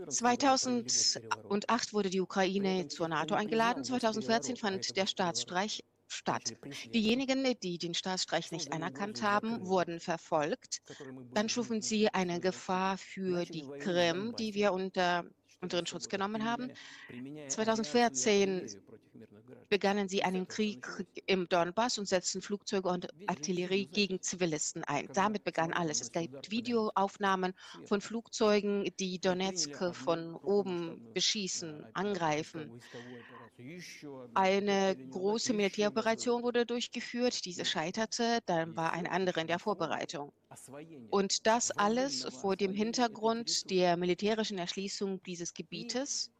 2008 0.07 1.93
wurde 1.93 2.09
die 2.09 2.21
Ukraine 2.21 2.87
zur 2.87 3.07
NATO 3.07 3.35
eingeladen. 3.35 3.83
2014 3.83 4.57
fand 4.57 4.95
der 4.97 5.05
Staatsstreich 5.05 5.83
statt. 6.11 6.53
Diejenigen, 6.93 7.43
die 7.61 7.77
den 7.77 7.93
Staatsstreich 7.93 8.51
nicht 8.51 8.73
anerkannt 8.73 9.21
haben, 9.21 9.65
wurden 9.65 9.99
verfolgt. 9.99 10.81
Dann 11.33 11.49
schufen 11.49 11.81
sie 11.81 12.13
eine 12.13 12.39
Gefahr 12.39 12.97
für 12.97 13.45
die 13.45 13.67
Krim, 13.79 14.35
die 14.37 14.53
wir 14.53 14.73
unter 14.73 15.25
unseren 15.61 15.85
Schutz 15.85 16.07
genommen 16.07 16.45
haben. 16.45 16.71
2014 17.47 18.67
begannen 19.69 20.09
sie 20.09 20.23
einen 20.23 20.47
Krieg 20.47 20.87
im 21.25 21.47
Donbass 21.47 21.97
und 21.97 22.07
setzten 22.07 22.41
Flugzeuge 22.41 22.89
und 22.89 23.07
Artillerie 23.27 23.85
gegen 23.85 24.21
Zivilisten 24.21 24.83
ein. 24.83 25.07
Damit 25.13 25.43
begann 25.43 25.73
alles. 25.73 26.01
Es 26.01 26.11
gibt 26.11 26.49
Videoaufnahmen 26.49 27.53
von 27.85 28.01
Flugzeugen, 28.01 28.89
die 28.99 29.19
Donetsk 29.19 29.95
von 29.95 30.35
oben 30.35 31.13
beschießen, 31.13 31.85
angreifen. 31.93 32.81
Eine 34.33 34.95
große 35.11 35.53
Militäroperation 35.53 36.43
wurde 36.43 36.65
durchgeführt, 36.65 37.45
diese 37.45 37.65
scheiterte, 37.65 38.39
dann 38.45 38.75
war 38.75 38.93
eine 38.93 39.11
andere 39.11 39.41
in 39.41 39.47
der 39.47 39.59
Vorbereitung. 39.59 40.31
Und 41.09 41.45
das 41.45 41.71
alles 41.71 42.23
vor 42.41 42.55
dem 42.55 42.73
Hintergrund 42.73 43.69
der 43.69 43.97
militärischen 43.97 44.57
Erschließung 44.57 45.21
dieses 45.23 45.53
Gebietes 45.53 46.31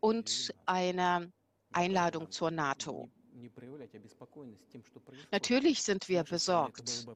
und 0.00 0.54
einer 0.66 1.26
Einladung 1.72 2.30
zur 2.30 2.50
NATO. 2.50 3.10
Natürlich 5.30 5.82
sind 5.82 6.08
wir 6.08 6.22
besorgt. 6.24 7.06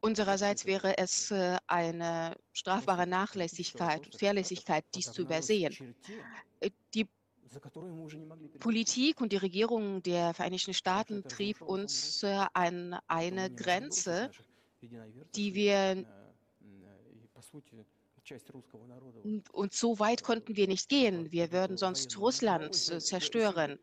Unsererseits 0.00 0.66
wäre 0.66 0.98
es 0.98 1.30
äh, 1.30 1.56
eine 1.66 2.36
strafbare 2.52 3.06
Nachlässigkeit 3.06 4.06
und 4.06 4.20
Fahrlässigkeit, 4.20 4.84
dies 4.94 5.10
zu 5.10 5.22
übersehen. 5.22 5.96
Äh, 6.60 6.70
die 6.94 7.08
Politik 8.60 9.20
und 9.20 9.32
die 9.32 9.36
Regierung 9.36 10.02
der 10.02 10.34
Vereinigten 10.34 10.74
Staaten 10.74 11.24
trieb 11.24 11.60
uns 11.60 12.24
an 12.24 12.98
eine 13.06 13.50
Grenze, 13.50 14.30
die 15.34 15.54
wir 15.54 16.04
und 19.52 19.74
so 19.74 19.98
weit 19.98 20.22
konnten 20.22 20.56
wir 20.56 20.66
nicht 20.66 20.88
gehen. 20.88 21.30
Wir 21.32 21.52
würden 21.52 21.76
sonst 21.76 22.18
Russland 22.18 22.74
zerstören. 22.74 23.78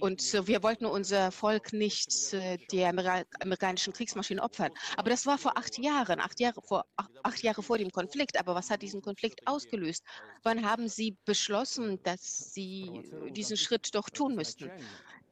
Und 0.00 0.20
wir 0.46 0.62
wollten 0.62 0.86
unser 0.86 1.30
Volk 1.30 1.72
nicht 1.72 2.32
äh, 2.32 2.58
der 2.72 2.88
amerikanischen 2.88 3.92
Kriegsmaschine 3.92 4.42
opfern. 4.42 4.72
Aber 4.96 5.10
das 5.10 5.26
war 5.26 5.38
vor 5.38 5.56
acht 5.56 5.78
Jahren, 5.78 6.20
acht 6.20 6.40
Jahre 6.40 6.60
vor, 6.62 6.84
acht 7.22 7.42
Jahre 7.42 7.62
vor 7.62 7.78
dem 7.78 7.90
Konflikt. 7.90 8.38
Aber 8.38 8.54
was 8.54 8.70
hat 8.70 8.82
diesen 8.82 9.02
Konflikt 9.02 9.46
ausgelöst? 9.46 10.04
Wann 10.42 10.68
haben 10.68 10.88
Sie 10.88 11.16
beschlossen, 11.24 12.02
dass 12.02 12.52
Sie 12.52 13.02
diesen 13.30 13.56
Schritt 13.56 13.94
doch 13.94 14.10
tun 14.10 14.34
müssten? 14.34 14.70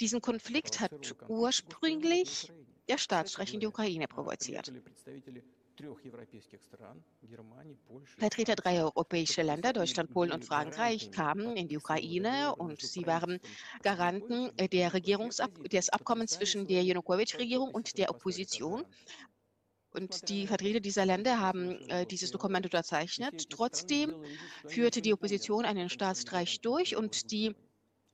Diesen 0.01 0.21
Konflikt 0.21 0.81
hat 0.81 1.15
ursprünglich 1.29 2.53
der 2.89 2.99
Staatsstreich 2.99 3.55
in 3.55 3.61
die 3.61 3.67
Ukraine 3.67 4.09
provoziert. 4.09 4.73
Vertreter 8.19 8.55
dreier 8.55 8.85
europäischer 8.85 9.43
Länder, 9.43 9.73
Deutschland, 9.73 10.11
Polen 10.11 10.33
und 10.33 10.45
Frankreich, 10.45 11.11
kamen 11.11 11.57
in 11.57 11.69
die 11.69 11.79
Ukraine 11.79 12.55
und 12.57 12.81
sie 12.81 13.07
waren 13.07 13.41
Garanten 13.83 14.51
der 14.57 14.95
Regierungsab 14.95 15.51
des 15.65 15.91
Abkommens 15.91 16.33
zwischen 16.33 16.67
der 16.67 16.83
Janukowitsch-Regierung 16.85 17.71
und 17.71 17.99
der 17.99 18.11
Opposition. 18.11 18.85
Und 19.91 20.29
die 20.29 20.47
Vertreter 20.47 20.81
dieser 20.81 21.07
Länder 21.07 21.41
haben 21.41 21.89
äh, 21.89 22.05
dieses 22.05 22.33
Dokument 22.33 22.67
unterzeichnet. 22.67 23.49
Trotzdem 23.49 24.13
führte 24.67 25.01
die 25.01 25.13
Opposition 25.13 25.65
einen 25.65 25.89
Staatsstreich 25.89 26.61
durch 26.61 26.97
und 26.97 27.31
die 27.31 27.55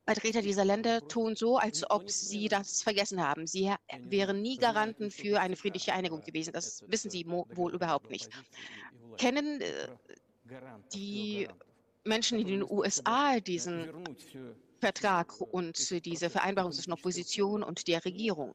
Vertreter 0.06 0.42
dieser 0.42 0.64
Länder 0.64 1.06
tun 1.06 1.36
so, 1.36 1.56
als 1.56 1.88
ob 1.88 2.10
sie 2.10 2.48
das 2.48 2.82
vergessen 2.82 3.22
haben. 3.26 3.46
Sie 3.46 3.72
wären 4.08 4.42
nie 4.42 4.56
Garanten 4.56 5.10
für 5.10 5.40
eine 5.40 5.56
friedliche 5.56 5.92
Einigung 5.92 6.20
gewesen. 6.22 6.52
Das 6.52 6.82
wissen 6.88 7.10
sie 7.10 7.26
wohl 7.26 7.74
überhaupt 7.74 8.10
nicht. 8.10 8.28
Kennen 9.18 9.60
äh, 9.60 9.88
die 10.94 11.48
Menschen 12.04 12.38
in 12.38 12.46
den 12.48 12.62
USA 12.62 13.38
diesen 13.40 13.88
Vertrag 14.80 15.40
und 15.40 16.04
diese 16.04 16.30
Vereinbarung 16.30 16.72
zwischen 16.72 16.92
Opposition 16.92 17.62
und 17.62 17.86
der 17.86 18.04
Regierung? 18.04 18.54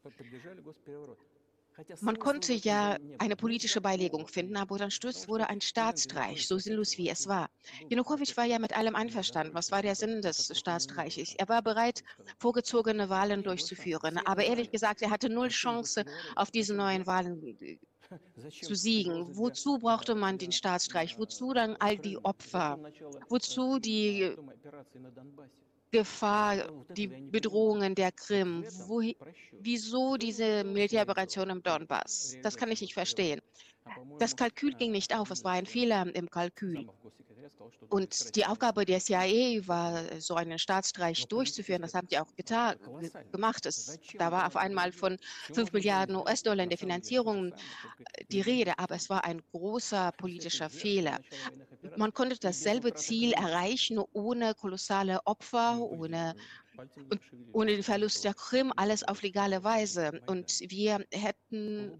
Man 2.01 2.19
konnte 2.19 2.53
ja 2.53 2.97
eine 3.17 3.35
politische 3.35 3.81
Beilegung 3.81 4.27
finden, 4.27 4.55
aber 4.55 4.77
dann 4.77 4.91
stürzt 4.91 5.27
wurde 5.27 5.49
ein 5.49 5.61
Staatsstreich, 5.61 6.47
so 6.47 6.57
sinnlos 6.57 6.97
wie 6.97 7.09
es 7.09 7.27
war. 7.27 7.49
Janukowitsch 7.89 8.37
war 8.37 8.45
ja 8.45 8.59
mit 8.59 8.75
allem 8.75 8.95
einverstanden. 8.95 9.53
Was 9.53 9.71
war 9.71 9.81
der 9.81 9.95
Sinn 9.95 10.21
des 10.21 10.57
Staatsstreiches? 10.57 11.35
Er 11.35 11.49
war 11.49 11.61
bereit, 11.61 12.03
vorgezogene 12.37 13.09
Wahlen 13.09 13.43
durchzuführen. 13.43 14.17
Aber 14.25 14.43
ehrlich 14.43 14.71
gesagt, 14.71 15.01
er 15.01 15.09
hatte 15.09 15.29
null 15.29 15.49
Chance, 15.49 16.05
auf 16.35 16.51
diese 16.51 16.73
neuen 16.75 17.05
Wahlen 17.07 17.57
äh, 17.61 17.77
zu 18.61 18.75
siegen. 18.75 19.35
Wozu 19.35 19.79
brauchte 19.79 20.15
man 20.15 20.37
den 20.37 20.51
Staatsstreich? 20.51 21.17
Wozu 21.17 21.53
dann 21.53 21.75
all 21.77 21.97
die 21.97 22.17
Opfer? 22.23 22.79
Wozu 23.27 23.79
die 23.79 24.35
Gefahr, 25.95 26.67
die 26.89 27.07
Bedrohungen 27.07 27.95
der 27.95 28.11
Krim. 28.11 28.65
Wo, 28.87 29.01
wieso 29.53 30.17
diese 30.17 30.65
Militäroperation 30.65 31.49
im 31.49 31.63
Donbass? 31.63 32.35
Das 32.43 32.57
kann 32.57 32.69
ich 32.69 32.81
nicht 32.81 32.93
verstehen. 32.93 33.39
Das 34.19 34.35
Kalkül 34.35 34.73
ging 34.73 34.91
nicht 34.91 35.15
auf, 35.15 35.31
es 35.31 35.45
war 35.45 35.53
ein 35.53 35.65
Fehler 35.65 36.05
im 36.13 36.29
Kalkül. 36.29 36.85
Und 37.89 38.35
die 38.35 38.45
Aufgabe 38.45 38.83
der 38.83 38.99
CIA 38.99 39.65
war, 39.67 40.19
so 40.19 40.35
einen 40.35 40.59
Staatsstreich 40.59 41.27
durchzuführen. 41.27 41.81
Das 41.81 41.93
haben 41.93 42.07
sie 42.09 42.17
auch 42.17 42.35
getan, 42.35 42.75
gemacht. 43.31 43.65
Es, 43.65 43.97
da 44.17 44.31
war 44.31 44.47
auf 44.47 44.57
einmal 44.57 44.91
von 44.91 45.17
5 45.53 45.71
Milliarden 45.71 46.15
US-Dollar 46.15 46.63
in 46.63 46.69
der 46.69 46.77
Finanzierung 46.77 47.53
die 48.31 48.41
Rede, 48.41 48.77
aber 48.79 48.95
es 48.95 49.09
war 49.09 49.23
ein 49.23 49.41
großer 49.51 50.11
politischer 50.17 50.69
Fehler. 50.69 51.19
Man 51.97 52.13
konnte 52.13 52.37
dasselbe 52.39 52.93
Ziel 52.93 53.33
erreichen 53.33 53.99
ohne 54.13 54.53
kolossale 54.55 55.19
Opfer, 55.25 55.79
ohne 55.79 56.35
ohne 57.51 57.71
den 57.71 57.83
Verlust 57.83 58.23
der 58.23 58.33
Krim, 58.33 58.73
alles 58.75 59.03
auf 59.03 59.21
legale 59.21 59.63
Weise. 59.63 60.21
Und 60.25 60.59
wir 60.69 61.05
hätten 61.11 61.97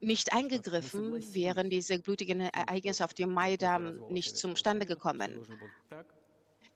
nicht 0.00 0.32
eingegriffen, 0.32 1.34
wären 1.34 1.70
diese 1.70 1.98
blutigen 1.98 2.40
Ereignisse 2.40 3.04
auf 3.04 3.14
dem 3.14 3.32
Maidan 3.32 4.00
nicht 4.08 4.36
zustande 4.36 4.86
gekommen. 4.86 5.46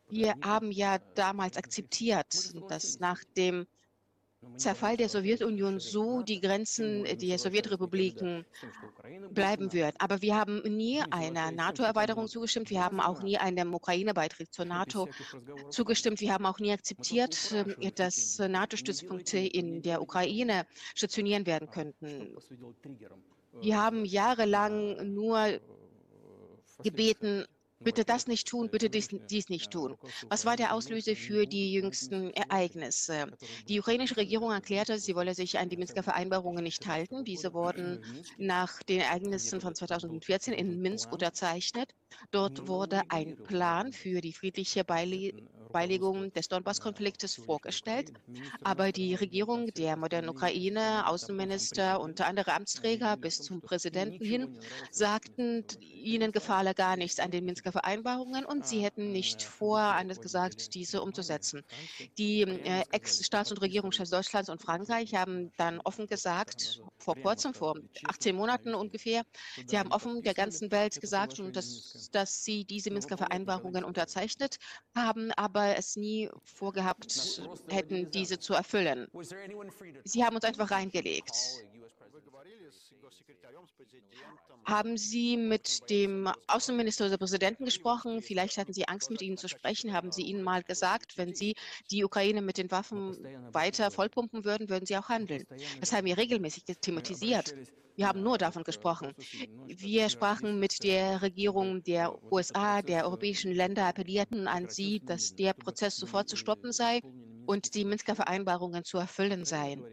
Wir 0.09 0.34
haben 0.42 0.70
ja 0.70 0.98
damals 1.14 1.57
akzeptiert, 1.57 2.52
dass 2.68 3.00
nach 3.00 3.24
dem 3.36 3.66
Zerfall 4.57 4.97
der 4.97 5.09
Sowjetunion 5.09 5.80
so 5.80 6.22
die 6.22 6.40
Grenzen 6.40 7.05
der 7.05 7.38
Sowjetrepubliken 7.38 8.45
bleiben 9.30 9.72
wird. 9.72 9.95
Aber 9.99 10.22
wir 10.22 10.36
haben 10.36 10.62
nie 10.62 11.01
einer 11.11 11.51
NATO-Erweiterung 11.51 12.28
zugestimmt. 12.28 12.70
Wir 12.70 12.84
haben 12.84 13.01
auch 13.01 13.22
nie 13.22 13.36
einem 13.38 13.74
Ukraine-Beitritt 13.74 14.53
zur 14.53 14.64
NATO 14.64 15.09
zugestimmt. 15.70 16.20
Wir 16.20 16.32
haben 16.32 16.47
auch 16.47 16.59
nie 16.61 16.72
akzeptiert, 16.72 17.55
dass 17.97 18.38
NATO-Stützpunkte 18.38 19.38
in 19.38 19.82
der 19.82 20.01
Ukraine 20.03 20.66
stationieren 20.95 21.47
werden 21.47 21.68
könnten. 21.70 22.36
Wir 23.61 23.80
haben 23.80 24.05
jahrelang 24.05 25.14
nur 25.14 25.61
gebeten, 26.82 27.45
bitte 27.85 28.05
das 28.05 28.26
nicht 28.26 28.49
tun, 28.49 28.70
bitte 28.70 28.91
dies, 28.91 29.09
dies, 29.30 29.49
nicht 29.49 29.70
tun. 29.70 29.97
Was 30.28 30.45
war 30.45 30.57
der 30.57 30.74
Auslöser 30.74 31.14
für 31.16 31.47
die 31.47 31.72
jüngsten 31.72 32.32
Ereignisse? 32.32 33.26
Die 33.68 33.78
ukrainische 33.78 34.16
Regierung 34.16 34.51
erklärte, 34.51 34.99
sie 34.99 35.14
wolle 35.14 35.35
sich 35.35 35.59
an 35.59 35.68
die 35.68 35.76
Minsker 35.76 36.03
Vereinbarungen 36.03 36.64
nicht 36.64 36.87
halten. 36.87 37.24
Diese 37.24 37.53
wurden 37.53 38.01
nach 38.39 38.82
den 38.82 39.01
Ereignissen 39.01 39.61
von 39.61 39.74
2014 39.74 40.55
in 40.55 40.80
Minsk 40.80 41.12
unterzeichnet. 41.12 41.91
Dort 42.30 42.66
wurde 42.66 43.03
ein 43.09 43.37
Plan 43.37 43.93
für 43.93 44.20
die 44.20 44.32
friedliche 44.32 44.85
Beile 44.85 45.32
Beilegung 45.74 46.32
des 46.32 46.47
Donbass-Konfliktes 46.47 47.35
vorgestellt. 47.35 48.12
Aber 48.62 48.93
die 48.93 49.16
Regierung 49.16 49.66
der 49.74 49.97
modernen 49.97 50.28
Ukraine, 50.28 51.09
Außenminister 51.09 52.01
und 52.01 52.20
andere 52.20 52.53
Amtsträger 52.55 53.16
bis 53.16 53.39
zum 53.39 53.61
Präsidenten 53.61 54.24
hin 54.24 54.57
sagten, 54.93 55.64
ihnen 55.80 56.30
gefalle 56.30 56.74
gar 56.74 56.97
nichts 56.97 57.18
an 57.18 57.32
den 57.32 57.45
Minsker 57.45 57.72
Vereinbarungen 57.75 58.45
und 58.45 58.64
sie 58.64 58.85
hätten 58.85 59.11
nicht 59.11 59.43
vor, 59.43 59.81
anders 59.81 60.20
gesagt, 60.20 60.75
diese 60.75 61.03
umzusetzen. 61.03 61.64
Die 62.18 62.43
äh, 62.43 62.85
Ex-Staats- 62.93 63.51
und 63.51 63.61
Regierungschefs 63.61 64.11
Deutschlands 64.11 64.49
und 64.49 64.62
Frankreich 64.62 65.14
haben 65.16 65.51
dann 65.57 65.81
offen 65.81 66.07
gesagt, 66.07 66.81
vor 66.99 67.16
kurzem, 67.16 67.53
vor 67.53 67.75
18 68.05 68.37
Monaten 68.37 68.75
ungefähr, 68.75 69.22
sie 69.66 69.77
haben 69.77 69.91
offen 69.91 70.22
der 70.22 70.35
ganzen 70.35 70.70
Welt 70.70 71.01
gesagt, 71.01 71.43
dass, 71.53 72.09
dass 72.12 72.45
sie 72.45 72.64
diese 72.64 72.93
Minsker 72.93 73.16
Vereinbarungen 73.16 73.83
unterzeichnet 73.83 74.59
haben, 74.95 75.33
aber 75.33 75.77
es 75.77 75.97
nie 75.97 76.31
vorgehabt 76.45 77.43
hätten, 77.68 78.09
diese 78.12 78.39
zu 78.39 78.55
erfüllen. 78.55 79.09
Sie 80.05 80.25
haben 80.25 80.37
uns 80.37 80.45
einfach 80.45 80.70
reingelegt. 80.70 81.64
Haben 84.65 84.97
Sie 84.97 85.37
mit 85.37 85.91
dem 85.91 86.31
Außenminister 86.47 87.07
oder 87.07 87.19
Präsidenten 87.19 87.65
gesprochen? 87.65 88.23
Vielleicht 88.23 88.57
hatten 88.59 88.73
Sie 88.73 88.87
Angst, 88.89 89.11
mit 89.11 89.23
Ihnen 89.23 89.37
zu 89.37 89.49
sprechen. 89.49 89.93
Haben 89.93 90.12
Sie 90.12 90.23
Ihnen 90.23 90.43
mal 90.43 90.62
gesagt, 90.62 91.17
wenn 91.17 91.35
Sie 91.35 91.55
die 91.91 92.05
Ukraine 92.05 92.43
mit 92.43 92.59
den 92.59 92.71
Waffen 92.71 93.17
weiter 93.53 93.91
vollpumpen 93.91 94.45
würden, 94.45 94.69
würden 94.69 94.87
Sie 94.87 94.97
auch 94.97 95.09
handeln? 95.09 95.45
Das 95.81 95.93
haben 95.93 96.07
wir 96.07 96.17
regelmäßig 96.17 96.65
thematisiert. 96.81 97.55
Wir 97.97 98.09
haben 98.09 98.23
nur 98.23 98.39
davon 98.39 98.65
gesprochen. 98.65 99.12
Wir 99.67 100.09
sprachen 100.09 100.59
mit 100.59 100.83
der 100.83 101.23
Regierung 101.23 101.83
der 101.85 102.12
USA, 102.33 102.83
der 102.83 103.05
europäischen 103.05 103.53
Länder, 103.53 103.87
appellierten 103.87 104.49
an 104.49 104.69
sie, 104.69 105.01
dass 105.01 105.35
der 105.37 105.53
Prozess 105.53 105.97
sofort 105.97 106.29
zu 106.29 106.37
stoppen 106.37 106.73
sei 106.73 107.01
und 107.47 107.75
die 107.75 107.85
Minsker 107.85 108.17
Vereinbarungen 108.17 108.85
zu 108.85 108.99
erfüllen 108.99 109.45
seien. 109.45 109.85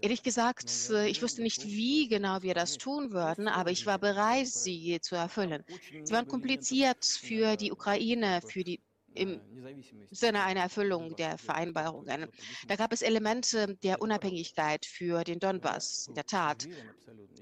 Ehrlich 0.00 0.22
gesagt, 0.22 0.90
ich 1.06 1.22
wusste 1.22 1.42
nicht, 1.42 1.64
wie 1.66 2.08
genau 2.08 2.42
wir 2.42 2.54
das 2.54 2.78
tun 2.78 3.12
würden, 3.12 3.48
aber 3.48 3.70
ich 3.70 3.86
war 3.86 3.98
bereit, 3.98 4.48
sie 4.48 4.98
zu 5.00 5.14
erfüllen. 5.14 5.64
Sie 6.04 6.12
waren 6.12 6.26
kompliziert 6.26 7.04
für 7.04 7.56
die 7.56 7.72
Ukraine, 7.72 8.40
für 8.46 8.64
die 8.64 8.80
im 9.14 9.40
Sinne 10.10 10.44
einer 10.44 10.60
Erfüllung 10.60 11.16
der 11.16 11.36
Vereinbarungen. 11.36 12.28
Da 12.68 12.76
gab 12.76 12.92
es 12.92 13.02
Elemente 13.02 13.76
der 13.82 14.00
Unabhängigkeit 14.00 14.86
für 14.86 15.24
den 15.24 15.40
Donbass, 15.40 16.06
in 16.08 16.14
der 16.14 16.26
Tat. 16.26 16.68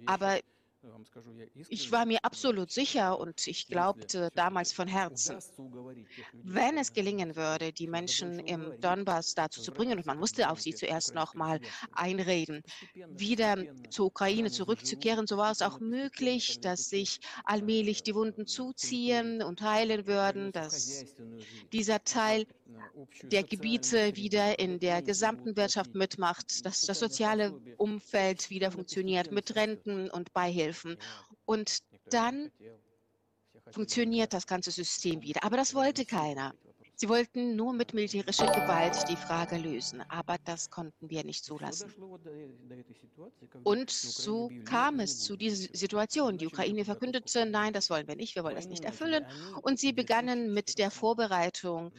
Aber 0.06 0.38
ich 1.68 1.90
war 1.90 2.06
mir 2.06 2.18
absolut 2.22 2.70
sicher 2.70 3.18
und 3.18 3.46
ich 3.46 3.66
glaubte 3.66 4.30
damals 4.34 4.72
von 4.72 4.86
Herzen, 4.86 5.38
wenn 6.32 6.78
es 6.78 6.92
gelingen 6.92 7.36
würde, 7.36 7.72
die 7.72 7.88
Menschen 7.88 8.38
im 8.38 8.80
Donbass 8.80 9.34
dazu 9.34 9.60
zu 9.60 9.72
bringen, 9.72 9.98
und 9.98 10.06
man 10.06 10.18
musste 10.18 10.50
auf 10.50 10.60
sie 10.60 10.74
zuerst 10.74 11.14
noch 11.14 11.34
mal 11.34 11.60
einreden, 11.92 12.62
wieder 13.08 13.56
zur 13.90 14.06
Ukraine 14.06 14.50
zurückzukehren, 14.50 15.26
so 15.26 15.36
war 15.36 15.50
es 15.50 15.62
auch 15.62 15.80
möglich, 15.80 16.60
dass 16.60 16.88
sich 16.88 17.18
allmählich 17.44 18.02
die 18.02 18.14
Wunden 18.14 18.46
zuziehen 18.46 19.42
und 19.42 19.62
heilen 19.62 20.06
würden, 20.06 20.52
dass 20.52 21.04
dieser 21.72 22.04
Teil 22.04 22.46
der 23.22 23.42
Gebiete 23.42 24.14
wieder 24.16 24.58
in 24.58 24.78
der 24.78 25.02
gesamten 25.02 25.56
Wirtschaft 25.56 25.94
mitmacht, 25.94 26.64
dass 26.64 26.82
das 26.82 26.98
soziale 26.98 27.58
Umfeld 27.78 28.50
wieder 28.50 28.70
funktioniert 28.70 29.32
mit 29.32 29.54
Renten 29.56 30.10
und 30.10 30.32
Beihilfen. 30.32 30.67
Und 31.44 31.78
dann 32.10 32.50
funktioniert 33.70 34.32
das 34.32 34.46
ganze 34.46 34.70
System 34.70 35.22
wieder. 35.22 35.44
Aber 35.44 35.56
das 35.56 35.74
wollte 35.74 36.04
keiner. 36.04 36.54
Sie 37.00 37.08
wollten 37.08 37.54
nur 37.54 37.72
mit 37.74 37.94
militärischer 37.94 38.46
Gewalt 38.46 39.08
die 39.08 39.14
Frage 39.14 39.56
lösen, 39.56 40.02
aber 40.08 40.36
das 40.44 40.68
konnten 40.68 41.08
wir 41.08 41.22
nicht 41.22 41.44
zulassen. 41.44 41.94
Und 43.62 43.90
so 43.90 44.50
kam 44.64 44.98
es 44.98 45.20
zu 45.20 45.36
dieser 45.36 45.68
Situation. 45.72 46.38
Die 46.38 46.48
Ukraine 46.48 46.84
verkündete, 46.84 47.46
nein, 47.46 47.72
das 47.72 47.88
wollen 47.88 48.08
wir 48.08 48.16
nicht, 48.16 48.34
wir 48.34 48.42
wollen 48.42 48.56
das 48.56 48.66
nicht 48.66 48.84
erfüllen. 48.84 49.24
Und 49.62 49.78
sie 49.78 49.92
begannen 49.92 50.52
mit 50.52 50.76
der 50.78 50.90
Vorbereitung 50.90 51.92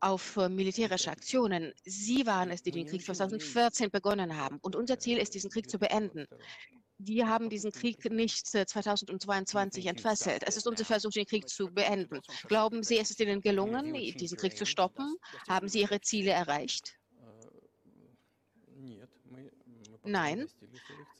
auf 0.00 0.36
äh, 0.36 0.48
militärische 0.48 1.10
Aktionen. 1.10 1.72
Sie 1.84 2.26
waren 2.26 2.50
es, 2.50 2.62
die 2.62 2.72
den 2.72 2.86
Krieg 2.86 3.04
2014 3.04 3.90
begonnen 3.90 4.36
haben. 4.36 4.58
Und 4.60 4.76
unser 4.76 4.98
Ziel 4.98 5.16
ist, 5.16 5.34
diesen 5.34 5.48
Krieg 5.48 5.70
zu 5.70 5.78
beenden. 5.78 6.26
Wir 7.04 7.28
haben 7.28 7.50
diesen 7.50 7.72
Krieg 7.72 8.10
nicht 8.10 8.46
2022 8.46 9.86
äh, 9.86 9.88
entfesselt. 9.88 10.44
Es 10.46 10.56
ist 10.56 10.66
unser 10.66 10.84
Versuch, 10.84 11.10
den 11.10 11.26
Krieg 11.26 11.48
zu 11.48 11.68
beenden. 11.68 12.20
Glauben 12.48 12.82
Sie, 12.82 12.98
es 12.98 13.10
ist 13.10 13.20
Ihnen 13.20 13.40
gelungen, 13.40 13.92
diesen 13.92 14.38
Krieg 14.38 14.56
zu 14.56 14.66
stoppen? 14.66 15.16
Haben 15.48 15.68
Sie 15.68 15.80
Ihre 15.80 16.00
Ziele 16.00 16.30
erreicht? 16.30 16.98
Nein, 20.04 20.48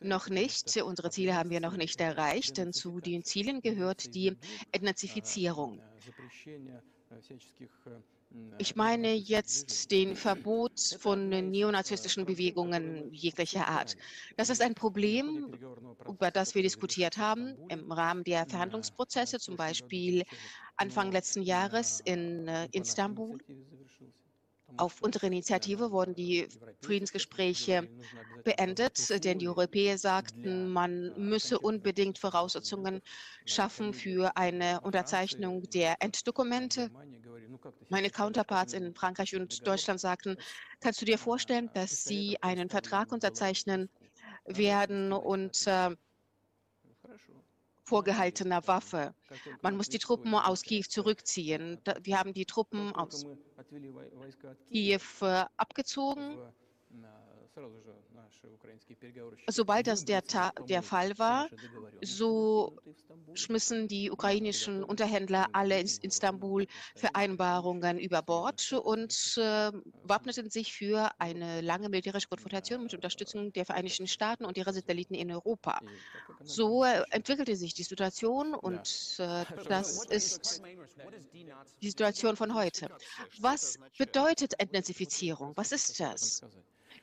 noch 0.01 0.28
nicht. 0.28 0.76
Unsere 0.78 1.11
Ziele 1.11 1.37
haben 1.37 1.51
wir 1.51 1.61
noch 1.61 1.76
nicht 1.76 2.01
erreicht, 2.01 2.57
denn 2.59 2.72
zu 2.72 3.01
den 3.01 3.22
Zielen 3.22 3.61
gehört 3.61 4.14
die 4.14 4.37
Entnazifizierung. 4.72 5.80
Ich 8.59 8.76
meine 8.76 9.12
jetzt 9.14 9.91
den 9.91 10.14
Verbot 10.14 10.78
von 10.99 11.28
neonazistischen 11.28 12.26
Bewegungen 12.26 13.12
jeglicher 13.12 13.66
Art. 13.66 13.97
Das 14.37 14.51
ist 14.51 14.62
ein 14.62 14.74
Problem, 14.74 15.53
über 16.07 16.30
das 16.30 16.55
wir 16.55 16.62
diskutiert 16.62 17.18
haben 17.18 17.57
im 17.68 17.91
Rahmen 17.91 18.24
der 18.24 18.47
Verhandlungsprozesse, 18.47 19.39
zum 19.39 19.57
Beispiel 19.57 20.22
Anfang 20.76 21.12
letzten 21.12 21.43
Jahres 21.43 22.01
in 22.05 22.47
äh, 22.49 22.68
Istanbul. 22.72 23.39
Auf 24.76 25.03
unsere 25.03 25.26
Initiative 25.26 25.91
wurden 25.91 26.14
die 26.14 26.49
Friedensgespräche 26.80 27.89
beendet, 28.45 29.24
denn 29.24 29.39
die 29.39 29.49
Europäer 29.49 29.99
sagten, 29.99 30.68
man 30.68 31.12
müsse 31.18 31.59
unbedingt 31.59 32.18
Voraussetzungen 32.18 33.01
schaffen 33.45 33.93
für 33.93 34.37
eine 34.37 34.80
Unterzeichnung 34.80 35.62
der 35.70 35.97
Enddokumente. 36.01 36.91
Meine 37.89 38.11
Counterparts 38.11 38.73
in 38.73 38.95
Frankreich 38.95 39.35
und 39.37 39.67
Deutschland 39.67 40.01
sagten, 40.01 40.37
kannst 40.81 41.01
du 41.01 41.05
dir 41.05 41.19
vorstellen, 41.19 41.71
dass 41.75 42.05
sie 42.05 42.37
einen 42.43 42.69
Vertrag 42.69 43.13
unterzeichnen 43.13 43.89
werden 44.45 45.13
und 45.13 45.67
äh, 45.67 45.95
vorgehaltener 47.85 48.67
Waffe. 48.67 49.15
Man 49.61 49.77
muss 49.77 49.89
die 49.89 49.99
Truppen 49.99 50.35
aus 50.35 50.63
Kiew 50.63 50.85
zurückziehen. 50.89 51.79
Wir 52.03 52.19
haben 52.19 52.33
die 52.33 52.47
Truppen 52.47 52.95
aus 52.95 53.27
Kiew. 54.71 55.01
Äh, 55.21 55.45
abgezogen 55.57 56.39
Sobald 59.49 59.87
das 59.87 60.05
der, 60.05 60.23
der 60.69 60.83
Fall 60.83 61.19
war, 61.19 61.49
so 62.03 62.77
schmissen 63.35 63.89
die 63.89 64.11
ukrainischen 64.11 64.83
Unterhändler 64.83 65.49
alle 65.53 65.79
in 65.79 65.87
Istanbul 65.87 66.67
Vereinbarungen 66.97 67.99
über 67.99 68.23
Bord 68.23 68.73
und 68.73 69.35
äh, 69.37 69.71
wappneten 70.03 70.51
sich 70.51 70.73
für 70.73 71.11
eine 71.19 71.61
lange 71.61 71.89
militärische 71.89 72.29
Konfrontation 72.29 72.83
mit 72.83 72.95
Unterstützung 72.95 73.53
der 73.53 73.67
Vereinigten 73.67 74.07
Staaten 74.07 74.45
und 74.45 74.57
ihrer 74.57 74.73
Satelliten 74.73 75.15
in 75.15 75.31
Europa. 75.31 75.81
So 76.43 76.85
äh, 76.85 77.03
entwickelte 77.11 77.57
sich 77.57 77.75
die 77.75 77.83
Situation 77.83 78.55
und 78.55 79.17
äh, 79.19 79.45
das 79.69 80.07
ist 80.07 80.63
die 81.83 81.89
Situation 81.89 82.37
von 82.37 82.55
heute. 82.55 82.89
Was 83.39 83.79
bedeutet 83.99 84.59
Entnazifizierung? 84.59 85.53
Was 85.57 85.73
ist 85.73 86.01
das? 86.01 86.43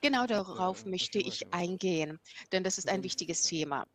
Genau 0.02 0.26
darauf 0.28 0.86
möchte 0.86 1.20
ich 1.20 1.54
eingehen, 1.54 2.20
denn 2.52 2.64
das 2.64 2.78
ist 2.78 2.90
ein 2.90 3.04
wichtiges 3.04 3.44
Thema. 3.44 3.86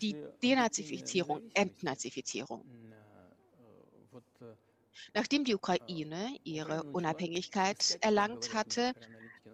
Die 0.00 0.18
Denazifizierung, 0.42 1.40
Entnazifizierung. 1.54 2.64
Nachdem 5.14 5.44
die 5.44 5.54
Ukraine 5.54 6.36
ihre 6.44 6.82
Unabhängigkeit 6.92 7.96
erlangt 8.00 8.52
hatte, 8.52 8.92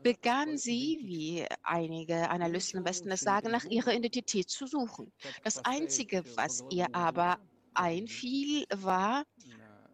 begann 0.03 0.57
sie, 0.59 0.99
wie 1.03 1.47
einige 1.63 2.31
Analysten 2.31 2.79
im 2.81 2.85
Westen 2.87 3.11
es 3.11 3.23
sagen, 3.23 3.51
nach 3.51 3.65
ihrer 3.69 3.95
Identität 3.95 4.49
zu 4.51 4.67
suchen. 4.67 5.13
Das 5.43 5.59
Einzige, 5.65 6.25
was 6.37 6.65
ihr 6.69 6.87
aber 6.93 7.37
einfiel, 7.75 8.65
war, 8.75 9.25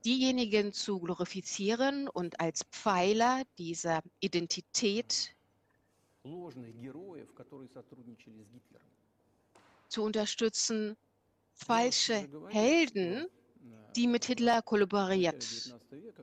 diejenigen 0.05 0.73
zu 0.73 1.01
glorifizieren 1.01 2.09
und 2.09 2.41
als 2.41 2.65
Pfeiler 2.73 3.43
dieser 3.59 4.03
Identität 4.21 5.35
zu 9.89 10.03
unterstützen, 10.03 10.97
falsche 11.53 12.29
Helden, 12.49 13.27
die 13.95 14.07
mit 14.07 14.25
Hitler 14.25 14.63
kollaboriert 14.63 15.75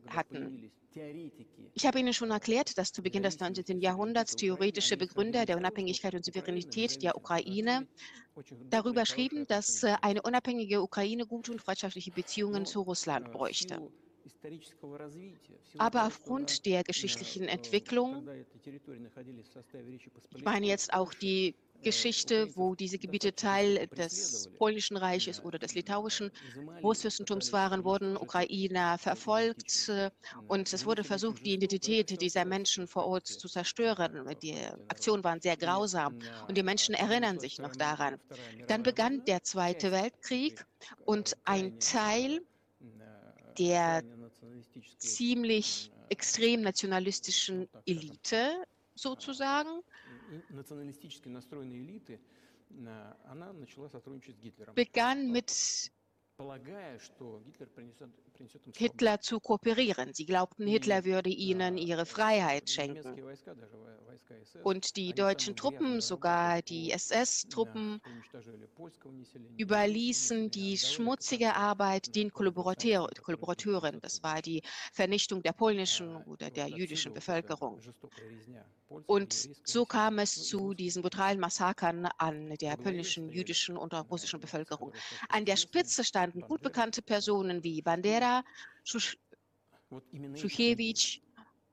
hatten. 0.08 0.72
Ich 1.76 1.86
habe 1.86 2.00
Ihnen 2.00 2.14
schon 2.14 2.32
erklärt, 2.32 2.78
dass 2.78 2.92
zu 2.92 3.04
Beginn 3.04 3.22
des 3.22 3.40
19. 3.40 3.80
Jahrhunderts 3.80 4.36
theoretische 4.36 4.98
Begründer 4.98 5.46
der 5.46 5.58
Unabhängigkeit 5.58 6.16
und 6.16 6.26
Souveränität 6.26 7.04
der 7.04 7.16
Ukraine 7.16 7.88
darüber 8.70 9.06
schrieben, 9.06 9.46
dass 9.46 9.84
äh, 9.84 9.96
eine 10.02 10.22
unabhängige 10.24 10.82
Ukraine 10.82 11.28
gute 11.28 11.52
und 11.52 11.62
freundschaftliche 11.62 12.12
Beziehungen 12.12 12.66
zu 12.66 12.82
Russland 12.82 13.32
bräuchte. 13.32 13.80
Aber 15.78 16.06
aufgrund 16.06 16.66
der 16.66 16.84
geschichtlichen 16.84 17.48
Entwicklung, 17.48 18.28
ich 20.36 20.44
meine 20.44 20.68
jetzt 20.68 20.94
auch 20.94 21.14
die 21.14 21.56
Geschichte, 21.82 22.56
wo 22.56 22.76
diese 22.76 22.98
Gebiete 22.98 23.34
Teil 23.34 23.88
des 23.88 24.50
polnischen 24.58 24.98
Reiches 24.98 25.42
oder 25.44 25.58
des 25.58 25.76
litauischen 25.76 26.32
Großfürstentums 26.82 27.54
waren, 27.54 27.84
wurden 27.84 28.18
Ukrainer 28.18 28.98
verfolgt 28.98 29.88
äh, 29.90 30.12
und 30.48 30.72
es 30.74 30.86
wurde 30.86 31.04
versucht, 31.04 31.46
die 31.46 31.54
Identität 31.54 32.22
dieser 32.22 32.46
Menschen 32.46 32.88
vor 32.88 33.06
Ort 33.06 33.28
zu 33.28 33.48
zerstören. 33.48 34.28
Die 34.42 34.56
Aktionen 34.90 35.24
waren 35.24 35.40
sehr 35.40 35.56
grausam 35.56 36.20
und 36.48 36.58
die 36.58 36.64
Menschen 36.64 36.96
erinnern 36.96 37.40
sich 37.40 37.60
noch 37.60 37.76
daran. 37.76 38.20
Dann 38.68 38.84
begann 38.84 39.24
der 39.26 39.44
Zweite 39.44 39.92
Weltkrieg 39.92 40.66
und 41.06 41.38
ein 41.46 41.80
Teil 41.80 42.42
der 43.58 44.04
ziemlich 44.98 45.92
extrem 46.10 46.62
nationalistischen 46.62 47.70
Elite 47.86 48.64
sozusagen. 48.96 49.82
Begann 54.76 55.32
mit 55.32 55.92
Hitler 58.76 59.20
zu 59.22 59.40
kooperieren. 59.40 60.14
Sie 60.14 60.26
glaubten, 60.26 60.66
Hitler 60.68 61.04
würde 61.06 61.30
ihnen 61.30 61.78
ihre 61.78 62.06
Freiheit 62.08 62.70
schenken. 62.70 63.22
Und 64.62 64.96
die 64.96 65.14
deutschen 65.14 65.56
Truppen, 65.56 66.02
sogar 66.02 66.62
die 66.62 66.92
SS-Truppen, 66.92 68.00
überließen 69.58 70.50
die 70.50 70.78
schmutzige 70.78 71.56
Arbeit 71.56 72.16
den 72.16 72.32
Kollaborateuren. 72.32 74.00
Das 74.02 74.24
war 74.24 74.42
die 74.42 74.62
Vernichtung 74.94 75.44
der 75.44 75.54
polnischen 75.54 76.16
oder 76.18 76.50
der 76.50 76.68
jüdischen 76.68 77.14
Bevölkerung. 77.14 77.80
Und 79.06 79.50
so 79.64 79.86
kam 79.86 80.20
es 80.20 80.48
zu 80.48 80.74
diesen 80.74 81.04
brutalen 81.04 81.40
Massakern 81.40 82.08
an 82.18 82.56
der 82.60 82.76
polnischen, 82.76 83.30
jüdischen 83.30 83.78
und 83.78 83.94
auch 83.94 84.10
russischen 84.10 84.40
Bevölkerung. 84.40 84.94
An 85.30 85.46
der 85.46 85.58
Spitze 85.58 86.04
standen 86.04 86.42
gut 86.42 86.62
bekannte 86.62 87.02
Personen 87.02 87.64
wie 87.64 87.82
Bandera, 87.82 88.44
Schuchewitsch. 88.84 89.20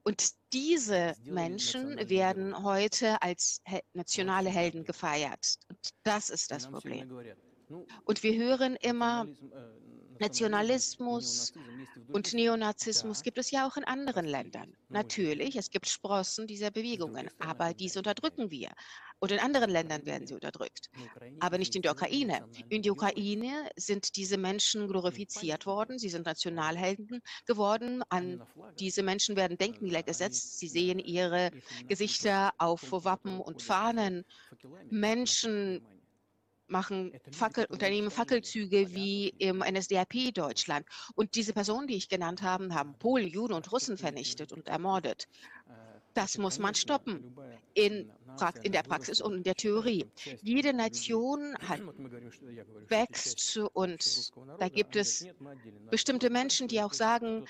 Und 0.05 0.31
diese 0.53 1.17
Menschen 1.25 2.09
werden 2.09 2.63
heute 2.63 3.21
als 3.23 3.61
nationale 3.93 4.51
Helden 4.51 4.85
gefeiert. 4.85 5.57
Und 5.69 5.91
das 6.05 6.31
ist 6.31 6.51
das 6.51 6.71
Problem. 6.71 7.11
Und 8.05 8.23
wir 8.23 8.37
hören 8.37 8.77
immer, 8.77 9.27
Nationalismus 10.19 11.53
und 12.09 12.33
Neonazismus 12.33 13.23
gibt 13.23 13.39
es 13.39 13.51
ja 13.51 13.67
auch 13.67 13.77
in 13.77 13.85
anderen 13.85 14.27
Ländern. 14.27 14.73
Natürlich, 14.89 15.57
es 15.57 15.71
gibt 15.71 15.89
Sprossen 15.89 16.47
dieser 16.47 16.71
Bewegungen, 16.71 17.31
aber 17.39 17.75
diese 17.75 18.01
unterdrücken 18.01 18.51
wir. 18.51 18.71
Und 19.19 19.33
in 19.33 19.39
anderen 19.39 19.71
Ländern 19.71 20.05
werden 20.05 20.27
sie 20.27 20.35
unterdrückt, 20.35 20.91
aber 21.41 21.57
nicht 21.57 21.75
in 21.75 21.83
der 21.83 21.93
Ukraine. 21.93 22.47
In 22.69 22.83
der 22.83 22.93
Ukraine 22.93 23.71
sind 23.77 24.15
diese 24.17 24.37
Menschen 24.37 24.89
glorifiziert 24.89 25.65
worden, 25.65 25.99
sie 25.99 26.11
sind 26.11 26.27
Nationalhelden 26.27 27.23
geworden. 27.47 28.03
An 28.11 28.43
diese 28.79 29.03
Menschen 29.03 29.37
werden 29.37 29.57
Denkmäler 29.57 30.03
gesetzt. 30.03 30.59
Sie 30.59 30.69
sehen 30.69 30.99
ihre 30.99 31.51
Gesichter 31.89 32.53
auf 32.59 32.93
Wappen 32.93 33.41
und 33.41 33.63
Fahnen. 33.63 34.25
Menschen 34.91 35.81
machen 36.69 37.13
Fackel, 37.31 37.67
unternehmen 37.67 38.11
Fackelzüge 38.11 38.95
wie 38.95 39.29
im 39.39 39.59
NSDAP 39.59 40.35
Deutschland. 40.35 40.87
Und 41.15 41.35
diese 41.35 41.53
Personen, 41.53 41.87
die 41.87 41.97
ich 41.97 42.09
genannt 42.09 42.43
habe, 42.43 42.75
haben 42.75 42.99
Polen, 42.99 43.29
Juden 43.29 43.55
und 43.55 43.71
Russen 43.73 43.97
vernichtet 43.97 44.53
und 44.53 44.69
ermordet. 44.69 45.29
Das 46.17 46.39
muss 46.39 46.59
man 46.59 46.75
stoppen 46.75 47.37
in, 47.75 48.11
in, 48.63 48.73
der 48.73 48.83
Praxis 48.83 49.21
und 49.21 49.35
in 49.35 49.43
der 49.43 49.55
Theorie. 49.55 50.07
Jede 50.41 50.73
Nation 50.73 51.55
hat, 51.59 51.83
wächst 52.89 53.59
und 53.75 54.33
da 54.59 54.71
gibt 54.71 54.97
es 54.97 55.27
bestimmte 55.91 56.31
Menschen, 56.31 56.69
die 56.69 56.81
auch 56.81 56.95
sagen, 56.95 57.45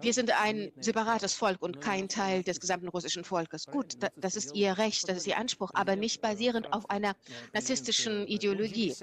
wir 0.00 0.12
sind 0.12 0.30
ein 0.40 0.70
separates 0.78 1.34
Volk 1.34 1.60
und 1.60 1.80
kein 1.80 2.08
Teil 2.08 2.44
des 2.44 2.60
gesamten 2.60 2.86
russischen 2.86 3.24
Volkes. 3.24 3.66
Gut, 3.66 3.96
das 4.16 4.36
ist 4.36 4.54
ihr 4.54 4.78
Recht, 4.78 5.08
das 5.08 5.16
ist 5.18 5.26
ihr 5.26 5.36
Anspruch, 5.36 5.72
aber 5.74 5.96
nicht 5.96 6.20
basierend 6.22 6.72
auf 6.72 6.88
einer 6.88 7.16
narzisstischen 7.52 8.28
Ideologie. 8.28 8.94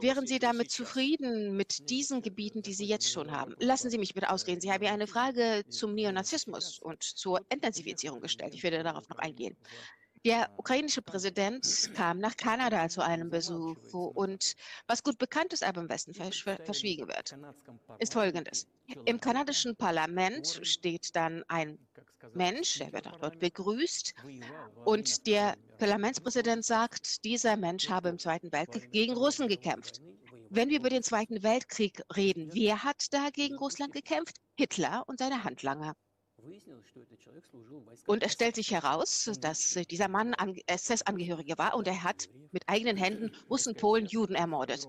Wären 0.00 0.26
Sie 0.26 0.38
damit 0.38 0.70
zufrieden 0.70 1.56
mit 1.56 1.88
diesen 1.90 2.22
Gebieten, 2.22 2.62
die 2.62 2.74
Sie 2.74 2.86
jetzt 2.86 3.10
schon 3.10 3.30
haben? 3.30 3.54
Lassen 3.58 3.90
Sie 3.90 3.98
mich 3.98 4.14
bitte 4.14 4.30
ausreden. 4.30 4.60
Sie 4.60 4.72
haben 4.72 4.82
ja 4.82 4.92
eine 4.92 5.06
Frage 5.06 5.64
zum 5.68 5.94
Neonazismus 5.94 6.78
und 6.78 7.02
zur 7.02 7.40
Entnazifizierung 7.48 8.20
gestellt. 8.20 8.54
Ich 8.54 8.62
werde 8.62 8.82
darauf 8.82 9.08
noch 9.08 9.18
eingehen. 9.18 9.56
Der 10.24 10.50
ukrainische 10.56 11.02
Präsident 11.02 11.90
kam 11.94 12.18
nach 12.18 12.36
Kanada 12.36 12.88
zu 12.88 13.00
einem 13.02 13.28
Besuch 13.28 13.92
und 13.92 14.54
was 14.86 15.02
gut 15.02 15.18
bekannt 15.18 15.52
ist, 15.52 15.64
aber 15.64 15.80
im 15.80 15.88
Westen 15.88 16.14
verschwiegen 16.14 17.08
wird, 17.08 17.36
ist 17.98 18.12
Folgendes. 18.12 18.68
Im 19.04 19.20
kanadischen 19.20 19.74
Parlament 19.74 20.60
steht 20.62 21.16
dann 21.16 21.42
ein 21.48 21.76
Mensch, 22.34 22.78
der 22.78 22.92
wird 22.92 23.06
auch 23.06 23.18
dort 23.18 23.38
begrüßt 23.38 24.14
und 24.84 25.26
der 25.26 25.56
Parlamentspräsident 25.78 26.64
sagt, 26.64 27.24
dieser 27.24 27.56
Mensch 27.56 27.88
habe 27.88 28.08
im 28.08 28.18
Zweiten 28.18 28.52
Weltkrieg 28.52 28.90
gegen 28.92 29.14
Russen 29.14 29.48
gekämpft. 29.48 30.00
Wenn 30.50 30.68
wir 30.68 30.78
über 30.78 30.90
den 30.90 31.02
Zweiten 31.02 31.42
Weltkrieg 31.42 32.02
reden, 32.14 32.50
wer 32.52 32.84
hat 32.84 33.12
da 33.12 33.30
gegen 33.30 33.56
Russland 33.56 33.92
gekämpft? 33.94 34.36
Hitler 34.54 35.04
und 35.06 35.18
seine 35.18 35.44
Handlanger. 35.44 35.94
Und 38.06 38.22
es 38.22 38.32
stellt 38.32 38.56
sich 38.56 38.70
heraus, 38.72 39.30
dass 39.40 39.78
dieser 39.88 40.08
Mann 40.08 40.34
SS-Angehöriger 40.66 41.56
war 41.56 41.74
und 41.74 41.86
er 41.86 42.02
hat 42.02 42.28
mit 42.50 42.68
eigenen 42.68 42.96
Händen 42.96 43.34
Russen, 43.48 43.74
Polen, 43.74 44.06
Juden 44.06 44.34
ermordet. 44.34 44.88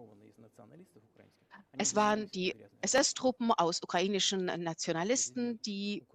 Es 1.78 1.96
waren 1.96 2.28
die 2.32 2.56
SS-Truppen 2.82 3.52
aus 3.52 3.82
ukrainischen 3.82 4.46
Nationalisten, 4.46 5.62
die 5.62 6.06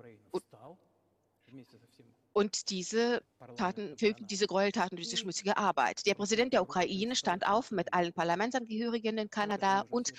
Und 2.32 2.70
diese 2.70 3.22
Taten, 3.56 3.96
diese 4.28 4.46
Gräueltaten, 4.46 4.96
diese 4.96 5.16
schmutzige 5.16 5.56
Arbeit. 5.56 6.06
Der 6.06 6.14
Präsident 6.14 6.52
der 6.52 6.62
Ukraine 6.62 7.16
stand 7.16 7.46
auf 7.46 7.70
mit 7.72 7.92
allen 7.92 8.12
Parlamentsangehörigen 8.12 9.18
in 9.18 9.30
Kanada 9.30 9.84
und 9.90 10.12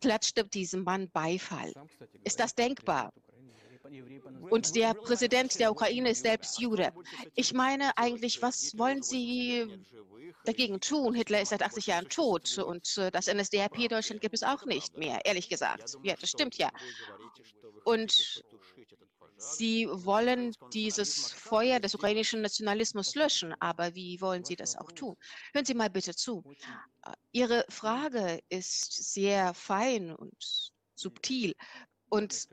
klatschte 0.00 0.44
diesem 0.44 0.82
Mann 0.82 1.08
Beifall. 1.10 1.72
Ist 2.24 2.40
das 2.40 2.54
denkbar? 2.54 3.12
Und 4.50 4.74
der 4.74 4.94
Präsident 4.94 5.58
der 5.58 5.70
Ukraine 5.70 6.10
ist 6.10 6.22
selbst 6.22 6.58
Jude. 6.58 6.92
Ich 7.34 7.52
meine 7.52 7.96
eigentlich, 7.96 8.42
was 8.42 8.76
wollen 8.78 9.02
Sie 9.02 9.66
dagegen 10.44 10.80
tun? 10.80 11.14
Hitler 11.14 11.42
ist 11.42 11.50
seit 11.50 11.62
80 11.62 11.86
Jahren 11.86 12.08
tot 12.08 12.58
und 12.58 12.98
äh, 12.98 13.10
das 13.10 13.32
NSDAP 13.32 13.88
Deutschland 13.88 14.20
gibt 14.20 14.34
es 14.34 14.42
auch 14.42 14.64
nicht 14.66 14.96
mehr, 14.96 15.24
ehrlich 15.24 15.48
gesagt. 15.48 15.96
Ja, 16.02 16.16
das 16.16 16.30
stimmt 16.30 16.56
ja. 16.56 16.70
Und 17.84 18.42
Sie 19.42 19.88
wollen 19.90 20.54
dieses 20.72 21.32
Feuer 21.32 21.80
des 21.80 21.94
ukrainischen 21.94 22.42
Nationalismus 22.42 23.14
löschen, 23.14 23.54
aber 23.60 23.94
wie 23.94 24.20
wollen 24.20 24.44
Sie 24.44 24.56
das 24.56 24.76
auch 24.76 24.92
tun? 24.92 25.16
Hören 25.52 25.64
Sie 25.64 25.74
mal 25.74 25.90
bitte 25.90 26.14
zu. 26.14 26.44
Äh, 27.04 27.12
Ihre 27.32 27.64
Frage 27.68 28.40
ist 28.48 29.12
sehr 29.12 29.52
fein 29.54 30.14
und 30.14 30.72
subtil. 30.94 31.54
Und 32.08 32.48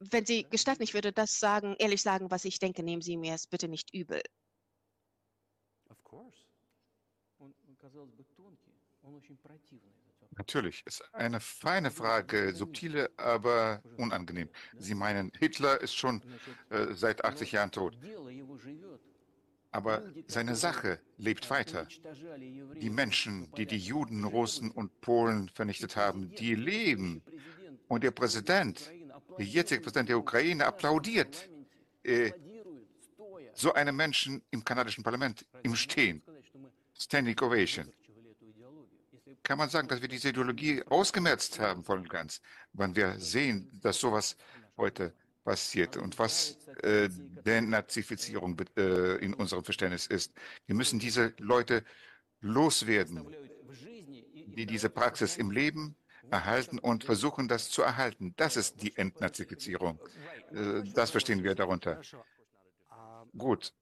wenn 0.00 0.26
Sie 0.26 0.44
gestatten, 0.44 0.82
ich 0.82 0.94
würde 0.94 1.12
das 1.12 1.38
sagen, 1.38 1.76
ehrlich 1.78 2.02
sagen, 2.02 2.30
was 2.30 2.44
ich 2.44 2.58
denke, 2.58 2.82
nehmen 2.82 3.02
Sie 3.02 3.16
mir 3.16 3.34
es 3.34 3.46
bitte 3.46 3.68
nicht 3.68 3.94
übel. 3.94 4.22
Natürlich, 10.36 10.82
ist 10.86 11.02
eine 11.12 11.40
feine 11.40 11.90
Frage, 11.90 12.54
subtile, 12.54 13.10
aber 13.16 13.82
unangenehm. 13.96 14.48
Sie 14.78 14.94
meinen, 14.94 15.32
Hitler 15.38 15.80
ist 15.80 15.94
schon 15.94 16.22
äh, 16.70 16.94
seit 16.94 17.24
80 17.24 17.52
Jahren 17.52 17.70
tot. 17.70 17.98
Aber 19.72 20.02
seine 20.26 20.56
Sache 20.56 21.00
lebt 21.16 21.48
weiter. 21.50 21.86
Die 22.80 22.90
Menschen, 22.90 23.52
die 23.56 23.66
die 23.66 23.78
Juden, 23.78 24.24
Russen 24.24 24.70
und 24.70 25.00
Polen 25.00 25.48
vernichtet 25.48 25.96
haben, 25.96 26.34
die 26.34 26.54
leben. 26.54 27.22
Und 27.88 28.02
der 28.02 28.10
Präsident, 28.10 28.90
der 29.38 29.46
jetzige 29.46 29.80
Präsident 29.80 30.08
der 30.08 30.18
Ukraine, 30.18 30.66
applaudiert 30.66 31.48
äh, 32.02 32.32
so 33.54 33.72
einem 33.74 33.96
Menschen 33.96 34.42
im 34.50 34.64
kanadischen 34.64 35.04
Parlament 35.04 35.44
im 35.62 35.76
Stehen. 35.76 36.22
Standing 36.98 37.38
Ovation. 37.40 37.92
Kann 39.50 39.58
man 39.58 39.68
sagen, 39.68 39.88
dass 39.88 40.00
wir 40.00 40.06
diese 40.06 40.28
Ideologie 40.28 40.80
ausgemerzt 40.84 41.58
haben 41.58 41.82
voll 41.82 41.98
und 41.98 42.08
ganz, 42.08 42.40
wenn 42.72 42.94
wir 42.94 43.18
sehen, 43.18 43.68
dass 43.82 43.98
sowas 43.98 44.36
heute 44.76 45.12
passiert 45.42 45.96
und 45.96 46.16
was 46.20 46.56
äh, 46.84 47.08
Denazifizierung 47.44 48.56
äh, 48.76 49.16
in 49.16 49.34
unserem 49.34 49.64
Verständnis 49.64 50.06
ist. 50.06 50.32
Wir 50.66 50.76
müssen 50.76 51.00
diese 51.00 51.34
Leute 51.38 51.84
loswerden, 52.40 53.26
die 54.56 54.66
diese 54.66 54.88
Praxis 54.88 55.36
im 55.36 55.50
Leben 55.50 55.96
erhalten 56.30 56.78
und 56.78 57.02
versuchen, 57.02 57.48
das 57.48 57.70
zu 57.70 57.82
erhalten. 57.82 58.32
Das 58.36 58.56
ist 58.56 58.80
die 58.80 58.96
Entnazifizierung. 58.96 59.98
Äh, 60.52 60.84
das 60.94 61.10
verstehen 61.10 61.42
wir 61.42 61.56
darunter. 61.56 62.00
Gut. 63.36 63.74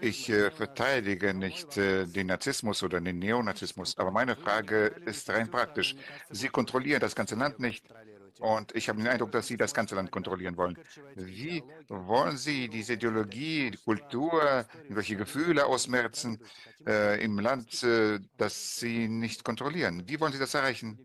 Ich 0.00 0.28
äh, 0.28 0.50
verteidige 0.50 1.34
nicht 1.34 1.76
äh, 1.76 2.06
den 2.06 2.28
Nazismus 2.28 2.82
oder 2.82 3.00
den 3.00 3.18
Neonazismus, 3.18 3.96
aber 3.96 4.10
meine 4.10 4.36
Frage 4.36 4.86
ist 5.06 5.28
rein 5.30 5.50
praktisch. 5.50 5.96
Sie 6.30 6.48
kontrollieren 6.48 7.00
das 7.00 7.14
ganze 7.14 7.34
Land 7.36 7.58
nicht 7.60 7.84
und 8.40 8.74
ich 8.74 8.88
habe 8.88 8.98
den 8.98 9.08
Eindruck, 9.08 9.32
dass 9.32 9.46
Sie 9.46 9.56
das 9.56 9.74
ganze 9.74 9.94
Land 9.94 10.10
kontrollieren 10.10 10.56
wollen. 10.56 10.78
Wie 11.14 11.62
wollen 11.88 12.36
Sie 12.36 12.68
diese 12.68 12.94
Ideologie, 12.94 13.70
die 13.72 13.78
Kultur, 13.78 14.66
welche 14.88 15.16
Gefühle 15.16 15.66
ausmerzen 15.66 16.38
äh, 16.86 17.22
im 17.22 17.38
Land, 17.38 17.82
äh, 17.82 18.20
das 18.36 18.76
Sie 18.76 19.08
nicht 19.08 19.44
kontrollieren? 19.44 20.04
Wie 20.06 20.20
wollen 20.20 20.32
Sie 20.32 20.38
das 20.38 20.54
erreichen? 20.54 21.04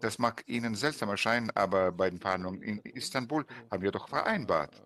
Das 0.00 0.18
mag 0.18 0.44
Ihnen 0.46 0.74
seltsam 0.74 1.08
erscheinen, 1.08 1.50
aber 1.54 1.92
bei 1.92 2.10
den 2.10 2.20
Verhandlungen 2.20 2.62
in 2.62 2.78
Istanbul 2.80 3.46
haben 3.70 3.82
wir 3.82 3.92
doch 3.92 4.08
vereinbart. 4.08 4.82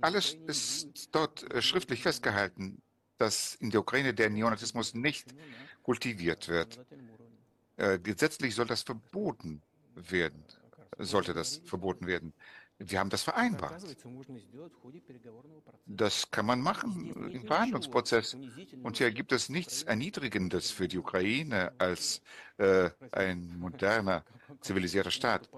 Alles 0.00 0.36
ist 0.46 1.08
dort 1.12 1.50
äh, 1.52 1.62
schriftlich 1.62 2.02
festgehalten, 2.02 2.82
dass 3.18 3.54
in 3.56 3.70
der 3.70 3.80
Ukraine 3.80 4.12
der 4.12 4.30
Neonazismus 4.30 4.94
nicht 4.94 5.34
kultiviert 5.82 6.48
wird. 6.48 6.78
Äh, 7.76 7.98
gesetzlich 7.98 8.54
soll 8.54 8.66
das 8.66 8.82
verboten 8.82 9.62
werden, 9.94 10.44
sollte 10.98 11.34
das 11.34 11.60
verboten 11.64 12.06
werden. 12.06 12.32
Wir 12.78 12.98
haben 12.98 13.10
das 13.10 13.22
vereinbart. 13.22 13.82
Das 15.86 16.30
kann 16.30 16.46
man 16.46 16.60
machen 16.60 17.30
im 17.30 17.46
Verhandlungsprozess. 17.46 18.36
Und 18.82 18.98
hier 18.98 19.10
gibt 19.12 19.32
es 19.32 19.48
nichts 19.48 19.82
Erniedrigendes 19.82 20.70
für 20.70 20.86
die 20.86 20.98
Ukraine 20.98 21.72
als 21.78 22.20
äh, 22.58 22.90
ein 23.12 23.58
moderner, 23.58 24.24
zivilisierter 24.60 25.10
Staat. 25.10 25.48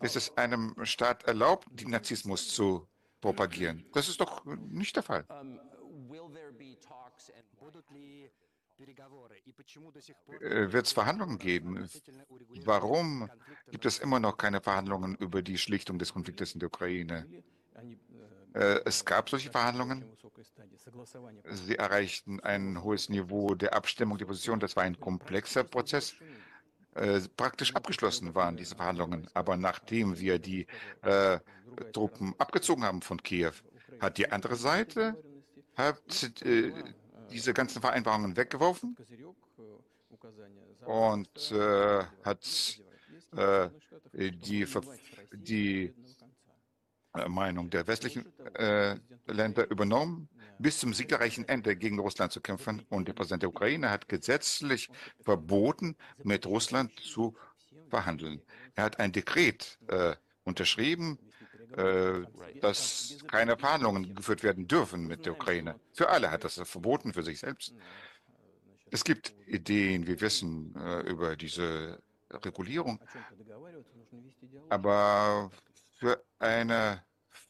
Ist 0.00 0.16
es 0.16 0.36
einem 0.36 0.74
Staat 0.84 1.24
erlaubt, 1.24 1.68
den 1.70 1.90
Narzissmus 1.90 2.48
zu 2.48 2.88
propagieren? 3.20 3.86
Das 3.92 4.08
ist 4.08 4.20
doch 4.20 4.44
nicht 4.44 4.96
der 4.96 5.04
Fall. 5.04 5.24
Äh, 10.40 10.72
wird 10.72 10.86
es 10.86 10.92
Verhandlungen 10.92 11.38
geben? 11.38 11.88
Warum 12.64 13.30
gibt 13.70 13.84
es 13.86 13.98
immer 13.98 14.20
noch 14.20 14.36
keine 14.36 14.60
Verhandlungen 14.60 15.16
über 15.16 15.42
die 15.42 15.58
Schlichtung 15.58 15.98
des 15.98 16.12
Konfliktes 16.12 16.54
in 16.54 16.60
der 16.60 16.68
Ukraine? 16.68 17.26
Äh, 18.54 18.80
es 18.84 19.04
gab 19.04 19.28
solche 19.28 19.50
Verhandlungen. 19.50 20.04
Sie 21.50 21.76
erreichten 21.76 22.40
ein 22.40 22.82
hohes 22.82 23.08
Niveau 23.08 23.54
der 23.54 23.74
Abstimmung, 23.74 24.18
der 24.18 24.26
Position. 24.26 24.60
Das 24.60 24.76
war 24.76 24.84
ein 24.84 24.98
komplexer 24.98 25.64
Prozess. 25.64 26.14
Äh, 26.94 27.20
praktisch 27.36 27.74
abgeschlossen 27.74 28.34
waren 28.34 28.56
diese 28.56 28.74
Verhandlungen. 28.74 29.28
Aber 29.34 29.56
nachdem 29.56 30.18
wir 30.18 30.38
die 30.38 30.66
äh, 31.02 31.38
Truppen 31.92 32.34
abgezogen 32.38 32.84
haben 32.84 33.02
von 33.02 33.22
Kiew, 33.22 33.52
hat 34.00 34.18
die 34.18 34.30
andere 34.30 34.56
Seite 34.56 35.16
hat, 35.76 36.42
äh, 36.44 36.72
diese 37.32 37.54
ganzen 37.54 37.80
Vereinbarungen 37.80 38.36
weggeworfen 38.36 38.96
und 40.84 41.52
äh, 41.52 42.04
hat 42.24 42.80
äh, 43.36 43.68
die, 44.12 44.66
die 45.32 45.94
äh, 47.14 47.28
Meinung 47.28 47.70
der 47.70 47.86
westlichen 47.86 48.26
äh, 48.54 48.96
Länder 49.26 49.70
übernommen, 49.70 50.28
bis 50.58 50.78
zum 50.78 50.92
siegreichen 50.92 51.48
Ende 51.48 51.76
gegen 51.76 51.98
Russland 51.98 52.32
zu 52.32 52.40
kämpfen. 52.40 52.84
Und 52.88 53.08
der 53.08 53.14
Präsident 53.14 53.42
der 53.42 53.50
Ukraine 53.50 53.90
hat 53.90 54.08
gesetzlich 54.08 54.88
verboten, 55.20 55.96
mit 56.22 56.46
Russland 56.46 56.92
zu 57.00 57.36
verhandeln. 57.88 58.42
Er 58.74 58.84
hat 58.84 59.00
ein 59.00 59.12
Dekret 59.12 59.78
äh, 59.88 60.14
unterschrieben, 60.44 61.18
dass 62.60 63.18
keine 63.28 63.56
Verhandlungen 63.56 64.14
geführt 64.14 64.42
werden 64.42 64.66
dürfen 64.66 65.06
mit 65.06 65.24
der 65.26 65.32
Ukraine. 65.32 65.78
Für 65.92 66.08
alle 66.08 66.30
hat 66.30 66.44
das 66.44 66.60
verboten, 66.64 67.12
für 67.12 67.22
sich 67.22 67.38
selbst. 67.40 67.74
Es 68.90 69.04
gibt 69.04 69.34
Ideen, 69.46 70.06
wir 70.06 70.20
wissen, 70.20 70.74
äh, 70.76 71.00
über 71.08 71.36
diese 71.36 72.02
Regulierung, 72.30 73.00
aber 74.68 75.50
für 75.98 76.24
eine 76.38 77.04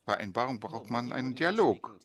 Vereinbarung 0.05 0.61
braucht 0.61 0.91
man 0.91 1.13
einen 1.13 1.35
Dialog. 1.35 1.99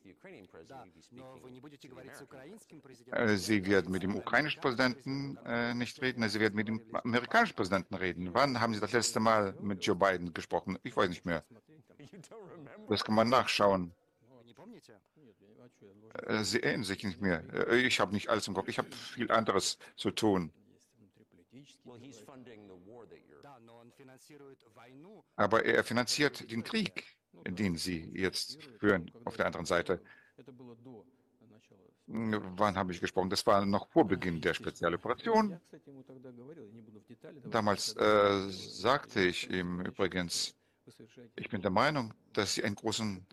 Äh, 3.12 3.36
Sie 3.36 3.66
werden 3.66 3.92
mit 3.92 4.04
dem 4.04 4.16
ukrainischen 4.16 4.62
Präsidenten 4.62 5.38
äh, 5.46 5.74
nicht 5.74 6.02
reden, 6.02 6.28
Sie 6.30 6.40
werden 6.40 6.56
mit 6.56 6.68
dem 6.68 6.82
amerikanischen 7.04 7.56
Präsidenten 7.56 7.96
reden. 7.96 8.34
Wann 8.34 8.62
haben 8.62 8.74
Sie 8.74 8.80
das 8.80 8.94
letzte 8.94 9.20
Mal 9.20 9.54
mit 9.62 9.86
Joe 9.86 9.96
Biden 9.96 10.34
gesprochen? 10.34 10.78
Ich 10.84 10.96
weiß 10.96 11.10
nicht 11.10 11.26
mehr. 11.26 11.44
Das 12.90 13.04
kann 13.04 13.16
man 13.16 13.30
nachschauen. 13.30 13.92
Äh, 16.14 16.44
Sie 16.44 16.64
erinnern 16.64 16.84
sich 16.84 17.04
nicht 17.04 17.22
mehr. 17.22 17.44
Äh, 17.70 17.78
ich 17.78 18.00
habe 18.00 18.14
nicht 18.14 18.30
alles 18.30 18.48
im 18.48 18.54
Kopf. 18.54 18.68
Ich 18.68 18.78
habe 18.78 18.92
viel 18.92 19.32
anderes 19.32 19.78
zu 19.96 20.12
tun. 20.12 20.52
Aber 25.36 25.66
er 25.66 25.84
finanziert 25.84 26.52
den 26.52 26.64
Krieg, 26.64 27.04
den 27.48 27.78
Sie 27.78 28.12
jetzt 28.14 28.62
führen 28.80 29.12
auf 29.26 29.38
der 29.38 29.46
anderen 29.48 29.66
Seite. 29.66 30.02
Wann 32.08 32.78
habe 32.78 32.92
ich 32.92 33.02
gesprochen? 33.02 33.30
Das 33.30 33.46
war 33.48 33.66
noch 33.66 33.90
vor 33.90 34.06
Beginn 34.06 34.40
der 34.40 34.54
Spezialoperation. 34.54 35.60
Damals 37.46 37.96
äh, 37.96 38.50
sagte 38.50 39.22
ich 39.22 39.50
ihm 39.50 39.82
übrigens, 39.82 40.56
ich 41.36 41.50
bin 41.50 41.62
der 41.62 41.72
Meinung, 41.72 42.14
dass 42.34 42.54
sie 42.54 42.64
einen 42.64 42.76
großen 42.76 43.26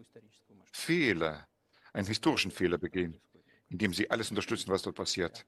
Fehler, 0.73 1.47
einen 1.93 2.07
historischen 2.07 2.51
Fehler 2.51 2.79
begehen, 2.79 3.21
indem 3.69 3.93
sie 3.93 4.11
alles 4.11 4.31
unterstützen, 4.31 4.71
was 4.71 4.83
dort 4.83 4.97
passiert, 4.97 5.47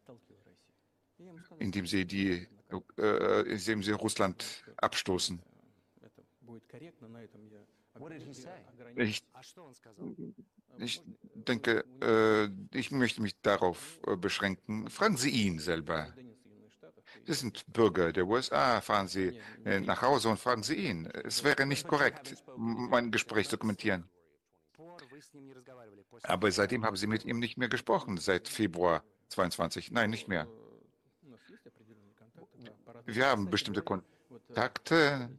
indem 1.59 1.87
sie, 1.87 2.05
die, 2.05 2.47
äh, 2.99 3.41
indem 3.53 3.83
sie 3.83 3.93
Russland 3.93 4.65
abstoßen. 4.77 5.41
Ich, 9.07 9.23
ich 10.79 11.03
denke, 11.35 11.85
äh, 12.03 12.77
ich 12.77 12.91
möchte 12.91 13.23
mich 13.23 13.41
darauf 13.41 14.01
äh, 14.07 14.17
beschränken. 14.17 14.91
Fragen 14.91 15.17
Sie 15.17 15.31
ihn 15.31 15.59
selber. 15.59 16.13
Sie 17.27 17.33
sind 17.33 17.73
Bürger 17.73 18.13
der 18.13 18.27
USA, 18.27 18.81
fahren 18.81 19.09
Sie 19.09 19.41
äh, 19.65 19.81
nach 19.81 20.03
Hause 20.03 20.29
und 20.29 20.39
fragen 20.39 20.63
Sie 20.63 20.75
ihn. 20.75 21.07
Es 21.25 21.45
wäre 21.45 21.67
nicht 21.67 21.89
korrekt, 21.89 22.35
mein 22.57 23.11
Gespräch 23.11 23.49
zu 23.49 23.57
kommentieren. 23.57 24.09
Aber 26.23 26.51
seitdem 26.51 26.85
haben 26.85 26.97
Sie 26.97 27.07
mit 27.07 27.25
ihm 27.25 27.39
nicht 27.39 27.57
mehr 27.57 27.69
gesprochen, 27.69 28.19
seit 28.19 28.49
Februar 28.49 29.03
22. 29.29 29.91
Nein, 29.91 30.11
nicht 30.11 30.29
mehr. 30.29 30.47
Wir 33.07 33.27
haben 33.27 33.51
bestimmte 33.51 33.83
Kontakte. 33.83 35.31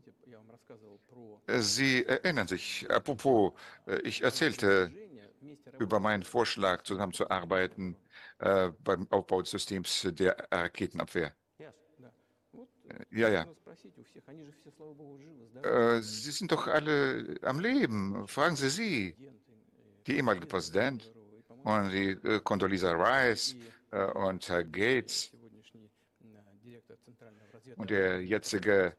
Sie 1.47 2.05
erinnern 2.05 2.47
sich, 2.47 2.89
apropos, 2.89 3.53
äh, 3.85 3.99
ich 3.99 4.23
erzählte 4.23 4.91
über 5.79 5.99
meinen 5.99 6.23
Vorschlag, 6.23 6.83
zusammenzuarbeiten 6.83 7.95
äh, 8.39 8.71
beim 8.83 9.07
Aufbau 9.11 9.41
des 9.41 9.51
Systems 9.51 10.07
der 10.11 10.35
Raketenabwehr. 10.51 11.33
Ja, 13.11 13.29
ja. 13.29 13.45
Äh, 15.63 16.01
sie 16.01 16.31
sind 16.31 16.51
doch 16.51 16.67
alle 16.67 17.35
am 17.41 17.59
Leben. 17.59 18.27
Fragen 18.27 18.55
Sie 18.55 18.69
sie. 18.69 19.15
Die 20.07 20.17
ehemalige 20.17 20.45
Präsident 20.45 21.11
und 21.63 21.89
die 21.89 22.09
äh, 22.11 22.39
Condoleezza 22.41 22.91
Rice 22.91 23.55
äh, 23.91 24.05
und 24.11 24.47
Herr 24.47 24.63
Gates 24.63 25.31
und 27.77 27.89
der 27.89 28.21
jetzige 28.23 28.95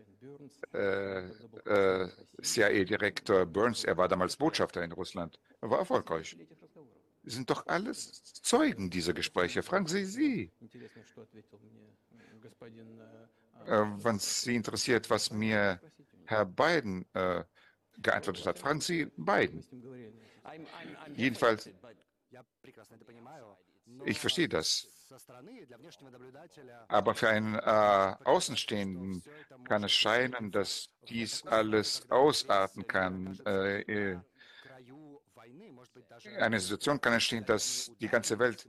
äh, 0.73 2.09
CIA-Direktor 2.43 3.47
Burns, 3.47 3.85
er 3.85 3.97
war 3.97 4.09
damals 4.09 4.37
Botschafter 4.37 4.83
in 4.83 4.93
Russland, 4.93 5.39
er 5.61 5.71
war 5.71 5.79
erfolgreich. 5.79 6.37
Sind 7.23 7.51
doch 7.51 7.67
alles 7.67 8.23
Zeugen 8.43 8.89
dieser 8.89 9.13
Gespräche. 9.13 9.63
Fragen 9.63 9.87
Sie 9.87 10.05
sie. 10.05 10.53
Äh, 13.67 13.85
wenn 14.05 14.19
Sie 14.19 14.55
interessiert, 14.55 15.09
was 15.11 15.31
mir 15.31 15.81
Herr 16.27 16.45
Biden 16.45 17.07
äh, 17.15 17.45
geantwortet 17.99 18.47
hat. 18.47 18.59
Fragen 18.59 18.81
Sie 18.81 19.07
Biden. 19.17 19.65
Jedenfalls, 21.15 21.71
ich 24.05 24.21
verstehe 24.21 24.49
das. 24.49 24.89
Aber 26.89 27.15
für 27.15 27.29
einen 27.29 27.55
äh, 27.55 28.15
Außenstehenden 28.25 29.23
kann 29.65 29.85
es 29.85 29.93
scheinen, 29.93 30.51
dass 30.51 30.89
dies 31.09 31.47
alles 31.47 32.11
ausarten 32.11 32.87
kann. 32.87 33.39
Äh, 33.47 33.81
äh 33.83 34.19
eine 36.39 36.59
Situation 36.61 37.01
kann 37.01 37.13
entstehen, 37.15 37.45
dass 37.45 37.91
die 38.01 38.09
ganze 38.09 38.39
Welt 38.39 38.67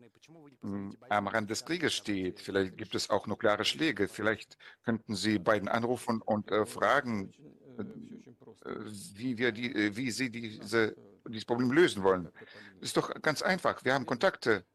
hm, 0.61 0.97
am 1.09 1.27
Rand 1.27 1.49
des 1.49 1.65
Krieges 1.65 1.93
steht. 1.93 2.39
Vielleicht 2.39 2.77
gibt 2.77 2.95
es 2.95 3.09
auch 3.09 3.27
nukleare 3.27 3.63
Schläge. 3.63 4.07
Vielleicht 4.07 4.57
könnten 4.83 5.15
Sie 5.15 5.37
beiden 5.37 5.67
anrufen 5.67 6.21
und 6.21 6.51
äh, 6.51 6.65
fragen, 6.65 7.31
äh, 7.77 7.81
äh, 7.81 8.75
wie, 9.13 9.37
wir 9.37 9.51
die, 9.51 9.73
äh, 9.73 9.95
wie 9.95 10.09
Sie 10.09 10.31
diese, 10.31 10.95
dieses 11.27 11.45
Problem 11.45 11.71
lösen 11.71 12.03
wollen. 12.03 12.29
Ist 12.81 12.97
doch 12.97 13.13
ganz 13.21 13.41
einfach. 13.41 13.83
Wir 13.85 13.93
haben 13.93 14.05
Kontakte 14.05 14.65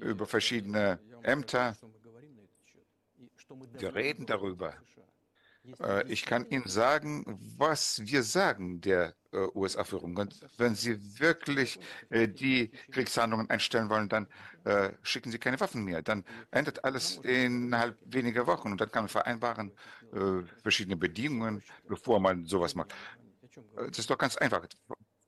über 0.00 0.26
verschiedene 0.26 1.00
Ämter. 1.22 1.76
Wir 3.78 3.94
reden 3.94 4.26
darüber. 4.26 4.74
Äh, 5.80 6.06
ich 6.10 6.24
kann 6.24 6.48
Ihnen 6.50 6.66
sagen, 6.66 7.24
was 7.56 8.00
wir 8.04 8.22
sagen 8.22 8.80
der 8.80 9.14
äh, 9.32 9.46
USA-Führung. 9.54 10.16
Und 10.16 10.40
wenn 10.58 10.74
Sie 10.74 10.98
wirklich 11.18 11.78
äh, 12.10 12.28
die 12.28 12.70
Kriegshandlungen 12.90 13.50
einstellen 13.50 13.90
wollen, 13.90 14.08
dann 14.08 14.26
schicken 15.02 15.30
Sie 15.30 15.38
keine 15.38 15.60
Waffen 15.60 15.84
mehr. 15.84 16.02
Dann 16.02 16.24
endet 16.50 16.82
alles 16.84 17.18
innerhalb 17.18 17.96
weniger 18.04 18.48
Wochen. 18.48 18.72
Und 18.72 18.80
dann 18.80 18.90
kann 18.90 19.04
man 19.04 19.08
vereinbaren 19.08 19.70
verschiedene 20.60 20.96
Bedingungen, 20.96 21.62
bevor 21.86 22.18
man 22.18 22.46
sowas 22.46 22.74
macht. 22.74 22.92
Das 23.76 23.96
ist 23.96 24.10
doch 24.10 24.18
ganz 24.18 24.36
einfach. 24.36 24.66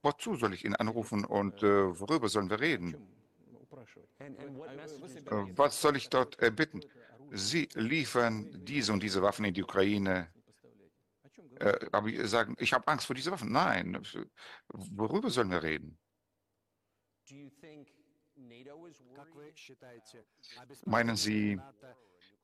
Wozu 0.02 0.34
soll 0.34 0.54
ich 0.54 0.64
ihn 0.64 0.74
anrufen 0.74 1.24
und 1.24 1.62
worüber 1.62 2.28
sollen 2.28 2.50
wir 2.50 2.58
reden? 2.58 2.96
Was 5.54 5.80
soll 5.80 5.96
ich 5.96 6.08
dort 6.08 6.36
erbitten? 6.40 6.82
Sie 7.32 7.68
liefern 7.74 8.64
diese 8.64 8.92
und 8.92 9.02
diese 9.02 9.22
Waffen 9.22 9.44
in 9.44 9.54
die 9.54 9.62
Ukraine. 9.62 10.32
Äh, 11.60 11.86
aber 11.92 12.10
sagen, 12.26 12.54
ich 12.58 12.72
habe 12.72 12.86
Angst 12.88 13.06
vor 13.06 13.14
diesen 13.14 13.32
Waffen. 13.32 13.52
Nein, 13.52 14.00
worüber 14.68 15.30
sollen 15.30 15.50
wir 15.50 15.62
reden? 15.62 15.98
Meinen 20.84 21.16
Sie, 21.16 21.60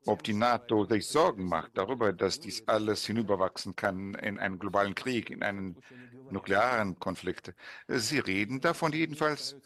ob 0.06 0.22
die 0.22 0.34
NATO 0.34 0.84
sich 0.84 1.06
Sorgen 1.06 1.44
macht 1.44 1.78
darüber, 1.78 2.12
dass 2.12 2.40
dies 2.40 2.66
alles 2.66 3.06
hinüberwachsen 3.06 3.76
kann 3.76 4.14
in 4.14 4.38
einen 4.38 4.58
globalen 4.58 4.94
Krieg, 4.94 5.30
in 5.30 5.42
einen 5.42 5.76
nuklearen 6.30 6.98
Konflikt? 6.98 7.54
Sie 7.88 8.18
reden 8.18 8.60
davon 8.60 8.92
jedenfalls, 8.92 9.56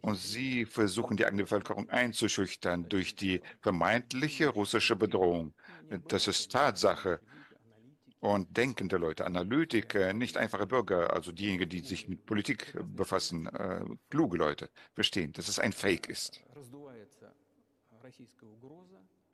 und 0.00 0.16
sie 0.16 0.64
versuchen, 0.64 1.16
die 1.16 1.26
eigene 1.26 1.42
Bevölkerung 1.42 1.90
einzuschüchtern 1.90 2.88
durch 2.88 3.14
die 3.14 3.42
vermeintliche 3.60 4.48
russische 4.48 4.96
Bedrohung. 4.96 5.54
Das 6.08 6.28
ist 6.28 6.50
Tatsache. 6.52 7.20
Und 8.20 8.56
denkende 8.56 8.96
Leute, 8.96 9.26
Analytiker, 9.26 10.12
nicht 10.12 10.36
einfache 10.36 10.66
Bürger, 10.66 11.12
also 11.12 11.30
diejenigen, 11.30 11.68
die 11.68 11.80
sich 11.80 12.08
mit 12.08 12.26
Politik 12.26 12.76
befassen, 12.82 13.46
äh, 13.46 13.84
kluge 14.10 14.36
Leute, 14.36 14.70
verstehen, 14.92 15.32
dass 15.32 15.46
es 15.46 15.60
ein 15.60 15.72
Fake 15.72 16.08
ist. 16.08 16.42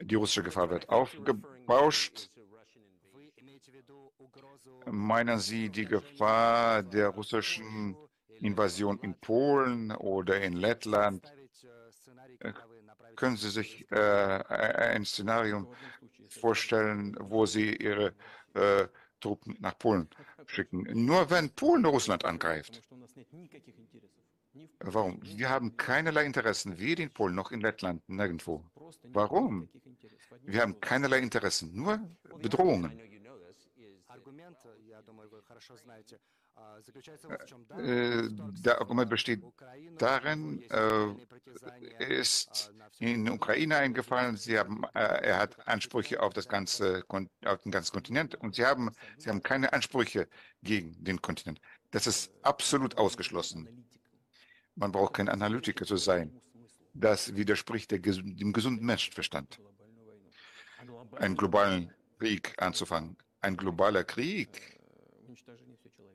Die 0.02 0.14
russische 0.16 0.42
Gefahr 0.42 0.68
wird 0.68 0.88
aufgebauscht. 0.90 2.30
Meinen 4.86 5.38
Sie 5.38 5.70
die 5.70 5.86
Gefahr 5.86 6.82
der 6.82 7.08
russischen 7.08 7.96
Invasion 8.44 8.98
in 9.00 9.14
Polen 9.14 9.90
oder 9.92 10.40
in 10.40 10.52
Lettland, 10.52 11.32
können 13.16 13.36
Sie 13.36 13.50
sich 13.50 13.90
äh, 13.90 13.96
e-, 13.96 14.44
ein 14.94 15.04
Szenario 15.04 15.72
vorstellen, 16.28 17.16
wo 17.20 17.46
Sie 17.46 17.76
Ihre 17.76 18.14
äh, 18.54 18.86
Truppen 19.20 19.56
nach 19.60 19.78
Polen 19.78 20.08
schicken? 20.46 20.82
Nur 21.06 21.30
wenn 21.30 21.48
Polen 21.50 21.84
Russland 21.86 22.24
angreift. 22.24 22.82
Warum? 24.80 25.20
Wir 25.22 25.48
haben 25.48 25.76
keinerlei 25.76 26.24
Interessen, 26.26 26.78
weder 26.78 27.02
in 27.02 27.10
Polen 27.10 27.34
noch 27.34 27.50
in 27.50 27.60
Lettland, 27.60 28.06
nirgendwo. 28.08 28.62
Warum? 29.04 29.68
Wir 30.42 30.60
haben 30.60 30.78
keinerlei 30.80 31.20
Interessen, 31.20 31.74
nur 31.74 31.98
Bedrohungen 32.40 33.00
der 37.76 38.80
Argument 38.80 39.10
besteht 39.10 39.42
darin, 39.98 40.62
äh, 40.70 42.04
ist 42.04 42.72
in 42.98 43.28
Ukraine 43.28 43.76
eingefallen, 43.76 44.36
sie 44.36 44.58
haben, 44.58 44.84
äh, 44.94 45.00
er 45.00 45.38
hat 45.38 45.66
Ansprüche 45.66 46.20
auf, 46.20 46.32
das 46.32 46.48
ganze, 46.48 47.04
auf 47.08 47.62
den 47.62 47.72
ganzen 47.72 47.92
Kontinent 47.92 48.34
und 48.36 48.54
sie 48.54 48.64
haben, 48.64 48.90
sie 49.18 49.30
haben 49.30 49.42
keine 49.42 49.72
Ansprüche 49.72 50.28
gegen 50.62 50.92
den 51.02 51.20
Kontinent. 51.20 51.60
Das 51.90 52.06
ist 52.06 52.32
absolut 52.42 52.96
ausgeschlossen. 52.98 53.86
Man 54.74 54.92
braucht 54.92 55.14
kein 55.14 55.28
Analytiker 55.28 55.84
zu 55.84 55.96
sein. 55.96 56.40
Das 56.92 57.34
widerspricht 57.34 57.90
der, 57.90 57.98
dem 57.98 58.52
gesunden 58.52 58.84
Menschenverstand. 58.84 59.60
Einen 61.12 61.36
globalen 61.36 61.92
Krieg 62.18 62.54
anzufangen. 62.58 63.16
Ein 63.40 63.56
globaler 63.56 64.04
Krieg 64.04 64.74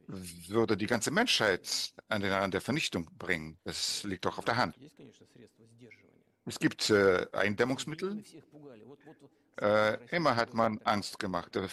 würde 0.10 0.76
die 0.76 0.88
ganze 0.88 1.12
Menschheit 1.12 1.94
an 2.08 2.22
den 2.22 2.32
Rand 2.32 2.54
der 2.54 2.62
Vernichtung 2.62 3.10
bringen. 3.18 3.60
Das 3.64 4.04
liegt 4.04 4.26
doch 4.26 4.38
auf 4.38 4.46
der 4.46 4.58
Hand. 4.58 4.76
Es 6.46 6.58
gibt 6.58 6.90
äh, 6.90 7.28
Eindämmungsmittel. 7.32 8.24
Äh, 9.62 10.16
immer 10.16 10.36
hat 10.36 10.54
man 10.54 10.80
Angst 10.80 11.20
gemacht. 11.20 11.56
Äh, 11.56 11.68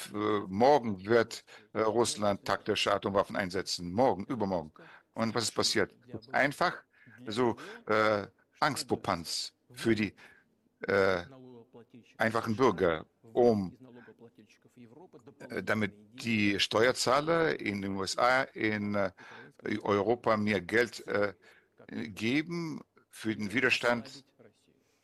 morgen 0.49 1.05
wird 1.07 1.45
äh, 1.73 1.81
Russland 1.81 2.45
taktische 2.45 2.93
Atomwaffen 2.93 3.37
einsetzen. 3.37 3.93
Morgen, 3.93 4.25
übermorgen. 4.27 4.73
Und 5.15 5.35
was 5.35 5.45
ist 5.45 5.55
passiert? 5.55 5.95
Einfach 6.33 6.77
so 7.27 7.57
äh, 7.87 8.27
Angstpopanz 8.61 9.55
für 9.73 9.95
die 9.95 10.13
äh, 10.81 11.23
einfachen 12.19 12.57
Bürger, 12.57 13.07
um 13.33 13.77
damit 15.63 15.93
die 16.23 16.59
Steuerzahler 16.61 17.59
in 17.61 17.83
den 17.83 17.97
USA, 17.97 18.43
in 18.43 18.95
äh, 18.95 19.11
Europa 19.83 20.37
mehr 20.37 20.61
Geld 20.61 21.07
äh, 21.07 21.35
geben 21.89 22.83
für 23.11 23.35
den 23.35 23.53
Widerstand 23.53 24.25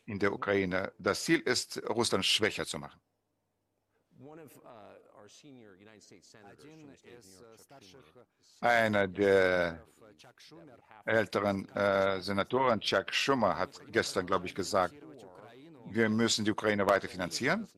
in 0.04 0.18
der 0.18 0.32
Ukraine. 0.32 0.92
Das 0.98 1.24
Ziel 1.24 1.40
ist, 1.40 1.82
Russland 1.88 2.24
schwächer 2.24 2.66
zu 2.66 2.78
machen. 2.78 3.00
Einer 8.60 9.08
der 9.08 9.86
älteren 11.04 11.68
äh, 11.70 12.20
Senatoren, 12.20 12.80
Chuck 12.80 13.12
Schumer, 13.12 13.58
hat 13.58 13.80
gestern, 13.90 14.26
glaube 14.26 14.46
ich, 14.46 14.54
gesagt, 14.54 14.94
wir 15.86 16.08
müssen 16.08 16.44
die 16.44 16.50
Ukraine 16.50 16.86
weiter 16.86 17.08
finanzieren 17.08 17.68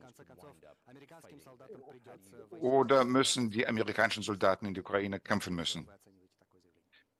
oder 2.59 3.05
müssen 3.05 3.49
die 3.49 3.67
amerikanischen 3.67 4.23
Soldaten 4.23 4.65
in 4.65 4.73
der 4.73 4.83
Ukraine 4.83 5.19
kämpfen 5.19 5.55
müssen. 5.55 5.87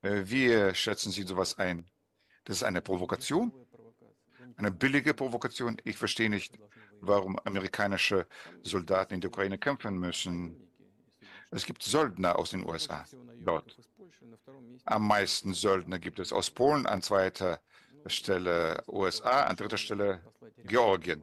Äh, 0.02 0.22
wie 0.24 0.74
schätzen 0.74 1.12
Sie 1.12 1.22
sowas 1.22 1.58
ein? 1.58 1.88
Das 2.44 2.58
ist 2.58 2.62
eine 2.62 2.80
Provokation, 2.80 3.52
eine 4.56 4.70
billige 4.70 5.14
Provokation. 5.14 5.76
Ich 5.84 5.96
verstehe 5.96 6.30
nicht, 6.30 6.58
warum 7.00 7.38
amerikanische 7.40 8.26
Soldaten 8.62 9.14
in 9.14 9.20
der 9.20 9.30
Ukraine 9.30 9.58
kämpfen 9.58 9.98
müssen. 9.98 10.56
Es 11.50 11.64
gibt 11.64 11.82
Söldner 11.82 12.38
aus 12.38 12.50
den 12.50 12.64
USA 12.64 13.04
dort. 13.38 13.76
Am 14.84 15.06
meisten 15.06 15.54
Söldner 15.54 15.98
gibt 15.98 16.18
es 16.18 16.32
aus 16.32 16.50
Polen, 16.50 16.86
an 16.86 17.02
zweiter 17.02 17.60
Stelle 18.06 18.82
USA, 18.86 19.44
an 19.44 19.56
dritter 19.56 19.78
Stelle 19.78 20.20
Georgien. 20.64 21.22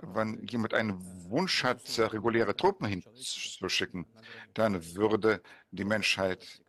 Wenn 0.00 0.46
jemand 0.46 0.74
einen 0.74 1.00
Wunsch 1.28 1.64
hat, 1.64 1.82
reguläre 1.98 2.54
Truppen 2.54 2.86
hinzuschicken, 2.86 4.06
dann 4.54 4.94
würde 4.94 5.42
die 5.70 5.84
Menschheit 5.84 6.62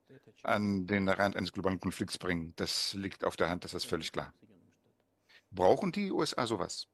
an 0.44 0.88
den 0.88 1.08
Rand 1.10 1.36
eines 1.36 1.52
globalen 1.52 1.80
Konflikts 1.80 2.18
bringen. 2.18 2.54
Das 2.56 2.94
liegt 2.94 3.24
auf 3.24 3.36
der 3.36 3.50
Hand, 3.50 3.64
das 3.64 3.74
ist 3.74 3.86
völlig 3.86 4.12
klar. 4.12 4.34
Brauchen 5.52 5.92
die 5.92 6.12
USA 6.12 6.46
sowas? 6.48 6.88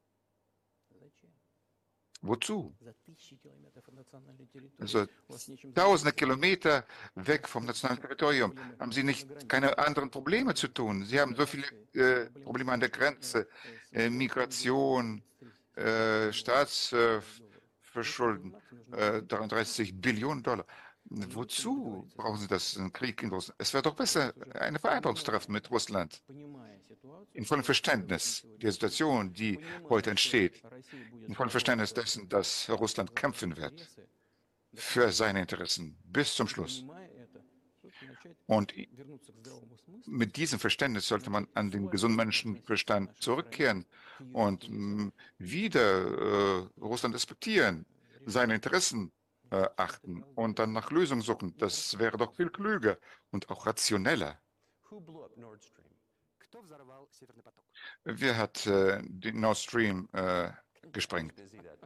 Wozu? 2.22 2.76
Also 4.80 5.06
tausende 5.76 6.14
Kilometer 6.14 6.86
weg 7.14 7.48
vom 7.48 7.66
nationalen 7.66 8.02
Territorium. 8.02 8.56
Haben 8.80 8.92
Sie 8.92 9.04
nicht 9.04 9.48
keine 9.48 9.78
anderen 9.78 10.10
Probleme 10.10 10.56
zu 10.56 10.68
tun? 10.68 11.06
Sie 11.06 11.20
haben 11.20 11.36
so 11.36 11.46
viele 11.46 11.68
äh, 11.94 12.30
Probleme 12.42 12.72
an 12.72 12.80
der 12.80 12.90
Grenze, 12.90 13.48
äh, 13.92 14.10
Migration, 14.10 15.22
äh, 15.76 16.32
Staatsverschulden, 16.32 18.56
äh, 18.92 19.24
33 19.24 20.00
Billionen 20.00 20.44
Dollar. 20.44 20.68
Wozu 21.08 22.10
brauchen 22.16 22.40
Sie 22.40 22.48
das, 22.48 22.78
einen 22.78 22.92
Krieg 22.92 23.22
in 23.22 23.30
Russland? 23.30 23.56
Es 23.60 23.74
wäre 23.74 23.84
doch 23.84 23.96
besser, 23.96 24.34
eine 24.56 24.80
Vereinbarung 24.80 25.16
zu 25.16 25.24
treffen 25.24 25.52
mit 25.52 25.70
Russland. 25.70 26.24
In 27.34 27.46
vollem 27.46 27.64
Verständnis 27.64 28.46
der 28.58 28.72
Situation, 28.72 29.32
die 29.32 29.60
heute 29.88 30.10
entsteht. 30.10 30.64
In 31.28 31.36
vollem 31.36 31.52
Verständnis 31.52 31.94
dessen, 31.94 32.28
dass 32.28 32.68
Russland 32.70 33.16
kämpfen 33.16 33.56
wird 33.56 33.88
für 34.74 35.12
seine 35.12 35.42
Interessen 35.42 35.96
bis 36.06 36.34
zum 36.34 36.48
Schluss. 36.48 36.84
Und 38.48 38.74
mit 40.06 40.38
diesem 40.38 40.60
Verständnis 40.60 41.08
sollte 41.08 41.30
man 41.30 41.48
an 41.54 41.72
den 41.72 41.90
gesunden 41.90 42.18
Menschenverstand 42.18 43.22
zurückkehren 43.22 43.86
und 44.34 44.70
wieder 45.38 45.82
äh, 45.82 46.68
Russland 46.82 47.16
respektieren, 47.16 47.86
seine 48.26 48.56
Interessen 48.56 49.12
äh, 49.52 49.68
achten 49.78 50.24
und 50.36 50.60
dann 50.60 50.74
nach 50.74 50.92
Lösungen 50.92 51.22
suchen. 51.22 51.56
Das 51.58 51.98
wäre 52.00 52.18
doch 52.18 52.34
viel 52.34 52.50
klüger 52.50 52.98
und 53.32 53.50
auch 53.50 53.66
rationeller. 53.66 54.40
Wer 58.04 58.38
hat 58.38 58.66
äh, 58.68 59.02
den 59.04 59.40
Nord 59.40 59.58
Stream 59.58 60.08
äh, 60.14 60.52
gesprengt? 60.92 61.34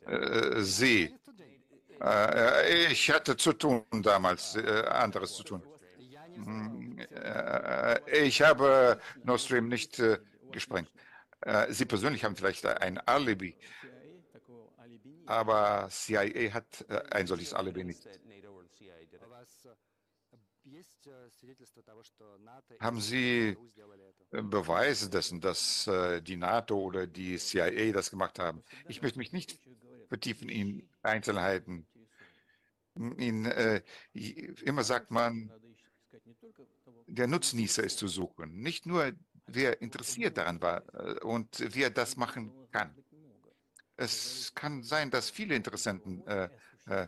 Äh, 0.05 0.61
Sie. 0.61 1.15
Äh, 2.01 2.91
ich 2.91 3.09
hatte 3.11 3.35
zu 3.35 3.53
tun 3.53 3.83
damals, 4.03 4.55
anderes 4.55 5.35
zu 5.35 5.43
tun. 5.43 5.63
Hm, 6.45 6.99
ich 8.13 8.41
habe 8.41 8.99
Nord 9.23 9.41
Stream 9.41 9.67
nicht 9.67 10.01
gesprengt. 10.51 10.91
Sie 11.69 11.85
persönlich 11.85 12.23
haben 12.23 12.35
vielleicht 12.35 12.65
ein 12.65 12.97
Alibi 12.99 13.55
aber 15.29 15.87
CIA 15.91 16.51
hat 16.53 16.85
äh, 16.89 17.03
ein 17.11 17.27
solches 17.27 17.53
Alibi 17.53 17.83
nicht. 17.83 18.07
Haben 22.79 22.99
Sie 22.99 23.57
äh, 24.31 24.41
Beweise 24.41 25.09
dessen, 25.09 25.39
dass 25.39 25.85
äh, 25.87 26.21
die 26.21 26.35
NATO 26.35 26.79
oder 26.79 27.05
die 27.05 27.37
CIA 27.37 27.91
das 27.91 28.09
gemacht 28.09 28.39
haben? 28.39 28.63
Ich 28.87 29.01
möchte 29.03 29.19
mich 29.19 29.31
nicht 29.31 29.59
vertiefen 30.07 30.49
in 30.49 30.89
Einzelheiten. 31.03 31.87
In, 32.95 33.45
äh, 33.45 33.83
immer 34.65 34.83
sagt 34.83 35.11
man, 35.11 35.51
der 37.09 37.27
Nutznießer 37.27 37.83
ist 37.83 37.97
zu 37.97 38.07
suchen. 38.07 38.61
Nicht 38.61 38.85
nur, 38.85 39.11
wer 39.47 39.81
interessiert 39.81 40.37
daran 40.37 40.61
war 40.61 40.83
und 41.23 41.47
wer 41.75 41.89
das 41.89 42.17
machen 42.17 42.51
kann. 42.71 42.95
Es 43.97 44.53
kann 44.55 44.83
sein, 44.83 45.11
dass 45.11 45.29
viele 45.29 45.55
Interessenten 45.55 46.25
äh, 46.25 46.49
äh, 46.85 47.07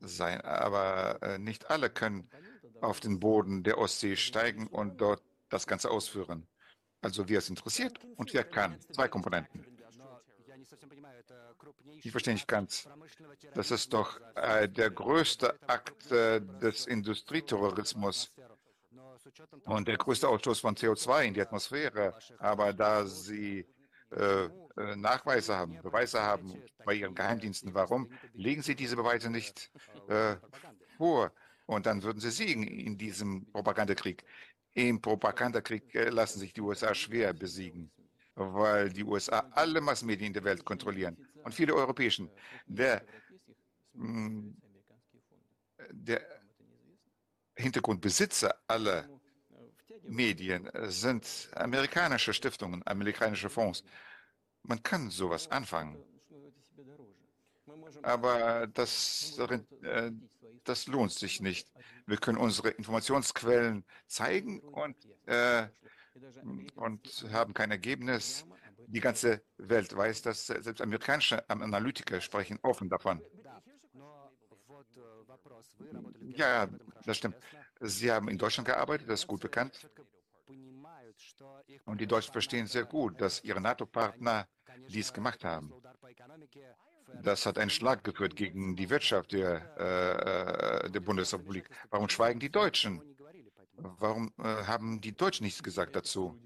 sein, 0.00 0.40
aber 0.40 1.22
äh, 1.22 1.38
nicht 1.38 1.70
alle 1.70 1.90
können 1.90 2.28
auf 2.80 3.00
den 3.00 3.20
Boden 3.20 3.62
der 3.62 3.78
Ostsee 3.78 4.16
steigen 4.16 4.66
und 4.66 5.00
dort 5.00 5.22
das 5.48 5.66
Ganze 5.66 5.90
ausführen. 5.90 6.46
Also 7.00 7.28
wer 7.28 7.38
es 7.38 7.50
interessiert 7.50 7.98
und 8.16 8.32
wer 8.32 8.44
kann. 8.44 8.80
Zwei 8.92 9.08
Komponenten. 9.08 9.73
Ich 12.02 12.10
verstehe 12.10 12.34
nicht 12.34 12.48
ganz. 12.48 12.88
Das 13.54 13.70
ist 13.70 13.92
doch 13.92 14.20
äh, 14.34 14.68
der 14.68 14.90
größte 14.90 15.58
Akt 15.66 16.10
äh, 16.10 16.40
des 16.40 16.86
Industrieterrorismus 16.86 18.32
und 19.64 19.88
der 19.88 19.96
größte 19.96 20.28
Ausstoß 20.28 20.60
von 20.60 20.76
CO2 20.76 21.24
in 21.24 21.34
die 21.34 21.40
Atmosphäre. 21.40 22.14
Aber 22.38 22.72
da 22.72 23.06
Sie 23.06 23.66
äh, 24.10 24.48
äh, 24.76 24.96
Nachweise 24.96 25.56
haben, 25.56 25.80
Beweise 25.82 26.20
haben 26.20 26.62
bei 26.84 26.94
Ihren 26.94 27.14
Geheimdiensten. 27.14 27.74
Warum 27.74 28.10
legen 28.32 28.62
Sie 28.62 28.74
diese 28.74 28.96
Beweise 28.96 29.30
nicht 29.30 29.70
äh, 30.08 30.36
vor? 30.96 31.32
Und 31.66 31.86
dann 31.86 32.02
würden 32.02 32.20
Sie 32.20 32.30
siegen 32.30 32.64
in 32.64 32.98
diesem 32.98 33.50
Propagandakrieg. 33.52 34.24
Im 34.74 35.00
Propagandakrieg 35.00 35.94
äh, 35.94 36.10
lassen 36.10 36.40
sich 36.40 36.52
die 36.52 36.60
USA 36.60 36.94
schwer 36.94 37.32
besiegen, 37.32 37.90
weil 38.34 38.90
die 38.90 39.04
USA 39.04 39.46
alle 39.52 39.80
Massenmedien 39.80 40.32
der 40.32 40.44
Welt 40.44 40.64
kontrollieren 40.64 41.16
und 41.44 41.54
viele 41.54 41.74
europäischen. 41.74 42.30
Der, 42.66 43.04
mm, 43.94 44.50
der 45.90 46.20
Hintergrundbesitzer 47.56 48.54
aller 48.66 49.08
Medien 50.02 50.68
sind 50.84 51.48
amerikanische 51.54 52.34
Stiftungen, 52.34 52.82
amerikanische 52.86 53.48
Fonds. 53.48 53.84
Man 54.62 54.82
kann 54.82 55.10
sowas 55.10 55.50
anfangen. 55.50 56.02
Aber 58.02 58.66
das, 58.66 59.38
äh, 59.38 60.10
das 60.64 60.86
lohnt 60.86 61.12
sich 61.12 61.40
nicht. 61.40 61.70
Wir 62.06 62.16
können 62.16 62.38
unsere 62.38 62.70
Informationsquellen 62.70 63.84
zeigen 64.06 64.60
und, 64.60 64.96
äh, 65.26 65.68
und 66.76 67.26
haben 67.32 67.54
kein 67.54 67.70
Ergebnis. 67.70 68.44
Die 68.86 69.00
ganze 69.00 69.42
Welt 69.56 69.96
weiß 69.96 70.22
das. 70.22 70.46
Selbst 70.46 70.80
amerikanische 70.80 71.48
Analytiker 71.48 72.20
sprechen 72.20 72.58
offen 72.62 72.88
davon. 72.88 73.22
Ja, 76.36 76.68
das 77.04 77.16
stimmt. 77.16 77.36
Sie 77.80 78.10
haben 78.10 78.28
in 78.28 78.38
Deutschland 78.38 78.66
gearbeitet, 78.66 79.08
das 79.08 79.20
ist 79.20 79.26
gut 79.26 79.40
bekannt. 79.40 79.88
Und 81.84 82.00
die 82.00 82.06
Deutschen 82.06 82.32
verstehen 82.32 82.66
sehr 82.66 82.84
gut, 82.84 83.20
dass 83.20 83.42
ihre 83.42 83.60
NATO-Partner 83.60 84.46
dies 84.88 85.12
gemacht 85.12 85.44
haben. 85.44 85.72
Das 87.22 87.46
hat 87.46 87.58
einen 87.58 87.70
Schlag 87.70 88.02
geführt 88.02 88.34
gegen 88.34 88.74
die 88.76 88.90
Wirtschaft 88.90 89.32
der, 89.32 90.84
äh, 90.84 90.90
der 90.90 91.00
Bundesrepublik. 91.00 91.68
Warum 91.90 92.08
schweigen 92.08 92.40
die 92.40 92.50
Deutschen? 92.50 93.13
Warum 93.76 94.32
äh, 94.38 94.42
haben 94.42 95.00
die 95.00 95.12
Deutschen 95.12 95.44
nichts 95.44 95.62
gesagt 95.62 95.96
dazu? 95.96 96.38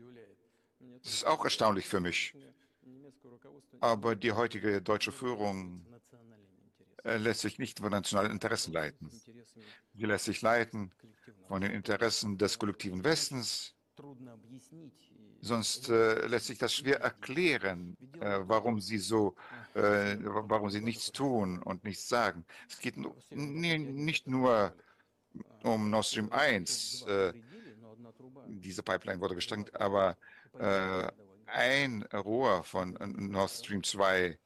Das 1.02 1.12
ist 1.12 1.26
auch 1.26 1.44
erstaunlich 1.44 1.86
für 1.86 2.00
mich. 2.00 2.34
Aber 3.80 4.16
die 4.16 4.32
heutige 4.32 4.82
deutsche 4.82 5.12
Führung 5.12 5.84
äh, 7.04 7.16
lässt 7.16 7.40
sich 7.40 7.58
nicht 7.58 7.78
von 7.78 7.90
nationalen 7.90 8.32
Interessen 8.32 8.72
leiten. 8.72 9.10
Sie 9.94 10.04
lässt 10.04 10.24
sich 10.24 10.42
leiten 10.42 10.92
von 11.46 11.60
den 11.60 11.70
Interessen 11.70 12.36
des 12.38 12.58
kollektiven 12.58 13.04
Westens. 13.04 13.74
Sonst 15.40 15.88
äh, 15.88 16.26
lässt 16.26 16.46
sich 16.46 16.58
das 16.58 16.74
schwer 16.74 17.00
erklären, 17.00 17.96
äh, 18.20 18.40
warum 18.42 18.80
sie 18.80 18.98
so, 18.98 19.36
äh, 19.74 20.16
warum 20.20 20.68
sie 20.70 20.80
nichts 20.80 21.12
tun 21.12 21.62
und 21.62 21.84
nichts 21.84 22.08
sagen. 22.08 22.44
Es 22.68 22.80
geht 22.80 22.96
nicht 23.30 24.26
nur 24.26 24.74
um 25.62 25.90
Nord 25.90 26.06
Stream 26.06 26.30
1. 26.32 27.02
Äh, 27.02 27.32
diese 28.46 28.82
Pipeline 28.82 29.20
wurde 29.20 29.34
gestrengt, 29.34 29.74
aber 29.78 30.16
äh, 30.58 31.08
ein 31.46 32.02
Rohr 32.12 32.64
von 32.64 32.96
Nord 33.00 33.50
Stream 33.50 33.82
2 33.82 34.38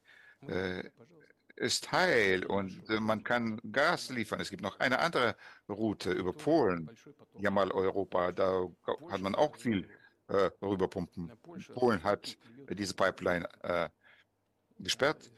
ist 1.57 1.93
heil 1.93 2.45
und 2.47 2.89
äh, 2.91 3.01
man 3.01 3.23
kann 3.23 3.61
Gas 3.71 4.11
liefern. 4.11 4.41
Es 4.41 4.51
gibt 4.51 4.63
noch 4.63 4.81
eine 4.81 4.99
andere 4.99 5.37
Route 5.69 6.11
über 6.13 6.33
Polen, 6.33 6.91
Jamal-Europa. 7.39 8.33
Da 8.33 8.69
hat 9.11 9.21
man 9.21 9.35
auch 9.35 9.57
viel 9.57 9.89
äh, 10.29 10.51
rüberpumpen. 10.61 11.31
Polen 11.75 12.03
hat 12.03 12.37
diese 12.71 12.95
Pipeline 12.95 13.49
äh, 13.63 13.89
gesperrt. 14.79 15.31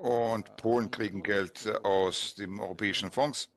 Und 0.00 0.56
Polen 0.56 0.90
kriegen 0.90 1.22
Geld 1.22 1.66
aus 1.84 2.34
den 2.34 2.60
europäischen 2.60 3.10
Fonds. 3.10 3.48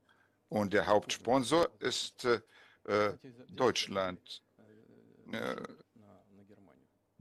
Und 0.49 0.73
der 0.73 0.87
Hauptsponsor 0.87 1.69
ist 1.79 2.25
äh, 2.25 2.41
äh 2.85 3.17
Deutschland. 3.49 4.41
Äh, 5.31 5.55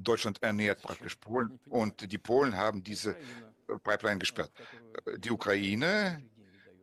Deutschland 0.03 0.43
ernährt 0.43 0.83
praktisch 0.83 1.17
Polen 1.17 1.61
und 1.69 2.11
die 2.11 2.19
Polen 2.19 2.57
haben 2.57 2.83
diese 2.83 3.11
äh, 3.11 3.79
Pipeline 3.83 4.19
gesperrt. 4.19 4.51
Äh, 5.05 5.19
die 5.19 5.31
Ukraine, 5.31 6.23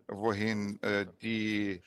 wohin 0.07 0.81
äh, 0.83 1.05
die 1.21 1.81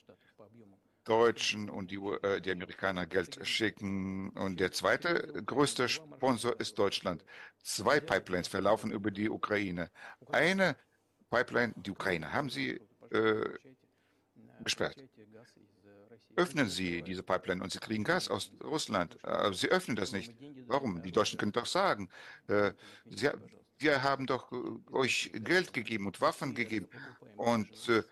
Deutschen 1.05 1.71
und 1.71 1.91
die, 1.91 1.97
äh, 1.97 2.41
die 2.41 2.53
Amerikaner 2.53 3.07
Geld 3.07 3.39
schicken. 3.47 4.31
Und 4.31 4.61
der 4.61 4.73
zweite 4.73 5.43
größte 5.45 5.89
Sponsor 5.89 6.59
ist 6.61 6.79
Deutschland. 6.79 7.25
Zwei 7.63 8.01
Pipelines 8.01 8.49
verlaufen 8.49 8.93
über 8.93 9.11
die 9.11 9.31
Ukraine. 9.31 9.91
Eine 10.31 10.77
Pipeline, 11.31 11.73
die 11.77 11.91
Ukraine, 11.91 12.33
haben 12.33 12.51
sie 12.51 12.81
äh, 13.11 13.45
gesperrt 14.63 14.97
öffnen 16.37 16.69
Sie 16.69 17.03
diese 17.03 17.23
Pipeline 17.23 17.63
und 17.63 17.73
Sie 17.73 17.79
kriegen 17.79 18.05
Gas 18.05 18.29
aus 18.29 18.51
Russland. 18.63 19.23
Aber 19.25 19.55
Sie 19.55 19.69
öffnen 19.69 19.97
das 19.97 20.13
nicht. 20.13 20.35
Warum? 20.67 21.03
Die 21.03 21.13
Deutschen 21.13 21.39
können 21.39 21.53
doch 21.53 21.67
sagen, 21.67 22.09
äh, 22.49 22.73
Sie, 23.07 23.31
wir 23.79 24.03
haben 24.03 24.27
doch 24.27 24.51
äh, 24.53 24.57
euch 24.93 25.31
Geld 25.35 25.73
gegeben 25.73 26.07
und 26.07 26.21
Waffen 26.21 26.55
gegeben 26.55 26.89
und 27.37 27.89
äh, 27.89 28.03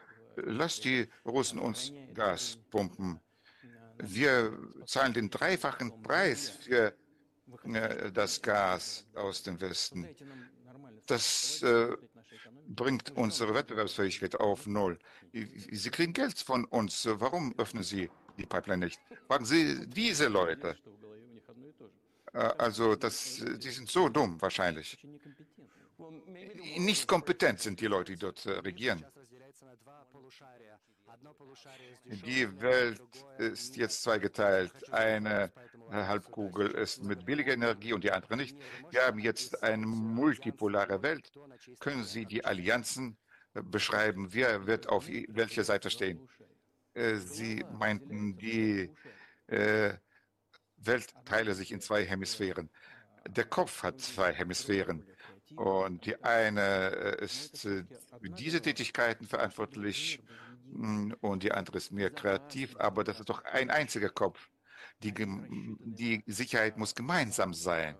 lasst 0.44 0.85
die 0.85 1.09
Russen 1.24 1.59
uns 1.59 1.93
Gas 2.15 2.59
pumpen. 2.70 3.20
Wir 3.98 4.56
zahlen 4.86 5.12
den 5.12 5.31
dreifachen 5.31 6.02
Preis 6.02 6.51
für 6.51 6.94
äh, 7.73 8.12
das 8.12 8.40
Gas 8.40 9.06
aus 9.15 9.43
dem 9.43 9.60
Westen. 9.60 10.09
Das 11.06 11.62
äh, 11.62 11.97
bringt 12.69 13.10
unsere 13.16 13.55
Wettbewerbsfähigkeit 13.55 14.36
auf 14.36 14.66
Null. 14.66 14.98
Sie 15.32 15.90
kriegen 15.90 16.12
Geld 16.12 16.39
von 16.39 16.65
uns. 16.66 17.06
Warum 17.10 17.55
öffnen 17.59 17.82
Sie 17.82 18.10
die 18.36 18.47
Pipeline 18.47 18.85
nicht? 18.86 19.01
Fragen 19.27 19.44
Sie 19.44 19.86
diese 19.89 20.28
Leute. 20.28 20.77
Äh, 22.32 22.39
also, 22.39 22.94
das, 22.94 23.43
die 23.59 23.70
sind 23.70 23.90
so 23.90 24.09
dumm 24.09 24.40
wahrscheinlich. 24.40 24.98
Nicht 26.77 27.09
kompetent 27.09 27.60
sind 27.60 27.81
die 27.81 27.86
Leute, 27.86 28.12
die 28.12 28.19
dort 28.19 28.44
äh, 28.47 28.52
regieren. 28.52 29.05
Die 32.05 32.60
Welt 32.60 33.00
ist 33.38 33.76
jetzt 33.76 34.02
zweigeteilt. 34.02 34.92
Eine 34.92 35.50
Halbkugel 35.90 36.70
ist 36.72 37.02
mit 37.02 37.24
billiger 37.24 37.52
Energie 37.52 37.92
und 37.92 38.05
die 38.05 38.12
andere 38.12 38.36
nicht. 38.36 38.56
Wir 38.90 39.06
haben 39.06 39.18
jetzt 39.18 39.62
eine 39.62 39.86
multipolare 39.86 41.02
Welt. 41.02 41.32
Können 41.80 42.05
Sie 42.05 42.26
die 42.26 42.44
Allianzen 42.44 43.16
äh, 43.55 43.62
beschreiben? 43.62 44.28
Wer 44.32 44.66
wird 44.66 44.88
auf 44.88 45.09
welcher 45.09 45.64
Seite 45.64 45.90
stehen? 45.90 46.28
Äh, 46.94 47.16
Sie 47.16 47.64
meinten, 47.72 48.36
die 48.36 48.90
äh, 49.46 49.94
Welt 50.76 51.14
teile 51.24 51.55
sich 51.55 51.72
in 51.72 51.80
zwei 51.80 52.05
Hemisphären. 52.05 52.70
Der 53.28 53.44
Kopf 53.44 53.82
hat 53.82 54.00
zwei 54.00 54.32
Hemisphären. 54.32 55.06
Und 55.57 56.07
die 56.07 56.23
eine 56.23 56.89
ist 57.20 57.59
für 57.59 57.85
diese 58.23 58.61
Tätigkeiten 58.61 59.27
verantwortlich 59.27 60.20
hm, 60.73 61.16
und 61.20 61.43
die 61.43 61.53
andere 61.53 61.79
ist 61.79 61.93
mehr 61.93 62.11
kreativ, 62.11 62.77
aber 62.79 63.05
das 63.05 63.20
ist 63.20 63.29
doch 63.29 63.45
ein 63.45 63.70
einziger 63.70 64.11
Kopf. 64.11 64.49
Die, 65.03 65.15
die 65.15 66.23
Sicherheit 66.27 66.77
muss 66.77 66.95
gemeinsam 66.95 67.55
sein. 67.55 67.97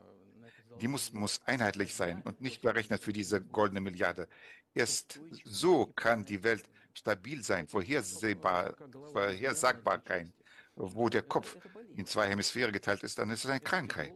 Die 0.81 0.89
muss, 0.89 1.13
muss 1.13 1.41
einheitlich 1.45 1.95
sein 1.95 2.23
und 2.23 2.41
nicht 2.41 2.61
berechnet 2.63 3.03
für 3.03 3.13
diese 3.13 3.41
goldene 3.41 3.81
Milliarde. 3.81 4.29
Erst 4.75 5.21
so 5.45 5.87
kann 5.87 6.25
die 6.25 6.43
Welt 6.43 6.65
stabil 6.93 7.43
sein, 7.43 7.67
vorhersehbar, 7.67 8.75
Vorhersagbarkeit. 9.13 10.33
Wo 10.81 11.09
der 11.09 11.23
Kopf 11.23 11.57
in 11.97 12.07
zwei 12.07 12.29
Hemisphären 12.29 12.73
geteilt 12.73 13.03
ist, 13.03 13.19
dann 13.19 13.31
ist 13.31 13.45
es 13.45 13.51
eine 13.51 13.59
Krankheit. 13.59 14.13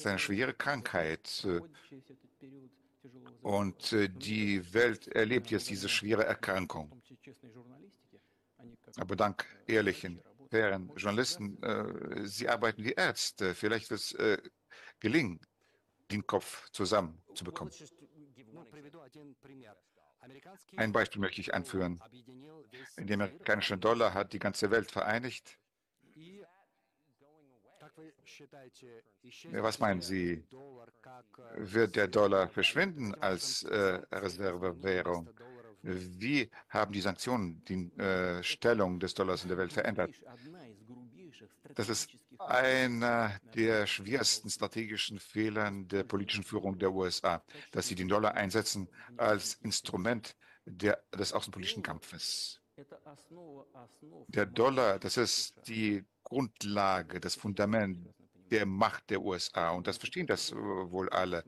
Ist 0.00 0.06
eine 0.06 0.18
schwere 0.18 0.54
Krankheit. 0.54 1.46
Und 3.42 3.92
äh, 3.92 4.08
die 4.08 4.72
Welt 4.72 5.08
erlebt 5.08 5.50
jetzt 5.50 5.68
diese 5.68 5.90
schwere 5.90 6.24
Erkrankung. 6.24 6.90
Aber 8.96 9.14
dank 9.14 9.44
ehrlichen, 9.66 10.22
fairen 10.50 10.90
Journalisten, 10.96 11.62
äh, 11.62 12.26
sie 12.26 12.48
arbeiten 12.48 12.82
wie 12.82 12.92
Ärzte. 12.92 13.54
Vielleicht 13.54 13.90
wird 13.90 14.00
es 14.00 14.12
äh, 14.14 14.38
gelingen, 15.00 15.38
den 16.10 16.26
Kopf 16.26 16.70
zusammenzubekommen. 16.70 17.74
Ein 20.76 20.92
Beispiel 20.92 21.20
möchte 21.20 21.42
ich 21.42 21.52
anführen. 21.52 22.00
Der 22.96 23.14
amerikanische 23.16 23.76
Dollar 23.76 24.14
hat 24.14 24.32
die 24.32 24.38
ganze 24.38 24.70
Welt 24.70 24.90
vereinigt. 24.90 25.59
Was 29.52 29.78
meinen 29.78 30.00
Sie? 30.00 30.44
Wird 31.56 31.96
der 31.96 32.08
Dollar 32.08 32.48
verschwinden 32.48 33.14
als 33.16 33.62
äh, 33.64 34.00
Reservewährung? 34.12 35.28
Wie 35.82 36.50
haben 36.68 36.92
die 36.92 37.00
Sanktionen 37.00 37.64
die 37.64 37.90
äh, 37.98 38.42
Stellung 38.42 39.00
des 39.00 39.14
Dollars 39.14 39.42
in 39.42 39.48
der 39.48 39.58
Welt 39.58 39.72
verändert? 39.72 40.10
Das 41.74 41.88
ist 41.88 42.10
einer 42.38 43.38
der 43.54 43.86
schwersten 43.86 44.50
strategischen 44.50 45.18
Fehler 45.18 45.70
der 45.70 46.04
politischen 46.04 46.44
Führung 46.44 46.78
der 46.78 46.92
USA, 46.92 47.42
dass 47.70 47.88
sie 47.88 47.94
den 47.94 48.08
Dollar 48.08 48.34
einsetzen 48.34 48.88
als 49.16 49.54
Instrument 49.54 50.36
der, 50.64 51.02
des 51.16 51.32
außenpolitischen 51.32 51.82
Kampfes. 51.82 52.59
Der 54.28 54.46
Dollar, 54.46 54.98
das 54.98 55.16
ist 55.16 55.54
die 55.66 56.04
Grundlage, 56.24 57.20
das 57.20 57.34
Fundament 57.34 57.98
der 58.50 58.66
Macht 58.66 59.10
der 59.10 59.20
USA. 59.22 59.70
Und 59.70 59.86
das 59.86 59.96
verstehen 59.96 60.26
das 60.26 60.52
wohl 60.54 61.08
alle. 61.10 61.44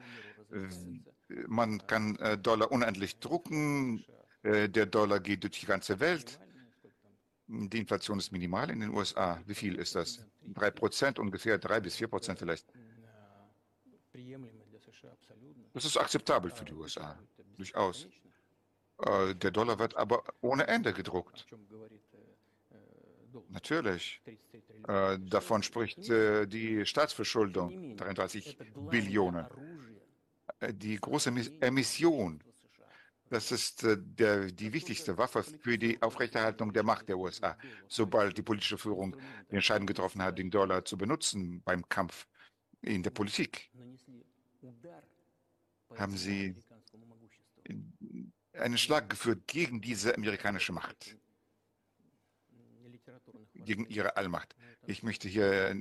Man 1.47 1.85
kann 1.87 2.17
äh, 2.17 2.39
Dollar 2.39 2.71
unendlich 2.71 3.19
drucken. 3.19 4.05
Äh, 4.43 4.69
der 4.69 4.87
Dollar 4.87 5.21
geht 5.21 5.43
durch 5.43 5.61
die 5.61 5.67
ganze 5.67 5.99
Welt. 6.01 6.39
Die 7.47 7.79
Inflation 7.79 8.19
ist 8.19 8.33
minimal 8.33 8.71
in 8.71 8.81
den 8.81 8.91
USA. 8.91 9.41
Wie 9.47 9.55
viel 9.55 9.77
ist 9.77 9.95
das? 9.95 10.25
Drei 10.43 10.71
Prozent 10.71 11.19
ungefähr, 11.19 11.59
drei 11.59 11.81
bis 11.81 11.97
vier 11.97 12.09
Prozent 12.09 12.39
vielleicht. 12.39 12.67
Das 15.73 15.85
ist 15.85 15.97
akzeptabel 15.97 16.51
für 16.51 16.65
die 16.65 16.75
USA, 16.75 17.19
durchaus. 17.57 18.07
Äh, 19.05 19.35
der 19.35 19.51
Dollar 19.51 19.79
wird 19.79 19.97
aber 19.97 20.25
ohne 20.41 20.67
Ende 20.67 20.93
gedruckt. 20.93 21.47
Natürlich. 23.49 24.21
Äh, 24.89 25.19
davon 25.21 25.63
spricht 25.63 26.09
äh, 26.09 26.47
die 26.47 26.85
Staatsverschuldung, 26.85 27.97
33 27.97 28.59
Billionen. 28.91 29.47
Die 30.61 30.97
große 30.97 31.33
Emission 31.61 32.43
das 33.33 33.51
ist 33.51 33.87
der, 33.87 34.53
die 34.53 34.75
wichtigste 34.75 35.17
Waffe 35.17 35.43
für 35.43 35.79
die 35.79 36.01
Aufrechterhaltung 36.03 36.71
der 36.71 36.83
Macht 36.83 37.09
der 37.09 37.17
USA. 37.17 37.57
Sobald 37.89 38.37
die 38.37 38.43
politische 38.43 38.77
Führung 38.77 39.17
den 39.49 39.55
Entscheidung 39.55 39.87
getroffen 39.87 40.21
hat, 40.21 40.39
den 40.39 40.51
Dollar 40.51 40.85
zu 40.85 40.99
benutzen 40.99 41.63
beim 41.65 41.89
Kampf 41.89 42.27
in 42.83 43.03
der 43.03 43.09
Politik, 43.09 43.71
haben 45.97 46.15
sie 46.15 46.55
einen 48.55 48.79
Schlag 48.79 49.09
geführt 49.11 49.47
gegen 49.47 49.81
diese 49.81 50.15
amerikanische 50.15 50.73
Macht, 50.73 51.17
gegen 53.55 53.87
ihre 53.87 54.17
Allmacht. 54.17 54.55
Ich 54.87 55.03
möchte 55.03 55.29
hier 55.29 55.75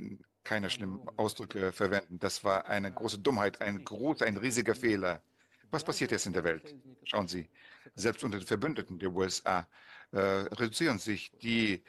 keine 0.44 0.70
schlimmen 0.70 1.08
Ausdrücke 1.18 1.72
verwenden. 1.72 2.20
Das 2.20 2.44
war 2.44 2.66
eine 2.68 2.92
große 2.92 3.20
Dummheit, 3.20 3.62
ein 3.62 3.84
großer, 3.84 4.26
ein 4.26 4.38
riesiger 4.38 4.76
Fehler. 4.76 5.22
Was 5.70 5.84
passiert 5.84 6.12
jetzt 6.12 6.26
in 6.26 6.34
der 6.34 6.44
Welt? 6.44 6.76
Schauen 7.04 7.28
Sie, 7.28 7.50
selbst 7.96 8.24
unter 8.24 8.38
den 8.38 8.48
Verbündeten 8.48 9.00
der 9.00 9.12
USA 9.12 9.68
äh, 10.12 10.20
reduzieren 10.20 11.00
sich 11.00 11.32
die 11.42 11.84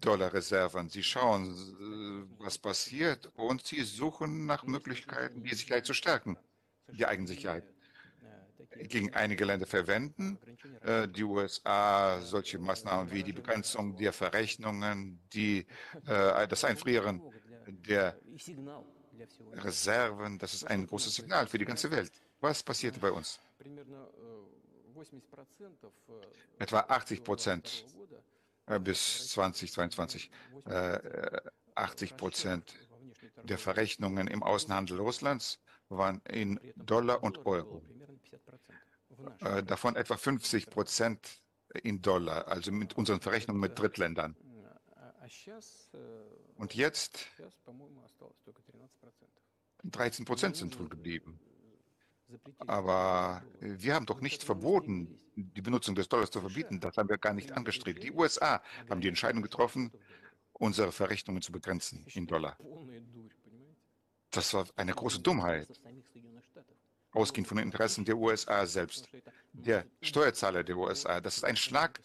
Dollarreserven. 0.00 0.88
Sie 0.88 1.02
schauen, 1.02 1.46
äh, 1.46 2.42
was 2.42 2.58
passiert 2.58 3.30
und 3.36 3.64
sie 3.64 3.82
suchen 3.82 4.46
nach 4.46 4.64
Möglichkeiten, 4.64 5.44
die 5.44 5.54
Sicherheit 5.54 5.86
zu 5.86 5.94
stärken, 5.94 6.36
die 6.88 7.06
Eigensicherheit. 7.06 7.64
Gegen 8.76 9.12
einige 9.14 9.44
Länder 9.44 9.66
verwenden 9.66 10.38
äh, 10.82 11.08
die 11.08 11.24
USA 11.24 12.20
solche 12.20 12.58
Maßnahmen 12.58 13.10
wie 13.10 13.24
die 13.24 13.32
Begrenzung 13.32 13.96
der 13.96 14.12
Verrechnungen, 14.12 15.20
die, 15.32 15.66
äh, 16.06 16.46
das 16.46 16.64
Einfrieren 16.64 17.20
der 17.66 18.16
Reserven. 19.52 20.38
Das 20.38 20.54
ist 20.54 20.64
ein 20.64 20.86
großes 20.86 21.16
Signal 21.16 21.46
für 21.46 21.58
die 21.58 21.64
ganze 21.64 21.90
Welt. 21.90 22.12
Was 22.40 22.62
passierte 22.62 23.00
bei 23.00 23.10
uns? 23.10 23.40
Etwa 26.58 26.80
80 26.80 27.24
Prozent 27.24 27.84
bis 28.82 29.28
2022. 29.30 30.30
80 31.74 32.16
Prozent 32.16 32.74
der 33.42 33.58
Verrechnungen 33.58 34.26
im 34.26 34.42
Außenhandel 34.42 34.98
Russlands 34.98 35.58
waren 35.88 36.20
in 36.28 36.60
Dollar 36.76 37.22
und 37.22 37.46
Euro. 37.46 37.82
Davon 39.66 39.96
etwa 39.96 40.16
50 40.16 40.70
Prozent 40.70 41.40
in 41.82 42.02
Dollar, 42.02 42.48
also 42.48 42.72
mit 42.72 42.96
unseren 42.96 43.20
Verrechnungen 43.20 43.60
mit 43.60 43.78
Drittländern. 43.78 44.36
Und 46.56 46.74
jetzt? 46.74 47.26
13 49.84 50.24
Prozent 50.24 50.56
sind 50.56 50.78
wohl 50.78 50.88
geblieben. 50.88 51.40
Aber 52.66 53.42
wir 53.60 53.94
haben 53.94 54.06
doch 54.06 54.20
nicht 54.20 54.42
verboten, 54.42 55.20
die 55.34 55.62
Benutzung 55.62 55.94
des 55.94 56.08
Dollars 56.08 56.30
zu 56.30 56.40
verbieten. 56.40 56.80
Das 56.80 56.96
haben 56.96 57.08
wir 57.08 57.18
gar 57.18 57.32
nicht 57.32 57.52
angestrebt. 57.52 58.02
Die 58.02 58.12
USA 58.12 58.62
haben 58.88 59.00
die 59.00 59.08
Entscheidung 59.08 59.42
getroffen, 59.42 59.90
unsere 60.52 60.92
Verrechnungen 60.92 61.42
zu 61.42 61.52
begrenzen 61.52 62.04
in 62.14 62.26
Dollar. 62.26 62.56
Das 64.30 64.54
war 64.54 64.66
eine 64.76 64.92
große 64.92 65.20
Dummheit, 65.20 65.80
ausgehend 67.12 67.48
von 67.48 67.56
den 67.56 67.66
Interessen 67.66 68.04
der 68.04 68.16
USA 68.16 68.66
selbst, 68.66 69.08
der 69.52 69.84
Steuerzahler 70.00 70.62
der 70.62 70.76
USA. 70.76 71.20
Das 71.20 71.36
ist 71.36 71.44
ein 71.44 71.56
Schlag 71.56 72.00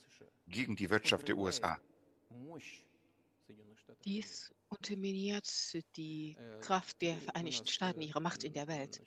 gegen 0.48 0.76
die 0.76 0.90
Wirtschaft 0.90 1.28
der 1.28 1.38
USA. 1.38 1.80
Dies 4.04 4.54
unterminiert 4.70 5.48
die 5.96 6.38
Kraft 6.62 7.02
der 7.02 7.18
Vereinigten 7.18 7.68
Staaten, 7.68 8.02
ihre 8.02 8.22
Macht 8.22 8.44
in 8.44 8.54
der 8.54 8.68
Welt. 8.68 9.02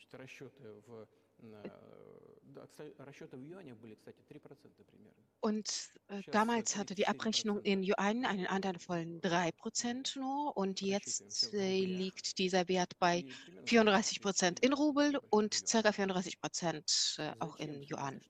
Und 5.40 5.68
äh, 6.08 6.22
damals 6.32 6.76
hatte 6.76 6.94
die 6.94 7.06
Abrechnung 7.06 7.60
in 7.62 7.82
Yuan 7.82 8.24
einen 8.24 8.46
Anteil 8.46 8.78
von 8.78 9.20
3 9.20 9.52
Prozent 9.52 10.16
nur 10.16 10.56
und 10.56 10.80
jetzt 10.80 11.54
äh, 11.54 11.84
liegt 11.84 12.38
dieser 12.38 12.68
Wert 12.68 12.98
bei 12.98 13.24
34 13.66 14.20
Prozent 14.20 14.60
in 14.60 14.72
Rubel 14.72 15.18
und 15.30 15.64
ca. 15.70 15.92
34 15.92 16.40
Prozent 16.40 17.16
äh, 17.18 17.32
auch 17.38 17.56
in 17.56 17.82
Yuan. 17.82 18.20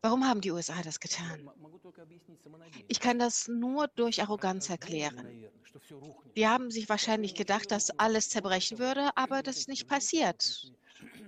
Warum 0.00 0.24
haben 0.24 0.40
die 0.40 0.52
USA 0.52 0.80
das 0.82 1.00
getan? 1.00 1.50
Ich 2.86 3.00
kann 3.00 3.18
das 3.18 3.48
nur 3.48 3.88
durch 3.88 4.22
Arroganz 4.22 4.70
erklären. 4.70 5.44
Die 6.36 6.46
haben 6.46 6.70
sich 6.70 6.88
wahrscheinlich 6.88 7.34
gedacht, 7.34 7.70
dass 7.70 7.90
alles 7.98 8.28
zerbrechen 8.28 8.78
würde, 8.78 9.10
aber 9.16 9.42
das 9.42 9.58
ist 9.58 9.68
nicht 9.68 9.88
passiert. 9.88 10.72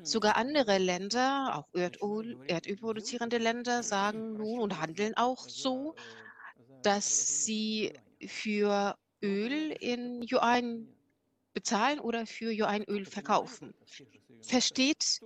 Sogar 0.03 0.37
andere 0.37 0.79
Länder, 0.79 1.57
auch 1.57 1.69
Erdöl, 1.75 2.39
Erdöl 2.47 2.77
produzierende 2.77 3.39
Länder, 3.39 3.83
sagen 3.83 4.35
nun 4.35 4.61
und 4.61 4.81
handeln 4.81 5.17
auch 5.17 5.49
so, 5.49 5.95
dass 6.83 7.45
sie 7.45 7.93
für 8.27 8.97
Öl 9.23 9.73
in 9.81 10.23
Yuan 10.23 10.89
bezahlen 11.53 12.01
oder 12.01 12.27
für 12.27 12.51
Yuan-Öl 12.53 13.05
verkaufen. 13.05 13.75
Versteht, 14.43 15.21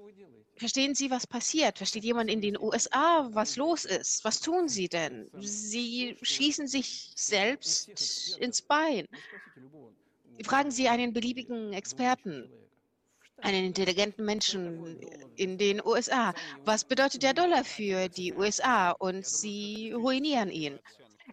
verstehen 0.57 0.95
Sie, 0.95 1.11
was 1.11 1.27
passiert? 1.27 1.79
Versteht 1.79 2.05
jemand 2.05 2.31
in 2.31 2.41
den 2.41 2.59
USA, 2.59 3.29
was 3.33 3.57
los 3.57 3.85
ist? 3.85 4.25
Was 4.25 4.41
tun 4.41 4.69
Sie 4.69 4.89
denn? 4.89 5.31
Sie 5.39 6.16
schießen 6.23 6.66
sich 6.66 7.12
selbst 7.15 8.37
ins 8.39 8.62
Bein. 8.62 9.07
Fragen 10.43 10.71
Sie 10.71 10.89
einen 10.89 11.12
beliebigen 11.12 11.73
Experten 11.73 12.51
einen 13.39 13.66
intelligenten 13.66 14.24
Menschen 14.24 14.98
in 15.36 15.59
den 15.59 15.85
USA. 15.85 16.35
Was 16.65 16.85
bedeutet 16.85 17.23
der 17.23 17.35
Dollar 17.35 17.65
für 17.65 18.09
die 18.09 18.32
USA? 18.32 18.90
Und 18.93 19.27
sie 19.27 19.93
ruinieren 19.93 20.51
ihn. 20.51 20.78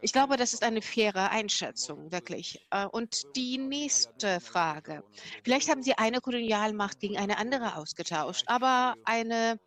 Ich 0.02 0.14
glaube, 0.14 0.38
das 0.38 0.54
ist 0.54 0.64
eine 0.64 0.82
faire 0.82 1.30
Einschätzung, 1.32 2.12
wirklich. 2.12 2.66
Äh, 2.72 2.86
und 2.88 3.24
die 3.36 3.58
nächste 3.58 4.40
Frage. 4.40 5.04
Vielleicht 5.44 5.70
haben 5.70 5.84
Sie 5.84 5.94
eine 5.98 6.22
Kolonialmacht 6.22 7.00
gegen 7.00 7.18
eine 7.18 7.38
andere 7.38 7.76
ausgetauscht, 7.76 8.46
aber 8.48 8.96
eine 9.04 9.60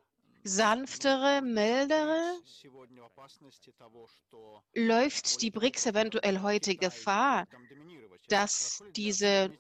sanftere, 0.43 1.41
mildere? 1.43 2.39
Läuft 4.75 5.43
die 5.43 5.51
BRICS 5.51 5.87
eventuell 5.87 6.41
heute 6.43 6.77
Gefahr, 6.77 7.47
dass 8.29 8.83
diese 8.97 9.51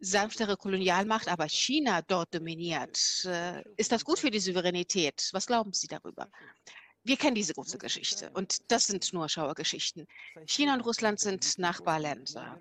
sanftere 0.00 0.56
Kolonialmacht, 0.56 1.28
aber 1.28 1.48
China 1.48 2.02
dort 2.02 2.34
dominiert. 2.34 3.24
Äh, 3.24 3.62
ist 3.76 3.92
das 3.92 4.04
gut 4.04 4.18
für 4.18 4.30
die 4.30 4.40
Souveränität? 4.40 5.28
Was 5.32 5.46
glauben 5.46 5.72
Sie 5.72 5.86
darüber? 5.86 6.28
Wir 7.02 7.16
kennen 7.16 7.34
diese 7.34 7.54
große 7.54 7.78
Geschichte 7.78 8.30
und 8.34 8.58
das 8.70 8.86
sind 8.86 9.12
nur 9.12 9.28
Schauergeschichten. 9.28 10.06
China 10.46 10.74
und 10.74 10.82
Russland 10.82 11.20
sind 11.20 11.58
Nachbarländer. 11.58 12.58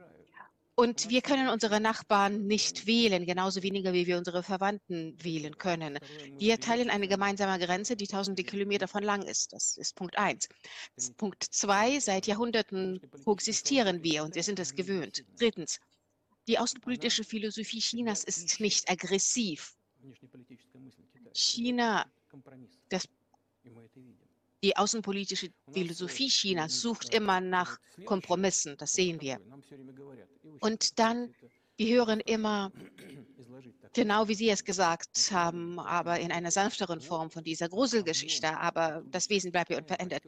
Und 0.75 1.09
wir 1.09 1.21
können 1.21 1.49
unsere 1.49 1.81
Nachbarn 1.81 2.47
nicht 2.47 2.87
wählen, 2.87 3.25
genauso 3.25 3.63
weniger 3.63 3.91
wie 3.91 4.07
wir 4.07 4.17
unsere 4.17 4.43
Verwandten 4.43 5.13
wählen 5.21 5.57
können. 5.57 5.99
Wir 6.37 6.57
teilen 6.57 6.89
eine 6.89 7.09
gemeinsame 7.09 7.59
Grenze, 7.59 7.97
die 7.97 8.07
tausende 8.07 8.45
Kilometer 8.45 8.87
von 8.87 9.03
lang 9.03 9.23
ist. 9.23 9.51
Das 9.51 9.75
ist 9.75 9.97
Punkt 9.97 10.17
eins. 10.17 10.47
Punkt 11.17 11.43
zwei, 11.43 11.99
seit 11.99 12.27
Jahrhunderten 12.27 13.01
koexistieren 13.25 14.03
wir 14.03 14.23
und 14.23 14.35
wir 14.35 14.43
sind 14.43 14.57
es 14.57 14.73
gewöhnt. 14.73 15.25
Drittens, 15.37 15.81
die 16.49 16.57
außenpolitische 16.57 17.23
Philosophie 17.23 17.79
Chinas 17.79 18.23
ist 18.23 18.59
nicht 18.59 18.89
aggressiv. 18.89 19.75
China, 21.31 22.07
das, 22.89 23.07
die 24.63 24.75
außenpolitische 24.75 25.51
Philosophie 25.71 26.27
Chinas 26.27 26.81
sucht 26.81 27.13
immer 27.13 27.39
nach 27.39 27.79
Kompromissen, 28.05 28.75
das 28.77 28.93
sehen 28.93 29.21
wir. 29.21 29.39
Und 30.59 30.97
dann, 30.97 31.35
wir 31.77 31.97
hören 31.97 32.19
immer, 32.21 32.71
genau 33.93 34.27
wie 34.27 34.33
Sie 34.33 34.49
es 34.49 34.63
gesagt 34.63 35.29
haben, 35.31 35.79
aber 35.79 36.19
in 36.19 36.31
einer 36.31 36.49
sanfteren 36.49 36.99
Form 36.99 37.29
von 37.29 37.43
dieser 37.43 37.69
Gruselgeschichte, 37.69 38.57
aber 38.57 39.03
das 39.11 39.29
Wesen 39.29 39.51
bleibt 39.51 39.69
ja 39.69 39.77
unverändert. 39.77 40.23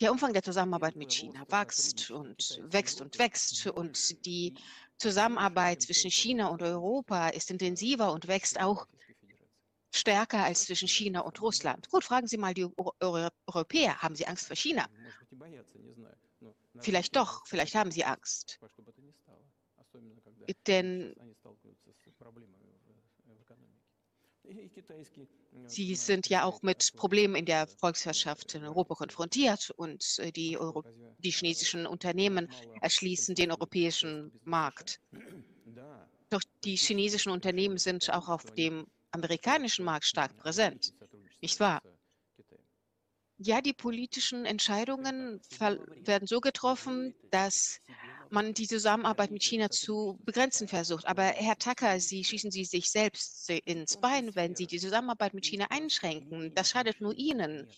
Der 0.00 0.12
Umfang 0.12 0.32
der 0.32 0.44
Zusammenarbeit 0.44 0.94
mit 0.94 1.12
China 1.12 1.44
wächst 1.48 2.12
und 2.12 2.62
wächst 2.70 3.00
und 3.00 3.18
wächst. 3.18 3.66
und 3.66 4.24
die 4.24 4.54
Zusammenarbeit 4.98 5.82
zwischen 5.82 6.10
China 6.10 6.48
und 6.48 6.62
Europa 6.62 7.28
ist 7.28 7.50
intensiver 7.50 8.12
und 8.12 8.28
wächst 8.28 8.60
auch 8.60 8.86
stärker 9.94 10.44
als 10.44 10.64
zwischen 10.64 10.88
China 10.88 11.20
und 11.20 11.40
Russland. 11.40 11.88
Gut, 11.88 12.04
fragen 12.04 12.26
Sie 12.26 12.36
mal 12.36 12.54
die 12.54 12.66
Europäer, 13.46 13.98
haben 14.02 14.16
sie 14.16 14.26
Angst 14.26 14.46
vor 14.46 14.56
China? 14.56 14.88
Vielleicht 16.80 17.16
doch, 17.16 17.46
vielleicht 17.46 17.74
haben 17.74 17.90
sie 17.90 18.04
Angst. 18.04 18.58
Denn 20.66 21.14
Sie 25.66 25.94
sind 25.94 26.28
ja 26.28 26.44
auch 26.44 26.62
mit 26.62 26.92
Problemen 26.96 27.34
in 27.34 27.46
der 27.46 27.66
Volkswirtschaft 27.66 28.54
in 28.54 28.64
Europa 28.64 28.94
konfrontiert 28.94 29.70
und 29.76 30.04
äh, 30.18 30.30
die, 30.30 30.58
Euro 30.58 30.84
die 31.18 31.30
chinesischen 31.30 31.86
Unternehmen 31.86 32.48
erschließen 32.80 33.34
den 33.34 33.50
europäischen 33.50 34.32
Markt. 34.44 35.00
Doch 36.30 36.42
die 36.64 36.76
chinesischen 36.76 37.30
Unternehmen 37.30 37.78
sind 37.78 38.12
auch 38.12 38.28
auf 38.28 38.44
dem 38.54 38.86
amerikanischen 39.12 39.84
Markt 39.84 40.04
stark 40.04 40.36
präsent, 40.36 40.92
nicht 41.40 41.58
wahr? 41.60 41.80
Ja, 43.38 43.60
die 43.60 43.74
politischen 43.74 44.46
Entscheidungen 44.46 45.40
werden 45.58 46.26
so 46.26 46.40
getroffen, 46.40 47.14
dass 47.30 47.80
man 48.30 48.54
die 48.54 48.66
Zusammenarbeit 48.66 49.30
mit 49.30 49.42
China 49.42 49.68
zu 49.68 50.18
begrenzen 50.24 50.68
versucht. 50.68 51.06
Aber 51.06 51.22
Herr 51.22 51.58
Tucker, 51.58 52.00
Sie 52.00 52.24
schießen 52.24 52.50
Sie 52.50 52.64
sich 52.64 52.90
selbst 52.90 53.50
ins 53.50 53.98
Bein, 53.98 54.34
wenn 54.34 54.56
Sie 54.56 54.66
die 54.66 54.78
Zusammenarbeit 54.78 55.34
mit 55.34 55.44
China 55.44 55.66
einschränken. 55.68 56.54
Das 56.54 56.70
schadet 56.70 57.02
nur 57.02 57.14
Ihnen. 57.14 57.68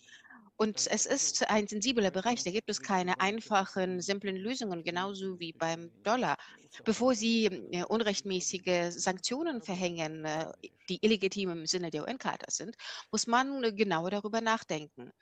Und 0.57 0.89
es 0.91 1.07
ist 1.07 1.49
ein 1.51 1.67
sensibler 1.69 2.11
Bereich, 2.11 2.43
da 2.43 2.51
gibt 2.51 2.69
es 2.69 2.81
keine 2.83 3.21
einfachen, 3.21 4.01
simplen 4.01 4.37
Lösungen, 4.37 4.83
genauso 4.83 5.39
wie 5.39 5.53
beim 5.53 5.91
Dollar. 6.03 6.37
Bevor 6.85 7.15
Sie 7.15 7.47
äh, 7.47 7.85
unrechtmäßige 7.85 8.91
Sanktionen 8.91 9.63
verhängen, 9.63 10.25
äh, 10.25 10.53
die 10.89 10.99
illegitim 11.01 11.51
im 11.51 11.67
Sinne 11.67 11.91
der 11.91 12.03
UN-Charta 12.03 12.51
sind, 12.51 12.77
muss 13.13 13.27
man 13.27 13.75
genauer 13.77 14.11
darüber 14.11 14.41
nachdenken. 14.41 15.13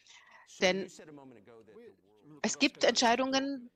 Denn 0.61 0.91
es 2.43 2.59
gibt 2.59 2.85
Entscheidungen, 2.85 3.71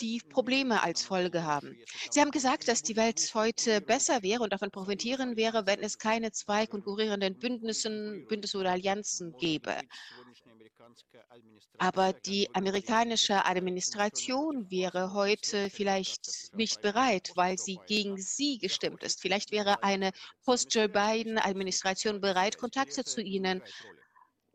die 0.00 0.20
Probleme 0.28 0.82
als 0.82 1.04
Folge 1.04 1.44
haben. 1.44 1.76
Sie 2.10 2.20
haben 2.20 2.30
gesagt, 2.30 2.66
dass 2.68 2.82
die 2.82 2.96
Welt 2.96 3.30
heute 3.34 3.80
besser 3.80 4.22
wäre 4.22 4.42
und 4.42 4.52
davon 4.52 4.70
profitieren 4.70 5.36
wäre, 5.36 5.66
wenn 5.66 5.80
es 5.80 5.98
keine 5.98 6.32
zwei 6.32 6.66
konkurrierenden 6.66 7.38
Bündnissen, 7.38 8.26
Bündnisse 8.28 8.58
oder 8.58 8.72
Allianzen 8.72 9.36
gäbe. 9.38 9.76
Aber 11.78 12.12
die 12.12 12.52
amerikanische 12.54 13.44
Administration 13.44 14.70
wäre 14.70 15.12
heute 15.12 15.70
vielleicht 15.70 16.54
nicht 16.54 16.82
bereit, 16.82 17.30
weil 17.36 17.56
sie 17.56 17.78
gegen 17.86 18.16
sie 18.18 18.58
gestimmt 18.58 19.02
ist. 19.02 19.20
Vielleicht 19.20 19.52
wäre 19.52 19.82
eine 19.82 20.10
Post-Joe 20.44 20.88
Biden-Administration 20.88 22.20
bereit, 22.20 22.58
Kontakte 22.58 23.04
zu 23.04 23.22
ihnen 23.22 23.62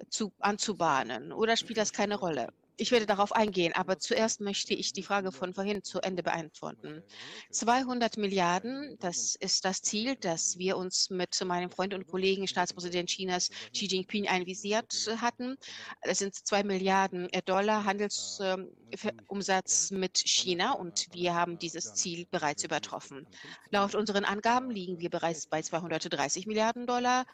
zu, 0.10 0.32
anzubahnen. 0.40 1.32
Oder 1.34 1.57
spielt 1.57 1.78
das 1.80 1.94
keine 1.94 2.15
Rolle? 2.18 2.49
Ich 2.80 2.91
werde 2.91 3.08
darauf 3.08 3.32
eingehen, 3.32 3.74
aber 3.74 3.98
zuerst 3.98 4.40
möchte 4.40 4.76
ich 4.76 4.94
die 4.94 5.02
Frage 5.02 5.32
von 5.32 5.56
vorhin 5.56 5.82
zu 5.82 5.99
Ende 5.99 6.22
beantworten. 6.22 7.02
200 7.49 8.18
Milliarden, 8.18 8.98
das 8.99 9.34
ist 9.34 9.66
das 9.66 9.82
Ziel, 9.82 10.16
das 10.16 10.60
wir 10.60 10.78
uns 10.78 11.10
mit 11.10 11.44
meinem 11.44 11.72
Freund 11.72 11.95
und 11.95 12.06
Kollegen 12.06 12.48
Staatspräsident 12.48 13.10
Chinas 13.10 13.49
Xi 13.74 13.88
Jinping 13.88 14.28
einvisiert 14.28 15.10
hatten. 15.20 15.58
Das 16.04 16.20
sind 16.20 16.36
2 16.36 16.64
Milliarden 16.64 17.28
Dollar 17.45 17.84
Handelsumsatz 17.84 19.90
mit 19.90 20.20
China 20.20 20.74
und 20.74 21.08
wir 21.14 21.34
haben 21.34 21.58
dieses 21.58 21.95
Ziel 21.95 22.28
bereits 22.30 22.64
übertroffen. 22.64 23.26
Laut 23.72 23.95
unseren 23.95 24.24
Angaben 24.24 24.70
liegen 24.70 24.99
wir 24.99 25.10
bereits 25.10 25.48
bei 25.48 25.64
230 25.64 26.45
Milliarden 26.45 26.86
Dollar, 26.86 27.26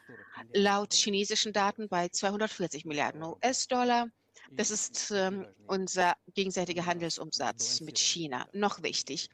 laut 0.54 0.94
chinesischen 0.94 1.52
Daten 1.52 1.90
bei 1.90 2.08
240 2.08 2.86
Milliarden 2.86 3.22
US-Dollar. 3.22 4.08
Das 4.52 4.70
ist 4.70 5.10
ähm, 5.10 5.46
unser 5.66 6.14
gegenseitiger 6.34 6.86
Handelsumsatz 6.86 7.80
mit 7.80 7.98
China. 7.98 8.46
Noch 8.52 8.82
wichtig. 8.82 9.28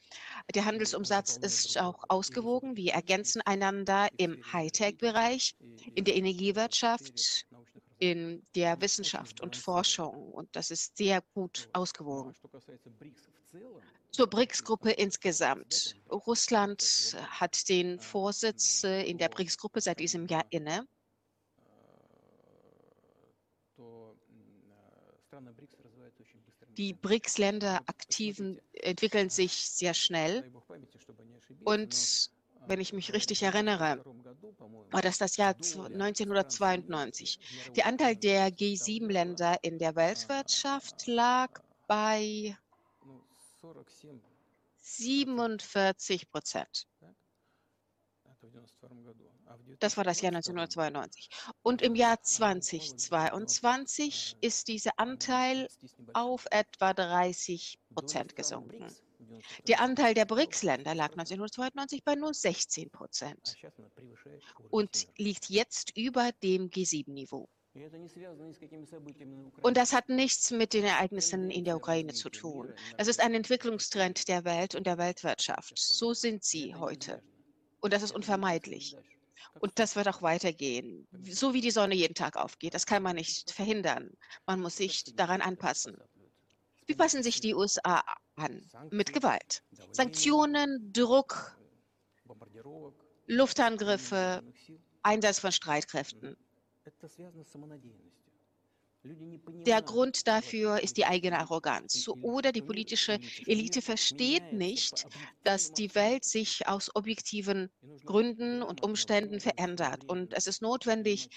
Der 0.54 0.64
Handelsumsatz 0.64 1.36
ist 1.36 1.78
auch 1.78 2.04
ausgewogen. 2.08 2.76
Wir 2.76 2.92
ergänzen 2.92 3.42
einander 3.42 4.08
im 4.16 4.40
Hightech-Bereich, 4.52 5.54
in 5.94 6.04
der 6.04 6.16
Energiewirtschaft, 6.16 7.46
in 7.98 8.42
der 8.54 8.80
Wissenschaft 8.80 9.40
und 9.40 9.56
Forschung. 9.56 10.32
Und 10.32 10.48
das 10.56 10.70
ist 10.70 10.96
sehr 10.96 11.22
gut 11.34 11.68
ausgewogen. 11.72 12.34
Zur 14.10 14.26
BRICS-Gruppe 14.26 14.90
insgesamt. 14.90 15.96
Russland 16.10 17.16
hat 17.28 17.68
den 17.68 18.00
Vorsitz 18.00 18.82
in 18.82 19.18
der 19.18 19.28
BRICS-Gruppe 19.28 19.80
seit 19.80 20.00
diesem 20.00 20.26
Jahr 20.26 20.44
inne. 20.50 20.86
Die 26.76 26.92
BRICS-Länder 26.94 27.80
aktiven 27.86 28.60
entwickeln 28.72 29.30
sich 29.30 29.52
sehr 29.52 29.94
schnell. 29.94 30.50
Und 31.64 32.30
wenn 32.66 32.80
ich 32.80 32.92
mich 32.92 33.12
richtig 33.12 33.42
erinnere, 33.42 34.04
war 34.90 35.02
das 35.02 35.18
das 35.18 35.36
Jahr 35.36 35.54
1992. 35.54 37.38
Der 37.76 37.86
Anteil 37.86 38.16
der 38.16 38.48
G7-Länder 38.50 39.58
in 39.62 39.78
der 39.78 39.96
Weltwirtschaft 39.96 41.06
lag 41.06 41.60
bei 41.86 42.56
47 44.82 46.30
Prozent. 46.30 46.86
Das 49.78 49.96
war 49.96 50.04
das 50.04 50.20
Jahr 50.20 50.32
1992. 50.32 51.28
Und 51.62 51.82
im 51.82 51.94
Jahr 51.94 52.20
2022 52.22 54.36
ist 54.40 54.68
dieser 54.68 54.98
Anteil 54.98 55.68
auf 56.12 56.46
etwa 56.50 56.92
30 56.92 57.78
Prozent 57.94 58.36
gesunken. 58.36 58.86
Der 59.68 59.80
Anteil 59.80 60.14
der 60.14 60.24
BRICS-Länder 60.24 60.94
lag 60.94 61.12
1992 61.12 62.04
bei 62.04 62.14
nur 62.14 62.34
16 62.34 62.90
Prozent 62.90 63.56
und 64.70 65.08
liegt 65.16 65.48
jetzt 65.48 65.96
über 65.96 66.30
dem 66.42 66.70
G7-Niveau. 66.70 67.48
Und 69.62 69.76
das 69.76 69.92
hat 69.92 70.08
nichts 70.08 70.50
mit 70.50 70.74
den 70.74 70.84
Ereignissen 70.84 71.50
in 71.50 71.64
der 71.64 71.76
Ukraine 71.76 72.12
zu 72.12 72.28
tun. 72.28 72.72
Das 72.98 73.06
ist 73.06 73.20
ein 73.20 73.34
Entwicklungstrend 73.34 74.28
der 74.28 74.44
Welt 74.44 74.74
und 74.74 74.86
der 74.86 74.98
Weltwirtschaft. 74.98 75.78
So 75.78 76.12
sind 76.12 76.42
sie 76.42 76.74
heute. 76.74 77.22
Und 77.80 77.92
das 77.92 78.02
ist 78.02 78.12
unvermeidlich. 78.12 78.96
Und 79.58 79.78
das 79.78 79.96
wird 79.96 80.08
auch 80.08 80.22
weitergehen. 80.22 81.08
So 81.24 81.54
wie 81.54 81.60
die 81.60 81.70
Sonne 81.70 81.94
jeden 81.94 82.14
Tag 82.14 82.36
aufgeht. 82.36 82.74
Das 82.74 82.86
kann 82.86 83.02
man 83.02 83.16
nicht 83.16 83.50
verhindern. 83.50 84.10
Man 84.46 84.60
muss 84.60 84.76
sich 84.76 85.04
daran 85.16 85.40
anpassen. 85.40 85.96
Wie 86.86 86.94
passen 86.94 87.22
sich 87.22 87.40
die 87.40 87.54
USA 87.54 88.02
an? 88.36 88.68
Mit 88.90 89.12
Gewalt. 89.12 89.62
Sanktionen, 89.92 90.92
Druck, 90.92 91.56
Luftangriffe, 93.26 94.42
Einsatz 95.02 95.38
von 95.38 95.52
Streitkräften. 95.52 96.36
Der 99.02 99.80
Grund 99.80 100.26
dafür 100.26 100.82
ist 100.82 100.96
die 100.96 101.06
eigene 101.06 101.38
Arroganz. 101.38 102.06
Oder 102.20 102.52
die 102.52 102.60
politische 102.60 103.18
Elite 103.46 103.80
versteht 103.80 104.52
nicht, 104.52 105.06
dass 105.42 105.72
die 105.72 105.94
Welt 105.94 106.24
sich 106.24 106.66
aus 106.68 106.94
objektiven 106.94 107.70
Gründen 108.04 108.62
und 108.62 108.82
Umständen 108.82 109.40
verändert. 109.40 110.04
Und 110.06 110.34
es 110.34 110.46
ist 110.46 110.60
notwendig, 110.60 111.28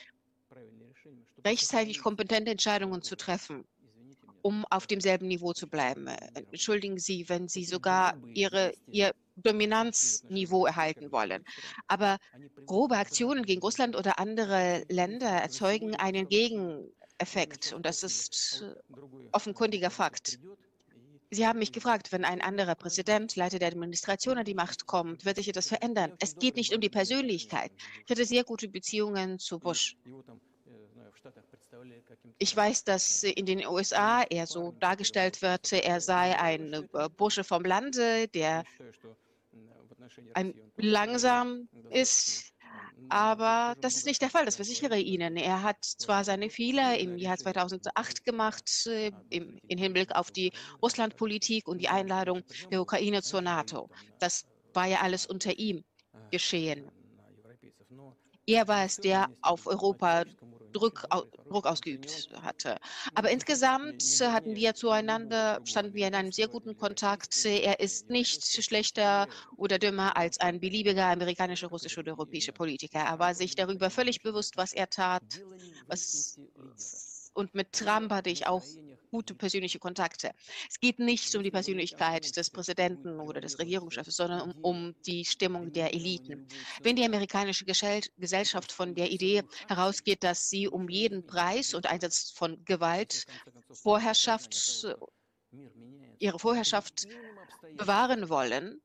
rechtzeitig 1.46 2.00
kompetente 2.00 2.52
Entscheidungen 2.52 3.02
zu 3.02 3.16
treffen, 3.16 3.64
um 4.42 4.66
auf 4.70 4.86
demselben 4.86 5.28
Niveau 5.28 5.54
zu 5.54 5.68
bleiben. 5.68 6.08
Entschuldigen 6.08 7.00
Sie, 7.00 7.30
wenn 7.30 7.48
Sie 7.48 7.64
sogar 7.64 8.18
Ihre, 8.34 8.74
Ihr 8.88 9.14
Dominanzniveau 9.38 10.66
erhalten 10.66 11.12
wollen. 11.12 11.44
Aber 11.88 12.18
grobe 12.66 12.98
Aktionen 12.98 13.46
gegen 13.46 13.62
Russland 13.62 13.96
oder 13.96 14.20
andere 14.20 14.84
Länder 14.90 15.30
erzeugen 15.30 15.96
einen 15.96 16.28
Gegen 16.28 16.92
Effekt 17.18 17.74
und 17.74 17.86
das 17.86 18.04
ist 18.04 18.64
äh, 18.64 19.00
offenkundiger 19.32 19.90
Fakt. 19.90 20.40
Sie 21.32 21.48
haben 21.48 21.58
mich 21.58 21.72
gefragt, 21.72 22.12
wenn 22.12 22.26
ein 22.26 22.42
anderer 22.42 22.76
Präsident, 22.76 23.36
Leiter 23.36 23.58
der 23.58 23.70
Administration 23.70 24.38
an 24.38 24.46
die 24.46 24.54
Macht 24.54 24.86
kommt, 24.86 25.26
wird 25.26 25.38
sich 25.38 25.50
etwas 25.50 25.68
verändern. 25.68 26.14
Es 26.20 26.36
geht 26.36 26.56
nicht 26.56 26.76
um 26.76 26.82
die 26.82 26.90
Persönlichkeit. 26.90 27.72
Ich 28.06 28.12
hatte 28.12 28.26
sehr 28.26 28.44
gute 28.44 28.68
Beziehungen 28.68 29.40
zu 29.40 29.58
Bush. 29.58 29.98
Ich 32.38 32.56
weiß, 32.56 32.84
dass 32.84 33.24
in 33.24 33.46
den 33.46 33.66
USA 33.66 34.24
er 34.24 34.46
so 34.46 34.74
dargestellt 34.80 35.42
wird, 35.42 35.72
er 35.74 36.02
sei 36.02 36.38
ein 36.38 36.74
äh, 36.74 37.10
Bursche 37.18 37.44
vom 37.44 37.64
Lande, 37.64 38.28
der 38.28 38.64
ein 40.34 40.54
langsam 40.78 41.68
ist, 41.90 42.53
aber 43.10 43.76
das 43.80 43.96
ist 43.96 44.06
nicht 44.06 44.22
der 44.22 44.30
Fall, 44.30 44.46
das 44.46 44.56
versichere 44.56 44.98
ich 44.98 45.06
Ihnen. 45.06 45.38
Er 45.38 45.62
hat 45.62 45.78
zwar 45.84 46.24
seine 46.24 46.50
Fehler 46.50 46.98
im 46.98 47.18
Jahr 47.18 47.38
2008 47.38 48.24
gemacht, 48.26 48.88
äh, 48.88 49.12
im, 49.30 49.60
im 49.68 49.78
Hinblick 49.78 50.16
auf 50.16 50.32
die 50.32 50.52
Russlandpolitik 50.82 51.68
und 51.68 51.80
die 51.80 51.90
Einladung 51.90 52.42
der 52.72 52.82
Ukraine 52.82 53.22
zur 53.22 53.42
NATO. 53.42 53.90
Das 54.20 54.46
war 54.74 54.88
ja 54.88 55.02
alles 55.02 55.26
unter 55.26 55.58
ihm 55.58 55.84
geschehen. 56.32 56.90
Er 58.46 58.68
war 58.68 58.84
es, 58.84 58.98
der 58.98 59.30
auf 59.42 59.68
Europa 59.68 60.24
Druck, 60.74 61.06
Druck 61.50 61.66
ausgeübt 61.66 62.30
hatte. 62.42 62.78
Aber 63.16 63.30
insgesamt 63.30 64.04
hatten 64.22 64.56
wir 64.56 64.74
zueinander, 64.74 65.60
standen 65.66 65.94
wir 65.94 66.08
in 66.08 66.16
einem 66.16 66.32
sehr 66.32 66.48
guten 66.48 66.76
Kontakt. 66.76 67.46
Er 67.46 67.80
ist 67.80 68.10
nicht 68.10 68.44
schlechter 68.64 69.28
oder 69.56 69.80
dümmer 69.80 70.18
als 70.18 70.40
ein 70.40 70.60
beliebiger 70.60 71.06
amerikanischer, 71.06 71.68
russischer 71.68 72.00
oder 72.00 72.14
europäischer 72.14 72.52
Politiker. 72.52 73.00
Er 73.00 73.20
war 73.20 73.36
sich 73.36 73.56
darüber 73.56 73.90
völlig 73.90 74.22
bewusst, 74.22 74.58
was 74.58 74.74
er 74.74 74.90
tat. 74.90 75.24
Was, 75.88 76.40
und 77.34 77.54
mit 77.56 77.72
Trump 77.72 78.12
hatte 78.12 78.30
ich 78.30 78.48
auch 78.48 78.64
gute 79.14 79.36
persönliche 79.36 79.78
Kontakte. 79.78 80.32
Es 80.68 80.80
geht 80.80 80.98
nicht 80.98 81.36
um 81.36 81.44
die 81.44 81.52
Persönlichkeit 81.52 82.36
des 82.36 82.50
Präsidenten 82.50 83.20
oder 83.20 83.42
des 83.42 83.60
Regierungschefs, 83.60 84.16
sondern 84.16 84.42
um, 84.42 84.54
um 84.64 84.96
die 85.06 85.24
Stimmung 85.24 85.72
der 85.72 85.94
Eliten. 85.94 86.48
Wenn 86.82 86.96
die 86.96 87.06
amerikanische 87.06 87.64
Gesellschaft 87.64 88.72
von 88.72 88.96
der 88.96 89.12
Idee 89.12 89.44
herausgeht, 89.68 90.24
dass 90.24 90.50
sie 90.50 90.68
um 90.68 90.90
jeden 90.90 91.28
Preis 91.28 91.76
und 91.76 91.86
Einsatz 91.86 92.32
von 92.32 92.66
Gewalt 92.66 93.26
Vorherrschaft, 93.70 94.88
ihre 96.18 96.40
Vorherrschaft 96.40 97.08
bewahren 97.76 98.30
wollen, 98.30 98.82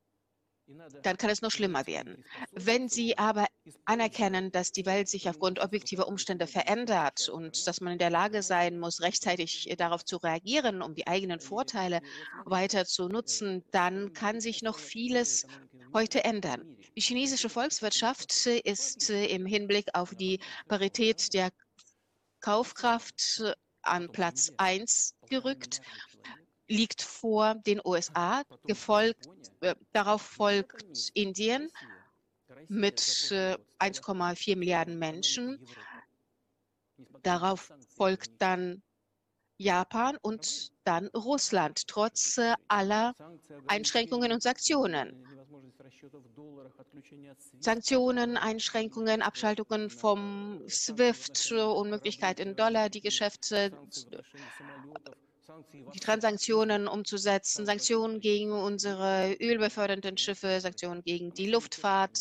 dann 1.03 1.17
kann 1.17 1.29
es 1.29 1.41
noch 1.41 1.51
schlimmer 1.51 1.87
werden. 1.87 2.23
Wenn 2.51 2.89
Sie 2.89 3.17
aber 3.17 3.47
anerkennen, 3.85 4.51
dass 4.51 4.71
die 4.71 4.85
Welt 4.85 5.07
sich 5.07 5.29
aufgrund 5.29 5.59
objektiver 5.59 6.07
Umstände 6.07 6.47
verändert 6.47 7.29
und 7.29 7.67
dass 7.67 7.81
man 7.81 7.93
in 7.93 7.99
der 7.99 8.09
Lage 8.09 8.43
sein 8.43 8.79
muss, 8.79 9.01
rechtzeitig 9.01 9.73
darauf 9.77 10.05
zu 10.05 10.17
reagieren, 10.17 10.81
um 10.81 10.93
die 10.93 11.07
eigenen 11.07 11.39
Vorteile 11.39 12.01
weiter 12.45 12.85
zu 12.85 13.07
nutzen, 13.07 13.63
dann 13.71 14.13
kann 14.13 14.41
sich 14.41 14.61
noch 14.61 14.77
vieles 14.77 15.45
heute 15.93 16.23
ändern. 16.23 16.77
Die 16.95 17.01
chinesische 17.01 17.49
Volkswirtschaft 17.49 18.45
ist 18.45 19.09
im 19.09 19.45
Hinblick 19.45 19.87
auf 19.93 20.13
die 20.15 20.39
Parität 20.67 21.33
der 21.33 21.49
Kaufkraft 22.41 23.43
an 23.81 24.11
Platz 24.11 24.51
1 24.57 25.15
gerückt 25.29 25.81
liegt 26.69 27.01
vor 27.01 27.55
den 27.55 27.81
USA, 27.83 28.43
gefolgt, 28.65 29.27
äh, 29.61 29.75
darauf 29.91 30.21
folgt 30.21 31.09
Indien 31.13 31.69
mit 32.67 33.31
äh, 33.31 33.57
1,4 33.79 34.55
Milliarden 34.55 34.97
Menschen. 34.97 35.59
Darauf 37.23 37.73
folgt 37.95 38.41
dann 38.41 38.81
Japan 39.57 40.17
und 40.21 40.71
dann 40.85 41.07
Russland, 41.07 41.87
trotz 41.87 42.39
aller 42.67 43.13
Einschränkungen 43.67 44.31
und 44.31 44.41
Sanktionen. 44.41 45.25
Sanktionen, 47.59 48.37
Einschränkungen, 48.37 49.21
Abschaltungen 49.21 49.89
vom 49.89 50.61
SWIFT, 50.69 51.51
Unmöglichkeit 51.51 52.39
in 52.39 52.55
Dollar, 52.55 52.89
die 52.89 53.01
Geschäfte, 53.01 53.71
die 55.93 55.99
Transaktionen 55.99 56.87
umzusetzen, 56.87 57.65
Sanktionen 57.65 58.19
gegen 58.19 58.51
unsere 58.51 59.35
ölbefördernden 59.39 60.17
Schiffe, 60.17 60.59
Sanktionen 60.61 61.03
gegen 61.03 61.33
die 61.33 61.49
Luftfahrt, 61.49 62.17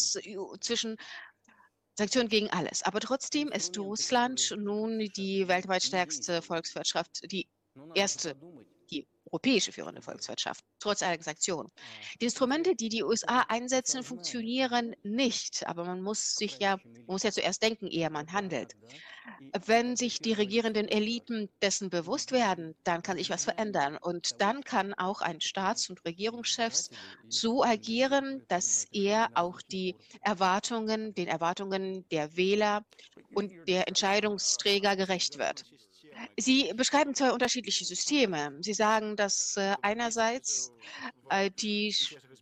zwischen 0.60 0.96
Sanktionen 1.96 2.28
gegen 2.28 2.50
alles. 2.50 2.82
Aber 2.82 3.00
trotzdem 3.00 3.48
ist 3.48 3.76
Russland 3.78 4.54
nun 4.56 4.98
die 5.16 5.48
weltweit 5.48 5.82
stärkste 5.82 6.42
Volkswirtschaft, 6.42 7.30
die 7.30 7.48
erste, 7.94 8.36
europäische 9.28 9.72
führende 9.72 10.02
Volkswirtschaft, 10.02 10.64
trotz 10.78 11.02
aller 11.02 11.22
Sanktionen. 11.22 11.70
Die 12.20 12.24
Instrumente, 12.24 12.74
die 12.74 12.88
die 12.88 13.02
USA 13.02 13.44
einsetzen, 13.48 14.02
funktionieren 14.02 14.94
nicht. 15.02 15.66
Aber 15.66 15.84
man 15.84 16.02
muss 16.02 16.34
sich 16.34 16.58
ja, 16.58 16.76
man 16.76 17.14
muss 17.14 17.22
ja 17.22 17.32
zuerst 17.32 17.62
denken, 17.62 17.86
ehe 17.86 18.10
man 18.10 18.32
handelt. 18.32 18.74
Wenn 19.66 19.96
sich 19.96 20.20
die 20.20 20.32
regierenden 20.32 20.88
Eliten 20.88 21.48
dessen 21.62 21.90
bewusst 21.90 22.32
werden, 22.32 22.74
dann 22.84 23.02
kann 23.02 23.18
sich 23.18 23.30
was 23.30 23.44
verändern. 23.44 23.98
Und 24.00 24.40
dann 24.40 24.62
kann 24.62 24.94
auch 24.94 25.20
ein 25.20 25.40
Staats- 25.40 25.90
und 25.90 26.04
Regierungschef 26.04 26.88
so 27.28 27.62
agieren, 27.62 28.42
dass 28.48 28.86
er 28.90 29.28
auch 29.34 29.60
die 29.62 29.96
Erwartungen, 30.22 31.14
den 31.14 31.28
Erwartungen 31.28 32.08
der 32.08 32.36
Wähler 32.36 32.84
und 33.34 33.52
der 33.68 33.86
Entscheidungsträger 33.86 34.96
gerecht 34.96 35.38
wird. 35.38 35.64
Sie 36.40 36.72
beschreiben 36.76 37.14
zwei 37.14 37.32
unterschiedliche 37.32 37.84
Systeme. 37.84 38.56
Sie 38.60 38.72
sagen, 38.72 39.16
dass 39.16 39.56
äh, 39.56 39.74
einerseits 39.82 40.72
äh, 41.30 41.50
die 41.50 41.92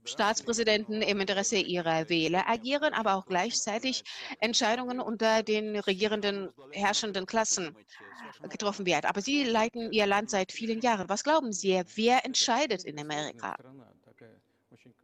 Staatspräsidenten 0.04 1.00
im 1.00 1.18
Interesse 1.20 1.56
ihrer 1.56 2.10
Wähler 2.10 2.46
agieren, 2.46 2.92
aber 2.92 3.14
auch 3.14 3.24
gleichzeitig 3.24 4.04
Entscheidungen 4.40 5.00
unter 5.00 5.42
den 5.42 5.76
regierenden, 5.76 6.50
herrschenden 6.72 7.24
Klassen 7.24 7.74
getroffen 8.50 8.84
werden. 8.84 9.06
Aber 9.06 9.22
Sie 9.22 9.44
leiten 9.44 9.90
Ihr 9.92 10.06
Land 10.06 10.28
seit 10.28 10.52
vielen 10.52 10.82
Jahren. 10.82 11.08
Was 11.08 11.24
glauben 11.24 11.54
Sie, 11.54 11.82
wer 11.94 12.24
entscheidet 12.26 12.84
in 12.84 12.98
Amerika? 13.00 13.56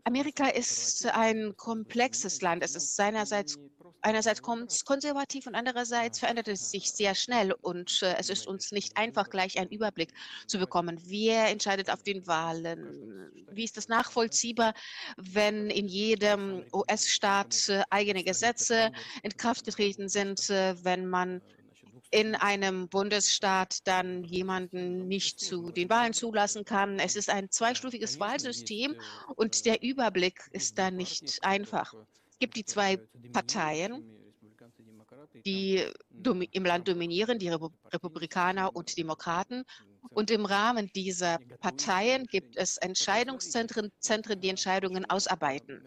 Amerika 0.04 0.48
ist 0.48 1.06
ein 1.06 1.56
komplexes 1.56 2.42
Land. 2.42 2.62
Es 2.62 2.74
ist 2.74 2.94
seinerseits 2.94 3.58
einerseits 4.02 4.42
konservativ 4.42 5.46
und 5.46 5.54
andererseits 5.54 6.18
verändert 6.18 6.48
es 6.48 6.70
sich 6.70 6.90
sehr 6.92 7.14
schnell 7.14 7.52
und 7.52 8.02
äh, 8.02 8.16
es 8.18 8.28
ist 8.28 8.46
uns 8.46 8.72
nicht 8.72 8.96
einfach, 8.96 9.30
gleich 9.30 9.58
einen 9.58 9.70
Überblick 9.70 10.12
zu 10.46 10.58
bekommen. 10.58 11.00
Wer 11.06 11.48
entscheidet 11.48 11.90
auf 11.90 12.02
den 12.02 12.26
Wahlen? 12.26 13.30
Wie 13.50 13.64
ist 13.64 13.76
das 13.76 13.88
nachvollziehbar, 13.88 14.74
wenn 15.16 15.70
in 15.70 15.88
jedem 15.88 16.64
US-Staat 16.72 17.68
äh, 17.68 17.82
eigene 17.90 18.24
Gesetze 18.24 18.92
in 19.22 19.36
Kraft 19.36 19.64
getreten 19.64 20.08
sind, 20.08 20.50
äh, 20.50 20.74
wenn 20.84 21.06
man 21.08 21.40
in 22.10 22.34
einem 22.34 22.88
Bundesstaat 22.88 23.86
dann 23.86 24.22
jemanden 24.24 25.08
nicht 25.08 25.40
zu 25.40 25.70
den 25.70 25.88
Wahlen 25.88 26.12
zulassen 26.12 26.64
kann. 26.64 26.98
Es 26.98 27.16
ist 27.16 27.30
ein 27.30 27.50
zweistufiges 27.50 28.20
Wahlsystem 28.20 28.94
und 29.34 29.64
der 29.64 29.82
Überblick 29.82 30.42
ist 30.52 30.78
da 30.78 30.90
nicht 30.90 31.38
einfach 31.42 31.94
gibt 32.42 32.56
die 32.56 32.64
zwei 32.64 32.96
Parteien, 33.32 34.02
die 35.46 35.84
im 36.50 36.64
Land 36.64 36.88
dominieren, 36.88 37.38
die 37.38 37.48
Republikaner 37.48 38.74
und 38.74 38.98
Demokraten. 38.98 39.62
Und 40.14 40.30
im 40.30 40.44
Rahmen 40.44 40.90
dieser 40.94 41.38
Parteien 41.60 42.26
gibt 42.26 42.56
es 42.56 42.76
Entscheidungszentren, 42.78 43.90
Zentren, 43.98 44.40
die 44.40 44.48
Entscheidungen 44.48 45.08
ausarbeiten. 45.08 45.82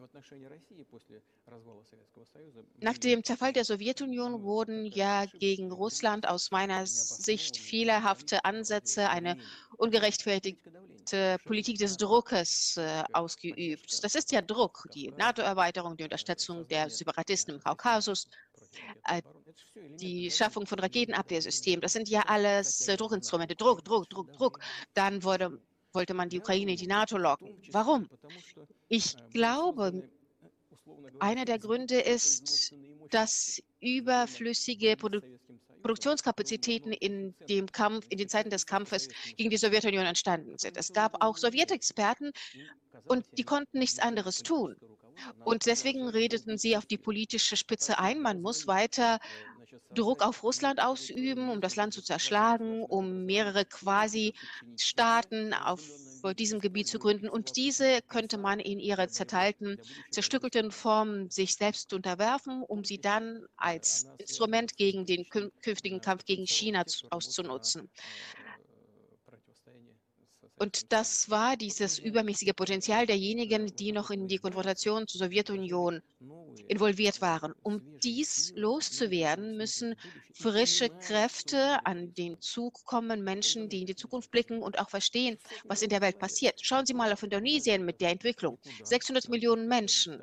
Nach 2.80 2.97
dem 2.97 3.23
Zerfall 3.23 3.53
der 3.53 3.65
Sowjetunion 3.65 4.43
wurden 4.43 4.85
ja 4.85 5.26
gegen 5.26 5.72
Russland 5.72 6.27
aus 6.27 6.52
meiner 6.52 6.85
Sicht 6.88 7.57
fehlerhafte 7.57 8.43
Ansätze, 8.45 9.10
eine 9.10 9.38
ungerechtfertigte 9.77 11.38
Politik 11.45 11.77
des 11.77 11.97
Druckes 11.97 12.77
äh, 12.77 13.03
ausgeübt. 13.14 14.03
Das 14.03 14.15
ist 14.15 14.31
ja 14.31 14.41
Druck, 14.41 14.88
die 14.93 15.11
NATO-Erweiterung, 15.11 15.95
die 15.97 16.03
Unterstützung 16.03 16.68
der 16.68 16.89
Separatisten 16.89 17.56
im 17.56 17.60
Kaukasus, 17.61 18.27
die 19.99 20.31
Schaffung 20.31 20.65
von 20.65 20.80
Raketenabwehrsystemen. 20.80 21.81
Das 21.81 21.93
sind 21.93 22.10
ja 22.10 22.22
alles 22.22 22.88
äh, 22.88 22.97
Druckinstrumente. 22.97 23.56
Druck, 23.56 23.84
Druck, 23.84 24.10
Druck, 24.10 24.31
Druck. 24.34 24.60
Dann 24.93 25.23
wurde, 25.23 25.60
wollte 25.93 26.14
man 26.14 26.30
die 26.30 26.39
Ukraine 26.39 26.72
in 26.72 26.77
die 26.77 26.88
NATO 26.88 27.18
locken. 27.18 27.56
Warum? 27.72 28.07
Ich 28.88 29.15
glaube, 29.31 30.10
einer 31.19 31.45
der 31.45 31.60
Gründe 31.60 31.99
ist, 31.99 32.73
dass 33.10 33.61
überflüssige 33.80 34.95
Produ 34.97 35.22
Produktionskapazitäten 35.81 36.93
in 36.93 37.35
dem 37.47 37.72
Kampf, 37.72 38.07
in 38.10 38.18
den 38.18 38.27
Zeiten 38.27 38.49
des 38.49 38.65
Kampfes 38.65 39.07
gegen 39.38 39.52
die 39.52 39.57
Sowjetunion 39.57 40.03
entstanden 40.03 40.57
sind. 40.57 40.77
Es 40.77 40.91
gab 40.91 41.23
auch 41.23 41.38
Sowjetexperten 41.38 42.31
und 43.03 43.23
die 43.38 43.43
konnten 43.43 43.77
nichts 43.77 43.99
anderes 43.99 44.41
tun. 44.41 44.76
Und 45.44 45.66
deswegen 45.66 46.08
redeten 46.08 46.58
sie 46.58 46.78
auf 46.78 46.86
die 46.86 46.98
politische 46.98 47.58
Spitze 47.58 48.00
ein. 48.00 48.22
Man 48.22 48.42
muss 48.42 48.68
weiter 48.68 49.20
Druck 49.94 50.22
auf 50.22 50.44
Russland 50.44 50.82
ausüben, 50.82 51.50
um 51.50 51.62
das 51.62 51.76
Land 51.76 51.94
zu 51.94 52.02
zerschlagen, 52.02 52.84
um 52.84 53.26
mehrere 53.26 53.66
Quasi-Staaten 53.66 55.54
auf 55.54 55.82
diesem 56.38 56.60
Gebiet 56.60 56.88
zu 56.88 56.98
gründen. 57.00 57.30
Und 57.30 57.56
diese 57.56 58.02
könnte 58.08 58.38
man 58.38 58.60
in 58.60 58.80
ihrer 58.80 59.08
zerteilten, 59.10 59.80
zerstückelten 60.12 60.72
Form 60.72 61.30
sich 61.30 61.56
selbst 61.56 61.94
unterwerfen, 61.94 62.64
um 62.64 62.84
sie 62.84 63.00
dann 63.00 63.46
als 63.58 64.08
Instrument 64.18 64.76
gegen 64.78 65.06
den 65.06 65.28
künftigen 65.30 66.02
Kampf 66.02 66.26
gegen 66.26 66.48
China 66.48 66.84
auszunutzen. 67.12 67.90
Und 70.57 70.94
das 70.94 71.30
war 71.30 71.57
dieses 71.57 71.99
übermäßige 71.99 72.53
Potenzial 72.56 73.06
derjenigen, 73.06 73.76
die 73.76 73.91
noch 73.91 74.10
in 74.10 74.27
die 74.27 74.38
Konfrontation 74.38 75.06
zur 75.07 75.19
Sowjetunion 75.19 76.02
involviert 76.68 77.22
waren. 77.22 77.53
Um 77.61 77.82
dies 78.02 78.53
loszuwerden, 78.56 79.57
müssen 79.57 79.95
frische 80.34 80.90
Kräfte 80.90 81.86
an 81.86 82.14
den 82.14 82.40
Zug 82.40 82.86
kommen, 82.86 83.23
Menschen, 83.23 83.68
die 83.68 83.82
in 83.82 83.86
die 83.88 83.95
Zukunft 83.95 84.32
blicken 84.32 84.61
und 84.61 84.80
auch 84.80 84.90
verstehen, 84.90 85.38
was 85.65 85.82
in 85.82 85.90
der 85.90 86.02
Welt 86.02 86.19
passiert. 86.19 86.60
Schauen 86.61 86.86
Sie 86.86 86.94
mal 86.94 87.11
auf 87.11 87.23
Indonesien 87.23 87.84
mit 87.84 87.99
der 87.99 88.11
Entwicklung. 88.11 88.57
600 88.84 89.27
Millionen 89.30 89.68
Menschen. 89.68 90.22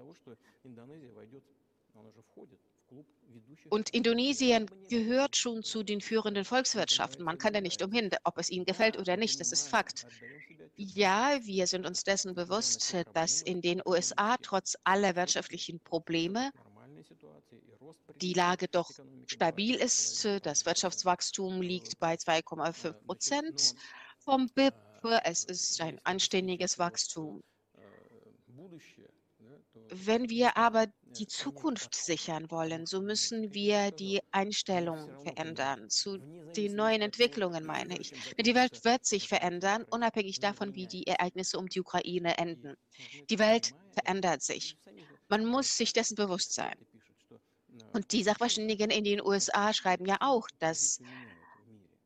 Und 3.69 3.91
Indonesien 3.91 4.71
gehört 4.89 5.37
schon 5.37 5.63
zu 5.63 5.83
den 5.83 6.01
führenden 6.01 6.45
Volkswirtschaften. 6.45 7.25
Man 7.25 7.39
kann 7.39 7.53
da 7.53 7.61
nicht 7.61 7.83
umhin, 7.83 8.11
ob 8.25 8.39
es 8.39 8.51
ihnen 8.51 8.65
gefällt 8.65 8.99
oder 8.99 9.17
nicht. 9.17 9.41
Das 9.41 9.53
ist 9.53 9.69
Fakt. 9.69 10.07
Ja, 10.77 11.39
wir 11.43 11.67
sind 11.67 11.87
uns 11.87 12.03
dessen 12.03 12.35
bewusst, 12.35 12.95
dass 13.13 13.43
in 13.43 13.61
den 13.61 13.83
USA 13.87 14.37
trotz 14.41 14.77
aller 14.85 15.17
wirtschaftlichen 15.17 15.81
Probleme 15.81 16.51
die 18.17 18.35
Lage 18.35 18.69
doch 18.69 18.91
stabil 19.27 19.75
ist. 19.77 20.25
Das 20.43 20.65
Wirtschaftswachstum 20.65 21.61
liegt 21.61 21.99
bei 21.99 22.15
2,5 22.15 22.93
Prozent 23.07 23.75
vom 24.19 24.49
BIP. 24.55 24.75
Es 25.25 25.45
ist 25.45 25.81
ein 25.81 26.01
anständiges 26.05 26.79
Wachstum. 26.79 27.43
Wenn 29.95 30.31
wir 30.31 30.57
aber 30.57 30.87
die 31.19 31.27
Zukunft 31.27 31.95
sichern 31.95 32.51
wollen, 32.51 32.87
so 32.87 33.03
müssen 33.03 33.53
wir 33.53 33.91
die 33.91 34.21
Einstellung 34.31 35.11
verändern 35.23 35.91
zu 35.91 36.17
den 36.57 36.75
neuen 36.75 37.03
Entwicklungen, 37.03 37.67
meine 37.67 37.99
ich. 37.99 38.11
Die 38.41 38.55
Welt 38.55 38.87
wird 38.87 39.05
sich 39.05 39.29
verändern, 39.29 39.85
unabhängig 39.91 40.41
davon, 40.41 40.75
wie 40.75 40.87
die 40.87 41.07
Ereignisse 41.07 41.59
um 41.59 41.69
die 41.69 41.81
Ukraine 41.81 42.39
enden. 42.39 42.75
Die 43.29 43.39
Welt 43.39 43.75
verändert 43.93 44.41
sich. 44.43 44.79
Man 45.29 45.45
muss 45.45 45.77
sich 45.77 45.93
dessen 45.93 46.15
bewusst 46.15 46.55
sein. 46.55 46.75
Und 47.93 48.13
die 48.13 48.23
Sachverständigen 48.23 48.91
in 48.91 49.05
den 49.05 49.21
USA 49.21 49.75
schreiben 49.75 50.07
ja 50.07 50.17
auch, 50.21 50.49
dass 50.59 51.01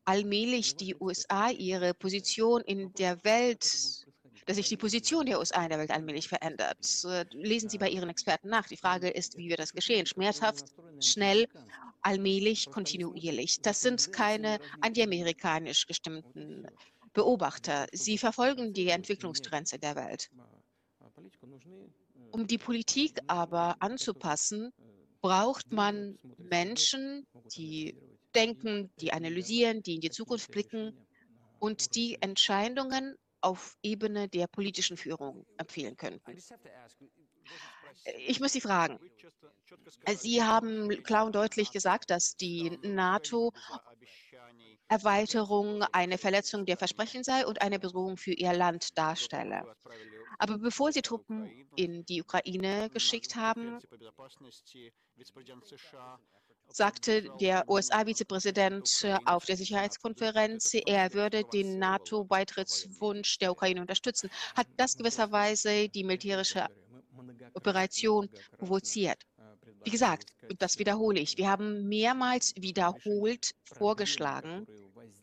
allmählich 0.04 0.74
die 0.74 0.96
USA 0.98 1.50
ihre 1.50 1.94
Position 1.94 2.62
in 2.62 2.92
der 2.94 3.22
Welt 3.22 4.05
dass 4.46 4.56
sich 4.56 4.68
die 4.68 4.76
Position 4.76 5.26
der 5.26 5.38
USA 5.38 5.62
in 5.64 5.70
der 5.70 5.78
Welt 5.78 5.90
allmählich 5.90 6.28
verändert. 6.28 6.78
Lesen 7.32 7.68
Sie 7.68 7.78
bei 7.78 7.90
Ihren 7.90 8.08
Experten 8.08 8.48
nach. 8.48 8.68
Die 8.68 8.76
Frage 8.76 9.08
ist, 9.08 9.36
wie 9.36 9.48
wird 9.48 9.58
das 9.58 9.72
geschehen? 9.72 10.06
Schmerzhaft, 10.06 10.66
schnell, 11.00 11.48
allmählich, 12.00 12.70
kontinuierlich. 12.70 13.60
Das 13.60 13.82
sind 13.82 14.12
keine 14.12 14.58
antiamerikanisch 14.80 15.86
gestimmten 15.86 16.66
Beobachter. 17.12 17.86
Sie 17.92 18.18
verfolgen 18.18 18.72
die 18.72 18.88
Entwicklungstrends 18.88 19.72
in 19.72 19.80
der 19.80 19.96
Welt. 19.96 20.30
Um 22.30 22.46
die 22.46 22.58
Politik 22.58 23.18
aber 23.26 23.76
anzupassen, 23.80 24.72
braucht 25.20 25.72
man 25.72 26.18
Menschen, 26.38 27.26
die 27.56 27.96
denken, 28.34 28.90
die 29.00 29.12
analysieren, 29.12 29.82
die 29.82 29.96
in 29.96 30.00
die 30.00 30.10
Zukunft 30.10 30.52
blicken 30.52 30.92
und 31.58 31.96
die 31.96 32.18
Entscheidungen 32.20 33.16
auf 33.46 33.76
Ebene 33.82 34.28
der 34.28 34.48
politischen 34.48 34.96
Führung 34.96 35.46
empfehlen 35.56 35.96
könnten. 35.96 36.36
Ich 38.26 38.40
muss 38.40 38.52
Sie 38.52 38.60
fragen. 38.60 38.98
Sie 40.16 40.42
haben 40.42 40.88
klar 41.04 41.26
und 41.26 41.34
deutlich 41.34 41.70
gesagt, 41.70 42.10
dass 42.10 42.36
die 42.36 42.76
NATO 42.82 43.52
Erweiterung 44.88 45.82
eine 45.92 46.18
Verletzung 46.18 46.66
der 46.66 46.76
Versprechen 46.76 47.22
sei 47.22 47.46
und 47.46 47.62
eine 47.62 47.78
Bedrohung 47.78 48.16
für 48.16 48.32
ihr 48.32 48.52
Land 48.52 48.98
darstelle. 48.98 49.76
Aber 50.38 50.58
bevor 50.58 50.92
sie 50.92 51.02
Truppen 51.02 51.68
in 51.76 52.04
die 52.04 52.22
Ukraine 52.22 52.90
geschickt 52.90 53.36
haben, 53.36 53.78
sagte 56.68 57.30
der 57.40 57.68
USA-Vizepräsident 57.68 59.06
auf 59.24 59.44
der 59.44 59.56
Sicherheitskonferenz, 59.56 60.72
er 60.86 61.12
würde 61.14 61.44
den 61.44 61.78
NATO-Beitrittswunsch 61.78 63.38
der 63.38 63.52
Ukraine 63.52 63.80
unterstützen. 63.80 64.30
Hat 64.54 64.66
das 64.76 64.96
gewisserweise 64.96 65.88
die 65.88 66.04
militärische 66.04 66.66
Operation 67.54 68.28
provoziert? 68.58 69.22
Wie 69.84 69.90
gesagt, 69.90 70.32
das 70.58 70.78
wiederhole 70.78 71.20
ich, 71.20 71.38
wir 71.38 71.48
haben 71.48 71.86
mehrmals 71.88 72.54
wiederholt 72.56 73.52
vorgeschlagen, 73.64 74.66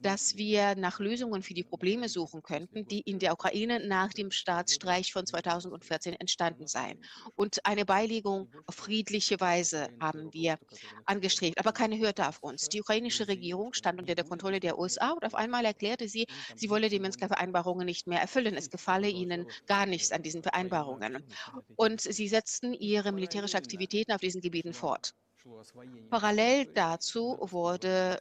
dass 0.04 0.38
wir 0.38 0.76
nach 0.76 1.00
Lösungen 1.00 1.42
für 1.42 1.54
die 1.54 1.64
Probleme 1.64 2.10
suchen 2.10 2.44
könnten, 2.44 2.86
die 2.86 3.02
in 3.02 3.20
der 3.20 3.34
Ukraine 3.34 3.86
nach 3.88 4.14
dem 4.14 4.30
Staatsstreich 4.32 5.12
von 5.12 5.26
2014 5.26 6.14
entstanden 6.14 6.68
seien. 6.68 7.04
Und 7.36 7.66
eine 7.66 7.86
Beilegung 7.86 8.52
auf 8.66 8.76
friedliche 8.76 9.40
Weise 9.40 9.88
haben 10.00 10.32
wir 10.34 10.60
angestrebt, 11.06 11.58
aber 11.58 11.72
keine 11.72 11.98
hörte 11.98 12.28
auf 12.28 12.40
uns. 12.44 12.70
Die 12.70 12.82
ukrainische 12.82 13.28
Regierung 13.28 13.74
stand 13.74 14.00
unter 14.00 14.16
der 14.16 14.26
Kontrolle 14.26 14.60
der 14.60 14.78
USA 14.78 15.12
und 15.12 15.26
auf 15.26 15.36
einmal 15.36 15.66
erklärte 15.66 16.08
sie, 16.08 16.28
sie 16.56 16.70
wolle 16.70 16.90
die 16.90 17.00
Minsker 17.00 17.28
Vereinbarungen 17.28 17.86
nicht 17.86 18.06
mehr 18.06 18.22
erfüllen. 18.22 18.56
Es 18.56 18.70
gefalle 18.70 19.10
ihnen 19.10 19.48
gar 19.66 19.86
nichts 19.86 20.12
an 20.12 20.22
diesen 20.22 20.44
Vereinbarungen. 20.44 21.24
Und 21.76 22.02
sie 22.02 22.28
setzten 22.28 22.74
ihre 22.74 23.12
militärische 23.12 23.58
Aktivitäten 23.58 24.12
auf 24.12 24.22
diesen 24.22 24.42
Gebieten 24.42 24.74
fort. 24.74 25.14
Parallel 26.10 26.66
dazu 26.68 27.38
wurde 27.42 28.20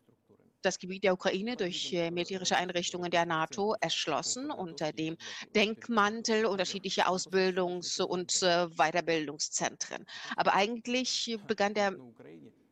das 0.63 0.79
Gebiet 0.79 1.05
der 1.05 1.13
Ukraine 1.13 1.57
durch 1.57 1.93
äh, 1.93 2.11
militärische 2.11 2.57
Einrichtungen 2.57 3.11
der 3.11 3.27
NATO 3.27 3.75
erschlossen 3.81 4.51
unter 4.51 4.93
dem 4.93 5.17
Denkmantel 5.55 6.47
unterschiedlicher 6.47 7.09
Ausbildungs- 7.09 8.01
und 8.01 8.43
äh, 8.43 8.69
Weiterbildungszentren. 8.69 10.07
Aber 10.37 10.55
eigentlich 10.55 11.39
begann 11.47 11.75
der 11.75 11.97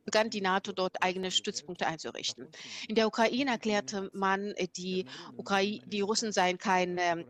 begann 0.03 0.31
die 0.31 0.41
NATO 0.41 0.71
dort 0.71 1.01
eigene 1.03 1.29
Stützpunkte 1.29 1.85
einzurichten. 1.85 2.47
In 2.87 2.95
der 2.95 3.07
Ukraine 3.07 3.51
erklärte 3.51 4.09
man, 4.13 4.53
die, 4.75 5.05
Ukrai 5.37 5.79
die 5.85 6.01
Russen 6.01 6.31
seien 6.31 6.57
keine 6.57 7.25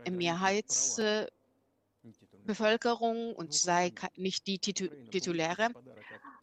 Mehrheitsbevölkerung 2.46 3.34
und 3.34 3.54
sei 3.54 3.92
nicht 4.16 4.46
die 4.46 4.58
tituläre 4.58 5.70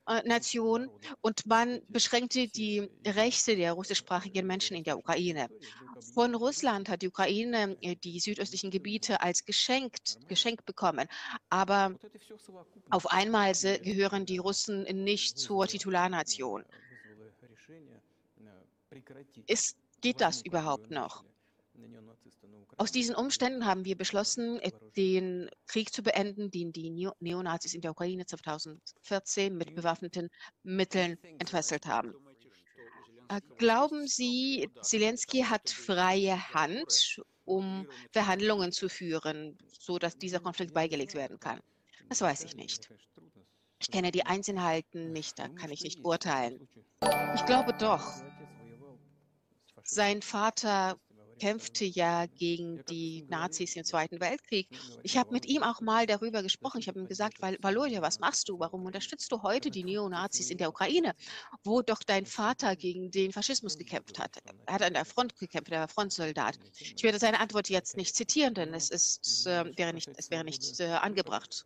äh, 0.08 0.28
Nation 0.28 0.90
und 1.22 1.46
man 1.46 1.82
beschränkte 1.90 2.48
die 2.48 2.90
Rechte 3.06 3.56
der 3.56 3.74
russischsprachigen 3.74 4.46
Menschen 4.46 4.76
in 4.78 4.84
der 4.84 4.98
Ukraine. 4.98 5.50
Von 6.14 6.36
Russland 6.36 6.90
hat 6.90 7.02
die 7.02 7.10
Ukraine 7.10 7.78
äh, 7.82 7.96
die 7.96 8.20
südöstlichen 8.20 8.72
Gebiete 8.72 9.22
als 9.22 9.46
geschenkt, 9.46 10.18
geschenkt 10.28 10.66
bekommen. 10.66 11.08
Aber 11.50 11.96
auf 12.90 13.12
einmal 13.12 13.54
gehören 13.54 14.26
die 14.26 14.38
Russen 14.38 14.84
nicht 15.04 15.38
zur 15.38 15.68
Titularnation. 15.68 16.64
Ist, 19.48 19.78
geht 20.02 20.22
das 20.22 20.42
überhaupt 20.42 20.90
noch? 20.90 21.24
Aus 22.80 22.94
diesen 22.94 23.14
Umständen 23.14 23.66
haben 23.66 23.84
wir 23.84 23.98
beschlossen, 23.98 24.58
äh, 24.62 24.72
den 24.96 25.50
Krieg 25.68 25.94
zu 25.94 26.02
beenden, 26.02 26.50
den 26.50 26.72
die 26.72 27.10
Neonazis 27.20 27.74
in 27.74 27.82
der 27.82 27.92
Ukraine 27.92 28.26
2014 28.26 29.58
mit 29.58 29.76
bewaffneten 29.76 30.30
Mitteln 30.64 31.18
entfesselt 31.40 31.88
haben. 31.88 32.16
Äh, 33.28 33.42
glauben 33.58 34.08
Sie, 34.08 34.70
Zelensky 34.82 35.42
hat 35.42 35.70
freie 35.70 36.54
Hand, 36.54 37.22
um 37.44 37.86
Verhandlungen 38.14 38.72
zu 38.72 38.88
führen, 38.88 39.58
sodass 39.78 40.18
dieser 40.18 40.40
Konflikt 40.40 40.74
beigelegt 40.74 41.16
werden 41.16 41.38
kann? 41.38 41.60
Das 42.08 42.22
weiß 42.22 42.46
ich 42.46 42.56
nicht. 42.56 42.90
Ich 43.82 43.92
kenne 43.92 44.14
die 44.14 44.26
Einzelheiten 44.26 45.12
nicht, 45.12 45.38
da 45.38 45.50
kann 45.50 45.70
ich 45.70 45.84
nicht 45.84 46.06
urteilen. 46.06 46.70
Ich 47.36 47.46
glaube 47.46 47.74
doch. 47.74 48.24
Sein 49.84 50.22
Vater 50.22 50.98
kämpfte 51.40 51.86
ja 51.86 52.26
gegen 52.28 52.84
die 52.90 53.26
Nazis 53.30 53.76
im 53.76 53.84
Zweiten 53.84 54.20
Weltkrieg. 54.20 54.68
Ich 55.04 55.18
habe 55.18 55.32
mit 55.32 55.46
ihm 55.46 55.64
auch 55.64 55.82
mal 55.82 56.06
darüber 56.06 56.44
gesprochen. 56.44 56.80
Ich 56.80 56.88
habe 56.88 57.00
ihm 57.00 57.08
gesagt, 57.08 57.42
Valodia, 57.42 58.02
was 58.02 58.20
machst 58.20 58.50
du? 58.50 58.60
Warum 58.60 58.86
unterstützt 58.86 59.32
du 59.32 59.42
heute 59.42 59.72
die 59.72 59.84
Neonazis 59.84 60.52
in 60.52 60.58
der 60.58 60.70
Ukraine, 60.70 61.16
wo 61.64 61.82
doch 61.82 62.04
dein 62.04 62.26
Vater 62.26 62.76
gegen 62.76 63.10
den 63.12 63.32
Faschismus 63.32 63.78
gekämpft 63.78 64.20
hat? 64.20 64.38
Er 64.66 64.74
hat 64.74 64.84
an 64.84 64.94
der 64.94 65.06
Front 65.06 65.38
gekämpft, 65.38 65.72
er 65.72 65.82
war 65.82 65.88
Frontsoldat. 65.88 66.60
Ich 66.80 67.04
werde 67.04 67.20
seine 67.20 67.40
Antwort 67.40 67.70
jetzt 67.70 67.98
nicht 67.98 68.16
zitieren, 68.16 68.54
denn 68.54 68.74
es, 68.74 68.90
ist, 68.90 69.48
äh, 69.48 69.66
wäre 69.78 69.94
nicht, 69.94 70.10
es 70.18 70.30
wäre 70.30 70.44
nicht 70.44 70.80
äh, 70.80 70.88
angebracht. 70.88 71.66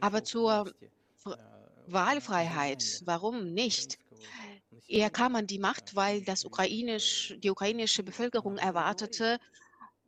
Aber 0.00 0.24
zur 0.24 0.72
Wahlfreiheit, 1.86 3.02
warum 3.04 3.52
nicht? 3.52 3.98
Er 4.86 5.10
kam 5.10 5.34
an 5.36 5.46
die 5.46 5.58
Macht, 5.58 5.96
weil 5.96 6.22
das 6.22 6.44
ukrainisch, 6.44 7.34
die 7.38 7.50
ukrainische 7.50 8.02
Bevölkerung 8.02 8.58
erwartete, 8.58 9.38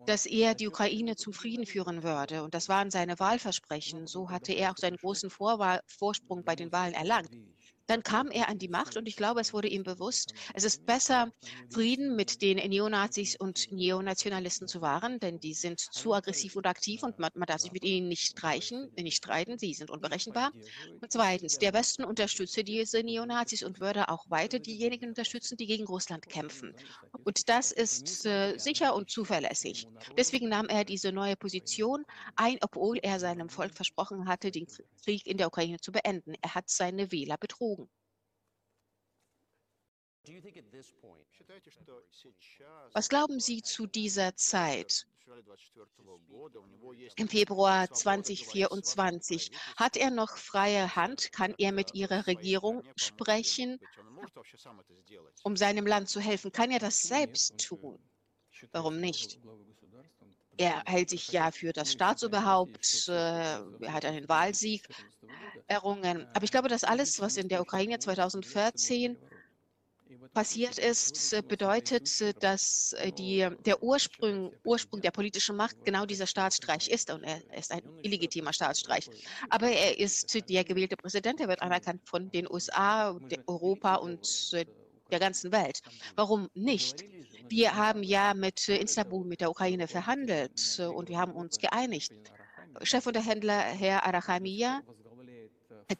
dass 0.06 0.26
er 0.26 0.55
die 0.55 0.68
Ukraine 0.68 1.16
zum 1.16 1.32
Frieden 1.32 1.66
führen 1.66 2.02
würde. 2.02 2.42
Und 2.42 2.55
das 2.55 2.68
waren 2.68 2.90
seine 2.90 3.18
Wahlversprechen. 3.18 4.06
So 4.06 4.30
hatte 4.30 4.52
er 4.52 4.72
auch 4.72 4.76
seinen 4.76 4.97
großen 4.97 5.30
Vorwahl 5.30 5.80
Vorsprung 5.86 6.44
bei 6.44 6.56
den 6.56 6.72
Wahlen 6.72 6.94
erlangt. 6.94 7.30
Dann 7.91 8.05
kam 8.05 8.31
er 8.31 8.49
an 8.49 8.57
die 8.57 8.69
Macht 8.69 8.97
und 8.97 9.09
ich 9.09 9.17
glaube, 9.17 9.41
es 9.41 9.53
wurde 9.53 9.67
ihm 9.67 9.83
bewusst, 9.83 10.33
es 10.55 10.62
ist 10.62 10.87
besser, 10.87 11.33
Frieden 11.71 12.15
mit 12.15 12.41
den 12.41 12.59
Neonazis 12.59 13.35
und 13.35 13.73
Neonationalisten 13.73 14.69
zu 14.69 14.81
wahren, 14.81 15.19
denn 15.19 15.41
die 15.41 15.55
sind 15.55 15.81
zu 15.81 16.15
aggressiv 16.15 16.55
und 16.55 16.69
aktiv 16.69 17.03
und 17.03 17.19
man, 17.19 17.33
man 17.35 17.47
darf 17.47 17.62
sich 17.62 17.73
mit 17.73 17.83
ihnen 17.85 18.07
nicht 18.07 18.23
streichen, 18.23 18.93
nicht 18.97 19.17
streiten, 19.17 19.59
sie 19.59 19.75
sind 19.75 19.91
unberechenbar. 19.91 20.53
Und 21.01 21.11
zweitens, 21.11 21.59
der 21.59 21.73
Westen 21.75 22.05
unterstütze 22.05 22.62
diese 22.62 23.03
Neonazis 23.03 23.65
und 23.65 23.81
würde 23.81 24.09
auch 24.09 24.31
weiter 24.31 24.61
diejenigen 24.61 25.09
unterstützen, 25.09 25.57
die 25.57 25.67
gegen 25.67 25.87
Russland 25.89 26.29
kämpfen. 26.29 26.73
Und 27.25 27.49
das 27.49 27.73
ist 27.73 28.25
äh, 28.25 28.57
sicher 28.57 28.95
und 28.95 29.11
zuverlässig. 29.11 29.89
Deswegen 30.17 30.49
nahm 30.49 30.69
er 30.69 30.85
diese 30.85 31.11
neue 31.11 31.35
Position 31.35 32.05
ein, 32.37 32.57
obwohl 32.61 32.99
er 33.03 33.19
seinem 33.19 33.49
Volk 33.49 33.75
versprochen 33.75 34.29
hatte, 34.29 34.53
den 34.53 34.69
Krieg 35.05 35.27
in 35.27 35.39
der 35.39 35.49
Ukraine 35.49 35.81
zu 35.81 35.91
beenden. 35.91 36.35
Er 36.41 36.55
hat 36.55 36.71
seine 36.71 37.11
Wähler 37.11 37.37
betrogen. 37.37 37.80
Was 42.92 43.09
glauben 43.09 43.40
Sie 43.40 43.62
zu 43.62 43.86
dieser 43.86 44.36
Zeit? 44.36 45.06
Im 47.16 47.28
Februar 47.28 47.90
2024 47.90 49.51
hat 49.76 49.97
er 49.97 50.10
noch 50.10 50.36
freie 50.36 50.97
Hand? 50.97 51.32
Kann 51.32 51.55
er 51.59 51.72
mit 51.72 51.94
Ihrer 51.94 52.26
Regierung 52.26 52.82
sprechen, 52.97 53.78
um 55.42 55.56
seinem 55.56 55.86
Land 55.86 56.09
zu 56.09 56.20
helfen? 56.20 56.52
Kann 56.52 56.70
er 56.70 56.80
das 56.80 57.01
selbst 57.02 57.59
tun? 57.59 57.98
Warum 58.72 59.01
nicht? 59.01 59.38
Er 60.56 60.82
hält 60.84 61.09
sich 61.09 61.28
ja 61.28 61.52
für 61.52 61.72
das 61.72 61.92
Staatsoberhaupt, 61.92 63.09
äh, 63.09 63.12
er 63.12 63.92
hat 63.92 64.05
einen 64.05 64.28
Wahlsieg 64.28 64.86
errungen. 65.66 66.28
Aber 66.34 66.44
ich 66.44 66.51
glaube, 66.51 66.68
dass 66.68 66.84
alles, 66.84 67.18
was 67.20 67.38
in 67.38 67.48
der 67.48 67.62
Ukraine 67.62 67.98
2014 67.98 69.16
passiert 70.32 70.78
ist, 70.78 71.32
äh, 71.32 71.43
bedeutet, 71.43 72.20
äh, 72.20 72.32
dass 72.39 72.93
äh, 72.95 73.12
die, 73.12 73.49
der 73.65 73.82
Ursprung, 73.82 74.53
Ursprung 74.65 75.01
der 75.01 75.11
politischen 75.11 75.57
Macht 75.57 75.85
genau 75.85 76.07
dieser 76.07 76.27
Staatsstreich 76.27 76.89
ist. 76.89 77.11
Und 77.11 77.24
er 77.24 77.41
ist 77.57 77.73
ein 77.73 77.82
illegitimer 78.03 78.53
Staatsstreich. 78.53 79.09
Aber 79.49 79.69
er 79.69 79.99
ist 79.99 80.35
der 80.49 80.65
gewählte 80.65 80.97
Präsident. 80.97 81.41
Er 81.41 81.49
wird 81.49 81.62
anerkannt 81.62 82.03
von 82.05 82.31
den 82.31 82.51
USA, 82.51 83.19
Europa 83.47 83.97
und 83.97 84.53
der 85.11 85.19
ganzen 85.19 85.51
Welt. 85.51 85.81
Warum 86.15 86.49
nicht? 86.55 87.05
Wir 87.49 87.74
haben 87.74 88.03
ja 88.05 88.32
mit 88.32 88.69
Istanbul, 88.69 89.24
mit 89.24 89.41
der 89.41 89.51
Ukraine 89.51 89.89
verhandelt 89.89 90.81
und 90.95 91.09
wir 91.09 91.19
haben 91.19 91.32
uns 91.32 91.59
geeinigt. 91.59 92.12
Chefunterhändler 92.85 93.59
Herr 93.59 94.07
Arachamia, 94.07 94.82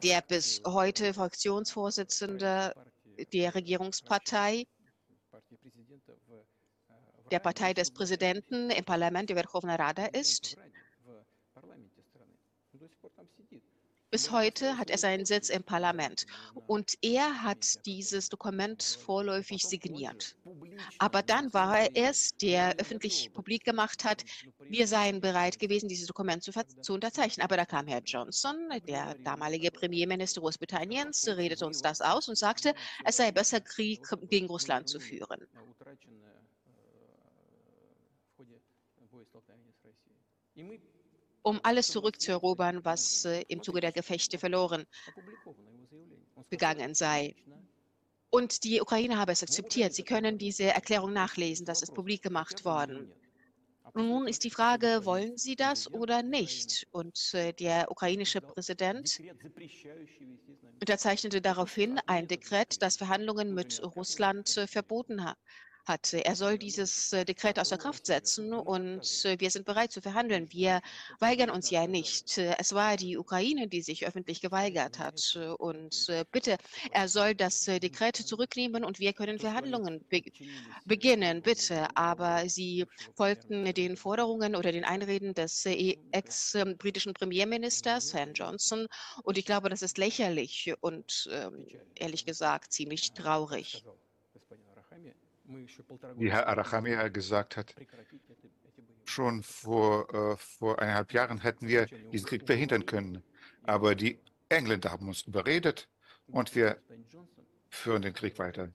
der 0.01 0.21
bis 0.21 0.61
heute 0.65 1.13
Fraktionsvorsitzender 1.13 2.73
der 3.33 3.55
Regierungspartei, 3.55 4.65
der 7.31 7.39
Partei 7.39 7.73
des 7.73 7.91
Präsidenten 7.91 8.69
im 8.69 8.83
Parlament, 8.83 9.29
der 9.29 9.37
Verkhovna 9.37 9.75
Rada 9.75 10.05
ist. 10.07 10.57
Bis 14.11 14.29
heute 14.29 14.77
hat 14.77 14.89
er 14.89 14.97
seinen 14.97 15.25
Sitz 15.25 15.47
im 15.47 15.63
Parlament 15.63 16.25
und 16.67 16.95
er 17.01 17.43
hat 17.43 17.85
dieses 17.85 18.27
Dokument 18.27 18.83
vorläufig 18.83 19.63
signiert. 19.63 20.35
Aber 20.97 21.21
dann 21.21 21.53
war 21.53 21.79
er 21.79 21.89
es, 21.95 22.35
der 22.35 22.75
öffentlich 22.77 23.31
publik 23.31 23.63
gemacht 23.63 24.03
hat, 24.03 24.23
wir 24.67 24.85
seien 24.85 25.21
bereit 25.21 25.59
gewesen, 25.59 25.87
dieses 25.87 26.07
Dokument 26.07 26.43
zu, 26.43 26.51
zu 26.81 26.93
unterzeichnen. 26.93 27.45
Aber 27.45 27.55
da 27.55 27.65
kam 27.65 27.87
Herr 27.87 28.01
Johnson, 28.03 28.69
der 28.85 29.15
damalige 29.19 29.71
Premierminister 29.71 30.41
Großbritanniens, 30.41 31.29
redete 31.29 31.65
uns 31.65 31.81
das 31.81 32.01
aus 32.01 32.27
und 32.27 32.35
sagte, 32.35 32.73
es 33.05 33.15
sei 33.15 33.31
besser, 33.31 33.61
Krieg 33.61 34.05
gegen 34.29 34.47
Russland 34.47 34.89
zu 34.89 34.99
führen. 34.99 35.47
Um 41.43 41.59
alles 41.63 41.87
zurückzuerobern, 41.87 42.83
was 42.85 43.25
äh, 43.25 43.43
im 43.47 43.63
Zuge 43.63 43.81
der 43.81 43.91
Gefechte 43.91 44.37
verloren 44.37 44.85
gegangen 46.49 46.93
sei. 46.93 47.35
Und 48.29 48.63
die 48.63 48.81
Ukraine 48.81 49.17
habe 49.17 49.31
es 49.31 49.43
akzeptiert. 49.43 49.93
Sie 49.93 50.03
können 50.03 50.37
diese 50.37 50.65
Erklärung 50.65 51.13
nachlesen. 51.13 51.65
Das 51.65 51.81
ist 51.81 51.93
publik 51.93 52.21
gemacht 52.21 52.63
worden. 52.65 53.11
Nun 53.93 54.27
ist 54.27 54.45
die 54.45 54.49
Frage, 54.51 55.01
wollen 55.03 55.37
Sie 55.37 55.57
das 55.57 55.91
oder 55.91 56.23
nicht? 56.23 56.87
Und 56.91 57.33
äh, 57.33 57.51
der 57.51 57.91
ukrainische 57.91 58.39
Präsident 58.39 59.21
unterzeichnete 60.79 61.41
daraufhin 61.41 61.99
ein 62.05 62.27
Dekret, 62.27 62.81
das 62.81 62.95
Verhandlungen 62.95 63.53
mit 63.53 63.81
Russland 63.83 64.55
äh, 64.55 64.67
verboten 64.67 65.25
hat 65.25 65.37
hat. 65.85 66.13
Er 66.13 66.35
soll 66.35 66.57
dieses 66.57 67.13
äh, 67.13 67.25
Dekret 67.25 67.59
außer 67.59 67.77
Kraft 67.77 68.05
setzen 68.05 68.53
und 68.53 69.25
äh, 69.25 69.39
wir 69.39 69.49
sind 69.49 69.65
bereit 69.65 69.91
zu 69.91 70.01
verhandeln. 70.01 70.51
Wir 70.51 70.81
weigern 71.19 71.49
uns 71.49 71.69
ja 71.69 71.87
nicht. 71.87 72.37
Äh, 72.37 72.55
es 72.59 72.73
war 72.73 72.97
die 72.97 73.17
Ukraine, 73.17 73.67
die 73.67 73.81
sich 73.81 74.05
öffentlich 74.05 74.41
geweigert 74.41 74.99
hat. 74.99 75.37
Und 75.57 76.07
bitte, 76.31 76.57
er 76.91 77.07
soll 77.07 77.35
das 77.35 77.61
Dekret 77.61 78.15
zurücknehmen 78.15 78.83
und 78.83 78.99
wir 78.99 79.13
können 79.13 79.39
Verhandlungen 79.39 80.03
be 80.09 80.23
beginnen, 80.85 81.41
bitte. 81.41 81.87
Aber 81.95 82.47
Sie 82.47 82.85
folgten 83.15 83.73
den 83.73 83.97
Forderungen 83.97 84.55
oder 84.55 84.71
den 84.71 84.83
Einreden 84.83 85.33
des 85.33 85.65
ex-britischen 85.65 87.13
Premierministers, 87.13 88.13
Herrn 88.13 88.33
Johnson. 88.33 88.87
Und 89.23 89.37
ich 89.37 89.45
glaube, 89.45 89.69
das 89.69 89.81
ist 89.81 89.97
lächerlich 89.97 90.73
und 90.81 91.29
ähm, 91.31 91.67
ehrlich 91.95 92.25
gesagt 92.25 92.73
ziemlich 92.73 93.13
traurig 93.13 93.83
wie 96.17 96.31
Herr 96.31 96.47
Arachamia 96.47 97.07
gesagt 97.09 97.57
hat, 97.57 97.75
schon 99.05 99.43
vor, 99.43 100.13
äh, 100.13 100.37
vor 100.37 100.79
eineinhalb 100.79 101.13
Jahren 101.13 101.41
hätten 101.41 101.67
wir 101.67 101.85
diesen 101.85 102.27
Krieg 102.27 102.45
verhindern 102.45 102.85
können. 102.85 103.23
Aber 103.63 103.95
die 103.95 104.19
Engländer 104.49 104.91
haben 104.91 105.07
uns 105.07 105.23
überredet 105.23 105.89
und 106.27 106.55
wir 106.55 106.81
führen 107.69 108.01
den 108.01 108.13
Krieg 108.13 108.37
weiter. 108.39 108.73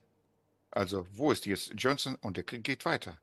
Also 0.71 1.07
wo 1.13 1.33
ist 1.33 1.47
jetzt 1.47 1.73
Johnson 1.77 2.17
und 2.17 2.37
der 2.37 2.45
Krieg 2.45 2.65
geht 2.65 2.85
weiter? 2.85 3.19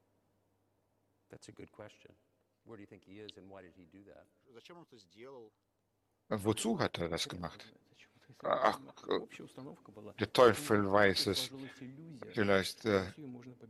Wozu 6.30 6.80
hat 6.80 6.98
er 7.00 7.10
das 7.10 7.28
gemacht? 7.28 7.74
Ach, 8.44 8.80
der 10.20 10.34
Teufel 10.34 10.92
weiß 10.92 11.28
es. 11.28 11.52
Vielleicht. 12.34 12.86
Äh, 12.86 13.04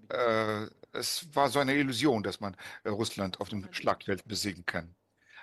äh, 0.10 0.68
es 0.94 1.28
war 1.36 1.50
so 1.50 1.60
eine 1.60 1.76
Illusion, 1.76 2.24
dass 2.24 2.40
man 2.40 2.56
äh, 2.84 2.90
Russland 2.90 3.42
auf 3.42 3.50
dem 3.50 3.72
Schlachtfeld 3.74 4.28
besiegen 4.28 4.66
kann. 4.66 4.96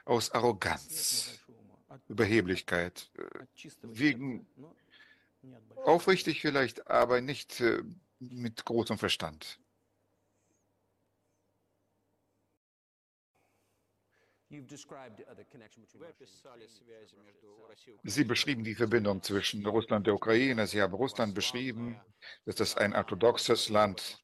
Aus 0.04 0.30
Arroganz, 0.30 1.40
Überheblichkeit, 2.08 3.10
äh, 3.18 3.68
wegen 3.82 4.46
aufrichtig 5.84 6.40
vielleicht, 6.40 6.88
aber 6.88 7.20
nicht 7.20 7.60
äh, 7.60 7.82
mit 8.18 8.64
großem 8.64 8.98
Verstand. 8.98 9.58
Sie 18.02 18.24
beschrieben 18.24 18.64
die 18.64 18.74
Verbindung 18.74 19.22
zwischen 19.22 19.64
Russland 19.64 20.00
und 20.00 20.06
der 20.08 20.14
Ukraine. 20.14 20.66
Sie 20.66 20.82
haben 20.82 20.94
Russland 20.94 21.34
beschrieben, 21.34 22.00
dass 22.46 22.56
das 22.56 22.76
ein 22.76 22.94
orthodoxes 22.94 23.68
Land. 23.68 24.20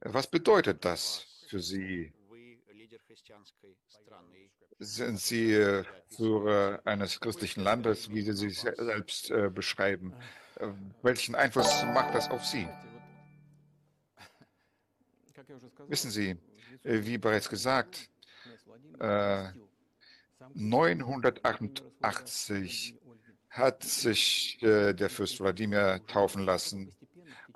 Was 0.00 0.26
bedeutet 0.26 0.84
das 0.84 1.26
für 1.48 1.60
Sie? 1.60 2.12
Sind 4.78 5.20
Sie 5.20 5.52
äh, 5.54 5.84
Führer 6.08 6.80
eines 6.84 7.20
christlichen 7.20 7.62
Landes, 7.62 8.10
wie 8.10 8.22
Sie 8.22 8.32
sich 8.32 8.60
selbst 8.60 9.30
äh, 9.30 9.50
beschreiben? 9.50 10.14
Äh, 10.56 10.68
welchen 11.02 11.34
Einfluss 11.34 11.82
macht 11.84 12.14
das 12.14 12.30
auf 12.30 12.44
Sie? 12.44 12.68
Wissen 15.88 16.10
Sie, 16.10 16.36
wie 16.82 17.18
bereits 17.18 17.48
gesagt, 17.48 18.10
988 20.54 22.92
äh, 22.92 22.96
hat 23.50 23.82
sich 23.82 24.62
äh, 24.62 24.92
der 24.92 25.10
Fürst 25.10 25.40
Wladimir 25.40 26.00
taufen 26.06 26.44
lassen. 26.44 26.92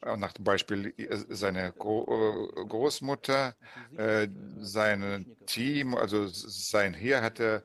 Äh, 0.03 0.17
nach 0.17 0.33
dem 0.33 0.45
Beispiel 0.45 0.93
seiner 1.29 1.71
Großmutter, 1.73 3.55
sein 4.61 5.37
Team, 5.47 5.95
also 5.95 6.27
sein 6.27 6.95
Heer 6.95 7.23
hat 7.23 7.39
er 7.41 7.63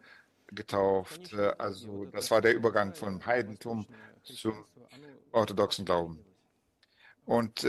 getauft. 0.48 1.34
Also 1.57 2.06
das 2.06 2.30
war 2.32 2.41
der 2.41 2.53
Übergang 2.53 2.94
vom 2.94 3.26
Heidentum 3.26 3.86
zum 4.23 4.65
orthodoxen 5.32 5.86
Glauben. 5.86 6.19
Und 7.26 7.65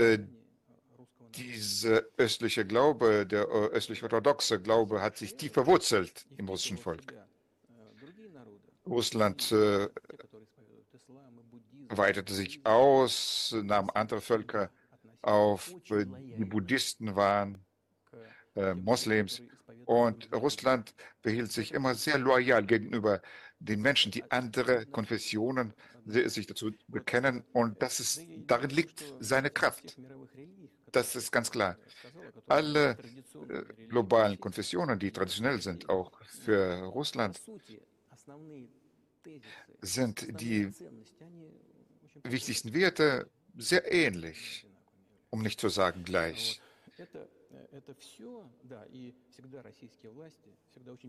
dieser 1.37 2.03
östliche 2.17 2.65
Glaube, 2.65 3.27
der 3.27 3.43
äh, 3.43 3.69
östlich-orthodoxe 3.69 4.61
Glaube, 4.61 5.01
hat 5.03 5.17
sich 5.17 5.37
tief 5.37 5.53
verwurzelt 5.53 6.27
im 6.37 6.49
russischen 6.49 6.79
Volk. 6.79 7.13
Russland 8.87 9.53
äh, 9.53 9.89
weitete 11.89 12.33
sich 12.33 12.65
aus, 12.65 13.55
nahm 13.63 13.91
andere 13.95 14.21
Völker 14.21 14.71
auf, 15.23 15.75
die 15.89 16.45
Buddhisten 16.45 17.17
waren, 17.17 17.59
äh, 18.55 18.75
Moslems. 18.75 19.43
Und 19.85 20.33
Russland 20.33 20.95
behielt 21.23 21.53
sich 21.53 21.73
immer 21.73 21.95
sehr 21.95 22.19
loyal 22.19 22.65
gegenüber 22.65 23.21
den 23.59 23.81
Menschen, 23.81 24.13
die 24.13 24.29
andere 24.31 24.87
Konfessionen 24.87 25.73
sich 26.07 26.47
dazu 26.47 26.71
bekennen. 26.89 27.45
Und 27.53 27.83
das 27.83 28.01
ist, 28.01 28.21
darin 28.47 28.71
liegt 28.71 29.05
seine 29.21 29.51
Kraft. 29.51 29.99
Das 30.93 31.17
ist 31.17 31.31
ganz 31.31 31.51
klar. 31.51 31.77
Alle 32.47 32.97
äh, 33.49 33.63
globalen 33.89 34.39
Konfessionen, 34.39 34.99
die 34.99 35.11
traditionell 35.11 35.61
sind, 35.61 35.89
auch 35.89 36.13
für 36.45 36.85
Russland, 36.85 37.41
sind 39.81 40.41
die 40.41 40.71
wichtigsten 42.23 42.73
Werte 42.73 43.29
sehr 43.57 43.91
ähnlich, 43.93 44.67
um 45.31 45.43
nicht 45.43 45.61
zu 45.61 45.69
sagen 45.69 46.05
gleich. 46.05 46.61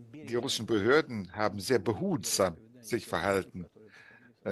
Die 0.02 0.34
russischen 0.34 0.66
Behörden 0.66 1.32
haben 1.32 1.60
sehr 1.60 1.78
behutsam 1.78 2.56
sich 2.80 3.06
verhalten 3.06 3.66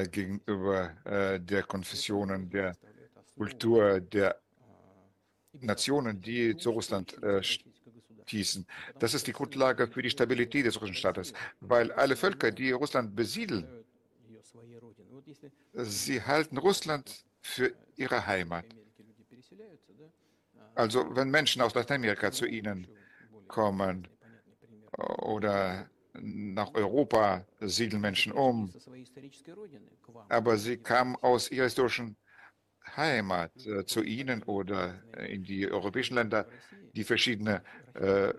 gegenüber 0.05 0.95
äh, 1.05 1.41
der 1.41 1.63
Konfessionen, 1.63 2.51
der 2.51 2.77
Kultur, 3.37 4.01
der 4.01 4.41
Nationen, 5.61 6.21
die 6.21 6.57
zu 6.57 6.71
Russland 6.71 7.23
äh, 7.23 7.43
stießen. 7.43 8.67
Das 8.99 9.15
ist 9.15 9.27
die 9.27 9.33
Grundlage 9.33 9.87
für 9.87 10.03
die 10.03 10.11
Stabilität 10.11 10.67
des 10.67 10.81
russischen 10.81 10.97
Staates, 10.97 11.33
weil 11.61 11.93
alle 11.93 12.17
Völker, 12.17 12.51
die 12.51 12.73
Russland 12.73 13.15
besiedeln, 13.15 13.67
sie 15.73 16.23
halten 16.23 16.59
Russland 16.59 17.25
für 17.41 17.73
ihre 17.97 18.27
Heimat. 18.27 18.65
Also 20.75 21.15
wenn 21.17 21.31
Menschen 21.31 21.63
aus 21.63 21.75
Lateinamerika 21.75 22.31
zu 22.31 22.47
ihnen 22.47 22.87
kommen 23.49 24.09
oder 24.99 25.89
nach 26.21 26.75
Europa 26.75 27.45
siedeln 27.61 28.01
Menschen 28.01 28.33
um, 28.33 28.73
aber 30.29 30.57
sie 30.57 30.77
kamen 30.77 31.17
aus 31.17 31.51
ihrer 31.51 31.65
historischen 31.65 32.17
Heimat 32.97 33.53
äh, 33.67 33.85
zu 33.85 34.03
Ihnen 34.03 34.43
oder 34.45 35.03
in 35.29 35.43
die 35.43 35.71
europäischen 35.71 36.15
Länder, 36.15 36.47
die 36.95 37.05
verschiedene 37.05 37.63
äh, 37.95 38.33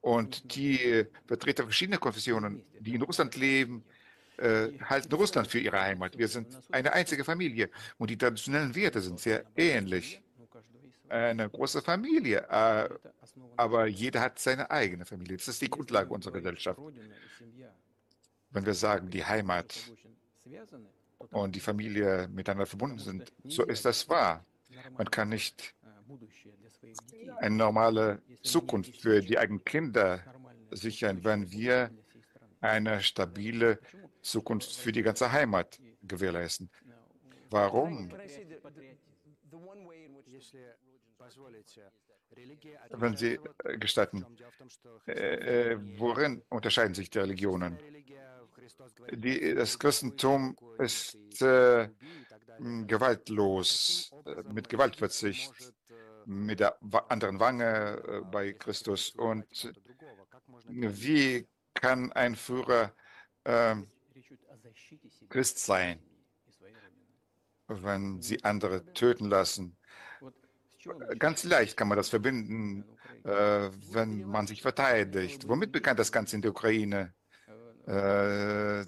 und 0.00 0.54
die 0.54 1.04
Vertreter 1.26 1.64
verschiedener 1.64 1.98
Konfessionen, 1.98 2.62
die 2.80 2.94
in 2.94 3.02
Russland 3.02 3.34
leben, 3.36 3.84
äh, 4.38 4.68
halten 4.84 5.12
Russland 5.12 5.48
für 5.48 5.58
ihre 5.58 5.80
Heimat. 5.80 6.16
Wir 6.16 6.28
sind 6.28 6.46
eine 6.70 6.92
einzige 6.92 7.24
Familie 7.24 7.70
und 7.98 8.08
die 8.08 8.16
traditionellen 8.16 8.74
Werte 8.74 9.00
sind 9.00 9.18
sehr 9.18 9.44
ähnlich. 9.56 10.22
Eine 11.08 11.48
große 11.48 11.82
Familie, 11.82 12.46
äh, 12.50 12.88
aber 13.56 13.86
jeder 13.86 14.20
hat 14.20 14.38
seine 14.38 14.70
eigene 14.70 15.04
Familie. 15.04 15.36
Das 15.36 15.48
ist 15.48 15.62
die 15.62 15.70
Grundlage 15.70 16.12
unserer 16.12 16.34
Gesellschaft. 16.34 16.80
wenn 18.50 18.64
wir 18.64 18.74
sagen, 18.74 19.10
die 19.10 19.24
Heimat 19.24 19.92
und 21.30 21.54
die 21.54 21.60
Familie 21.60 22.28
miteinander 22.28 22.66
verbunden 22.66 22.98
sind, 22.98 23.32
so 23.44 23.64
ist 23.64 23.84
das 23.84 24.08
wahr. 24.08 24.44
Man 24.96 25.10
kann 25.10 25.28
nicht 25.28 25.74
eine 27.38 27.56
normale 27.56 28.22
Zukunft 28.42 28.96
für 28.96 29.20
die 29.20 29.38
eigenen 29.38 29.64
Kinder 29.64 30.22
sichern, 30.70 31.22
wenn 31.24 31.50
wir 31.50 31.90
eine 32.60 33.00
stabile 33.02 33.78
Zukunft 34.22 34.76
für 34.76 34.92
die 34.92 35.02
ganze 35.02 35.30
Heimat 35.30 35.78
gewährleisten. 36.02 36.70
Warum? 37.50 38.10
Wenn 42.90 43.16
Sie 43.16 43.38
gestatten, 43.78 44.26
äh, 45.06 45.72
äh, 45.72 45.78
worin 45.98 46.42
unterscheiden 46.48 46.94
sich 46.94 47.10
die 47.10 47.18
Religionen? 47.18 47.78
Die, 49.12 49.54
das 49.54 49.78
Christentum 49.78 50.56
ist 50.78 51.16
äh, 51.40 51.88
gewaltlos, 52.86 54.12
mit 54.52 54.68
Gewaltverzicht, 54.68 55.72
mit 56.26 56.60
der 56.60 56.78
anderen 57.08 57.40
Wange 57.40 58.02
äh, 58.06 58.20
bei 58.30 58.52
Christus. 58.52 59.10
Und 59.10 59.72
wie 60.66 61.48
kann 61.74 62.12
ein 62.12 62.34
Führer 62.36 62.92
Christ 65.30 65.58
sein, 65.60 66.02
wenn 67.68 68.20
sie 68.20 68.44
andere 68.44 68.84
töten 68.92 69.30
lassen? 69.30 69.77
Ganz 71.18 71.44
leicht 71.44 71.76
kann 71.76 71.88
man 71.88 71.96
das 71.96 72.08
verbinden, 72.08 72.84
äh, 73.24 73.70
wenn 73.90 74.24
man 74.24 74.46
sich 74.46 74.62
verteidigt. 74.62 75.48
Womit 75.48 75.72
bekannt 75.72 75.98
das 75.98 76.12
Ganze 76.12 76.36
in 76.36 76.42
der 76.42 76.52
Ukraine? 76.52 77.14
Äh, 77.86 78.84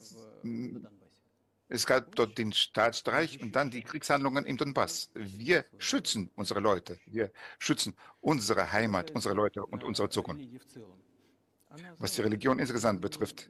es 1.68 1.86
gab 1.86 2.14
dort 2.16 2.36
den 2.36 2.52
Staatsstreich 2.52 3.40
und 3.40 3.54
dann 3.54 3.70
die 3.70 3.82
Kriegshandlungen 3.82 4.44
im 4.44 4.56
Donbass. 4.56 5.10
Wir 5.14 5.64
schützen 5.78 6.30
unsere 6.34 6.60
Leute. 6.60 6.98
Wir 7.06 7.30
schützen 7.58 7.94
unsere 8.20 8.72
Heimat, 8.72 9.12
unsere 9.12 9.34
Leute 9.34 9.64
und 9.64 9.84
unsere 9.84 10.08
Zukunft. 10.08 10.48
Was 11.98 12.14
die 12.14 12.22
Religion 12.22 12.58
insgesamt 12.58 13.00
betrifft, 13.00 13.48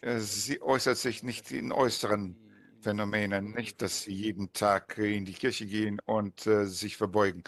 äh, 0.00 0.18
sie 0.18 0.62
äußert 0.62 0.96
sich 0.96 1.22
nicht 1.22 1.50
in 1.52 1.72
äußeren 1.72 2.36
Phänomenen, 2.80 3.52
nicht, 3.52 3.82
dass 3.82 4.02
sie 4.02 4.12
jeden 4.12 4.52
Tag 4.52 4.98
in 4.98 5.24
die 5.24 5.32
Kirche 5.32 5.66
gehen 5.66 6.00
und 6.06 6.46
äh, 6.46 6.66
sich 6.66 6.96
verbeugen. 6.96 7.42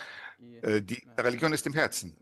Äh, 0.62 0.82
die 0.82 1.02
Religion 1.16 1.52
ist 1.52 1.66
im 1.66 1.72
Herzen. 1.72 2.16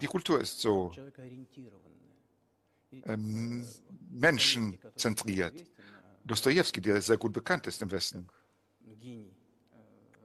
Die 0.00 0.06
Kultur 0.06 0.40
ist 0.40 0.60
so 0.60 0.92
ähm, 3.04 3.66
menschenzentriert. 4.10 5.64
Dostoevsky, 6.24 6.80
der 6.80 7.00
sehr 7.00 7.16
gut 7.16 7.32
bekannt 7.32 7.66
ist 7.66 7.80
im 7.82 7.90
Westen, 7.90 8.26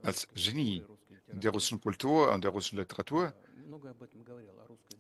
als 0.02 0.28
Genie 0.34 0.84
der 1.28 1.52
russischen 1.52 1.80
Kultur 1.80 2.32
und 2.32 2.44
der 2.44 2.52
russischen 2.52 2.80
Literatur, 2.80 3.34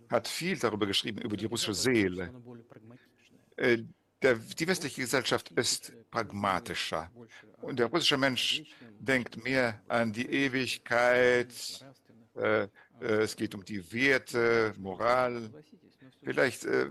hat 0.10 0.28
viel 0.28 0.58
darüber 0.58 0.86
geschrieben, 0.86 1.20
über 1.22 1.36
die 1.36 1.46
russische 1.46 1.74
Seele. 1.74 2.32
Äh, 3.58 3.84
der, 4.24 4.36
die 4.36 4.68
westliche 4.68 5.02
Gesellschaft 5.02 5.52
ist 5.52 5.92
pragmatischer 6.10 7.12
und 7.62 7.78
der 7.78 7.88
russische 7.88 8.18
Mensch 8.18 8.64
denkt 9.00 9.44
mehr 9.44 9.82
an 9.88 10.14
die 10.14 10.26
Ewigkeit. 10.26 11.54
Äh, 12.36 12.64
äh, 12.64 12.68
es 13.00 13.36
geht 13.36 13.54
um 13.54 13.64
die 13.66 13.92
Werte, 13.92 14.74
Moral. 14.78 15.50
Vielleicht 16.24 16.64
äh, 16.64 16.90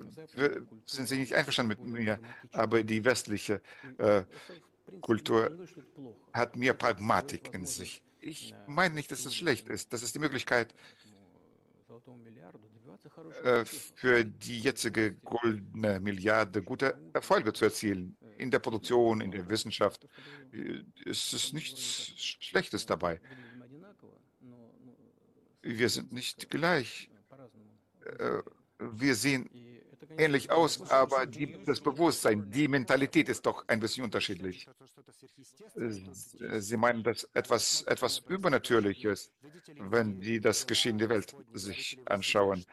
sind 0.84 1.08
Sie 1.08 1.18
nicht 1.18 1.34
einverstanden 1.34 1.70
mit 1.70 1.80
mir, 1.80 2.18
aber 2.52 2.82
die 2.82 3.02
westliche 3.02 3.62
äh, 3.96 4.22
Kultur 5.00 5.50
hat 6.32 6.54
mehr 6.56 6.74
Pragmatik 6.74 7.54
in 7.54 7.64
sich. 7.64 8.02
Ich 8.20 8.54
meine 8.66 8.94
nicht, 8.94 9.10
dass 9.10 9.24
es 9.24 9.34
schlecht 9.34 9.68
ist. 9.68 9.92
Das 9.92 10.02
ist 10.02 10.14
die 10.14 10.18
Möglichkeit, 10.18 10.74
für 13.94 14.24
die 14.24 14.60
jetzige 14.60 15.14
goldene 15.14 16.00
Milliarde 16.00 16.62
gute 16.62 16.96
Erfolge 17.12 17.52
zu 17.52 17.64
erzielen. 17.64 18.16
In 18.38 18.50
der 18.50 18.60
Produktion, 18.60 19.20
in 19.20 19.30
der 19.30 19.48
Wissenschaft 19.48 20.06
äh, 20.52 20.82
ist 21.04 21.32
es 21.32 21.52
nichts 21.52 22.12
Schlechtes 22.16 22.86
dabei. 22.86 23.20
Wir 25.62 25.88
sind 25.88 26.12
nicht 26.12 26.50
gleich. 26.50 27.10
Äh, 28.18 28.42
wir 28.78 29.14
sehen 29.14 29.48
ähnlich 30.18 30.50
aus, 30.50 30.82
aber 30.90 31.26
die, 31.26 31.64
das 31.64 31.80
Bewusstsein, 31.80 32.50
die 32.50 32.68
Mentalität 32.68 33.28
ist 33.28 33.44
doch 33.46 33.66
ein 33.68 33.80
bisschen 33.80 34.04
unterschiedlich. 34.04 34.66
Sie 35.74 36.76
meinen, 36.76 37.02
dass 37.02 37.24
etwas, 37.34 37.82
etwas 37.82 38.18
Übernatürliches, 38.28 39.30
wenn 39.78 40.20
Sie 40.20 40.40
das 40.40 40.66
Geschehen 40.66 40.98
der 40.98 41.08
Welt 41.08 41.34
sich 41.52 41.98
anschauen. 42.06 42.64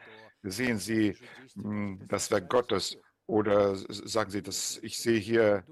Sehen 0.42 0.78
Sie 0.78 1.16
hm, 1.54 2.00
das 2.08 2.30
Werk 2.30 2.48
Gottes 2.48 2.96
oder 3.26 3.76
sagen 3.76 4.30
Sie, 4.30 4.42
dass 4.42 4.78
ich 4.82 4.98
sehe 4.98 5.18
hier 5.18 5.64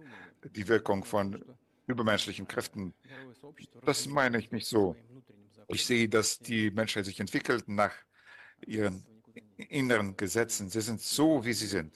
die 0.55 0.69
Wirkung 0.69 1.05
von 1.05 1.45
übermenschlichen 1.87 2.47
Kräften? 2.47 2.95
Das 3.85 4.07
meine 4.07 4.39
ich 4.39 4.51
nicht 4.51 4.67
so. 4.67 4.95
Ich 5.69 5.85
sehe, 5.85 6.09
dass 6.09 6.39
die 6.39 6.71
Menschheit 6.71 7.05
sich 7.05 7.21
entwickelt 7.21 7.69
nach 7.69 7.95
ihren 8.67 9.05
inneren 9.59 10.17
Gesetzen. 10.17 10.69
Sie 10.69 10.81
sind 10.81 11.01
so, 11.01 11.45
wie 11.45 11.53
sie 11.53 11.67
sind. 11.67 11.95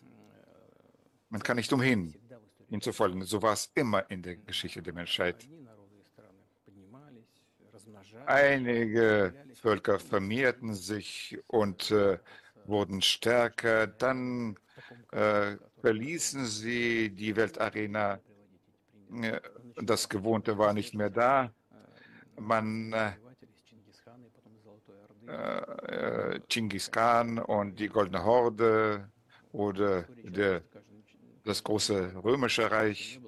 Man 1.29 1.43
kann 1.43 1.57
nicht 1.57 1.73
umhin, 1.73 2.15
ihnen 2.69 2.83
zu 2.83 2.93
folgen. 2.93 3.23
So 3.25 3.41
war 3.41 3.55
es 3.55 3.71
immer 3.75 4.11
in 4.11 4.23
der 4.23 4.37
Geschichte 4.37 4.83
der 4.83 4.93
Menschheit. 4.93 5.49
Einige 8.27 9.35
Völker 9.55 9.99
vermehrten 9.99 10.75
sich 10.75 11.39
und 11.47 11.91
äh, 11.91 12.19
wurden 12.67 13.01
stärker. 13.01 13.87
Dann 13.87 14.57
äh, 15.13 15.57
verließen 15.81 16.47
sie 16.47 17.11
die 17.11 17.37
Weltarena. 17.37 18.21
Das 19.77 20.09
Gewohnte 20.09 20.59
war 20.59 20.73
nicht 20.73 20.95
mehr 20.95 21.11
da. 21.11 21.53
Man 22.39 22.93
äh, 22.93 23.13
äh, 25.33 26.41
Genghis 26.49 26.91
Khan 26.91 27.39
und 27.39 27.79
die 27.79 27.89
Goldene 27.89 28.25
Horde 28.25 29.09
oder 29.53 30.03
der, 30.25 30.63
das 31.45 31.63
große 31.63 32.13
römische 32.23 32.71
Reich. 32.71 33.21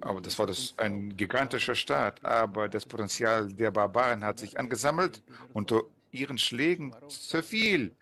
Aber 0.00 0.20
das 0.20 0.38
war 0.38 0.46
das, 0.46 0.74
ein 0.76 1.16
gigantischer 1.16 1.74
Staat. 1.74 2.24
Aber 2.24 2.68
das 2.68 2.86
Potenzial 2.86 3.52
der 3.52 3.70
Barbaren 3.70 4.24
hat 4.24 4.38
sich 4.38 4.58
angesammelt. 4.58 5.22
Unter 5.52 5.82
ihren 6.10 6.38
Schlägen 6.38 6.94
zerfiel 7.08 7.96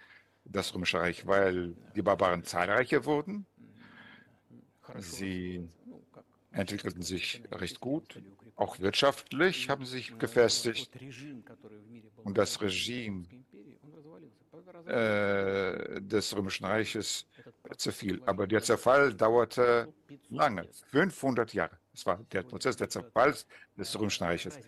das 0.45 0.75
römische 0.75 1.01
Reich, 1.01 1.27
weil 1.27 1.75
die 1.95 2.03
Barbaren 2.03 2.45
zahlreicher 2.45 3.05
wurden. 3.05 3.47
Sie 4.99 5.69
entwickelten 6.53 7.03
sich 7.03 7.43
recht 7.53 7.81
gut. 7.81 8.21
Auch 8.57 8.79
wirtschaftlich 8.81 9.69
haben 9.69 9.85
sie 9.85 9.93
sich 9.93 10.19
gefestigt. 10.19 10.91
Und 12.25 12.39
das 12.39 12.61
Regime 12.61 13.27
äh, 14.87 16.01
des 16.01 16.35
Römischen 16.35 16.65
Reiches 16.65 17.27
zerfiel. 17.77 18.23
Aber 18.25 18.47
der 18.47 18.63
Zerfall 18.63 19.13
dauerte 19.13 19.93
lange, 20.31 20.67
500 20.91 21.53
Jahre. 21.53 21.79
Das 21.93 22.07
war 22.07 22.19
der 22.33 22.43
Prozess 22.43 22.77
der 22.77 22.89
Zerfall 22.89 23.35
des 23.77 23.99
Römischen 23.99 24.25
Reiches. 24.25 24.59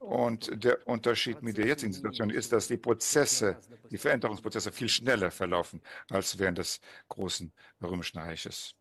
Und 0.00 0.62
der 0.62 0.86
Unterschied 0.86 1.40
mit 1.42 1.56
der 1.56 1.66
jetzigen 1.66 1.92
Situation 1.92 2.30
ist, 2.30 2.52
dass 2.52 2.68
die 2.68 2.76
Prozesse, 2.76 3.56
die 3.90 3.96
Veränderungsprozesse 3.96 4.70
viel 4.70 4.88
schneller 4.88 5.30
verlaufen 5.30 5.80
als 6.10 6.38
während 6.38 6.58
des 6.58 6.80
großen 7.08 7.50
Römischen 7.82 8.18
Reiches. 8.18 8.74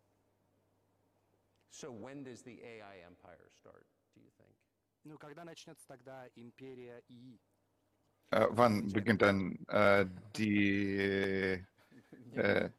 So 1.73 1.93
when 1.93 2.25
does 2.25 2.43
the 2.43 2.59
AI 2.63 3.07
empire 3.07 3.49
start, 3.51 3.87
do 4.15 4.21
you 4.21 4.31
think? 4.37 4.55
Ну, 5.05 5.17
когда 5.19 5.45
начнется 5.45 5.87
тогда 5.87 6.27
империя 6.35 7.03
ИИ? 7.09 7.39
Äh, 8.31 8.47
wann 8.51 8.93
beginnt 8.93 9.23
dann 9.23 9.59
äh, 9.69 10.07
die, 10.37 11.65
äh, 12.35 12.71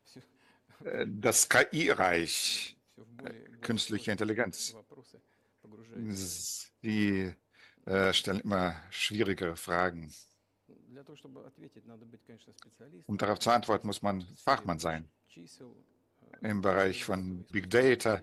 äh 0.83 1.07
das 1.07 1.49
KI-Reich, 1.49 2.77
äh, 3.23 3.33
künstliche 3.61 4.11
Intelligenz? 4.11 4.75
Sie 6.01 7.33
äh, 7.85 8.13
stellen 8.13 8.41
immer 8.41 8.75
schwierigere 8.91 9.55
Fragen. 9.55 10.13
Um 13.07 13.17
darauf 13.17 13.39
zu 13.39 13.49
antworten, 13.49 13.87
muss 13.87 14.01
man 14.01 14.21
Fachmann 14.35 14.79
sein. 14.79 15.09
Im 16.41 16.61
Bereich 16.61 17.03
von 17.03 17.43
Big 17.45 17.69
Data, 17.69 18.21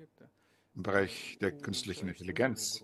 im 0.75 0.83
Bereich 0.83 1.37
der 1.41 1.51
künstlichen 1.51 2.07
Intelligenz. 2.07 2.83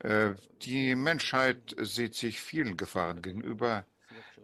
Äh, 0.00 0.34
die 0.62 0.94
Menschheit 0.94 1.74
sieht 1.78 2.14
sich 2.14 2.40
vielen 2.40 2.76
Gefahren 2.76 3.22
gegenüber. 3.22 3.84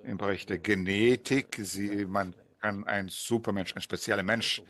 im 0.03 0.17
Bereich 0.17 0.47
der 0.47 0.59
Genetik. 0.59 1.59
Sie, 1.61 2.07
man 2.07 2.35
kann 2.61 2.85
ein 2.85 3.09
Supermensch, 3.09 3.75
ein 3.77 3.83
spezieller 3.83 4.23
Mensch 4.23 4.63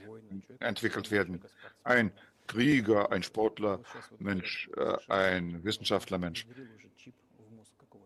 entwickelt 0.59 1.13
werden. 1.13 1.41
Ein 1.85 2.11
Krieger, 2.49 3.13
ein 3.13 3.23
Sportler, 3.23 3.81
Mensch, 4.19 4.69
äh, 4.77 4.97
ein 5.07 5.63
Wissenschaftler, 5.63 6.19
Mensch. 6.19 6.47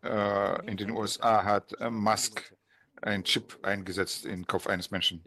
Äh, 0.03 0.70
in 0.70 0.77
den 0.77 0.91
USA 0.91 1.45
hat 1.45 1.74
Musk 1.91 2.55
ein 3.01 3.24
Chip 3.24 3.59
eingesetzt 3.62 4.27
in 4.27 4.41
den 4.41 4.47
Kopf 4.47 4.66
eines 4.66 4.91
Menschen. 4.91 5.23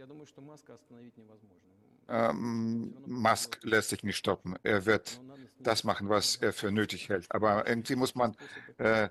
Ähm, 2.09 2.95
Musk 3.05 3.59
lässt 3.63 3.89
sich 3.89 4.03
nicht 4.03 4.17
stoppen. 4.17 4.55
Er 4.63 4.85
wird 4.85 5.21
das 5.59 5.83
machen, 5.83 6.09
was 6.09 6.37
er 6.37 6.53
für 6.53 6.71
nötig 6.71 7.09
hält. 7.09 7.25
Aber 7.29 7.67
irgendwie 7.67 7.95
muss 7.95 8.15
man 8.15 8.35
äh, 8.77 9.09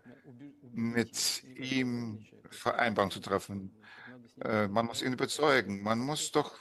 mit 0.73 1.45
ihm 1.45 2.25
Vereinbarungen 2.51 3.13
zu 3.13 3.21
treffen. 3.21 3.75
Äh, 4.43 4.69
man 4.69 4.87
muss 4.87 5.03
ihn 5.03 5.13
überzeugen. 5.13 5.83
Man 5.83 5.99
muss 5.99 6.31
doch 6.33 6.55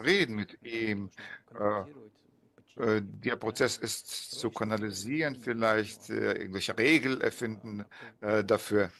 reden 0.00 0.34
mit 0.34 0.62
ihm. 0.62 1.10
Äh, 1.54 1.84
der 3.02 3.36
Prozess 3.36 3.76
ist 3.76 4.30
zu 4.30 4.50
kanalisieren, 4.50 5.36
vielleicht 5.36 6.10
äh, 6.10 6.32
irgendwelche 6.32 6.76
Regeln 6.78 7.20
erfinden 7.20 7.84
äh, 8.20 8.44
dafür. 8.44 8.90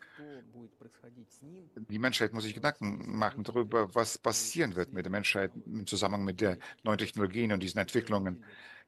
Die 1.88 1.98
Menschheit 1.98 2.32
muss 2.32 2.42
sich 2.42 2.54
Gedanken 2.54 3.16
machen 3.16 3.44
darüber, 3.44 3.94
was 3.94 4.18
passieren 4.18 4.74
wird 4.74 4.92
mit 4.92 5.04
der 5.04 5.12
Menschheit 5.12 5.52
im 5.66 5.86
Zusammenhang 5.86 6.24
mit 6.24 6.40
der 6.40 6.58
neuen 6.82 6.98
Technologien 6.98 7.52
und 7.52 7.62
diesen 7.62 7.78
Entwicklungen 7.78 8.44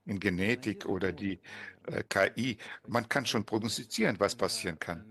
in 0.06 0.18
Genetik 0.18 0.86
oder 0.86 1.12
die 1.12 1.38
äh, 1.86 2.02
KI. 2.08 2.58
Man 2.88 3.08
kann 3.08 3.26
schon 3.26 3.44
prognostizieren, 3.44 4.18
was 4.18 4.34
passieren 4.34 4.78
kann. 4.78 5.04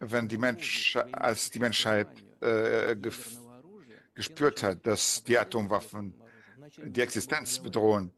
Wenn 0.00 0.28
die 0.28 0.38
Mensch, 0.38 0.96
als 1.12 1.50
die 1.50 1.58
Menschheit 1.60 2.08
äh, 2.40 2.96
gespürt 4.16 4.62
hat, 4.64 4.84
dass 4.86 5.22
die 5.22 5.38
Atomwaffen 5.38 6.14
die 6.84 7.00
Existenz 7.00 7.60
bedrohen, 7.60 8.12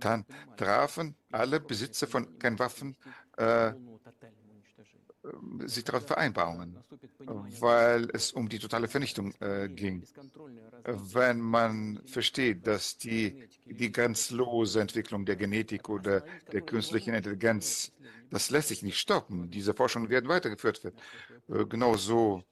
dann 0.00 0.26
trafen 0.56 1.16
alle 1.30 1.60
Besitzer 1.60 2.06
von 2.06 2.38
Kernwaffen 2.38 2.96
äh, 3.38 3.72
sich 5.64 5.84
darauf 5.84 6.06
Vereinbarungen, 6.06 6.76
weil 7.60 8.10
es 8.12 8.32
um 8.32 8.48
die 8.48 8.58
totale 8.58 8.88
Vernichtung 8.88 9.32
äh, 9.40 9.68
ging. 9.68 10.04
Wenn 10.84 11.40
man 11.40 12.02
versteht, 12.06 12.66
dass 12.66 12.98
die, 12.98 13.48
die 13.64 13.90
grenzlose 13.90 14.80
Entwicklung 14.80 15.24
der 15.24 15.36
Genetik 15.36 15.88
oder 15.88 16.22
der 16.52 16.60
künstlichen 16.60 17.14
Intelligenz, 17.14 17.92
das 18.30 18.50
lässt 18.50 18.68
sich 18.68 18.82
nicht 18.82 18.98
stoppen. 18.98 19.50
Diese 19.50 19.72
Forschungen 19.72 20.10
werden 20.10 20.28
weitergeführt. 20.28 20.84
Äh, 20.84 21.64
genauso 21.66 22.44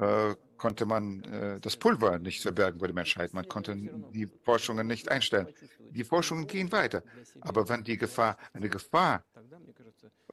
äh, 0.00 0.34
konnte 0.56 0.86
man 0.86 1.22
äh, 1.24 1.60
das 1.60 1.76
Pulver 1.76 2.18
nicht 2.18 2.42
verbergen 2.42 2.78
bei 2.78 2.86
der 2.86 2.94
Menschheit. 2.94 3.32
Man 3.34 3.48
konnte 3.48 3.76
die 4.12 4.26
Forschungen 4.26 4.86
nicht 4.86 5.10
einstellen. 5.10 5.48
Die 5.90 6.04
Forschungen 6.04 6.46
gehen 6.46 6.70
weiter. 6.72 7.02
Aber 7.40 7.68
wenn 7.68 7.84
die 7.84 7.96
Gefahr 7.96 8.36
eine 8.52 8.68
Gefahr 8.68 9.24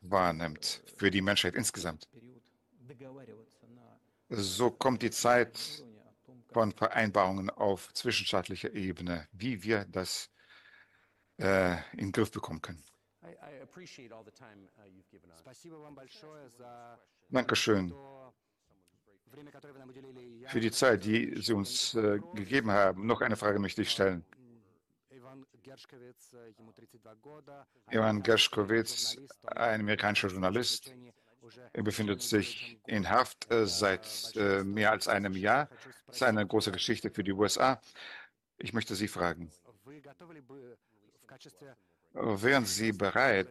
wahrnimmt 0.01 0.83
für 0.97 1.09
die 1.09 1.21
Menschheit 1.21 1.55
insgesamt. 1.55 2.07
So 4.29 4.71
kommt 4.71 5.01
die 5.01 5.11
Zeit 5.11 5.83
von 6.51 6.71
Vereinbarungen 6.71 7.49
auf 7.49 7.93
zwischenstaatlicher 7.93 8.73
Ebene, 8.73 9.27
wie 9.31 9.63
wir 9.63 9.85
das 9.85 10.29
äh, 11.39 11.73
in 11.93 12.07
den 12.07 12.11
Griff 12.11 12.31
bekommen 12.31 12.61
können. 12.61 12.83
Dankeschön 17.29 17.93
für 20.47 20.59
die 20.59 20.71
Zeit, 20.71 21.03
die 21.03 21.33
Sie 21.41 21.53
uns 21.53 21.93
äh, 21.95 22.19
gegeben 22.33 22.71
haben. 22.71 23.05
Noch 23.05 23.21
eine 23.21 23.35
Frage 23.35 23.59
möchte 23.59 23.81
ich 23.81 23.91
stellen. 23.91 24.23
Ivan 27.89 28.23
Gershkovitz, 28.23 29.17
ein 29.45 29.81
amerikanischer 29.81 30.27
Journalist, 30.27 30.93
er 31.73 31.83
befindet 31.83 32.21
sich 32.21 32.79
in 32.87 33.09
Haft 33.09 33.51
äh, 33.51 33.65
seit 33.65 34.35
äh, 34.35 34.63
mehr 34.63 34.91
als 34.91 35.07
einem 35.07 35.33
Jahr. 35.33 35.69
Das 36.07 36.17
ist 36.17 36.23
eine 36.23 36.45
große 36.45 36.71
Geschichte 36.71 37.09
für 37.09 37.23
die 37.23 37.31
USA. 37.31 37.81
Ich 38.57 38.73
möchte 38.73 38.95
Sie 38.95 39.07
fragen, 39.07 39.51
wären 42.13 42.65
Sie 42.65 42.91
bereit, 42.91 43.49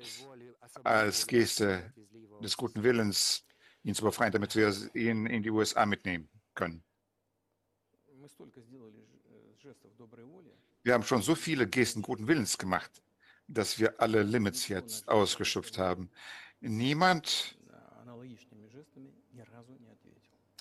als 0.85 1.27
Geste 1.27 1.93
des 2.41 2.57
guten 2.57 2.83
Willens 2.83 3.45
ihn 3.85 3.95
zu 3.95 4.05
befreien, 4.05 4.33
damit 4.33 4.55
wir 4.55 4.75
ihn 4.95 5.27
in 5.27 5.43
die 5.43 5.51
USA 5.51 5.87
mitnehmen 5.87 6.29
können? 6.55 6.83
Wir 10.83 10.95
haben 10.95 11.05
schon 11.05 11.23
so 11.23 11.35
viele 11.35 11.67
Gesten 11.67 12.03
guten 12.03 12.27
Willens 12.27 12.59
gemacht, 12.59 13.03
dass 13.47 13.79
wir 13.79 14.01
alle 14.01 14.23
Limits 14.23 14.69
jetzt 14.69 15.09
ausgeschöpft 15.09 15.79
haben. 15.79 16.11
Niemand 16.61 17.57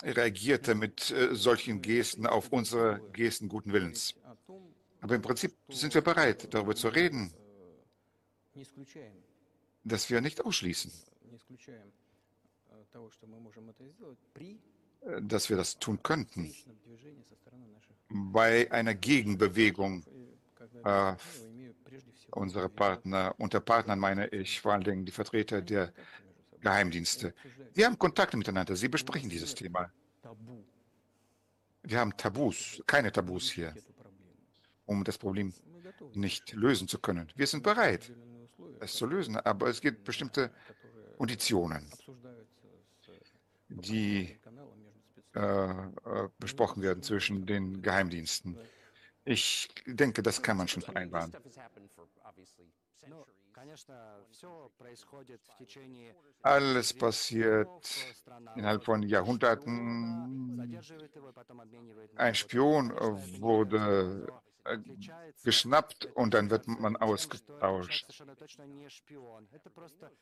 reagierte 0.03 0.75
mit 0.75 1.11
äh, 1.11 1.35
solchen 1.35 1.81
Gesten 1.81 2.25
auf 2.25 2.51
unsere 2.51 3.01
Gesten 3.13 3.47
guten 3.47 3.71
Willens. 3.71 4.15
Aber 4.99 5.15
im 5.15 5.21
Prinzip 5.21 5.55
sind 5.69 5.93
wir 5.93 6.01
bereit, 6.01 6.53
darüber 6.53 6.75
zu 6.75 6.87
reden, 6.89 7.33
dass 9.83 10.09
wir 10.09 10.21
nicht 10.21 10.41
ausschließen, 10.41 10.91
dass 15.21 15.49
wir 15.49 15.57
das 15.57 15.77
tun 15.79 16.01
könnten 16.03 16.53
bei 18.09 18.71
einer 18.71 18.93
Gegenbewegung 18.93 20.03
äh, 20.83 21.13
unserer 22.31 22.69
Partner. 22.69 23.33
Unter 23.37 23.59
Partnern 23.59 23.99
meine 23.99 24.27
ich 24.27 24.61
vor 24.61 24.73
allen 24.73 24.83
Dingen 24.83 25.05
die 25.05 25.11
Vertreter 25.11 25.61
der 25.61 25.93
Geheimdienste. 26.59 27.33
Wir 27.73 27.85
haben 27.85 27.97
Kontakte 27.97 28.37
miteinander. 28.37 28.75
Sie 28.75 28.87
besprechen 28.87 29.29
dieses 29.29 29.55
Thema. 29.55 29.91
Wir 31.83 31.99
haben 31.99 32.15
Tabus, 32.15 32.81
keine 32.85 33.11
Tabus 33.11 33.51
hier, 33.51 33.73
um 34.85 35.03
das 35.03 35.17
Problem 35.17 35.53
nicht 36.13 36.53
lösen 36.53 36.87
zu 36.87 36.99
können. 36.99 37.27
Wir 37.35 37.47
sind 37.47 37.63
bereit, 37.63 38.11
es 38.79 38.93
zu 38.93 39.05
lösen, 39.05 39.37
aber 39.37 39.67
es 39.67 39.81
gibt 39.81 40.03
bestimmte 40.03 40.51
Konditionen, 41.17 41.89
die 43.71 44.37
äh, 45.33 45.39
äh, 45.39 46.29
besprochen 46.39 46.83
werden 46.83 47.03
zwischen 47.03 47.45
den 47.45 47.81
Geheimdiensten. 47.81 48.57
Ich 49.23 49.69
denke, 49.85 50.21
das 50.21 50.41
kann 50.41 50.57
man 50.57 50.67
schon 50.67 50.81
vereinbaren. 50.81 51.31
Alles 56.41 56.93
passiert 56.93 58.15
innerhalb 58.55 58.83
von 58.83 59.03
Jahrhunderten. 59.03 60.59
Ein 62.15 62.35
Spion 62.35 62.91
wurde 63.39 64.27
äh, 64.65 64.77
geschnappt 65.43 66.05
und 66.13 66.33
dann 66.33 66.49
wird 66.49 66.67
man 66.67 66.95
ausgetauscht. 66.95 68.23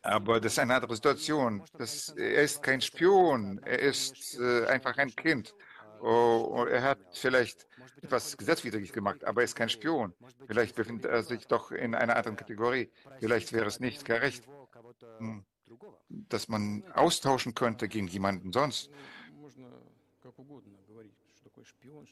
Aber 0.02 0.40
das 0.40 0.54
ist 0.54 0.60
eine 0.60 0.76
andere 0.76 0.96
Situation. 0.96 1.64
Das, 1.78 2.10
er 2.10 2.44
ist 2.44 2.64
kein 2.64 2.82
Spion, 2.82 3.60
er 3.64 3.80
ist 3.80 4.40
äh, 4.40 4.66
einfach 4.68 4.98
ein 4.98 5.16
Kind. 5.16 5.54
Oh, 6.02 6.66
er 6.70 6.84
hat 6.84 7.00
vielleicht 7.12 7.68
etwas 8.02 8.38
gesetzwidrig 8.38 8.94
gemacht, 8.94 9.26
aber 9.26 9.42
er 9.42 9.46
ist 9.46 9.56
kein 9.56 9.70
Spion. 9.70 10.14
Vielleicht 10.48 10.76
befindet 10.76 11.06
er 11.06 11.24
sich 11.24 11.46
doch 11.48 11.72
in 11.72 11.94
einer 11.94 12.16
anderen 12.16 12.38
Kategorie. 12.38 12.90
Vielleicht 13.20 13.52
wäre 13.52 13.66
es 13.66 13.80
nicht 13.80 14.06
gerecht, 14.06 14.46
hm, 15.18 15.46
dass 16.10 16.48
man 16.48 16.84
austauschen 16.94 17.54
könnte 17.54 17.88
gegen 17.90 18.08
jemanden 18.08 18.54
sonst. 18.54 18.90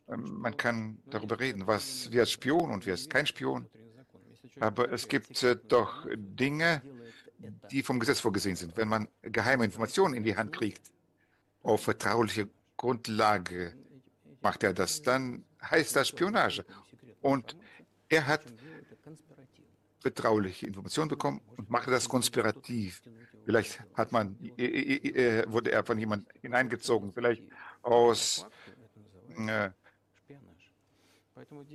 Ähm, 0.07 0.39
man 0.39 0.55
kann 0.55 0.99
darüber 1.07 1.39
reden, 1.39 1.67
was 1.67 2.09
wer 2.11 2.23
ist 2.23 2.31
Spion 2.31 2.71
und 2.71 2.85
wer 2.85 2.93
ist 2.93 3.09
kein 3.09 3.25
Spion. 3.25 3.67
Aber 4.59 4.91
es 4.91 5.07
gibt 5.07 5.43
äh, 5.43 5.55
doch 5.67 6.07
Dinge, 6.15 6.81
die 7.71 7.83
vom 7.83 7.99
Gesetz 7.99 8.19
vorgesehen 8.19 8.55
sind. 8.55 8.75
Wenn 8.77 8.87
man 8.87 9.07
geheime 9.21 9.65
Informationen 9.65 10.13
in 10.15 10.23
die 10.23 10.35
Hand 10.35 10.53
kriegt, 10.53 10.91
auf 11.63 11.83
vertrauliche 11.83 12.49
Grundlage 12.75 13.73
macht 14.41 14.63
er 14.63 14.73
das, 14.73 15.01
dann 15.01 15.43
heißt 15.61 15.95
das 15.95 16.07
Spionage. 16.07 16.65
Und 17.21 17.55
er 18.09 18.25
hat 18.25 18.41
vertrauliche 19.99 20.65
Informationen 20.65 21.09
bekommen 21.09 21.41
und 21.57 21.69
machte 21.69 21.91
das 21.91 22.07
konspirativ. 22.07 23.01
Vielleicht 23.45 23.83
hat 23.93 24.11
man, 24.11 24.37
wurde 24.39 25.71
er 25.71 25.83
von 25.83 25.97
jemandem 25.97 26.27
hineingezogen, 26.41 27.11
vielleicht 27.11 27.43
aus 27.81 28.45
äh, 28.66 28.66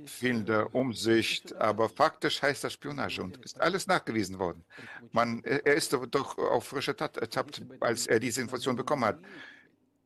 fehlende 0.05 0.67
Umsicht, 0.69 1.55
aber 1.55 1.89
faktisch 1.89 2.41
heißt 2.41 2.63
das 2.63 2.73
Spionage 2.73 3.21
und 3.21 3.37
ist 3.37 3.59
alles 3.61 3.87
nachgewiesen 3.87 4.37
worden. 4.39 4.63
Man, 5.11 5.43
er 5.43 5.75
ist 5.75 5.93
doch 5.93 6.37
auf 6.37 6.65
frische 6.65 6.95
Tat 6.95 7.17
ertappt, 7.17 7.61
als 7.79 8.07
er 8.07 8.19
diese 8.19 8.41
Information 8.41 8.75
bekommen 8.75 9.05
hat. 9.05 9.19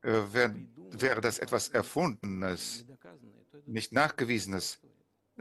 Äh, 0.03 0.21
wär, 0.31 0.55
wäre 0.91 1.21
das 1.21 1.39
etwas 1.39 1.69
Erfundenes, 1.69 2.85
nicht 3.65 3.91
Nachgewiesenes, 3.91 4.79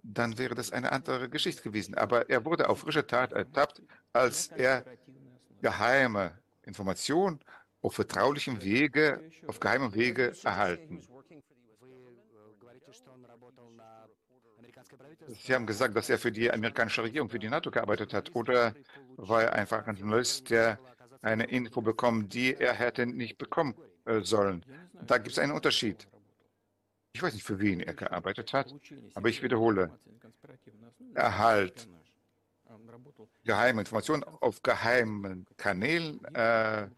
dann 0.03 0.39
wäre 0.39 0.55
das 0.55 0.73
eine 0.73 0.93
andere 0.93 1.29
Geschichte 1.29 1.63
gewesen. 1.63 1.95
Aber 1.95 2.29
er 2.31 2.45
wurde 2.45 2.69
auf 2.69 2.81
frische 2.81 3.07
Tat 3.07 3.33
ertappt, 3.33 3.83
als 4.13 4.49
er 4.49 4.85
geheime 5.61 6.39
Informationen 6.63 7.41
auf 7.83 7.95
vertraulichem 7.95 8.63
Wege, 8.63 9.31
auf 9.47 9.61
geheimem 9.61 9.95
Wege 9.95 10.35
erhalten. 10.43 11.07
Sie 15.29 15.55
haben 15.55 15.67
gesagt, 15.67 15.97
dass 15.97 16.09
er 16.09 16.19
für 16.19 16.33
die 16.33 16.51
amerikanische 16.51 17.03
Regierung, 17.03 17.29
für 17.29 17.39
die 17.39 17.49
NATO 17.49 17.71
gearbeitet 17.71 18.15
hat. 18.15 18.35
Oder 18.35 18.75
war 19.17 19.43
er 19.43 19.53
einfach 19.55 19.87
ein 19.87 19.97
Journalist, 19.97 20.51
der 20.51 20.79
eine 21.23 21.45
Info 21.45 21.81
bekommt, 21.81 22.33
die 22.35 22.55
er 22.55 22.75
hätte 22.75 23.07
nicht 23.07 23.39
bekommen 23.39 23.75
äh, 24.05 24.21
sollen? 24.21 24.65
Da 25.07 25.19
gibt 25.19 25.33
es 25.33 25.39
einen 25.39 25.53
Unterschied. 25.53 26.07
Ich 27.13 27.23
weiß 27.23 27.35
nicht, 27.35 27.45
für 27.45 27.59
wen 27.59 27.81
er 27.81 27.95
gearbeitet 27.95 28.53
hat, 28.53 28.75
aber 29.15 29.29
ich 29.29 29.43
wiederhole, 29.43 29.91
Erhalt 31.15 31.89
geheime 33.47 33.81
Informationen 33.81 34.23
auf 34.25 34.63
geheimen 34.63 35.47
Kanälen 35.57 36.23
äh, 36.35 36.89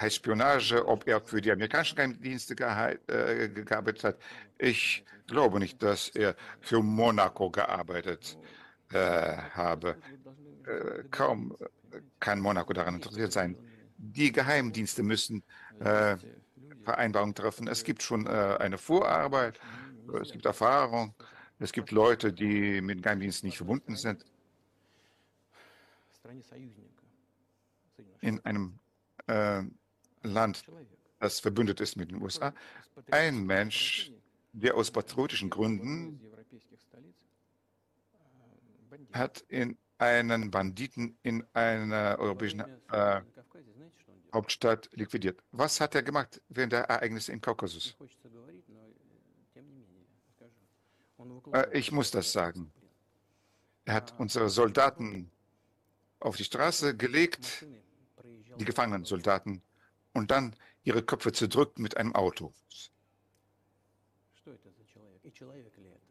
heißt 0.00 0.16
Spionage, 0.16 0.86
ob 0.86 1.06
er 1.06 1.20
für 1.20 1.40
die 1.40 1.52
amerikanischen 1.52 1.96
Geheimdienste 1.96 2.54
äh, 2.54 3.48
gearbeitet 3.48 4.04
hat. 4.04 4.18
Ich 4.58 5.04
glaube 5.26 5.58
nicht, 5.58 5.82
dass 5.82 6.08
er 6.08 6.34
für 6.60 6.82
Monaco 6.82 7.50
gearbeitet 7.50 8.38
äh, 8.92 9.36
habe. 9.54 9.96
Äh, 10.66 11.04
kaum 11.10 11.56
kann 12.18 12.40
Monaco 12.40 12.72
daran 12.72 12.96
interessiert 12.96 13.32
sein. 13.32 13.56
Die 13.96 14.32
Geheimdienste 14.32 15.02
müssen 15.02 15.42
äh, 15.80 16.16
Vereinbarungen 16.84 17.34
treffen. 17.34 17.68
Es 17.68 17.84
gibt 17.84 18.02
schon 18.02 18.26
äh, 18.26 18.56
eine 18.58 18.78
Vorarbeit, 18.78 19.60
es 20.20 20.32
gibt 20.32 20.46
Erfahrung, 20.46 21.14
es 21.58 21.72
gibt 21.72 21.90
Leute, 21.90 22.32
die 22.32 22.80
mit 22.80 23.02
Geheimdiensten 23.02 23.46
nicht 23.46 23.58
verbunden 23.58 23.96
sind. 23.96 24.24
In 28.20 28.44
einem 28.44 28.78
äh, 29.26 29.62
Land, 30.22 30.64
das 31.18 31.40
verbündet 31.40 31.80
ist 31.80 31.96
mit 31.96 32.10
den 32.10 32.22
USA, 32.22 32.52
ein 33.10 33.44
Mensch, 33.44 34.12
der 34.52 34.76
aus 34.76 34.90
patriotischen 34.90 35.50
Gründen 35.50 36.20
hat 39.12 39.44
in 39.48 39.76
einen 39.98 40.50
Banditen 40.50 41.16
in 41.22 41.44
einer 41.52 42.16
europäischen 42.18 42.60
äh, 42.90 43.20
Hauptstadt 44.32 44.88
liquidiert. 44.92 45.42
Was 45.52 45.80
hat 45.80 45.94
er 45.94 46.02
gemacht 46.02 46.40
während 46.48 46.72
der 46.72 46.84
Ereignisse 46.84 47.32
im 47.32 47.40
Kaukasus? 47.40 47.96
Äh, 51.52 51.78
ich 51.78 51.92
muss 51.92 52.10
das 52.10 52.32
sagen. 52.32 52.72
Er 53.84 53.94
hat 53.94 54.14
unsere 54.18 54.48
Soldaten 54.48 55.30
auf 56.20 56.36
die 56.36 56.44
Straße 56.44 56.96
gelegt, 56.96 57.66
die 58.58 58.64
gefangenen 58.64 59.04
Soldaten, 59.04 59.62
und 60.12 60.30
dann 60.30 60.54
ihre 60.84 61.02
Köpfe 61.02 61.32
zerdrückt 61.32 61.78
mit 61.78 61.96
einem 61.96 62.14
Auto. 62.14 62.52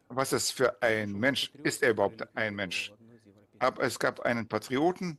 Was 0.08 0.32
ist 0.32 0.50
für 0.52 0.82
ein 0.82 1.12
Mensch? 1.12 1.52
Ist 1.62 1.82
er 1.82 1.90
überhaupt 1.90 2.26
ein 2.36 2.54
Mensch? 2.54 2.92
Aber 3.58 3.82
es 3.82 3.98
gab 3.98 4.20
einen 4.20 4.48
Patrioten, 4.48 5.18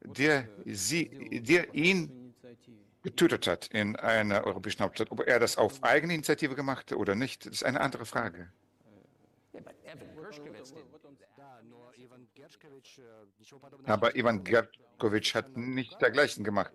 der, 0.00 0.48
sie, 0.64 1.08
der 1.42 1.74
ihn 1.74 2.34
getötet 3.02 3.46
hat 3.46 3.66
in 3.68 3.96
einer 3.96 4.44
europäischen 4.44 4.82
Hauptstadt. 4.82 5.10
Ob 5.10 5.20
er 5.26 5.40
das 5.40 5.56
auf 5.56 5.82
eigene 5.82 6.14
Initiative 6.14 6.54
gemacht 6.54 6.90
hat 6.90 6.98
oder 6.98 7.14
nicht, 7.14 7.46
ist 7.46 7.64
eine 7.64 7.80
andere 7.80 8.06
Frage. 8.06 8.52
Aber 13.84 14.16
Ivan 14.16 14.44
Gershkovich 14.44 15.34
hat 15.34 15.56
nicht 15.56 16.00
dergleichen 16.00 16.44
gemacht. 16.44 16.72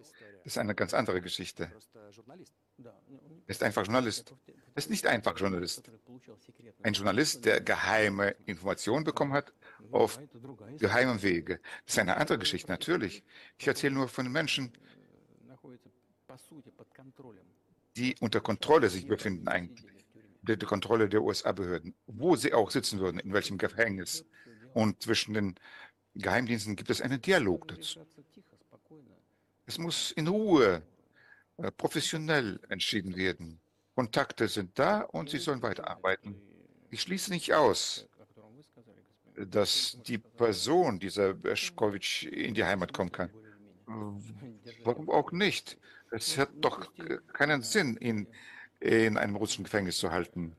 Das 0.48 0.54
ist 0.54 0.60
eine 0.60 0.76
ganz 0.76 0.94
andere 0.94 1.20
Geschichte. 1.20 1.70
Er 1.70 3.50
ist 3.50 3.62
einfach 3.64 3.84
Journalist. 3.84 4.34
Er 4.48 4.78
ist 4.78 4.90
nicht 4.90 5.06
einfach 5.06 5.38
Journalist. 5.38 5.84
Ein 6.84 6.94
Journalist, 6.94 7.44
der 7.44 7.60
geheime 7.60 8.34
Informationen 8.46 9.04
bekommen 9.04 9.34
hat 9.34 9.52
auf 9.92 10.18
geheimem 10.80 11.22
Wege. 11.22 11.60
Das 11.84 11.96
ist 11.96 12.00
eine 12.00 12.16
andere 12.16 12.38
Geschichte, 12.40 12.72
natürlich. 12.72 13.26
Ich 13.58 13.68
erzähle 13.68 13.96
nur 13.96 14.08
von 14.08 14.32
Menschen, 14.32 14.72
die 17.98 18.16
unter 18.22 18.40
Kontrolle 18.40 18.90
sich 18.90 19.06
befinden 19.06 19.50
eigentlich. 19.50 20.06
Der 20.44 20.58
Kontrolle 20.60 21.10
der 21.10 21.24
USA-Behörden. 21.24 21.94
Wo 22.06 22.38
sie 22.38 22.54
auch 22.54 22.72
sitzen 22.72 23.00
würden, 23.00 23.20
in 23.20 23.34
welchem 23.34 23.58
Gefängnis. 23.58 24.24
Und 24.74 25.04
zwischen 25.04 25.34
den 25.34 25.56
Geheimdiensten 26.16 26.78
gibt 26.78 26.90
es 26.90 27.02
einen 27.02 27.22
Dialog 27.22 27.68
dazu. 27.68 28.08
Es 29.68 29.78
muss 29.78 30.12
in 30.14 30.28
Ruhe, 30.28 30.82
äh, 31.58 31.72
professionell 31.72 32.60
entschieden 32.70 33.16
werden. 33.18 33.60
Kontakte 33.96 34.48
sind 34.48 34.80
da 34.80 35.02
und 35.02 35.30
sie 35.30 35.40
sollen 35.40 35.62
weiterarbeiten. 35.62 36.36
Ich 36.90 37.02
schließe 37.02 37.32
nicht 37.32 37.54
aus, 37.54 38.08
dass 39.36 39.98
die 40.08 40.20
Person, 40.20 41.00
dieser 41.00 41.34
Berschkowitsch, 41.34 42.24
in 42.24 42.54
die 42.54 42.64
Heimat 42.64 42.94
kommen 42.94 43.12
kann. 43.12 43.30
Warum 44.84 45.10
auch 45.10 45.32
nicht? 45.32 45.78
Es 46.12 46.38
hat 46.38 46.50
doch 46.62 46.90
keinen 47.34 47.62
Sinn, 47.62 47.98
ihn 47.98 48.28
in 48.80 49.18
einem 49.18 49.36
russischen 49.36 49.66
Gefängnis 49.66 49.98
zu 49.98 50.12
halten. 50.12 50.56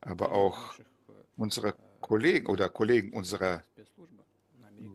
Aber 0.00 0.30
auch 0.30 0.74
unsere 1.36 1.74
Kollegen 2.00 2.46
oder 2.46 2.68
Kollegen 2.68 3.12
unserer 3.12 3.64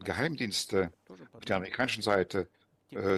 Geheimdienste 0.05 0.93
auf 1.33 1.43
der 1.43 1.57
amerikanischen 1.57 2.03
Seite, 2.03 2.47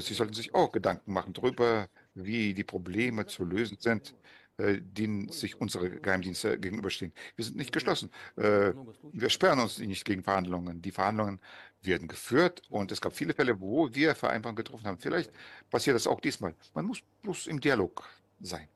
sie 0.02 0.14
sollten 0.14 0.34
sich 0.34 0.53
auch 0.53 0.72
Gedanken 0.72 1.14
machen 1.14 1.34
darüber, 1.34 1.88
wie 2.14 2.53
die 2.53 2.64
Probleme 2.64 3.26
zu 3.26 3.43
lösen 3.43 3.77
sind, 3.80 4.15
äh, 4.57 4.80
denen 4.80 5.27
sich 5.30 5.60
unsere 5.60 5.89
Geheimdienste 5.89 6.57
gegenüberstehen. 6.57 7.11
Wir 7.35 7.43
sind 7.43 7.57
nicht 7.57 7.73
geschlossen. 7.73 8.10
Äh, 8.38 8.72
wir 9.11 9.30
sperren 9.30 9.60
uns 9.60 9.80
nicht 9.80 10.06
gegen 10.06 10.23
Verhandlungen. 10.23 10.81
Die 10.81 10.91
Verhandlungen 10.91 11.41
werden 11.81 12.07
geführt 12.07 12.61
und 12.69 12.89
es 12.91 13.02
gab 13.02 13.14
viele 13.14 13.34
Fälle, 13.34 13.60
wo 13.60 13.93
wir 13.93 14.15
Vereinbarungen 14.15 14.56
getroffen 14.56 14.85
haben. 14.85 14.97
Vielleicht 14.97 15.31
passiert 15.69 15.95
das 15.95 16.07
auch 16.07 16.22
diesmal. 16.22 16.56
Man 16.73 16.85
muss 16.85 17.02
bloß 17.22 17.47
im 17.47 17.60
Dialog 17.60 18.07
sein. 18.39 18.69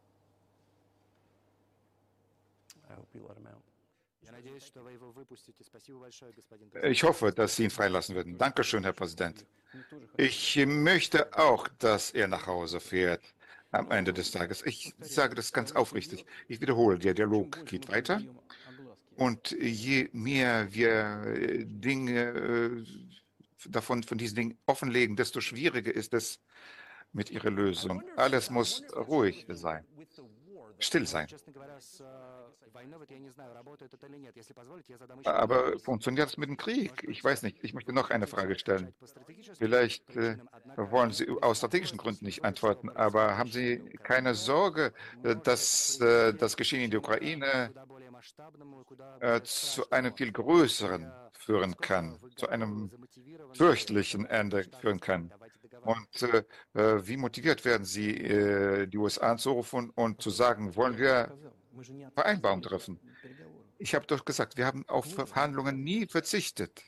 Ich 6.84 7.03
hoffe, 7.03 7.32
dass 7.32 7.56
Sie 7.56 7.64
ihn 7.64 7.70
freilassen 7.70 8.16
werden. 8.16 8.38
Dankeschön, 8.38 8.84
Herr 8.84 8.94
Präsident. 8.94 9.45
Ich 10.18 10.56
möchte 10.66 11.38
auch, 11.38 11.68
dass 11.80 12.11
er 12.11 12.28
nach 12.28 12.48
Hause 12.48 12.80
fährt 12.80 13.22
am 13.72 13.91
Ende 13.91 14.14
des 14.14 14.32
Tages. 14.32 14.66
Ich 14.66 14.94
sage 14.99 15.36
das 15.36 15.53
ganz 15.53 15.72
aufrichtig. 15.74 16.26
Ich 16.48 16.60
wiederhole, 16.61 16.98
der 16.98 17.14
Dialog 17.14 17.66
geht 17.66 17.90
weiter. 17.90 18.22
Und 19.16 19.52
je 19.52 20.10
mehr 20.14 20.74
wir 20.74 21.24
äh, 21.26 21.66
Dinge 21.66 22.22
äh, 22.22 22.86
davon, 23.66 24.02
von 24.03 24.18
diesen 24.18 24.36
Dingen 24.36 24.57
offenlegen, 24.66 25.18
desto 25.18 25.41
schwieriger 25.41 25.94
ist 25.94 26.14
es 26.14 26.40
mit 27.11 27.30
ihrer 27.30 27.49
Lösung. 27.49 28.02
Alles 28.16 28.49
muss 28.49 28.82
ruhig 28.95 29.45
sein, 29.49 29.86
still 30.80 31.06
sein. 31.06 31.28
Aber 35.26 35.80
funktioniert 35.80 36.30
es 36.30 36.38
mit 36.38 36.50
dem 36.50 36.58
Krieg? 36.58 37.04
Ich 37.08 37.24
weiß 37.24 37.44
nicht. 37.44 37.58
Ich 37.64 37.74
möchte 37.74 37.94
noch 37.94 38.10
eine 38.10 38.28
Frage 38.28 38.58
stellen. 38.58 38.94
Vielleicht 39.58 40.16
äh, 40.16 40.38
wollen 40.76 41.12
Sie 41.12 41.30
aus 41.42 41.58
strategischen 41.58 41.98
Gründen 41.98 42.26
nicht 42.26 42.44
antworten, 42.44 42.90
aber 42.90 43.38
haben 43.38 43.52
Sie 43.52 43.80
keine 44.04 44.36
Sorge, 44.36 44.94
äh, 45.24 45.36
dass 45.36 46.00
äh, 46.00 46.34
das 46.34 46.56
Geschehen 46.58 46.82
in 46.82 46.92
der 46.92 47.00
Ukraine 47.00 47.72
äh, 49.20 49.42
zu 49.44 49.90
einem 49.90 50.16
viel 50.16 50.32
größeren 50.32 51.12
führen 51.34 51.76
kann, 51.78 52.20
zu 52.36 52.50
einem 52.50 52.92
fürchtlichen 53.54 54.26
Ende 54.26 54.66
führen 54.80 55.00
kann? 55.00 55.32
Und 55.84 56.22
äh, 56.24 56.44
äh, 56.74 57.08
wie 57.08 57.18
motiviert 57.18 57.66
werden 57.66 57.86
Sie, 57.86 58.88
die 58.88 58.98
USA 58.98 59.32
anzurufen 59.32 59.90
und 59.92 60.22
zu 60.22 60.30
sagen, 60.30 60.76
wollen 60.76 60.98
wir 60.98 61.38
Vereinbarung 62.14 62.62
treffen. 62.62 63.00
Ich 63.78 63.96
habe 63.96 64.06
doch 64.06 64.26
gesagt, 64.26 64.58
wir 64.58 64.66
haben 64.66 64.88
auf 64.88 65.06
Verhandlungen 65.06 65.84
nie 65.84 66.06
verzichtet. 66.06 66.84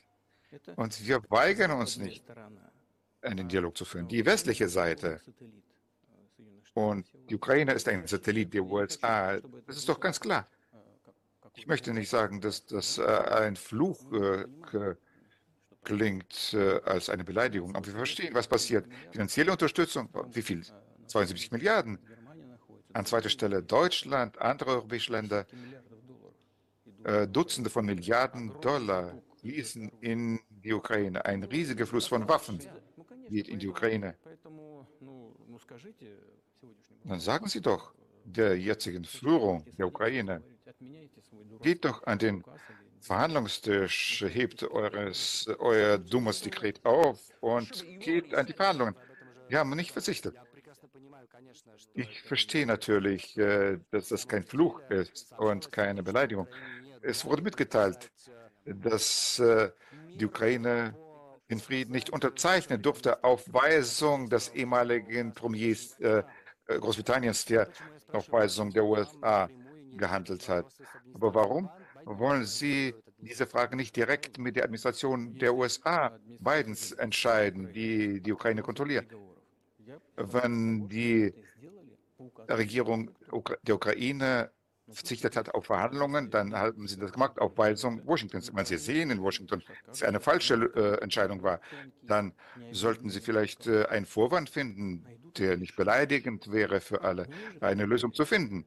Und 0.76 1.06
wir 1.06 1.22
weigern 1.30 1.70
uns 1.70 1.96
nicht, 1.96 2.24
einen 3.22 3.48
Dialog 3.48 3.76
zu 3.76 3.84
führen. 3.84 4.08
Die 4.08 4.24
westliche 4.26 4.68
Seite 4.68 5.20
und 6.74 7.06
die 7.28 7.34
Ukraine 7.34 7.72
ist 7.72 7.88
ein 7.88 8.06
Satellit 8.06 8.52
der 8.54 8.64
USA. 8.64 9.38
Das 9.66 9.76
ist 9.76 9.88
doch 9.88 10.00
ganz 10.00 10.20
klar. 10.20 10.48
Ich 11.54 11.66
möchte 11.66 11.92
nicht 11.92 12.08
sagen, 12.08 12.40
dass 12.40 12.64
das 12.64 12.98
äh, 12.98 13.02
ein 13.04 13.56
Fluch 13.56 14.00
äh, 14.12 14.46
klingt 15.84 16.54
äh, 16.54 16.80
als 16.84 17.08
eine 17.08 17.24
Beleidigung, 17.24 17.74
aber 17.74 17.86
wir 17.86 17.94
verstehen, 17.94 18.34
was 18.34 18.46
passiert. 18.46 18.86
Finanzielle 19.10 19.52
Unterstützung, 19.52 20.08
wie 20.32 20.42
viel? 20.42 20.62
72 21.06 21.50
Milliarden. 21.50 21.98
An 22.92 23.06
zweiter 23.06 23.28
Stelle 23.28 23.62
Deutschland, 23.62 24.40
andere 24.40 24.70
europäische 24.70 25.12
Länder. 25.12 25.46
Äh, 27.04 27.26
Dutzende 27.26 27.70
von 27.70 27.84
Milliarden 27.84 28.52
Dollar 28.60 29.14
fließen 29.40 29.90
in 30.00 30.40
die 30.50 30.72
Ukraine. 30.72 31.24
Ein 31.24 31.42
riesiger 31.42 31.86
Fluss 31.86 32.06
von 32.06 32.28
Waffen 32.28 32.60
geht 33.28 33.48
in 33.48 33.58
die 33.58 33.68
Ukraine. 33.68 34.14
Dann 37.04 37.20
sagen 37.20 37.48
Sie 37.48 37.60
doch 37.60 37.92
der 38.24 38.56
jetzigen 38.58 39.04
Führung 39.04 39.64
der 39.76 39.88
Ukraine, 39.88 40.42
geht 41.62 41.84
doch 41.84 42.04
an 42.04 42.18
den 42.18 42.44
Verhandlungstisch, 43.00 44.24
hebt 44.28 44.62
eures, 44.62 45.48
euer 45.58 45.98
dummes 45.98 46.40
Dekret 46.40 46.84
auf 46.84 47.18
und 47.40 47.84
geht 47.98 48.34
an 48.34 48.46
die 48.46 48.52
Verhandlungen. 48.52 48.94
Wir 49.48 49.58
haben 49.58 49.70
nicht 49.70 49.90
verzichtet. 49.90 50.36
Ich 51.94 52.22
verstehe 52.22 52.66
natürlich, 52.66 53.36
äh, 53.36 53.78
dass 53.90 54.08
das 54.08 54.26
kein 54.26 54.44
Fluch 54.44 54.80
ist 54.88 55.32
und 55.38 55.70
keine 55.72 56.02
Beleidigung. 56.02 56.46
Es 57.02 57.24
wurde 57.24 57.42
mitgeteilt, 57.42 58.10
dass 58.64 59.38
äh, 59.38 59.70
die 60.14 60.24
Ukraine 60.24 60.94
den 61.50 61.60
Frieden 61.60 61.92
nicht 61.92 62.10
unterzeichnen 62.10 62.80
durfte 62.80 63.22
auf 63.24 63.52
Weisung 63.52 64.30
des 64.30 64.48
ehemaligen 64.50 65.32
Premiers 65.32 65.98
äh, 66.00 66.22
Großbritanniens, 66.66 67.44
der 67.44 67.68
auf 68.12 68.30
Weisung 68.32 68.70
der 68.70 68.84
USA 68.84 69.48
gehandelt 69.96 70.48
hat. 70.48 70.66
Aber 71.14 71.34
warum 71.34 71.70
wollen 72.04 72.44
Sie 72.44 72.94
diese 73.18 73.46
Frage 73.46 73.76
nicht 73.76 73.94
direkt 73.94 74.38
mit 74.38 74.56
der 74.56 74.64
Administration 74.64 75.34
der 75.38 75.54
USA, 75.54 76.18
Bidens, 76.40 76.92
entscheiden, 76.92 77.72
die 77.72 78.20
die 78.20 78.32
Ukraine 78.32 78.62
kontrolliert? 78.62 79.06
Wenn 80.16 80.88
die 80.88 81.32
Regierung 82.48 83.10
der 83.62 83.74
Ukraine 83.74 84.50
verzichtet 84.88 85.36
hat 85.36 85.54
auf 85.54 85.66
Verhandlungen, 85.66 86.30
dann 86.30 86.54
haben 86.54 86.86
sie 86.86 86.98
das 86.98 87.12
gemacht 87.12 87.38
auf 87.38 87.56
Weisung 87.56 88.04
Washingtons. 88.06 88.54
Wenn 88.54 88.64
Sie 88.64 88.76
sehen 88.76 89.10
in 89.10 89.22
Washington, 89.22 89.62
dass 89.86 89.98
es 89.98 90.02
eine 90.02 90.20
falsche 90.20 90.54
äh, 90.54 91.02
Entscheidung 91.02 91.42
war, 91.42 91.60
dann 92.02 92.32
sollten 92.72 93.08
Sie 93.08 93.20
vielleicht 93.20 93.66
äh, 93.66 93.86
einen 93.86 94.06
Vorwand 94.06 94.50
finden, 94.50 95.06
der 95.38 95.56
nicht 95.56 95.76
beleidigend 95.76 96.52
wäre 96.52 96.80
für 96.80 97.02
alle, 97.02 97.26
eine 97.60 97.86
Lösung 97.86 98.12
zu 98.12 98.24
finden. 98.24 98.66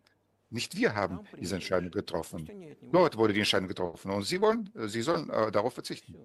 Nicht 0.56 0.78
wir 0.78 0.96
haben 0.96 1.20
diese 1.38 1.56
Entscheidung 1.56 1.92
getroffen. 1.92 2.50
Dort 2.90 3.18
wurde 3.18 3.34
die 3.34 3.40
Entscheidung 3.40 3.68
getroffen 3.68 4.10
und 4.10 4.24
Sie 4.24 4.40
wollen, 4.40 4.72
Sie 4.88 5.02
sollen 5.02 5.30
äh, 5.30 5.52
darauf 5.52 5.74
verzichten. 5.74 6.16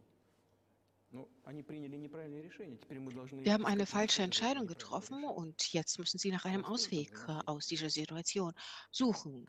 Wir 3.43 3.53
haben 3.53 3.67
eine 3.67 3.87
falsche 3.87 4.23
Entscheidung 4.23 4.69
getroffen 4.69 5.25
und 5.25 5.73
jetzt 5.73 5.99
müssen 5.99 6.19
Sie 6.19 6.31
nach 6.31 6.45
einem 6.45 6.65
Ausweg 6.65 7.11
äh, 7.27 7.33
aus 7.47 7.67
dieser 7.67 7.91
Situation 7.91 8.53
suchen. 8.93 9.45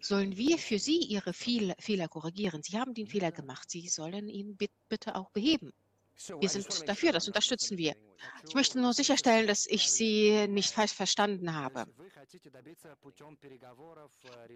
Sollen 0.00 0.36
wir 0.36 0.56
für 0.56 0.78
Sie 0.78 1.00
Ihre 1.00 1.32
Fehler 1.32 2.08
korrigieren? 2.08 2.62
Sie 2.62 2.78
haben 2.78 2.94
den 2.94 3.08
Fehler 3.08 3.32
gemacht. 3.32 3.68
Sie 3.68 3.88
sollen 3.88 4.28
ihn 4.28 4.56
bitte 4.88 5.16
auch 5.16 5.30
beheben. 5.30 5.72
Wir 6.40 6.48
sind 6.48 6.88
dafür, 6.88 7.12
das 7.12 7.26
unterstützen 7.28 7.78
wir. 7.78 7.94
Ich 8.46 8.54
möchte 8.54 8.80
nur 8.80 8.92
sicherstellen, 8.92 9.46
dass 9.46 9.66
ich 9.66 9.90
Sie 9.90 10.48
nicht 10.48 10.72
falsch 10.72 10.92
verstanden 10.92 11.54
habe. 11.54 11.86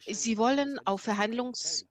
Sie 0.09 0.39
wollen 0.39 0.79
auf 0.85 1.03
Verhandlungs 1.03 1.87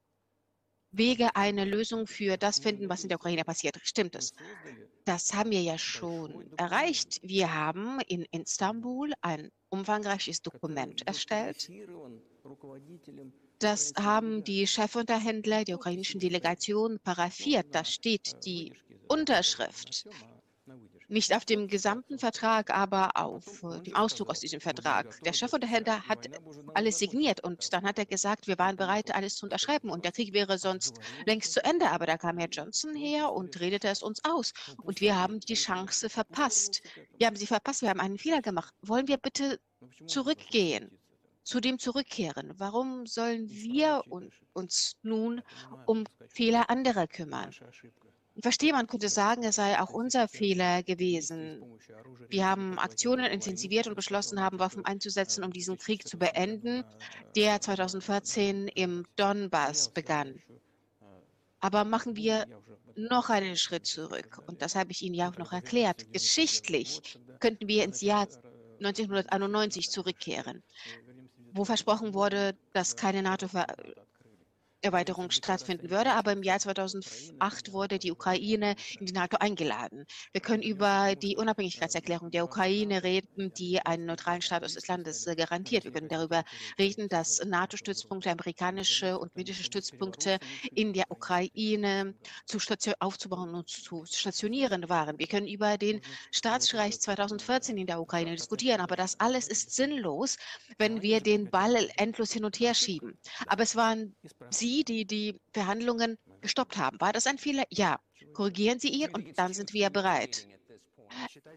Wege 0.91 1.35
eine 1.35 1.63
Lösung 1.63 2.05
für 2.05 2.37
das 2.37 2.59
finden, 2.59 2.89
was 2.89 3.03
in 3.03 3.09
der 3.09 3.17
Ukraine 3.17 3.45
passiert. 3.45 3.77
Stimmt 3.81 4.15
es? 4.15 4.33
Das 5.05 5.33
haben 5.33 5.51
wir 5.51 5.61
ja 5.61 5.77
schon 5.77 6.51
erreicht. 6.57 7.19
Wir 7.23 7.53
haben 7.53 7.99
in 8.07 8.25
Istanbul 8.31 9.13
ein 9.21 9.51
umfangreiches 9.69 10.41
Dokument 10.41 11.07
erstellt. 11.07 11.71
Das 13.59 13.93
haben 13.97 14.43
die 14.43 14.67
Chefunterhändler 14.67 15.63
der 15.63 15.75
ukrainischen 15.75 16.19
Delegation 16.19 16.99
paraffiert. 16.99 17.67
Da 17.71 17.85
steht 17.85 18.43
die 18.43 18.73
Unterschrift 19.11 20.05
nicht 21.09 21.35
auf 21.35 21.43
dem 21.43 21.67
gesamten 21.67 22.17
Vertrag, 22.17 22.69
aber 22.69 23.17
auf 23.17 23.43
dem 23.85 23.95
Auszug 23.95 24.29
aus 24.29 24.39
diesem 24.39 24.61
Vertrag. 24.61 25.21
Der 25.25 25.33
Chefunterhändler 25.33 26.07
hat 26.07 26.29
alles 26.73 26.99
signiert 26.99 27.43
und 27.43 27.73
dann 27.73 27.83
hat 27.83 27.99
er 27.99 28.05
gesagt, 28.05 28.47
wir 28.47 28.57
waren 28.57 28.77
bereit, 28.77 29.13
alles 29.13 29.35
zu 29.35 29.45
unterschreiben 29.45 29.89
und 29.89 30.05
der 30.05 30.13
Krieg 30.13 30.31
wäre 30.31 30.57
sonst 30.57 30.95
längst 31.25 31.51
zu 31.51 31.63
Ende. 31.65 31.89
Aber 31.89 32.05
da 32.05 32.17
kam 32.17 32.37
Herr 32.37 32.47
Johnson 32.47 32.95
her 32.95 33.33
und 33.33 33.59
redete 33.59 33.89
es 33.89 34.01
uns 34.01 34.23
aus 34.23 34.53
und 34.83 35.01
wir 35.01 35.17
haben 35.17 35.41
die 35.41 35.55
Chance 35.55 36.09
verpasst. 36.09 36.81
Wir 37.17 37.27
haben 37.27 37.35
sie 37.35 37.47
verpasst, 37.47 37.81
wir 37.81 37.89
haben 37.89 37.99
einen 37.99 38.17
Fehler 38.17 38.41
gemacht. 38.41 38.73
Wollen 38.81 39.09
wir 39.09 39.17
bitte 39.17 39.59
zurückgehen? 40.07 40.97
zu 41.43 41.59
dem 41.59 41.79
zurückkehren. 41.79 42.53
Warum 42.57 43.05
sollen 43.07 43.49
wir 43.49 44.03
uns 44.53 44.95
nun 45.01 45.41
um 45.85 46.05
Fehler 46.29 46.69
anderer 46.69 47.07
kümmern? 47.07 47.49
Ich 48.33 48.43
verstehe, 48.43 48.71
man 48.71 48.87
könnte 48.87 49.09
sagen, 49.09 49.43
es 49.43 49.55
sei 49.57 49.79
auch 49.79 49.91
unser 49.91 50.27
Fehler 50.27 50.83
gewesen. 50.83 51.61
Wir 52.29 52.47
haben 52.47 52.79
Aktionen 52.79 53.25
intensiviert 53.25 53.87
und 53.87 53.95
beschlossen 53.95 54.41
haben, 54.41 54.59
Waffen 54.59 54.85
einzusetzen, 54.85 55.43
um 55.43 55.51
diesen 55.51 55.77
Krieg 55.77 56.07
zu 56.07 56.17
beenden, 56.17 56.83
der 57.35 57.59
2014 57.59 58.69
im 58.69 59.05
Donbass 59.17 59.89
begann. 59.89 60.41
Aber 61.59 61.83
machen 61.83 62.15
wir 62.15 62.47
noch 62.95 63.29
einen 63.29 63.57
Schritt 63.57 63.85
zurück. 63.85 64.41
Und 64.47 64.61
das 64.61 64.75
habe 64.75 64.91
ich 64.91 65.01
Ihnen 65.01 65.15
ja 65.15 65.29
auch 65.29 65.37
noch 65.37 65.51
erklärt. 65.51 66.11
Geschichtlich 66.13 67.19
könnten 67.39 67.67
wir 67.67 67.83
ins 67.83 68.01
Jahr 68.01 68.27
1991 68.79 69.89
zurückkehren, 69.89 70.63
wo 71.53 71.65
versprochen 71.65 72.13
wurde, 72.13 72.55
dass 72.73 72.95
keine 72.95 73.21
NATO 73.21 73.47
Erweiterung 74.81 75.31
stattfinden 75.31 75.89
würde. 75.89 76.11
Aber 76.11 76.31
im 76.31 76.43
Jahr 76.43 76.59
2008 76.59 77.71
wurde 77.71 77.99
die 77.99 78.11
Ukraine 78.11 78.75
in 78.99 79.05
die 79.05 79.13
NATO 79.13 79.37
eingeladen. 79.37 80.05
Wir 80.31 80.41
können 80.41 80.63
über 80.63 81.15
die 81.15 81.37
Unabhängigkeitserklärung 81.37 82.31
der 82.31 82.45
Ukraine 82.45 83.03
reden, 83.03 83.53
die 83.53 83.79
einen 83.85 84.05
neutralen 84.05 84.41
Status 84.41 84.73
des 84.73 84.87
Landes 84.87 85.25
garantiert. 85.37 85.83
Wir 85.83 85.91
können 85.91 86.09
darüber 86.09 86.43
reden, 86.79 87.07
dass 87.09 87.43
NATO-Stützpunkte, 87.43 88.31
amerikanische 88.31 89.17
und 89.17 89.33
britische 89.33 89.63
Stützpunkte 89.63 90.39
in 90.73 90.93
der 90.93 91.05
Ukraine 91.09 92.15
zu 92.45 92.57
aufzubauen 92.99 93.53
und 93.55 93.69
zu 93.69 94.05
stationieren 94.05 94.89
waren. 94.89 95.19
Wir 95.19 95.27
können 95.27 95.47
über 95.47 95.77
den 95.77 96.01
Staatsstreich 96.31 96.99
2014 96.99 97.77
in 97.77 97.87
der 97.87 97.99
Ukraine 97.99 98.35
diskutieren, 98.35 98.81
aber 98.81 98.95
das 98.95 99.19
alles 99.19 99.47
ist 99.47 99.75
sinnlos, 99.75 100.37
wenn 100.77 101.01
wir 101.01 101.21
den 101.21 101.49
Ball 101.49 101.89
endlos 101.97 102.31
hin 102.31 102.45
und 102.45 102.59
her 102.59 102.73
schieben. 102.73 103.17
Aber 103.47 103.63
es 103.63 103.75
waren 103.75 104.15
Sie, 104.49 104.70
Sie, 104.71 104.83
die 104.85 105.05
die 105.05 105.39
Verhandlungen 105.53 106.17
gestoppt 106.41 106.77
haben. 106.77 106.99
War 107.01 107.13
das 107.13 107.27
ein 107.27 107.37
Fehler? 107.37 107.63
Ja. 107.69 107.99
Korrigieren 108.33 108.79
Sie 108.79 108.89
ihn 108.89 109.09
und 109.13 109.37
dann 109.37 109.53
sind 109.53 109.73
wir 109.73 109.89
bereit. 109.89 110.47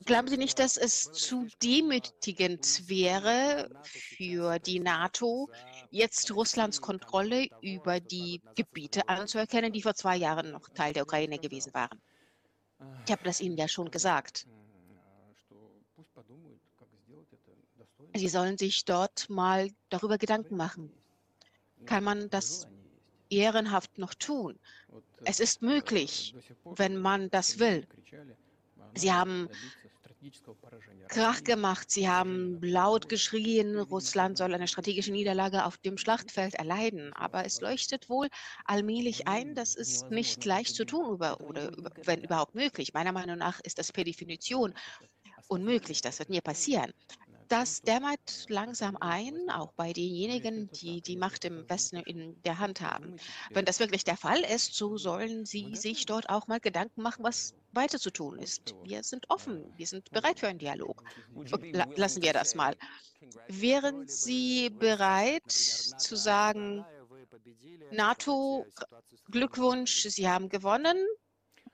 Glauben 0.05 0.27
Sie 0.27 0.37
nicht, 0.37 0.59
dass 0.59 0.77
es 0.77 1.13
zu 1.13 1.47
demütigend 1.63 2.89
wäre 2.89 3.71
für 3.85 4.59
die 4.59 4.81
NATO, 4.81 5.49
jetzt 5.91 6.33
Russlands 6.33 6.81
Kontrolle 6.81 7.47
über 7.63 8.01
die 8.01 8.41
Gebiete 8.57 9.09
anzuerkennen, 9.09 9.73
die 9.73 9.83
vor 9.83 9.95
zwei 9.95 10.17
Jahren 10.17 10.51
noch 10.51 10.69
Teil 10.71 10.93
der 10.93 11.05
Ukraine 11.05 11.39
gewesen 11.39 11.73
waren? 11.73 12.01
Ich 13.07 13.13
habe 13.13 13.23
das 13.23 13.41
Ihnen 13.41 13.57
ja 13.57 13.69
schon 13.69 13.93
gesagt. 13.93 14.49
Sie 18.17 18.29
sollen 18.29 18.59
sich 18.59 18.85
dort 18.85 19.31
mal 19.31 19.71
darüber 19.89 20.19
Gedanken 20.19 20.57
machen. 20.57 20.93
Kann 21.87 22.03
man 22.03 22.29
das 22.31 22.67
ehrenhaft 23.37 23.99
noch 23.99 24.15
tun. 24.15 24.59
Es 25.25 25.41
ist 25.41 25.63
möglich, 25.63 26.35
wenn 26.65 26.97
man 26.97 27.31
das 27.31 27.59
will. 27.59 27.87
Sie 28.95 29.13
haben 29.13 29.49
Krach 31.09 31.45
gemacht, 31.45 31.91
sie 31.91 32.09
haben 32.09 32.61
laut 32.63 33.09
geschrien, 33.09 33.79
Russland 33.79 34.39
soll 34.39 34.55
eine 34.55 34.69
strategische 34.69 35.13
Niederlage 35.13 35.65
auf 35.65 35.77
dem 35.79 35.99
Schlachtfeld 35.99 36.55
erleiden. 36.55 37.13
Aber 37.13 37.45
es 37.45 37.61
leuchtet 37.61 38.09
wohl 38.09 38.29
allmählich 38.65 39.29
ein, 39.29 39.55
das 39.55 39.75
ist 39.75 40.11
nicht 40.11 40.45
leicht 40.45 40.75
zu 40.75 40.85
tun 40.85 41.07
oder, 41.07 41.41
oder 41.41 41.71
wenn 42.05 42.23
überhaupt 42.23 42.55
möglich. 42.55 42.95
Meiner 42.95 43.13
Meinung 43.13 43.39
nach 43.39 43.61
ist 43.61 43.79
das 43.79 43.93
per 43.93 44.05
Definition 44.05 44.75
unmöglich. 45.49 46.01
Das 46.01 46.19
wird 46.19 46.31
nie 46.31 46.41
passieren. 46.41 46.93
Das 47.49 47.83
dämmert 47.83 48.47
langsam 48.49 48.97
ein, 48.97 49.51
auch 49.51 49.73
bei 49.73 49.93
denjenigen, 49.93 50.71
die 50.73 51.01
die 51.01 51.17
Macht 51.17 51.45
im 51.45 51.69
Westen 51.69 51.97
in 51.97 52.41
der 52.43 52.59
Hand 52.59 52.81
haben. 52.81 53.17
Wenn 53.51 53.65
das 53.65 53.81
wirklich 53.81 54.05
der 54.05 54.17
Fall 54.17 54.41
ist, 54.41 54.75
so 54.75 54.97
sollen 54.97 55.45
sie 55.45 55.75
sich 55.75 56.07
dort 56.07 56.29
auch 56.29 56.47
mal 56.47 56.61
Gedanken 56.61 57.03
machen, 57.03 57.25
was 57.25 57.55
weiter 57.73 57.99
zu 57.99 58.11
tun 58.11 58.39
ist. 58.39 58.75
Wir 58.85 59.03
sind 59.03 59.29
offen, 59.31 59.73
wir 59.77 59.87
sind 59.87 60.11
bereit 60.11 60.41
für 60.41 60.49
einen 60.49 60.59
Dialog. 60.59 61.03
Lassen 61.97 62.23
wir 62.23 62.33
das 62.33 62.55
mal. 62.55 62.77
Wären 63.49 64.07
Sie 64.07 64.71
bereit 64.71 65.51
zu 65.51 66.17
sagen, 66.17 66.85
NATO, 67.91 68.67
Glückwunsch, 69.31 70.03
Sie 70.09 70.29
haben 70.29 70.49
gewonnen, 70.49 70.97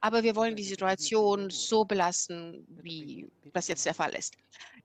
aber 0.00 0.22
wir 0.22 0.34
wollen 0.34 0.56
die 0.56 0.64
Situation 0.64 1.50
so 1.50 1.84
belassen, 1.84 2.66
wie 2.82 3.30
das 3.52 3.68
jetzt 3.68 3.84
der 3.84 3.94
Fall 3.94 4.14
ist. 4.14 4.34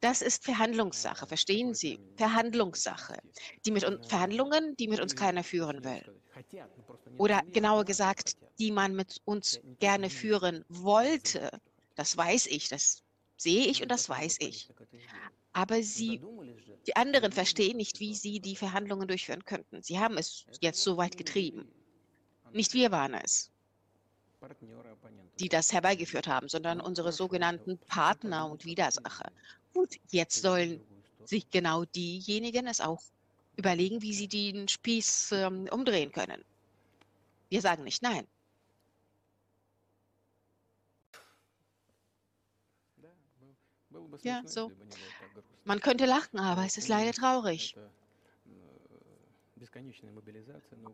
Das 0.01 0.21
ist 0.21 0.43
Verhandlungssache, 0.43 1.25
verstehen 1.25 1.73
Sie? 1.73 1.99
Verhandlungssache. 2.17 3.17
Die 3.65 3.71
mit 3.71 3.85
uns, 3.85 4.07
Verhandlungen, 4.07 4.75
die 4.77 4.87
mit 4.87 4.99
uns 4.99 5.15
keiner 5.15 5.43
führen 5.43 5.83
will. 5.83 6.03
Oder 7.17 7.41
genauer 7.53 7.85
gesagt, 7.85 8.35
die 8.59 8.71
man 8.71 8.95
mit 8.95 9.21
uns 9.25 9.59
gerne 9.79 10.09
führen 10.09 10.65
wollte. 10.67 11.49
Das 11.95 12.17
weiß 12.17 12.47
ich, 12.47 12.67
das 12.67 13.03
sehe 13.37 13.67
ich 13.67 13.81
und 13.81 13.89
das 13.89 14.09
weiß 14.09 14.37
ich. 14.39 14.69
Aber 15.53 15.81
sie, 15.81 16.21
die 16.85 16.95
anderen 16.97 17.31
verstehen 17.31 17.77
nicht, 17.77 18.01
wie 18.01 18.13
sie 18.13 18.41
die 18.41 18.57
Verhandlungen 18.57 19.07
durchführen 19.07 19.45
könnten. 19.45 19.81
Sie 19.81 19.97
haben 19.97 20.17
es 20.17 20.45
jetzt 20.59 20.81
so 20.81 20.97
weit 20.97 21.17
getrieben. 21.17 21.69
Nicht 22.51 22.73
wir 22.73 22.91
waren 22.91 23.13
es, 23.13 23.51
die 25.39 25.49
das 25.49 25.73
herbeigeführt 25.73 26.27
haben, 26.27 26.49
sondern 26.49 26.81
unsere 26.81 27.11
sogenannten 27.11 27.77
Partner 27.77 28.49
und 28.49 28.65
Widersacher. 28.65 29.31
Und 29.73 29.95
jetzt 30.11 30.41
sollen 30.41 30.81
sich 31.25 31.49
genau 31.49 31.85
diejenigen 31.85 32.67
es 32.67 32.81
auch 32.81 33.01
überlegen, 33.57 34.01
wie 34.01 34.13
sie 34.13 34.27
den 34.27 34.67
Spieß 34.67 35.31
ähm, 35.33 35.67
umdrehen 35.71 36.11
können. 36.11 36.43
Wir 37.49 37.61
sagen 37.61 37.83
nicht 37.83 38.01
nein. 38.01 38.27
Ja, 44.23 44.41
so. 44.45 44.71
Man 45.63 45.79
könnte 45.79 46.05
lachen, 46.05 46.39
aber 46.39 46.65
es 46.65 46.77
ist 46.77 46.87
leider 46.87 47.11
traurig. 47.11 47.75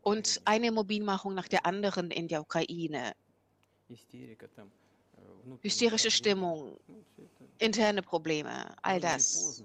Und 0.02 0.41
eine 0.45 0.72
Mobilmachung 0.72 1.34
nach 1.34 1.48
der 1.48 1.65
anderen 1.65 2.11
in 2.11 2.28
der 2.28 2.41
Ukraine. 2.41 3.14
Hysterische 5.62 6.12
Stimmung, 6.12 6.80
interne 7.60 8.02
Probleme, 8.02 8.74
all 8.82 9.00
das. 9.00 9.64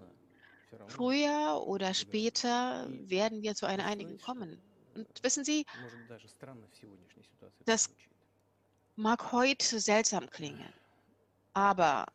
Früher 0.88 1.62
oder 1.66 1.94
später 1.94 2.86
werden 3.08 3.42
wir 3.42 3.54
zu 3.54 3.66
einer 3.66 3.84
Einigung 3.84 4.18
kommen. 4.18 4.60
Und 4.94 5.06
wissen 5.22 5.44
Sie, 5.44 5.64
das 7.64 7.90
mag 8.96 9.32
heute 9.32 9.78
seltsam 9.78 10.28
klingen, 10.30 10.72
aber 11.52 12.06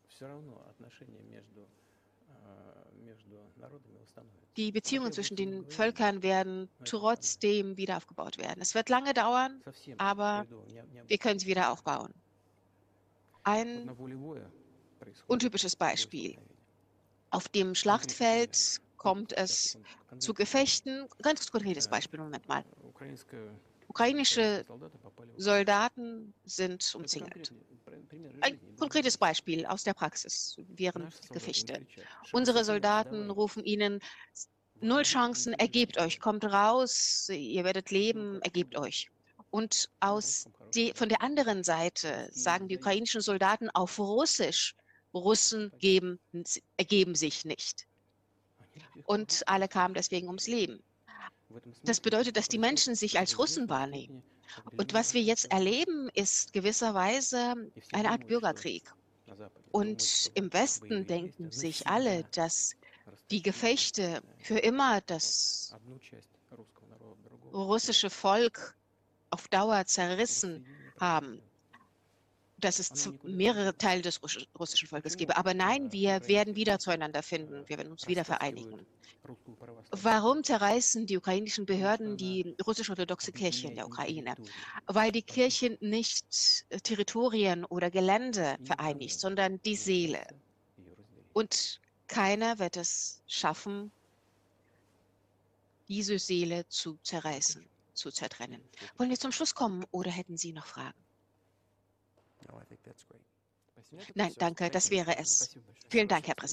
die 4.57 4.71
Beziehungen 4.71 5.11
zwischen 5.11 5.35
den 5.35 5.65
Völkern 5.69 6.23
werden 6.23 6.69
trotzdem 6.83 7.77
wieder 7.77 7.97
aufgebaut 7.97 8.37
werden. 8.37 8.61
Es 8.61 8.75
wird 8.75 8.89
lange 8.89 9.13
dauern, 9.13 9.61
aber 9.97 10.45
wir 11.07 11.17
können 11.17 11.39
sie 11.39 11.47
wieder 11.47 11.71
aufbauen. 11.71 12.13
Ein 13.43 13.89
untypisches 15.27 15.75
Beispiel. 15.75 16.37
Auf 17.29 17.47
dem 17.47 17.75
Schlachtfeld 17.75 18.81
kommt 18.97 19.35
es 19.37 19.79
zu 20.19 20.33
Gefechten. 20.33 21.07
Ganz 21.21 21.49
konkretes 21.49 21.87
Beispiel, 21.87 22.19
Moment 22.19 22.47
mal. 22.47 22.63
Ukrainische 23.91 24.65
Soldaten 25.35 26.33
sind 26.45 26.95
umzingelt. 26.95 27.51
Ein 28.39 28.57
konkretes 28.77 29.17
Beispiel 29.17 29.65
aus 29.65 29.83
der 29.83 29.93
Praxis 29.93 30.55
während 30.69 31.13
Gefechte. 31.29 31.85
Unsere 32.31 32.63
Soldaten 32.63 33.29
rufen 33.29 33.65
ihnen, 33.65 33.99
null 34.79 35.03
Chancen, 35.03 35.51
ergebt 35.55 35.97
euch, 35.97 36.21
kommt 36.21 36.45
raus, 36.45 37.27
ihr 37.29 37.65
werdet 37.65 37.91
leben, 37.91 38.41
ergebt 38.43 38.77
euch. 38.77 39.09
Und 39.49 39.89
aus 39.99 40.45
die, 40.73 40.93
von 40.95 41.09
der 41.09 41.21
anderen 41.21 41.65
Seite 41.65 42.29
sagen 42.31 42.69
die 42.69 42.77
ukrainischen 42.77 43.19
Soldaten 43.19 43.69
auf 43.71 43.99
Russisch, 43.99 44.73
Russen 45.13 45.69
geben, 45.79 46.17
ergeben 46.77 47.15
sich 47.15 47.43
nicht. 47.43 47.87
Und 49.03 49.43
alle 49.47 49.67
kamen 49.67 49.95
deswegen 49.95 50.27
ums 50.27 50.47
Leben. 50.47 50.81
Das 51.83 51.99
bedeutet, 51.99 52.37
dass 52.37 52.47
die 52.47 52.57
Menschen 52.57 52.95
sich 52.95 53.19
als 53.19 53.37
Russen 53.37 53.69
wahrnehmen. 53.69 54.23
Und 54.77 54.93
was 54.93 55.13
wir 55.13 55.21
jetzt 55.21 55.51
erleben, 55.51 56.09
ist 56.13 56.53
gewisserweise 56.53 57.55
eine 57.93 58.09
Art 58.09 58.27
Bürgerkrieg. 58.27 58.83
Und 59.71 60.31
im 60.33 60.51
Westen 60.51 61.07
denken 61.07 61.51
sich 61.51 61.87
alle, 61.87 62.25
dass 62.33 62.75
die 63.29 63.41
Gefechte 63.41 64.21
für 64.39 64.59
immer 64.59 65.01
das 65.01 65.73
russische 67.53 68.09
Volk 68.09 68.75
auf 69.29 69.47
Dauer 69.47 69.85
zerrissen 69.85 70.65
haben 70.99 71.41
dass 72.61 72.79
es 72.79 73.09
mehrere 73.23 73.77
Teile 73.77 74.01
des 74.01 74.21
russischen 74.23 74.87
Volkes 74.87 75.17
gäbe. 75.17 75.37
Aber 75.37 75.53
nein, 75.53 75.91
wir 75.91 76.27
werden 76.27 76.55
wieder 76.55 76.79
zueinander 76.79 77.23
finden. 77.23 77.67
Wir 77.67 77.77
werden 77.77 77.91
uns 77.91 78.07
wieder 78.07 78.25
vereinigen. 78.25 78.85
Warum 79.91 80.43
zerreißen 80.43 81.05
die 81.05 81.17
ukrainischen 81.17 81.65
Behörden 81.65 82.17
die 82.17 82.55
russisch-orthodoxe 82.65 83.31
Kirche 83.31 83.67
in 83.67 83.75
der 83.75 83.85
Ukraine? 83.85 84.35
Weil 84.87 85.11
die 85.11 85.21
Kirche 85.21 85.77
nicht 85.79 86.65
äh, 86.69 86.79
Territorien 86.79 87.65
oder 87.65 87.91
Gelände 87.91 88.57
vereinigt, 88.63 89.19
sondern 89.19 89.61
die 89.61 89.75
Seele. 89.75 90.25
Und 91.33 91.79
keiner 92.07 92.57
wird 92.59 92.77
es 92.77 93.21
schaffen, 93.27 93.91
diese 95.87 96.17
Seele 96.19 96.67
zu 96.67 96.97
zerreißen, 97.03 97.65
zu 97.93 98.11
zertrennen. 98.11 98.61
Wollen 98.97 99.09
wir 99.09 99.19
zum 99.19 99.31
Schluss 99.31 99.53
kommen 99.53 99.85
oder 99.91 100.09
hätten 100.09 100.37
Sie 100.37 100.51
noch 100.51 100.65
Fragen? 100.65 100.97
Nein, 104.15 104.33
danke, 104.37 104.69
das 104.69 104.89
wäre 104.89 105.17
es. 105.17 105.57
Vielen 105.89 106.07
Dank, 106.07 106.27
Herr 106.27 106.35
Präsident. 106.35 106.49